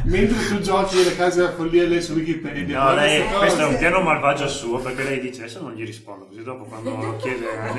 Mentre 0.05 0.49
tu 0.49 0.59
giochi 0.59 1.05
le 1.05 1.15
case 1.15 1.37
della 1.43 1.53
follia 1.53 1.87
lei 1.87 2.03
su 2.03 2.15
Wikipedia. 2.15 2.83
No, 2.83 2.95
lei, 2.97 3.25
questo 3.39 3.61
è 3.61 3.67
un 3.67 3.79
piano 3.79 4.01
malvagio 4.01 4.49
suo 4.49 4.79
perché 4.81 5.05
lei 5.05 5.21
dice 5.21 5.43
adesso 5.43 5.63
non 5.63 5.75
gli 5.75 5.85
rispondo, 5.87 6.27
così 6.27 6.43
dopo 6.43 6.65
quando 6.65 7.17
chiede 7.19 7.47
a 7.47 7.73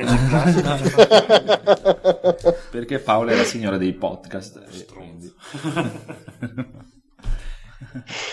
perché 2.72 2.99
Paola 2.99 3.32
è 3.34 3.36
la 3.36 3.43
signora 3.43 3.76
dei 3.78 3.91
podcast. 3.91 4.63
e 4.72 4.86
quindi- 4.86 5.34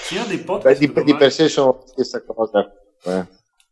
Signor 0.02 0.26
dei 0.26 0.38
Beh, 0.38 0.44
podcast 0.44 0.78
di, 0.78 0.86
domani, 0.86 1.04
di 1.04 1.16
per 1.16 1.32
sé 1.32 1.48
sono 1.48 1.78
la 1.80 1.86
stessa 1.86 2.22
cosa. 2.22 2.70
Eh. 3.04 3.26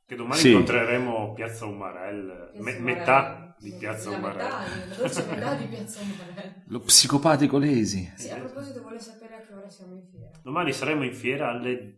che 0.07 0.15
domani 0.17 0.41
Sì. 0.41 0.51
incontreremo 0.51 1.33
Piazza 1.35 1.65
Umarell, 1.67 2.51
me- 2.57 2.79
metà 2.79 3.55
di 3.59 3.71
Piazza 3.79 4.11
La 4.11 4.17
Umarell. 4.17 4.43
metà, 4.45 4.59
la 4.89 4.95
dolce 4.97 5.25
metà 5.31 5.55
di 5.55 5.65
Piazza 5.67 6.01
Umarell. 6.01 6.53
Lo 6.69 6.81
psicopatico 6.81 7.59
Lesi. 7.59 8.13
Sì, 8.17 8.29
a 8.31 8.37
proposito, 8.37 8.81
vuole 8.81 8.99
sapere 8.99 9.35
a 9.35 9.39
che 9.47 9.53
ora 9.55 9.69
siamo 9.71 9.95
in 9.95 10.03
fiera. 10.11 10.31
Domani 10.43 10.73
saremo 10.73 11.05
in 11.05 11.15
fiera 11.15 11.51
alle, 11.51 11.95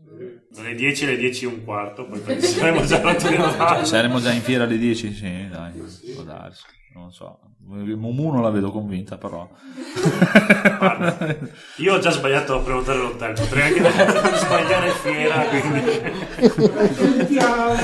alle 0.57 0.74
10 0.74 1.05
alle 1.05 1.16
10 1.16 1.45
e 1.45 1.49
un 1.49 1.64
quarto, 1.64 2.07
poi 2.07 2.20
saremo 2.41 2.85
già. 2.85 3.03
Saremo 3.85 4.20
già 4.20 4.32
in 4.32 4.43
fiera 4.43 4.64
alle 4.64 4.76
10? 4.78 5.12
Sì, 5.12 5.49
dai, 5.49 5.72
può 6.14 6.22
darsi. 6.22 6.64
Non 6.95 7.12
so. 7.12 7.40
Mumu 7.66 8.30
non 8.30 8.42
la 8.42 8.51
vedo 8.51 8.70
convinta, 8.70 9.18
però. 9.18 9.49
Guarda, 10.78 11.36
io 11.78 11.95
ho 11.95 11.99
già 11.99 12.11
sbagliato 12.11 12.55
a 12.55 12.61
prenotare 12.61 12.99
l'hotel, 12.99 13.32
potrei 13.34 13.78
anche 13.78 14.36
sbagliare 14.36 14.90
fiera, 14.90 15.45
quindi 15.47 15.80
Raccontiamo, 16.72 17.74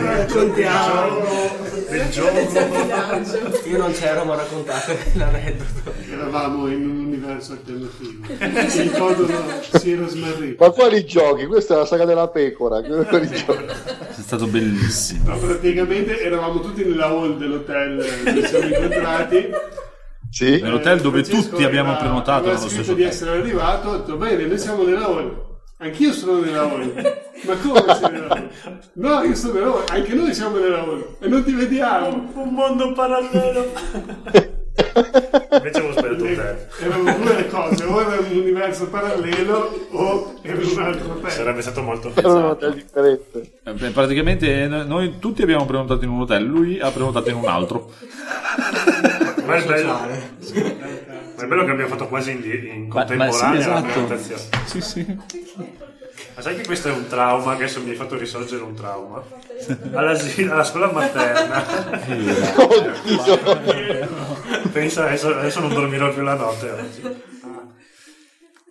raccontiamo. 0.00 1.73
Del 1.98 2.08
gioco. 2.10 3.68
Io 3.68 3.78
non 3.78 3.92
c'ero 3.92 4.24
ma 4.24 4.34
raccontate 4.36 4.98
l'aneddoto. 5.14 5.92
Eravamo 6.10 6.66
in 6.68 6.88
un 6.88 6.96
universo 7.06 7.52
alternativo. 7.52 8.26
Il 8.82 8.90
Codolo 8.92 9.42
si 9.72 9.92
era 9.92 10.06
smarrito. 10.06 10.64
Ma 10.64 10.70
quali 10.70 11.04
giochi? 11.04 11.46
Questa 11.46 11.74
è 11.74 11.76
la 11.78 11.86
saga 11.86 12.04
della 12.04 12.28
pecora. 12.28 12.82
Quali 12.82 13.28
giochi? 13.32 13.64
È 13.64 14.20
stato 14.20 14.46
bellissimo. 14.46 15.30
Ma 15.30 15.36
praticamente 15.36 16.20
eravamo 16.20 16.60
tutti 16.60 16.84
nella 16.84 17.06
hall 17.06 17.38
dell'hotel 17.38 17.96
dove 17.96 18.42
ci 18.42 18.48
siamo 18.48 18.66
incontrati. 18.66 19.50
Sì? 20.30 20.60
Nell'hotel 20.60 21.00
dove 21.00 21.22
Francesco 21.22 21.50
tutti 21.50 21.64
abbiamo 21.64 21.90
aveva- 21.90 22.04
prenotato 22.04 22.44
aveva 22.48 22.58
nello 22.58 22.68
scritto 22.70 22.94
di 22.94 23.02
essere 23.04 23.30
arrivato, 23.38 23.88
ho 23.88 23.96
detto 23.98 24.16
bene, 24.16 24.44
noi 24.46 24.58
siamo 24.58 24.82
nella 24.82 25.06
hall. 25.06 25.42
Anch'io 25.78 26.12
sono 26.12 26.40
nella 26.40 26.62
hall. 26.62 27.22
Ma 27.46 27.56
come 27.56 27.94
sei 27.94 28.16
hall? 28.28 28.48
No, 28.94 29.22
io 29.22 29.34
sono 29.34 29.58
hall. 29.58 29.84
Anche 29.90 30.14
noi 30.14 30.34
siamo 30.34 30.56
hall. 30.56 31.16
E 31.20 31.28
non 31.28 31.44
ti 31.44 31.52
vediamo. 31.52 32.30
Un 32.34 32.48
mondo 32.54 32.92
parallelo. 32.92 33.72
Invece 34.94 35.78
avevo 35.78 35.92
sbagliato 35.92 36.24
hotel. 36.24 36.66
Erano 36.80 37.16
due 37.16 37.34
le 37.36 37.48
cose, 37.48 37.84
o 37.84 38.00
era 38.00 38.20
un 38.20 38.36
universo 38.36 38.88
parallelo 38.88 39.86
o 39.90 40.34
era 40.42 40.58
un 40.58 40.78
altro 40.82 41.12
hotel. 41.12 41.30
Sarebbe 41.30 41.62
stato 41.62 41.82
molto 41.82 42.12
un 42.14 42.24
hotel 42.44 42.74
differente. 42.74 43.50
Eh, 43.62 43.72
beh, 43.72 43.90
Praticamente 43.90 44.66
no- 44.66 44.84
noi 44.84 45.18
tutti 45.18 45.42
abbiamo 45.42 45.64
prenotato 45.64 46.04
in 46.04 46.10
un 46.10 46.20
hotel, 46.22 46.44
lui 46.44 46.80
ha 46.80 46.90
prenotato 46.90 47.28
in 47.28 47.36
un 47.36 47.46
altro. 47.46 47.90
Ma 49.46 49.54
è 49.56 49.64
bello. 49.64 49.92
Ma 49.92 51.42
è 51.42 51.46
bello 51.46 51.64
che 51.64 51.70
abbiamo 51.70 51.88
fatto 51.90 52.08
quasi 52.08 52.30
in, 52.32 52.42
in 52.44 52.88
Ma, 52.88 53.04
ma 53.16 53.30
sì, 53.30 53.40
contemporanea 53.40 53.50
la 53.50 53.58
esatto. 53.58 54.04
presentazione. 54.04 54.42
Sì, 54.66 54.80
sì. 54.80 55.18
Ma 56.34 56.40
sai 56.42 56.56
che 56.56 56.64
questo 56.64 56.88
è 56.88 56.92
un 56.92 57.06
trauma? 57.06 57.56
Che 57.56 57.62
adesso 57.64 57.80
mi 57.82 57.90
hai 57.90 57.96
fatto 57.96 58.16
risorgere 58.16 58.62
un 58.62 58.74
trauma. 58.74 59.22
All'asilo- 59.94 60.52
alla 60.52 60.64
scuola 60.64 60.90
materna. 60.90 61.62
Pensa, 64.72 65.06
adesso, 65.06 65.28
adesso 65.28 65.60
non 65.60 65.72
dormirò 65.72 66.12
più 66.12 66.22
la 66.22 66.34
notte 66.34 66.70
oggi. 66.70 67.02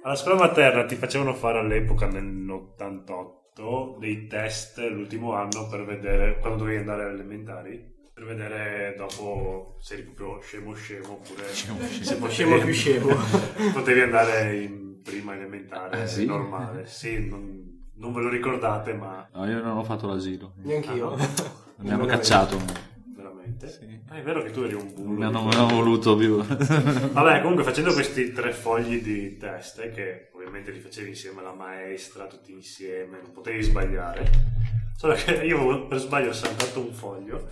Alla 0.03 0.16
scuola 0.16 0.39
materna 0.39 0.84
ti 0.86 0.95
facevano 0.95 1.34
fare 1.34 1.59
all'epoca, 1.59 2.07
nell'88, 2.07 3.97
dei 3.99 4.28
test 4.28 4.80
l'ultimo 4.80 5.34
anno 5.34 5.68
per 5.70 5.86
vedere, 5.86 6.39
quando 6.39 6.57
dovevi 6.59 6.80
andare 6.80 7.03
alle 7.03 7.14
elementari, 7.14 7.91
per 8.14 8.26
vedere 8.26 8.95
dopo 8.97 9.78
se 9.80 9.93
eri 9.93 10.03
proprio 10.03 10.41
scemo 10.41 10.74
scemo 10.74 11.11
oppure 11.14 11.47
se 11.53 11.72
potevi, 12.18 12.34
Scemo 12.34 12.57
più 12.59 12.74
scemo. 12.74 13.16
potevi 13.74 14.01
andare 14.01 14.55
in 14.57 14.93
prima 15.04 15.36
elementare 15.36 16.01
Ah, 16.04 16.08
sì? 16.08 16.26
normale. 16.26 16.86
Sì, 16.88 17.28
non, 17.28 17.82
non 17.95 18.14
ve 18.14 18.22
lo 18.22 18.30
ricordate, 18.30 18.93
ma 18.93 19.28
No, 19.34 19.45
io 19.49 19.62
non 19.62 19.78
ho 19.78 19.84
fatto 19.84 20.08
l'asilo. 20.08 20.54
Neanch'io. 20.64 21.16
Mi 21.78 21.91
hanno 21.91 22.06
cacciato. 22.06 22.58
veramente. 23.16 24.01
Ah, 24.10 24.16
è 24.18 24.22
vero 24.22 24.41
che 24.43 24.51
tu 24.51 24.62
eri 24.62 24.74
un 24.74 24.93
bullo. 24.93 25.10
Mi 25.18 25.24
hanno, 25.26 25.49
hanno 25.49 25.68
voluto 25.68 26.16
più. 26.16 26.38
Vabbè, 26.43 27.41
comunque 27.41 27.64
facendo 27.64 27.93
questi 27.93 28.32
tre 28.32 28.51
fogli 28.54 29.01
di 29.01 29.38
test, 29.38 29.80
eh, 29.80 29.91
che 29.91 30.30
ovviamente 30.34 30.72
li 30.72 30.80
facevi 30.80 31.10
insieme 31.10 31.40
alla 31.41 31.53
maestra, 31.53 32.26
tutti 32.28 32.52
insieme, 32.52 33.19
non 33.22 33.32
potevi 33.32 33.61
sbagliare. 33.64 34.52
Solo 34.95 35.15
che 35.15 35.32
io 35.44 35.88
per 35.88 35.98
sbaglio 35.99 36.30
ho 36.30 36.34
saltato 36.34 36.80
un 36.80 36.94
foglio. 36.94 37.49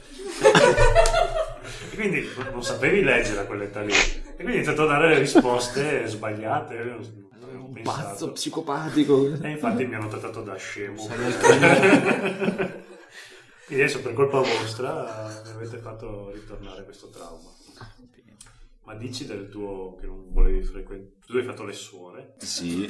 e 1.92 1.96
quindi 1.96 2.24
non 2.52 2.64
sapevi 2.64 3.02
leggere 3.02 3.42
a 3.42 3.46
quell'età 3.46 3.82
lì. 3.82 3.92
E 3.92 4.34
quindi 4.36 4.52
ho 4.54 4.56
iniziato 4.56 4.84
a 4.84 4.88
dare 4.88 5.10
le 5.10 5.20
risposte 5.20 6.08
sbagliate. 6.08 6.98
Avevo 7.52 7.66
Un 7.66 7.74
pensato. 7.74 8.02
pazzo 8.02 8.32
psicopatico. 8.32 9.34
E 9.42 9.50
infatti 9.50 9.86
mi 9.86 9.96
hanno 9.96 10.08
trattato 10.08 10.42
da 10.42 10.56
scemo. 10.56 11.06
Quindi 13.66 13.86
adesso 13.86 14.02
per 14.02 14.14
colpa 14.14 14.40
vostra 14.40 15.42
mi 15.46 15.52
avete 15.52 15.78
fatto 15.78 16.32
ritornare 16.34 16.84
questo 16.84 17.10
trauma. 17.10 17.50
Ma 18.92 18.98
dici 18.98 19.26
del 19.26 19.48
tuo 19.50 19.96
che 20.00 20.06
non 20.06 20.26
volevi 20.34 20.62
frequentare. 20.64 21.22
Tu 21.26 21.38
hai 21.38 21.44
fatto 21.44 21.64
le 21.64 21.72
suore. 21.72 22.34
Sì, 22.40 22.84
eh, 22.86 22.90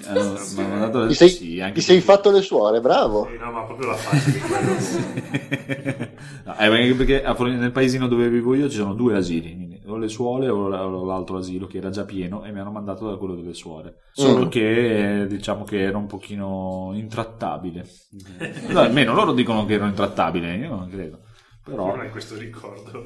mi 0.55 0.63
hanno 0.63 0.89
dato 0.89 1.07
Ti 1.07 1.13
sei, 1.13 1.29
sì, 1.29 1.59
anche 1.59 1.75
ti 1.75 1.81
sei 1.81 2.01
fatto 2.01 2.31
le 2.31 2.41
suore, 2.41 2.81
bravo. 2.81 3.29
Sì, 3.31 3.37
no, 3.37 3.51
ma 3.51 3.63
proprio 3.65 3.87
la 3.87 3.93
faccia 3.93 4.29
di 4.31 4.39
quello. 4.39 6.09
No, 6.43 6.57
eh, 6.57 6.93
perché 6.95 7.23
nel 7.55 7.71
paesino 7.71 8.07
dove 8.07 8.27
vivo 8.29 8.55
io 8.55 8.67
ci 8.67 8.77
sono 8.77 8.95
due 8.95 9.15
asili, 9.15 9.79
o 9.85 9.97
le 9.97 10.07
suore 10.07 10.49
o 10.49 10.67
l'altro 11.05 11.37
asilo 11.37 11.67
che 11.67 11.77
era 11.77 11.91
già 11.91 12.03
pieno 12.03 12.43
e 12.45 12.51
mi 12.51 12.59
hanno 12.59 12.71
mandato 12.71 13.07
da 13.07 13.17
quello 13.17 13.35
delle 13.35 13.53
suore. 13.53 13.97
Solo 14.11 14.45
Mm. 14.45 14.49
che 14.49 15.21
eh, 15.21 15.27
diciamo 15.27 15.63
che 15.65 15.81
era 15.81 15.97
un 15.97 16.07
pochino 16.07 16.91
intrattabile. 16.95 17.85
No, 18.71 18.79
almeno 18.79 19.13
loro 19.13 19.33
dicono 19.33 19.65
che 19.65 19.73
ero 19.73 19.85
intrattabile, 19.85 20.55
io 20.55 20.69
non 20.69 20.89
credo. 20.89 21.19
Però 21.63 21.87
Non 21.87 21.99
hai 21.99 22.09
questo 22.09 22.35
ricordo. 22.37 23.05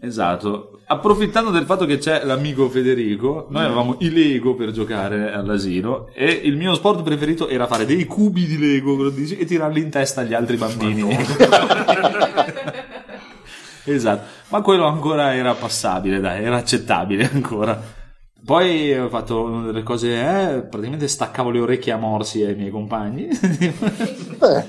Esatto, 0.00 0.80
approfittando 0.86 1.50
del 1.50 1.64
fatto 1.64 1.86
che 1.86 1.98
c'è 1.98 2.24
l'amico 2.24 2.68
Federico, 2.68 3.48
noi 3.50 3.64
avevamo 3.64 3.96
i 3.98 4.10
Lego 4.10 4.54
per 4.54 4.70
giocare 4.70 5.32
all'asilo 5.32 6.08
e 6.14 6.30
il 6.30 6.56
mio 6.56 6.74
sport 6.74 7.02
preferito 7.02 7.48
era 7.48 7.66
fare 7.66 7.84
dei 7.84 8.06
cubi 8.06 8.46
di 8.46 8.58
Lego 8.58 9.12
e 9.12 9.44
tirarli 9.44 9.80
in 9.80 9.90
testa 9.90 10.20
agli 10.20 10.34
altri 10.34 10.56
bambini. 10.56 11.04
esatto, 13.84 14.26
ma 14.48 14.60
quello 14.62 14.86
ancora 14.86 15.34
era 15.34 15.54
passabile, 15.54 16.20
dai, 16.20 16.44
era 16.44 16.58
accettabile 16.58 17.28
ancora. 17.32 17.98
Poi 18.42 18.96
ho 18.96 19.08
fatto 19.08 19.42
una 19.42 19.66
delle 19.66 19.82
cose, 19.82 20.12
eh, 20.18 20.60
praticamente 20.62 21.08
staccavo 21.08 21.50
le 21.50 21.60
orecchie 21.60 21.92
a 21.92 21.96
morsi 21.98 22.42
ai 22.42 22.54
miei 22.54 22.70
compagni, 22.70 23.28
Eh, 23.28 24.64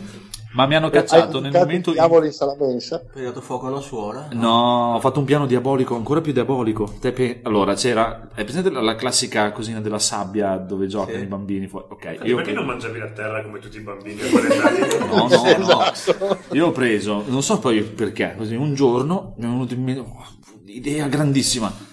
ma 0.54 0.66
mi 0.66 0.76
hanno 0.76 0.88
hai 0.88 0.92
cacciato 0.92 1.40
nel 1.40 1.52
momento 1.52 1.90
in 1.90 1.96
diavoli 1.96 2.28
in 2.28 2.34
sala 2.34 2.56
mensa. 2.60 3.04
Hai 3.16 3.24
dato 3.24 3.42
fuoco 3.42 3.68
a 3.68 3.70
una 3.72 3.80
suora? 3.80 4.28
No, 4.34 4.96
ho 4.96 5.00
fatto 5.00 5.20
un 5.20 5.26
piano 5.26 5.46
diabolico, 5.46 5.96
ancora 5.96 6.22
più 6.22 6.34
diabolico. 6.34 6.92
Pe- 7.00 7.40
Allora, 7.44 7.74
c'era. 7.76 8.28
Hai 8.36 8.44
presente 8.44 8.70
la, 8.70 8.82
la 8.82 8.96
classica 8.96 9.52
cosina 9.52 9.80
della 9.82 10.00
sabbia 10.00 10.58
dove 10.58 10.88
giocano 10.88 11.18
Sì. 11.18 11.24
i 11.24 11.28
bambini? 11.28 11.68
fuori? 11.68 11.86
Ok, 11.90 12.00
Perché 12.04 12.28
io. 12.28 12.36
perché 12.36 12.52
non 12.54 12.66
mangiavi 12.66 13.00
la 13.00 13.10
terra 13.12 13.42
come 13.44 13.60
tutti 13.60 13.78
i 13.78 13.82
bambini 13.82 14.22
a 14.22 14.30
40 14.30 14.64
anni? 14.68 14.80
No, 15.12 15.28
no, 15.28 15.58
no. 15.58 15.84
Esatto. 15.92 16.38
Io 16.52 16.68
ho 16.68 16.72
preso, 16.72 17.24
non 17.28 17.42
so 17.44 17.60
poi 17.60 17.82
perché, 17.84 18.36
così 18.38 18.56
un 18.56 18.74
giorno 18.74 19.34
mi 19.38 19.46
è 19.46 19.48
venuto 19.48 19.74
in 19.74 19.84
mente. 19.84 20.00
oh, 20.02 20.26
idea 20.66 21.08
grandissima. 21.08 21.90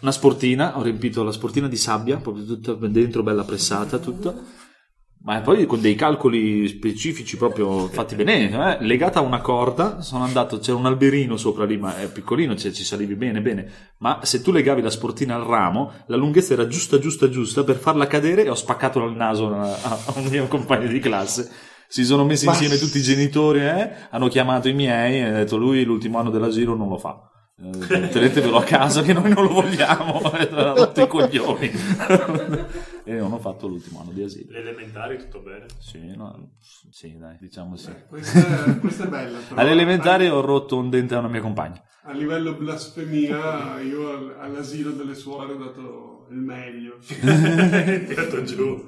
Una 0.00 0.12
sportina, 0.12 0.76
ho 0.78 0.82
riempito 0.82 1.22
la 1.22 1.32
sportina 1.32 1.66
di 1.66 1.76
sabbia, 1.78 2.16
proprio 2.18 2.44
tutta 2.44 2.72
dentro, 2.74 3.22
bella 3.22 3.44
pressata, 3.44 3.96
tutta. 3.98 4.34
Ma 5.26 5.40
poi 5.40 5.64
con 5.64 5.80
dei 5.80 5.94
calcoli 5.94 6.68
specifici 6.68 7.38
proprio 7.38 7.88
fatti 7.88 8.14
bene, 8.14 8.50
eh? 8.50 8.84
legata 8.84 9.20
a 9.20 9.22
una 9.22 9.40
corda, 9.40 10.02
sono 10.02 10.22
andato, 10.22 10.58
c'era 10.58 10.76
un 10.76 10.84
alberino 10.84 11.38
sopra 11.38 11.64
lì, 11.64 11.78
ma 11.78 11.96
è 11.96 12.12
piccolino, 12.12 12.54
cioè, 12.54 12.72
ci 12.72 12.84
salivi 12.84 13.14
bene, 13.14 13.40
bene, 13.40 13.94
ma 14.00 14.20
se 14.22 14.42
tu 14.42 14.52
legavi 14.52 14.82
la 14.82 14.90
sportina 14.90 15.34
al 15.34 15.44
ramo, 15.44 15.92
la 16.08 16.16
lunghezza 16.16 16.52
era 16.52 16.66
giusta, 16.66 16.98
giusta, 16.98 17.30
giusta 17.30 17.64
per 17.64 17.76
farla 17.76 18.06
cadere 18.06 18.44
e 18.44 18.50
ho 18.50 18.54
spaccato 18.54 19.02
il 19.02 19.16
naso 19.16 19.50
a, 19.54 19.72
a 19.72 20.12
un 20.16 20.26
mio 20.26 20.46
compagno 20.46 20.88
di 20.88 20.98
classe. 20.98 21.50
Si 21.88 22.04
sono 22.04 22.26
messi 22.26 22.44
Ma- 22.44 22.52
insieme 22.52 22.76
tutti 22.76 22.98
i 22.98 23.02
genitori, 23.02 23.60
eh? 23.60 23.90
hanno 24.10 24.28
chiamato 24.28 24.68
i 24.68 24.74
miei 24.74 25.20
e 25.20 25.22
hanno 25.22 25.36
detto 25.38 25.56
lui 25.56 25.84
l'ultimo 25.84 26.18
anno 26.18 26.28
dell'asilo 26.28 26.76
non 26.76 26.90
lo 26.90 26.98
fa. 26.98 27.30
Eh, 27.56 28.08
Tenetevelo 28.08 28.56
a 28.56 28.64
casa 28.64 29.02
che 29.02 29.12
noi 29.12 29.32
non 29.32 29.44
lo 29.44 29.52
vogliamo, 29.52 30.20
rotto 30.50 31.00
i 31.02 31.06
coglioni. 31.06 31.70
e 33.04 33.14
non 33.14 33.32
ho 33.32 33.38
fatto 33.38 33.68
l'ultimo 33.68 34.00
anno 34.00 34.10
di 34.10 34.24
asilo. 34.24 34.50
Le 34.50 34.58
elementari 34.58 35.18
tutto 35.18 35.38
bene? 35.40 35.66
Sì, 35.78 36.16
no, 36.16 36.56
sì, 36.90 37.16
dai, 37.16 37.36
diciamo 37.38 37.76
sì. 37.76 37.92
Questa, 38.08 38.74
questa 38.80 39.04
è 39.04 39.08
bella. 39.08 39.38
però. 39.38 39.60
All'elementare 39.60 40.28
ho 40.28 40.40
rotto 40.40 40.76
un 40.76 40.90
dente 40.90 41.14
a 41.14 41.20
una 41.20 41.28
mia 41.28 41.40
compagna. 41.40 41.80
A 42.06 42.12
livello 42.12 42.54
blasfemia, 42.54 43.78
io 43.80 44.10
al- 44.10 44.36
all'asilo 44.40 44.90
delle 44.90 45.14
suore 45.14 45.52
ho 45.52 45.56
dato 45.56 46.26
il 46.30 46.36
meglio. 46.38 46.98
Tirato 47.06 48.42
giù. 48.42 48.84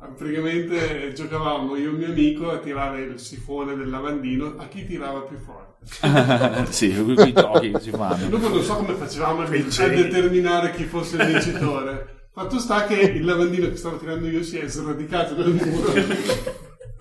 Praticamente 0.00 1.12
giocavamo 1.12 1.76
io 1.76 1.90
e 1.90 1.92
mio 1.92 2.06
amico 2.06 2.50
a 2.50 2.58
tirare 2.58 3.02
il 3.02 3.18
sifone 3.18 3.76
del 3.76 3.90
lavandino 3.90 4.54
a 4.56 4.66
chi 4.66 4.86
tirava 4.86 5.20
più 5.20 5.36
forte. 5.36 5.68
sì, 6.72 6.94
quei 7.14 7.32
giochi 7.32 7.70
che 7.70 7.80
si 7.80 7.90
fanno. 7.90 8.28
Dopo 8.28 8.48
non 8.48 8.62
so 8.62 8.76
come 8.76 8.94
facevamo 8.94 9.42
a, 9.42 9.46
determinare 9.46 10.72
chi 10.72 10.84
fosse 10.84 11.16
il 11.16 11.26
vincitore. 11.28 12.28
Fatto 12.32 12.58
sta 12.58 12.86
che 12.86 12.94
il 12.94 13.24
lavandino 13.24 13.68
che 13.68 13.76
stavo 13.76 13.98
tirando 13.98 14.26
io 14.26 14.42
si 14.42 14.56
è 14.56 14.66
sradicato 14.66 15.34
dal 15.34 15.52
muro. 15.52 15.92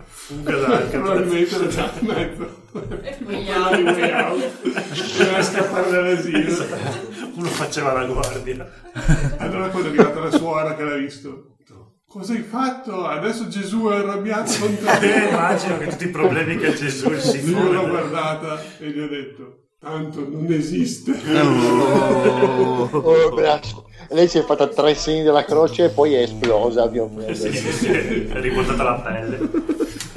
Fuga 0.05 0.57
dal 0.57 0.89
Probabilmente 0.89 1.55
era 1.55 1.67
già 1.67 1.93
in 1.99 2.07
mezzo. 2.07 2.57
Di 2.71 3.23
way 3.25 4.11
out. 4.11 5.17
Doveva 5.17 5.41
scappare 5.41 5.89
dall'asilo. 5.89 6.65
Uno 7.35 7.47
faceva 7.47 7.93
la 7.93 8.05
guardia. 8.05 8.71
Allora 9.37 9.69
quando 9.69 9.87
è 9.87 9.91
arrivata 9.91 10.19
la 10.19 10.31
suora 10.31 10.75
che 10.75 10.83
l'ha 10.83 10.97
visto. 10.97 11.55
Cosa 12.09 12.33
hai 12.33 12.41
fatto? 12.41 13.05
Adesso 13.05 13.47
Gesù 13.49 13.85
è 13.87 13.97
arrabbiato 13.97 14.51
con 14.59 14.73
Eh, 14.81 14.99
te. 14.99 15.27
immagino 15.29 15.77
che 15.77 15.87
tutti 15.89 16.05
i 16.05 16.09
problemi 16.09 16.57
che 16.57 16.67
ha 16.67 16.73
Gesù 16.73 17.07
il 17.11 17.49
Io 17.49 17.71
l'ho 17.71 17.87
guardata 17.87 18.59
e 18.79 18.89
gli 18.89 18.99
ho 18.99 19.07
detto, 19.07 19.67
tanto 19.79 20.27
non 20.27 20.51
esiste. 20.51 21.13
Oh, 22.91 23.29
braccio. 23.33 23.87
Lei 24.09 24.27
si 24.27 24.39
è 24.39 24.43
fatta 24.43 24.65
tre 24.67 24.95
segni 24.95 25.21
della 25.21 25.45
croce 25.45 25.85
e 25.85 25.89
poi 25.89 26.15
è 26.15 26.21
esplosa 26.23 26.81
ovviamente. 26.83 27.35
Sì, 27.35 27.53
sì, 27.55 27.71
sì, 27.71 27.87
è 27.87 28.39
riportata 28.41 28.81
la 28.83 28.93
pelle. 28.95 29.37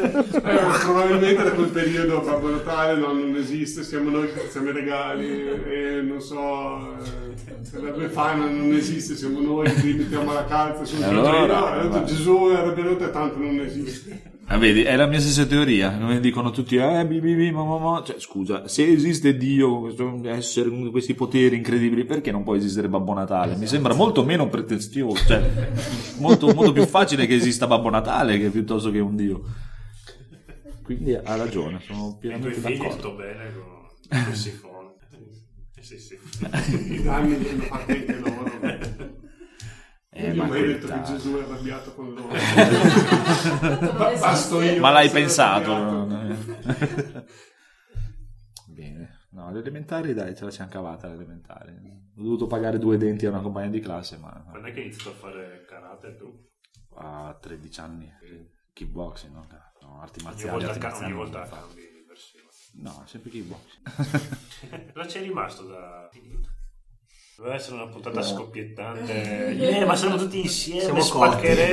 Eh, 0.02 0.80
probabilmente 0.82 1.42
da 1.44 1.52
quel 1.52 1.68
periodo 1.68 2.20
Babbo 2.20 2.50
Natale 2.50 2.98
no, 2.98 3.12
non 3.12 3.34
esiste, 3.36 3.84
siamo 3.84 4.10
noi 4.10 4.26
che 4.32 4.40
facciamo 4.40 4.70
i 4.70 4.72
regali 4.72 5.26
e 5.26 6.00
non 6.02 6.20
so, 6.20 6.96
eh, 7.02 7.80
la 7.80 7.90
Befana 7.90 8.46
non 8.46 8.72
esiste, 8.72 9.14
siamo 9.14 9.40
noi 9.40 9.72
che 9.72 9.94
mettiamo 9.94 10.32
la 10.32 10.44
calza 10.44 10.84
sul 10.84 11.02
Allora, 11.02 11.78
e 11.78 11.82
detto, 11.82 11.98
va. 12.00 12.04
Gesù 12.04 12.48
è 12.50 12.56
arrabbiato 12.56 13.04
e 13.04 13.10
tanto 13.10 13.38
non 13.38 13.60
esiste. 13.60 14.30
Ah, 14.46 14.58
vedi, 14.58 14.82
è 14.82 14.96
la 14.96 15.06
mia 15.06 15.20
stessa 15.20 15.46
teoria. 15.46 15.96
Come 15.96 16.20
dicono 16.20 16.50
tutti, 16.50 16.76
eh, 16.76 17.06
bi, 17.06 17.20
bi, 17.20 17.34
bi, 17.34 17.50
ma, 17.52 17.64
ma, 17.64 17.78
ma. 17.78 18.02
Cioè, 18.04 18.16
scusa, 18.18 18.68
se 18.68 18.86
esiste 18.86 19.36
Dio 19.36 19.70
con 19.70 19.80
questo 19.82 20.20
essere, 20.24 20.68
con 20.68 20.90
questi 20.90 21.14
poteri 21.14 21.56
incredibili, 21.56 22.04
perché 22.04 22.32
non 22.32 22.42
può 22.42 22.54
esistere 22.54 22.88
Babbo 22.88 23.14
Natale? 23.14 23.56
Mi 23.56 23.66
sembra 23.66 23.94
molto 23.94 24.24
meno 24.24 24.48
pretenzioso, 24.48 25.24
cioè, 25.24 25.40
molto, 26.18 26.52
molto 26.52 26.72
più 26.72 26.84
facile 26.84 27.26
che 27.26 27.36
esista 27.36 27.66
Babbo 27.66 27.88
Natale 27.88 28.38
che 28.38 28.50
piuttosto 28.50 28.90
che 28.90 28.98
un 28.98 29.16
Dio. 29.16 29.42
Quindi 30.82 31.14
ha 31.14 31.36
ragione, 31.36 31.80
sono 31.80 31.98
I 31.98 32.10
tuoi 32.10 32.18
pienamente 32.18 32.60
figli 32.60 32.76
d'accordo. 32.78 32.98
sto 32.98 33.14
bene 33.14 33.52
con 33.52 33.88
il 34.28 34.34
sifone. 34.36 34.94
Eh, 35.74 35.82
Sì, 35.82 35.98
sì. 35.98 36.18
I 36.94 37.02
danni 37.02 37.38
li 37.38 37.48
hanno 37.48 37.62
fatti 37.62 37.92
anche 37.92 38.16
loro. 38.18 39.20
Eh, 40.14 40.34
ma 40.34 40.44
mai 40.44 40.62
detto 40.66 40.88
che. 40.88 41.00
Gesù 41.04 41.36
è 41.38 41.42
arrabbiato 41.42 41.94
con 41.94 42.12
loro. 42.12 42.28
Basto 44.20 44.60
io. 44.60 44.78
Ma 44.78 44.90
l'hai 44.90 45.08
pensato? 45.08 45.72
Bene, 48.66 49.26
no, 49.30 49.46
alle 49.46 49.60
elementari 49.60 50.12
dai, 50.12 50.36
ce 50.36 50.44
la 50.44 50.50
siamo 50.50 50.70
cavata 50.70 51.06
alle 51.06 51.16
elementari. 51.16 51.72
Ho 52.18 52.22
dovuto 52.22 52.46
pagare 52.46 52.78
due 52.78 52.98
denti 52.98 53.24
a 53.24 53.30
una 53.30 53.40
compagna 53.40 53.70
di 53.70 53.80
classe, 53.80 54.18
ma 54.18 54.30
Quando 54.50 54.68
è 54.68 54.72
che 54.72 54.80
hai 54.80 54.86
iniziato 54.86 55.10
a 55.10 55.18
fare 55.18 55.64
karate 55.66 56.14
tu? 56.16 56.30
a 56.96 57.34
13 57.40 57.80
anni. 57.80 58.12
Kickboxing, 58.74 59.32
no? 59.32 59.46
No 59.94 60.00
arti 60.00 60.18
Ogni 60.20 60.28
marziali. 60.28 60.64
volta, 60.64 60.86
arti 60.86 61.04
ogni 61.04 61.12
volta 61.12 61.42
cambi 61.48 62.04
versione. 62.08 62.44
No, 62.74 63.02
sempre 63.06 63.30
kickboxing. 63.30 64.90
Cosa 64.94 65.06
c'è 65.08 65.20
rimasto 65.22 65.64
da... 65.64 66.08
Doveva 67.36 67.54
essere 67.56 67.76
una 67.76 67.86
puntata 67.88 68.22
scoppiettante. 68.22 69.56
Eh, 69.58 69.84
ma 69.84 69.96
siamo 69.96 70.16
tutti 70.16 70.38
insieme, 70.40 70.80
Siamo 71.00 71.00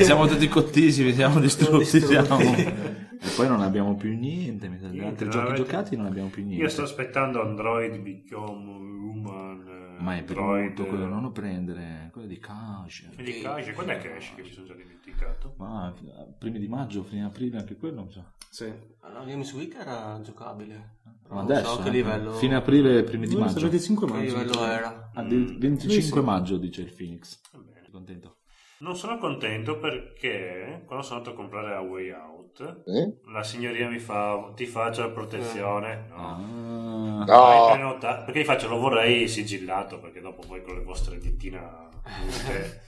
siamo 0.04 0.26
tutti 0.28 0.48
cottissimi, 0.48 1.14
siamo 1.14 1.40
distrutti. 1.40 1.78
distrutti. 1.80 2.08
siamo- 2.08 2.98
E 3.22 3.28
poi 3.36 3.48
non 3.50 3.60
abbiamo 3.62 3.96
più 3.96 4.18
niente. 4.18 4.70
mi 4.70 4.80
sa, 4.80 4.86
altri 5.06 5.26
giochi 5.30 5.38
avete- 5.48 5.56
giocati 5.56 5.96
non 5.98 6.06
abbiamo 6.06 6.30
più 6.30 6.44
niente. 6.46 6.64
Io 6.64 6.70
sto 6.70 6.84
aspettando 6.84 7.42
Android 7.42 7.98
Become 8.00 8.72
Human. 8.72 9.89
Eh, 10.00 10.04
Ma 10.04 10.16
è 10.18 10.24
per 10.24 10.38
Android. 10.38 10.64
molto 10.66 10.86
quello, 10.86 11.06
non 11.08 11.22
lo 11.22 11.32
prendere, 11.32 12.10
quello 12.12 12.28
di 12.28 12.40
Cash. 12.40 13.10
E 13.16 13.24
di 13.24 13.42
Cash, 13.42 13.72
quando 13.74 13.92
è 13.94 13.98
che 13.98 14.16
esce 14.16 14.36
che 14.36 14.42
mi 14.44 14.52
sono 14.52 14.66
già 14.66 14.74
dimenticato? 14.74 15.54
Ma 15.58 15.94
primi 16.38 16.60
di 16.60 16.68
maggio, 16.68 17.04
fine 17.04 17.26
aprile, 17.26 17.58
anche 17.58 17.76
quello, 17.76 18.04
mi 18.06 18.12
sa. 18.12 18.24
Sì. 18.50 18.72
Allora, 19.02 19.24
Games 19.26 19.54
Week 19.54 19.76
era 19.76 20.20
giocabile. 20.24 20.98
Ma 21.28 21.42
Non 21.42 21.52
adesso, 21.52 21.76
so 21.76 21.82
che 21.84 21.90
eh, 21.90 21.92
livello, 21.92 22.32
fine 22.34 22.56
aprile, 22.56 23.04
primi 23.04 23.28
di 23.28 23.36
maggio. 23.36 23.60
25 23.60 24.08
che 24.08 24.14
maggio. 24.14 24.26
livello 24.26 24.66
era. 24.66 25.12
Ah, 25.14 25.24
del 25.24 25.58
25 25.60 26.22
maggio 26.22 26.58
dice 26.58 26.82
il 26.82 26.92
Phoenix. 26.92 27.40
Va 27.52 27.60
bene. 27.60 27.88
Contento. 27.92 28.38
Non 28.80 28.96
sono 28.96 29.18
contento 29.18 29.78
perché 29.78 30.84
quando 30.86 31.04
sono 31.04 31.18
andato 31.20 31.36
a 31.36 31.38
comprare 31.40 31.76
a 31.76 31.82
Way 31.82 32.12
Out, 32.12 32.39
Eh? 32.66 33.14
la 33.32 33.44
signoria 33.44 33.88
mi 33.88 34.00
fa 34.00 34.52
ti 34.56 34.66
faccio 34.66 35.02
la 35.02 35.10
protezione. 35.10 36.06
No. 36.10 36.16
Ah. 36.16 37.24
No, 37.26 37.68
prenota- 37.72 38.24
perché 38.26 38.42
gli 38.42 38.46
faccio 38.46 38.68
lo 38.68 38.78
vorrei 38.78 39.28
sigillato 39.28 40.00
perché 40.00 40.22
dopo 40.22 40.42
poi 40.48 40.62
con 40.62 40.76
le 40.76 40.84
vostre 40.84 41.18
dittina 41.18 41.90
brutte. 42.02 42.82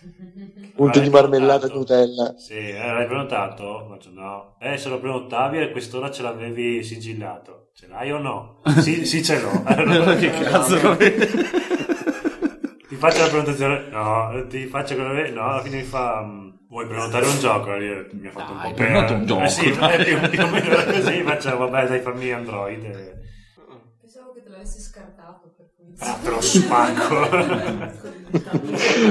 punto 0.76 1.00
di 1.00 1.10
marmellata 1.10 1.68
di 1.68 1.72
prenotato? 1.74 1.78
Nutella. 1.78 2.38
Sì, 2.38 2.54
eh, 2.54 2.78
l'hai 2.78 3.06
prenotato? 3.06 3.88
Faccio 3.90 4.10
no. 4.14 4.56
Eh, 4.60 4.78
se 4.78 4.90
lo 4.90 5.00
prenotavi 5.00 5.60
a 5.60 5.70
quest'ora 5.70 6.12
ce 6.12 6.22
l'avevi 6.22 6.84
sigillato. 6.84 7.70
Ce 7.74 7.88
l'hai 7.88 8.12
o 8.12 8.18
no? 8.18 8.62
Sì, 8.80 9.06
sì 9.06 9.24
ce 9.24 9.40
l'ho. 9.40 9.62
Allora, 9.66 10.16
che 10.16 10.30
cazzo 10.30 10.96
vedi? 10.96 11.26
Ti 12.88 12.96
faccio 12.96 13.22
la 13.22 13.28
prenotazione? 13.28 13.88
No, 13.90 14.46
ti 14.48 14.66
faccio 14.66 14.96
quella 14.96 15.30
No, 15.30 15.44
alla 15.44 15.62
fine 15.62 15.78
mi 15.78 15.84
fa. 15.84 16.51
Vuoi 16.72 16.88
prenotare 16.88 17.26
un 17.28 17.38
gioco? 17.40 17.74
Io- 17.76 18.08
mi 18.14 18.28
ha 18.28 18.32
fatto 18.32 18.54
Dai, 18.54 18.64
un 18.70 18.70
po' 18.70 18.74
prenota 18.76 19.06
per... 19.08 19.16
un 19.18 19.26
gioco, 19.26 19.44
Eh 19.44 19.50
sì, 19.50 19.72
dai. 19.78 20.04
più, 20.06 20.30
più 20.30 20.42
o 20.44 20.48
meno 20.48 20.84
così. 20.86 21.22
Faccio, 21.22 21.58
vabbè, 21.58 21.88
dai, 21.88 22.00
fammi 22.00 22.32
Android. 22.32 22.84
e- 22.86 23.20
Pensavo 24.00 24.32
che 24.34 24.42
te 24.44 24.50
l'avessi 24.50 24.80
scartato 24.80 25.54
per 25.58 25.68
cui. 25.76 25.94
Ah, 26.00 26.18
te 26.24 26.30
lo 26.30 26.40
spacco. 26.42 27.20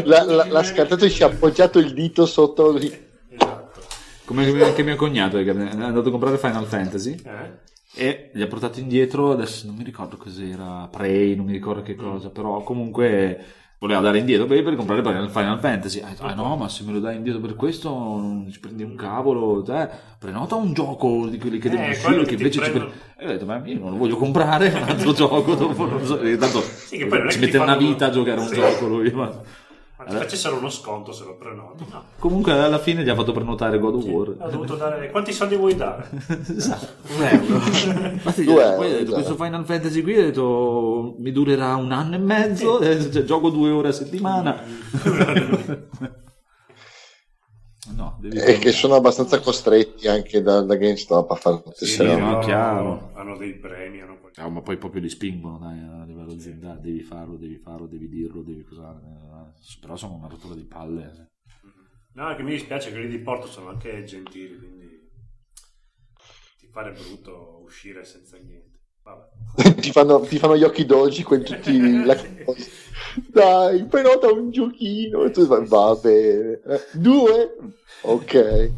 L'ha, 0.05 0.24
l'ha, 0.24 0.47
l'ha 0.49 0.62
scartato 0.62 1.05
e 1.05 1.11
ci 1.11 1.23
ha 1.23 1.27
appoggiato 1.27 1.78
il 1.78 1.93
dito 1.93 2.24
sotto 2.24 2.73
lì. 2.73 2.87
esatto. 3.28 3.81
Come 4.24 4.47
anche 4.62 4.82
mio 4.82 4.97
cognato 4.97 5.37
è 5.37 5.47
andato 5.49 6.09
a 6.09 6.11
comprare 6.11 6.39
Final 6.39 6.65
Fantasy 6.65 7.20
Eh? 7.24 7.59
e 7.95 8.31
gli 8.32 8.41
ha 8.41 8.47
portato 8.47 8.78
indietro, 8.81 9.32
adesso 9.32 9.66
non 9.66 9.74
mi 9.77 9.85
ricordo 9.85 10.16
cos'era, 10.16 10.89
Prey, 10.91 11.35
non 11.35 11.45
mi 11.47 11.53
ricordo 11.53 11.82
che 11.82 11.95
cosa, 11.97 12.31
però 12.31 12.62
comunque 12.62 13.45
voleva 13.81 14.01
dare 14.01 14.19
indietro 14.19 14.44
per, 14.44 14.62
per 14.62 14.77
comprare 14.77 15.02
Final 15.02 15.31
Final 15.31 15.59
Fantasy. 15.59 16.01
Detto, 16.02 16.23
ah 16.23 16.35
no, 16.35 16.55
ma 16.55 16.69
se 16.69 16.85
me 16.85 16.93
lo 16.93 17.01
dai 17.01 17.16
indietro 17.16 17.40
per 17.40 17.57
questo 17.57 17.89
non 17.89 18.47
ci 18.51 18.61
prendi 18.61 18.82
un 18.82 18.94
cavolo, 18.94 19.62
te, 19.62 19.89
prenota 20.19 20.55
un 20.55 20.74
gioco 20.74 21.27
di 21.27 21.39
quelli 21.39 21.59
che 21.59 21.69
Eh, 21.69 21.70
devono 21.70 21.89
uscire, 21.89 22.24
che 22.24 22.35
invece 22.35 22.51
ci 22.51 22.59
prendono- 22.61 22.85
pre- 22.90 22.98
E 23.16 23.24
ho 23.24 23.28
detto, 23.28 23.47
ma 23.47 23.61
io 23.65 23.78
non 23.78 23.90
lo 23.93 23.97
voglio 23.97 24.16
comprare, 24.16 24.69
un 24.69 24.82
altro 24.82 25.12
gioco, 25.16 25.55
dopo 25.55 25.86
non 25.86 26.05
so, 26.05 26.16
tanto 26.19 26.59
è 26.90 27.31
ci 27.31 27.39
mette 27.39 27.57
una 27.59 27.77
vita 27.77 28.07
a 28.07 28.11
giocare 28.11 28.39
a 28.39 28.43
un 28.43 28.48
Sì. 28.48 28.55
gioco 28.55 28.86
lui, 28.86 29.11
ma... 29.12 29.40
Ma 30.01 30.06
ti 30.06 30.16
facessero 30.16 30.56
uno 30.56 30.70
sconto 30.70 31.12
se 31.12 31.24
lo 31.24 31.36
prenoti. 31.36 31.85
No. 31.90 32.05
Comunque 32.18 32.52
alla 32.52 32.78
fine 32.78 33.02
gli 33.05 33.10
ha 33.10 33.14
fatto 33.14 33.32
prenotare 33.32 33.78
God 33.78 33.97
of 33.97 34.05
War. 34.05 34.35
Ha 34.39 34.48
dovuto 34.48 34.74
dare... 34.77 35.10
Quanti 35.10 35.31
soldi 35.32 35.56
vuoi 35.56 35.77
dare? 35.77 36.09
Un 36.10 37.22
euro. 37.22 37.55
Infatti, 38.12 38.44
Due 38.44 38.55
poi 38.55 38.62
euro, 38.62 38.77
ho 38.77 38.89
detto, 38.89 38.94
esatto. 39.02 39.12
questo 39.12 39.35
Final 39.35 39.64
Fantasy 39.66 40.02
qui 40.02 40.18
ho 40.18 40.22
detto 40.22 41.14
mi 41.18 41.32
durerà 41.32 41.74
un 41.77 41.93
anno 41.93 42.14
e 42.14 42.18
mezzo, 42.18 42.81
eh, 42.81 43.10
cioè, 43.10 43.24
gioco 43.24 43.51
due 43.51 43.68
ore 43.70 43.89
a 43.89 43.93
settimana. 43.93 44.62
no, 47.94 48.16
devi 48.20 48.39
E 48.39 48.59
che 48.59 48.72
sono 48.72 48.94
abbastanza 48.94 49.40
costretti 49.40 50.09
anche 50.09 50.40
da, 50.43 50.62
da 50.62 50.77
GameStop 50.77 51.31
a 51.31 51.35
fare 51.35 51.56
tutte 51.62 51.85
Sì, 51.85 51.97
queste 51.97 52.05
robe. 52.05 52.20
no, 52.20 52.27
hanno- 52.28 52.39
chiaro. 52.40 53.10
Hanno 53.14 53.36
dei 53.36 53.55
premi, 53.55 54.01
hanno. 54.01 54.18
Ah, 54.36 54.48
ma 54.48 54.62
poi 54.62 54.77
proprio 54.78 55.02
li 55.02 55.09
spingono 55.09 55.59
dai, 55.59 55.78
a 55.78 56.05
livello 56.06 56.32
aziendale, 56.32 56.81
devi 56.81 57.02
farlo, 57.02 57.36
devi 57.36 57.56
farlo, 57.62 57.86
devi 57.86 58.09
dirlo, 58.09 58.43
devi 58.43 58.64
cosare. 58.64 58.98
Però 59.81 59.97
sono 59.97 60.15
una 60.15 60.28
rottura 60.28 60.55
di 60.55 60.65
palle. 60.65 61.05
eh. 61.05 61.28
No, 62.15 62.35
che 62.35 62.43
mi 62.43 62.51
dispiace 62.53 62.89
che 62.89 62.95
quelli 62.97 63.09
di 63.09 63.20
Porto 63.23 63.47
sono 63.47 63.69
anche 63.70 64.05
gentili, 64.05 64.59
quindi 64.59 65.09
ti 66.59 66.66
pare 66.69 66.93
brutto 66.93 67.61
uscire 67.62 68.05
senza 68.05 68.37
niente. 68.39 68.78
Vabbè. 69.03 69.74
ti, 69.81 69.93
fanno, 69.93 70.20
ti 70.20 70.39
fanno 70.39 70.57
gli 70.57 70.62
occhi 70.65 70.85
dolci 70.85 71.23
con 71.23 71.43
tutti 71.43 72.03
la 72.05 72.15
dai 73.28 73.85
prenota 73.87 74.31
un 74.31 74.51
giochino 74.51 75.24
e 75.24 75.31
tu 75.31 75.47
vai, 75.47 75.66
va 75.66 75.95
bene 76.01 76.61
Eh, 76.65 76.81
due 76.93 77.57
ok 78.03 78.70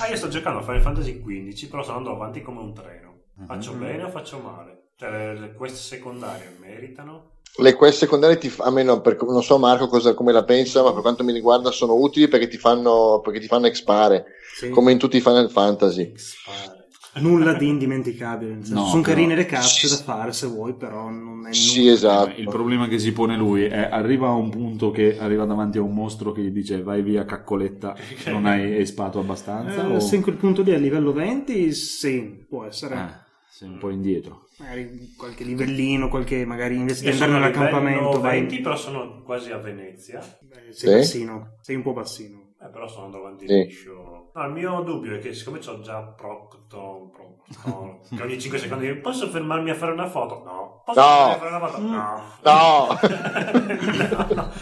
Ah, 0.00 0.08
io 0.08 0.16
sto 0.16 0.26
giocando 0.28 0.58
a 0.58 0.62
Final 0.62 0.82
Fantasy 0.82 1.20
XV, 1.22 1.68
però 1.68 1.82
sto 1.82 1.92
andando 1.92 2.16
avanti 2.16 2.42
come 2.42 2.58
un 2.60 2.74
treno. 2.74 3.20
Faccio 3.46 3.72
bene 3.74 4.02
o 4.02 4.08
faccio 4.08 4.40
male? 4.40 4.81
Le, 5.10 5.54
quest 5.56 5.76
secondarie 5.76 6.56
meritano? 6.60 7.30
le 7.58 7.74
quest 7.74 7.98
secondarie 7.98 8.38
ti, 8.38 8.48
fa- 8.48 8.64
a 8.64 8.70
me 8.70 8.82
non, 8.82 9.02
per- 9.02 9.22
non 9.24 9.42
so 9.42 9.58
Marco 9.58 9.86
cosa, 9.86 10.14
come 10.14 10.32
la 10.32 10.42
pensa 10.44 10.82
ma 10.82 10.92
per 10.92 11.02
quanto 11.02 11.22
mi 11.22 11.32
riguarda 11.32 11.70
sono 11.70 11.94
utili 11.94 12.26
perché 12.28 12.48
ti 12.48 12.56
fanno, 12.56 13.20
perché 13.22 13.40
ti 13.40 13.46
fanno 13.46 13.66
expare 13.66 14.24
Sì. 14.54 14.70
come 14.70 14.92
in 14.92 14.98
tutti 14.98 15.18
i 15.18 15.20
Final 15.20 15.50
Fantasy 15.50 16.12
Spare. 16.16 16.80
Nulla 17.16 17.52
di 17.52 17.68
indimenticabile. 17.68 18.54
nel 18.54 18.64
senso, 18.64 18.80
No, 18.80 18.86
sono 18.88 19.02
però- 19.02 19.14
carine 19.14 19.34
le 19.34 19.44
capsule 19.44 19.94
da 19.94 20.02
fare 20.02 20.32
se 20.32 20.46
vuoi, 20.46 20.72
però 20.72 21.10
non 21.10 21.46
è 21.46 21.52
sì 21.52 21.80
nulla. 21.80 21.92
esatto 21.92 22.40
Il 22.40 22.48
problema 22.48 22.88
che 22.88 22.98
si 22.98 23.12
pone 23.12 23.36
lui 23.36 23.64
è 23.64 23.86
arriva 23.90 24.28
a 24.28 24.32
un 24.34 24.48
punto 24.48 24.90
che 24.90 25.18
arriva 25.18 25.44
davanti 25.44 25.76
a 25.76 25.82
un 25.82 25.92
mostro 25.92 26.32
che 26.32 26.40
gli 26.40 26.48
dice 26.50 26.82
vai 26.82 27.02
via 27.02 27.26
caccoletta, 27.26 27.94
non 28.28 28.46
hai 28.46 28.76
espato 28.80 29.18
abbastanza? 29.18 29.86
Eh, 29.86 29.94
o... 29.96 30.00
Se 30.00 30.16
in 30.16 30.22
quel 30.22 30.36
punto 30.36 30.62
lì 30.62 30.72
a 30.72 30.78
livello 30.78 31.12
20, 31.12 31.70
sì, 31.74 32.46
può 32.48 32.64
essere. 32.64 32.94
Eh, 32.94 33.30
sei 33.50 33.68
un 33.68 33.76
po' 33.76 33.90
indietro. 33.90 34.46
Magari 34.62 35.12
qualche 35.16 35.42
livellino, 35.42 36.08
qualche 36.08 36.44
magari 36.44 36.76
invece 36.76 37.02
di 37.02 37.08
andare 37.10 37.30
sono 37.32 37.40
nell'accampamento 37.40 37.98
livello 38.04 38.20
vai 38.20 38.38
20, 38.40 38.60
però 38.60 38.76
sono 38.76 39.22
quasi 39.24 39.50
a 39.50 39.56
Venezia. 39.58 40.20
Beh, 40.20 40.72
sei 40.72 40.90
Sì? 40.90 40.96
bassino, 40.98 41.56
sei 41.62 41.74
un 41.76 41.82
po' 41.82 41.92
bassino. 41.92 42.38
Eh, 42.62 42.68
però 42.70 42.86
sto 42.86 43.02
andando 43.02 43.26
avanti 43.26 43.48
Sì. 43.48 43.54
liscio. 43.64 44.30
No, 44.32 44.46
il 44.46 44.52
mio 44.52 44.80
dubbio 44.82 45.16
è 45.16 45.18
che 45.18 45.34
siccome 45.34 45.58
ho 45.66 45.80
già 45.80 46.00
Procton, 46.02 47.10
Procton, 47.10 47.98
che 48.16 48.22
ogni 48.22 48.40
5 48.40 48.58
secondi 48.58 48.86
dico, 48.86 49.00
posso 49.00 49.28
fermarmi 49.28 49.70
a 49.70 49.74
fare 49.74 49.92
una 49.92 50.06
foto? 50.08 50.42
No. 50.44 50.82
Posso 50.84 51.00
No. 51.00 51.06
fermarmi 51.06 51.34
a 51.34 51.38
fare 51.38 51.50
una 51.56 51.66
foto? 51.66 51.80
No. 51.90 52.22
no 52.44 52.86
No, 52.86 52.98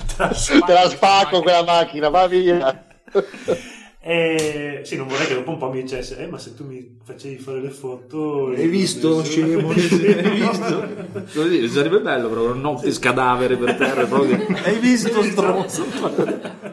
te 0.06 0.16
la 0.16 0.30
te 0.66 0.72
la 0.72 0.88
spacco 0.88 1.42
quella 1.42 1.62
macchina 1.62 2.08
va 2.08 2.26
via 2.26 2.86
E 4.02 4.80
sì, 4.84 4.96
non 4.96 5.08
vorrei 5.08 5.26
che 5.26 5.34
dopo 5.34 5.50
un 5.50 5.58
po' 5.58 5.70
mi 5.70 5.82
dicesse, 5.82 6.16
eh, 6.18 6.26
ma 6.26 6.38
se 6.38 6.54
tu 6.54 6.64
mi 6.64 6.98
facevi 7.04 7.36
fare 7.36 7.60
le 7.60 7.68
foto... 7.68 8.46
Hai 8.46 8.66
visto? 8.66 9.22
Scemo? 9.22 9.68
Hai 9.68 9.74
visto? 9.74 10.88
Così, 11.34 11.68
sarebbe 11.68 12.00
bello 12.00 12.30
però 12.30 12.50
un 12.50 12.60
Noctis 12.60 12.98
cadavere 12.98 13.58
per 13.58 13.74
terra 13.74 14.06
proprio. 14.06 14.38
Hai 14.64 14.78
visto 14.78 15.22
stronzo? 15.22 15.84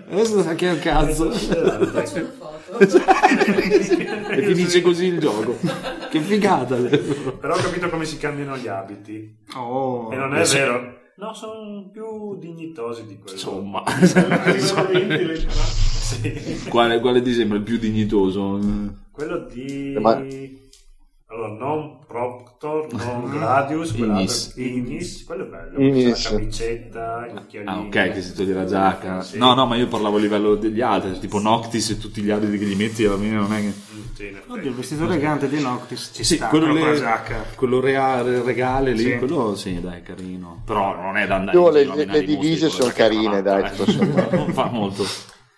Adesso 0.10 0.42
sa 0.42 0.56
che 0.56 0.70
è 0.70 0.72
un 0.72 0.80
cazzo. 0.80 1.30
E 4.30 4.44
finisce 4.44 4.82
così 4.82 5.08
il 5.08 5.20
gioco. 5.20 5.58
Che 6.10 6.20
figata. 6.22 6.76
Però 6.78 7.54
ho 7.54 7.58
capito 7.58 7.90
come 7.90 8.06
si 8.06 8.18
cambiano 8.18 8.56
gli 8.56 8.68
abiti. 8.68 9.36
Oh, 9.56 10.14
E 10.14 10.16
non 10.16 10.34
è 10.34 10.44
vero. 10.46 11.06
No, 11.20 11.34
sono 11.34 11.90
più 11.92 12.38
dignitosi 12.38 13.06
di 13.06 13.18
quello. 13.18 13.34
Insomma. 13.34 13.84
Sì. 16.08 16.70
Quale, 16.70 17.02
quale 17.02 17.22
ti 17.22 17.34
sembra 17.34 17.58
il 17.58 17.64
più 17.64 17.78
dignitoso? 17.78 18.58
Quello 19.12 19.40
di... 19.52 19.94
Ma- 20.00 20.24
Allora, 21.30 21.50
non 21.60 21.98
Proctor, 22.08 22.88
non 22.94 23.30
Gladius, 23.30 23.90
Ignis. 23.92 23.98
quell'altro- 23.98 24.62
Ignis, 24.64 25.24
quello 25.26 25.44
è 25.44 25.48
bello. 25.50 25.80
Ignis. 25.82 26.24
La 26.24 26.30
camicetta, 26.38 27.28
gli 27.28 27.36
occhialini. 27.36 27.70
Ah, 27.70 27.80
ok, 27.82 28.12
che 28.14 28.22
si 28.22 28.34
toglie 28.34 28.54
la 28.54 28.66
giacca. 28.66 29.22
Sì. 29.22 29.38
No, 29.38 29.54
no, 29.54 29.66
ma 29.66 29.76
io 29.76 29.88
parlavo 29.90 30.16
a 30.16 30.20
livello 30.22 30.56
degli 30.56 30.80
altri, 30.80 31.20
tipo 31.20 31.42
Noctis 31.42 31.90
e 31.90 31.98
tutti 31.98 32.22
gli 32.22 32.30
altri 32.30 32.58
che 32.58 32.64
gli 32.66 32.76
metti, 32.78 33.04
alla 33.04 33.18
fine 33.18 33.36
non 33.36 33.52
è 33.52 33.60
che. 33.60 33.68
Mm, 33.68 34.02
sì. 34.18 34.36
Oddio, 34.48 34.70
il 34.70 34.76
vestito 34.76 35.04
elegante 35.06 35.48
di 35.48 35.62
Noctis 35.62 36.12
ci 36.14 36.24
Sì, 36.24 36.36
sta, 36.38 36.48
quello, 36.48 36.96
giacca. 36.96 37.44
quello 37.56 37.80
rea- 37.80 38.22
regale 38.44 38.92
lì, 38.94 39.04
Sì. 39.12 39.18
quello 39.18 39.56
sì, 39.56 39.80
dai, 39.80 40.02
carino. 40.02 40.64
Però 40.66 40.96
non 40.96 41.18
è 41.18 41.28
da 41.28 41.36
andare. 41.36 41.58
Io 41.58 41.68
in 41.68 41.74
le- 41.74 41.96
le- 41.96 42.06
le 42.06 42.24
divise 42.24 42.70
sono 42.70 42.92
carine, 42.92 43.42
dai, 43.44 43.64
eh. 43.64 43.76
Non 44.36 44.54
fa 44.54 44.66
molto. 44.72 45.04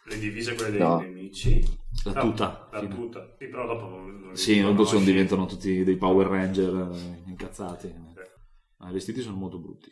Le 0.05 0.19
divise 0.19 0.55
quelle 0.55 0.71
dei 0.71 0.79
No. 0.79 0.99
nemici. 0.99 1.77
La 2.03 2.13
tuta, 2.13 2.67
La 2.71 2.79
tuta. 2.85 3.35
Sì, 3.37 3.47
però 3.47 3.65
dopo 3.67 3.87
non, 3.87 4.29
Sì, 4.33 4.61
dopo 4.61 4.85
sono, 4.85 5.03
diventano 5.03 5.45
tutti 5.45 5.83
dei 5.83 5.95
Power 5.97 6.27
Ranger 6.27 6.89
eh, 6.93 7.23
incazzati. 7.29 7.93
Ma 8.77 8.89
i 8.89 8.93
vestiti 8.93 9.21
sono 9.21 9.35
molto 9.37 9.57
brutti. 9.57 9.91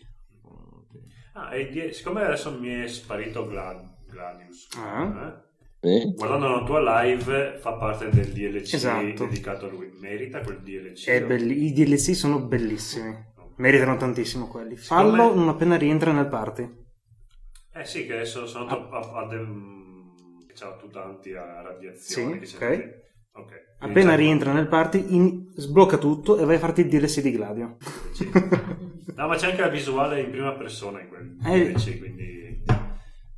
Ah, 1.34 1.54
e 1.54 1.70
die- 1.70 1.92
siccome 1.94 2.24
adesso 2.24 2.52
mi 2.58 2.70
è 2.70 2.88
sparito 2.88 3.46
Gla- 3.48 3.96
Gladius, 4.10 4.70
Ah. 4.78 5.04
eh, 5.04 5.47
Sì. 5.80 6.14
guardando 6.16 6.48
la 6.50 6.64
tua 6.64 7.04
live 7.04 7.58
fa 7.60 7.74
parte 7.74 8.10
del 8.10 8.32
DLC 8.34 8.74
Esatto. 8.74 9.26
dedicato 9.26 9.68
a 9.68 9.70
lui. 9.70 9.92
Merita 10.00 10.42
quel 10.42 10.60
DLC? 10.62 11.08
È 11.08 11.24
belli- 11.24 11.66
I 11.66 11.74
DLC 11.74 12.16
sono 12.16 12.40
bellissimi. 12.40 13.16
Meritano 13.58 13.96
tantissimo 13.98 14.48
quelli. 14.48 14.76
Fallo 14.76 15.34
non 15.34 15.48
appena 15.50 15.76
rientra 15.78 16.12
nel 16.12 16.28
party. 16.28 16.86
Eh 17.74 17.86
sì, 17.86 18.06
che 18.06 18.14
adesso 18.14 18.46
sono 18.48 18.68
andato 18.68 18.90
a, 18.96 19.22
a 19.22 19.28
del... 19.28 19.76
Ciao 20.56 20.76
tu 20.78 20.90
tanti 20.90 21.34
a 21.34 21.62
radiazione. 21.62 22.44
Sì, 22.46 22.58
che 22.58 22.66
ok. 22.66 22.72
siete- 22.74 23.12
ok. 23.34 23.46
Quindi 23.78 24.00
Appena 24.00 24.16
rientra 24.16 24.52
nel 24.54 24.68
party, 24.68 25.06
in- 25.16 25.52
sblocca 25.56 25.98
tutto 25.98 26.38
e 26.40 26.46
vai 26.46 26.56
a 26.56 26.60
farti 26.60 26.82
il 26.82 26.88
DLC 26.90 27.22
di 27.22 27.32
Gladio. 27.32 27.78
No, 29.16 29.28
ma 29.28 29.36
c'è 29.36 29.50
anche 29.52 29.62
la 29.62 29.68
visuale 29.70 30.22
in 30.22 30.32
prima 30.32 30.54
persona 30.54 31.00
in 31.02 31.08
quel 31.08 31.38
Eh. 31.46 31.72
DLC, 31.72 31.98
quindi 32.00 32.64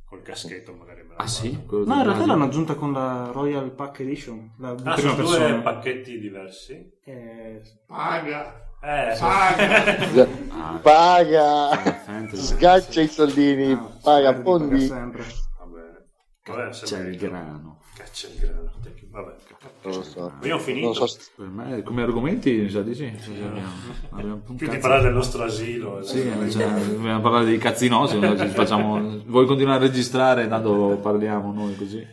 col 0.06 0.22
caschetto 0.22 0.72
magari. 0.74 0.99
Ah 1.22 1.26
sì? 1.26 1.64
Quello 1.66 1.84
No, 1.84 1.96
in 1.96 2.02
realtà 2.04 2.24
l'hanno 2.24 2.44
aggiunta 2.44 2.74
con 2.74 2.92
la 2.92 3.30
Royal 3.32 3.70
Pack 3.72 4.00
Edition. 4.00 4.54
La 4.58 4.70
Ah, 4.70 4.74
prima 4.74 4.96
sono 4.96 5.14
due 5.14 5.24
persona. 5.38 5.60
pacchetti 5.60 6.18
diversi? 6.18 6.90
Eh, 7.04 7.60
Paga. 7.86 8.54
Eh, 8.82 9.16
Paga. 9.18 10.28
Ah, 10.62 10.78
paga 10.82 12.26
sgaccia 12.32 13.00
i 13.00 13.08
soldini 13.08 13.68
no, 13.74 13.98
paga 14.02 14.32
di 14.32 14.42
pagare 14.42 14.42
fondi. 14.42 14.86
Vabbè, 14.88 16.68
C'è 16.70 16.86
sembra 16.86 17.08
il 17.10 17.16
grano. 17.18 17.78
Caccia 17.96 18.28
il 18.28 18.38
grano. 18.38 18.72
Vabbè. 19.12 19.34
non 19.82 19.94
lo 19.96 20.02
so 20.04 20.32
Abbiamo 20.36 20.60
finito. 20.60 20.86
non 20.86 20.94
so 20.94 21.16
Per 21.36 21.46
me, 21.46 21.82
come 21.82 22.02
argomenti, 22.02 22.52
mi 22.52 22.68
sa 22.70 22.82
di 22.82 22.94
sì. 22.94 23.12
Sì, 23.18 23.32
sì, 23.34 23.42
abbiamo, 23.42 23.68
abbiamo 24.10 24.34
un 24.34 24.54
Più 24.54 24.54
di 24.54 24.66
cazzo- 24.66 24.78
parlare 24.80 25.02
del 25.02 25.12
nostro 25.14 25.42
asilo. 25.42 25.98
eh. 25.98 26.04
Sì, 26.04 26.22
cioè, 26.50 26.68
dobbiamo 26.86 27.20
parlare 27.20 27.44
dei 27.46 27.58
cazzi 27.58 27.88
nostri, 27.88 28.20
noi 28.20 28.38
ci 28.38 28.46
facciamo... 28.48 29.20
vuoi 29.26 29.46
continuare 29.46 29.84
a 29.84 29.86
registrare, 29.88 30.46
tanto 30.48 30.98
parliamo 31.02 31.52
noi 31.52 31.74
così. 31.76 32.06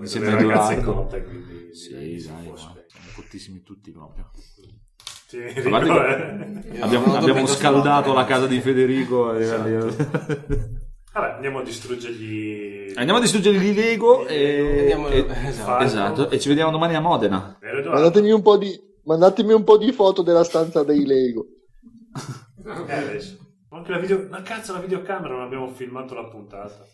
Edoardo. 0.00 0.92
note, 0.92 1.22
quindi 1.24 1.74
Sì, 1.74 1.92
dai, 1.92 2.18
siamo 2.20 2.56
fottissimi 3.14 3.62
tutti 3.62 3.90
proprio. 3.92 4.30
Sì, 5.26 5.38
eh. 5.38 6.80
abbiamo, 6.80 7.14
abbiamo 7.16 7.46
scaldato 7.46 8.12
la 8.12 8.24
casa 8.24 8.46
di 8.46 8.60
Federico. 8.60 9.28
a 9.30 9.32
livelli- 9.38 10.82
Vabbè, 11.14 11.34
andiamo 11.34 11.60
a 11.60 11.62
distruggergli. 11.62 12.92
Andiamo 12.96 13.18
a 13.18 13.22
distruggere 13.22 13.56
gli 13.56 13.72
Lego 13.72 14.26
e... 14.26 14.74
Vediamo- 14.76 15.08
e- 15.08 15.26
esatto. 15.46 15.84
esatto, 15.84 16.30
e 16.30 16.40
ci 16.40 16.48
vediamo 16.48 16.72
domani 16.72 16.96
a 16.96 17.00
Modena. 17.00 17.56
Mandatemi 17.60 18.32
un 18.32 18.42
po' 18.42 18.56
di 18.56 18.76
mandatemi 19.04 19.52
un 19.52 19.62
po' 19.62 19.78
di 19.78 19.92
foto 19.92 20.22
della 20.22 20.42
stanza 20.44 20.82
dei 20.82 21.04
Lego 21.06 21.46
Eh, 22.86 22.92
adesso. 22.94 23.36
Anche 23.74 23.90
la 23.90 23.98
video... 23.98 24.28
Ma 24.30 24.40
cazzo, 24.42 24.72
la 24.72 24.78
videocamera 24.78 25.34
non 25.34 25.42
abbiamo 25.42 25.66
filmato 25.66 26.14
la 26.14 26.22
puntata. 26.22 26.86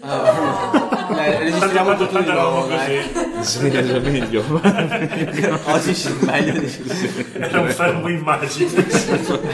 Tanto 0.00 1.68
eravamo 2.08 2.50
nuovo, 2.50 2.68
dai. 2.68 3.12
così. 3.34 3.58
Sì, 3.58 3.66
è 3.66 4.00
meglio. 4.00 4.42
Oggi 5.66 5.94
sì, 5.94 6.16
meglio 6.24 6.58
di 6.58 6.72
Era 7.34 7.60
un 7.60 7.68
fermo 7.68 8.08
immagine. 8.08 8.70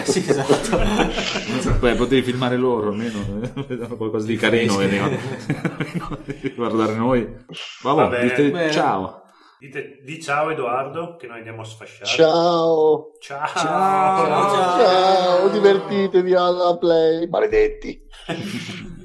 Sì, 0.05 0.25
esatto. 0.29 0.79
Beh, 1.81 1.97
potevi 1.97 2.23
filmare 2.23 2.57
loro 2.57 2.91
almeno, 2.91 3.25
eh, 3.43 3.77
qualcosa 3.97 4.27
di 4.27 4.37
carino, 4.37 4.77
venivano 4.77 5.17
guardare 6.55 6.95
noi. 6.95 7.29
Va 7.83 7.93
Vabbè, 7.93 8.21
bene. 8.21 8.35
dite 8.51 8.71
ciao. 8.71 9.23
Dite, 9.61 9.99
di 10.05 10.23
ciao 10.23 10.51
Edoardo, 10.51 11.17
che 11.17 11.27
noi 11.27 11.39
andiamo 11.39 11.63
a 11.63 11.65
sfasciare. 11.65 12.09
Ciao. 12.09 13.11
Ciao. 13.19 13.47
Ciao, 13.47 14.27
ciao. 14.27 14.79
Ciao, 14.79 15.49
divertitevi 15.49 16.33
alla 16.35 16.77
play, 16.79 17.29
maledetti. 17.29 18.01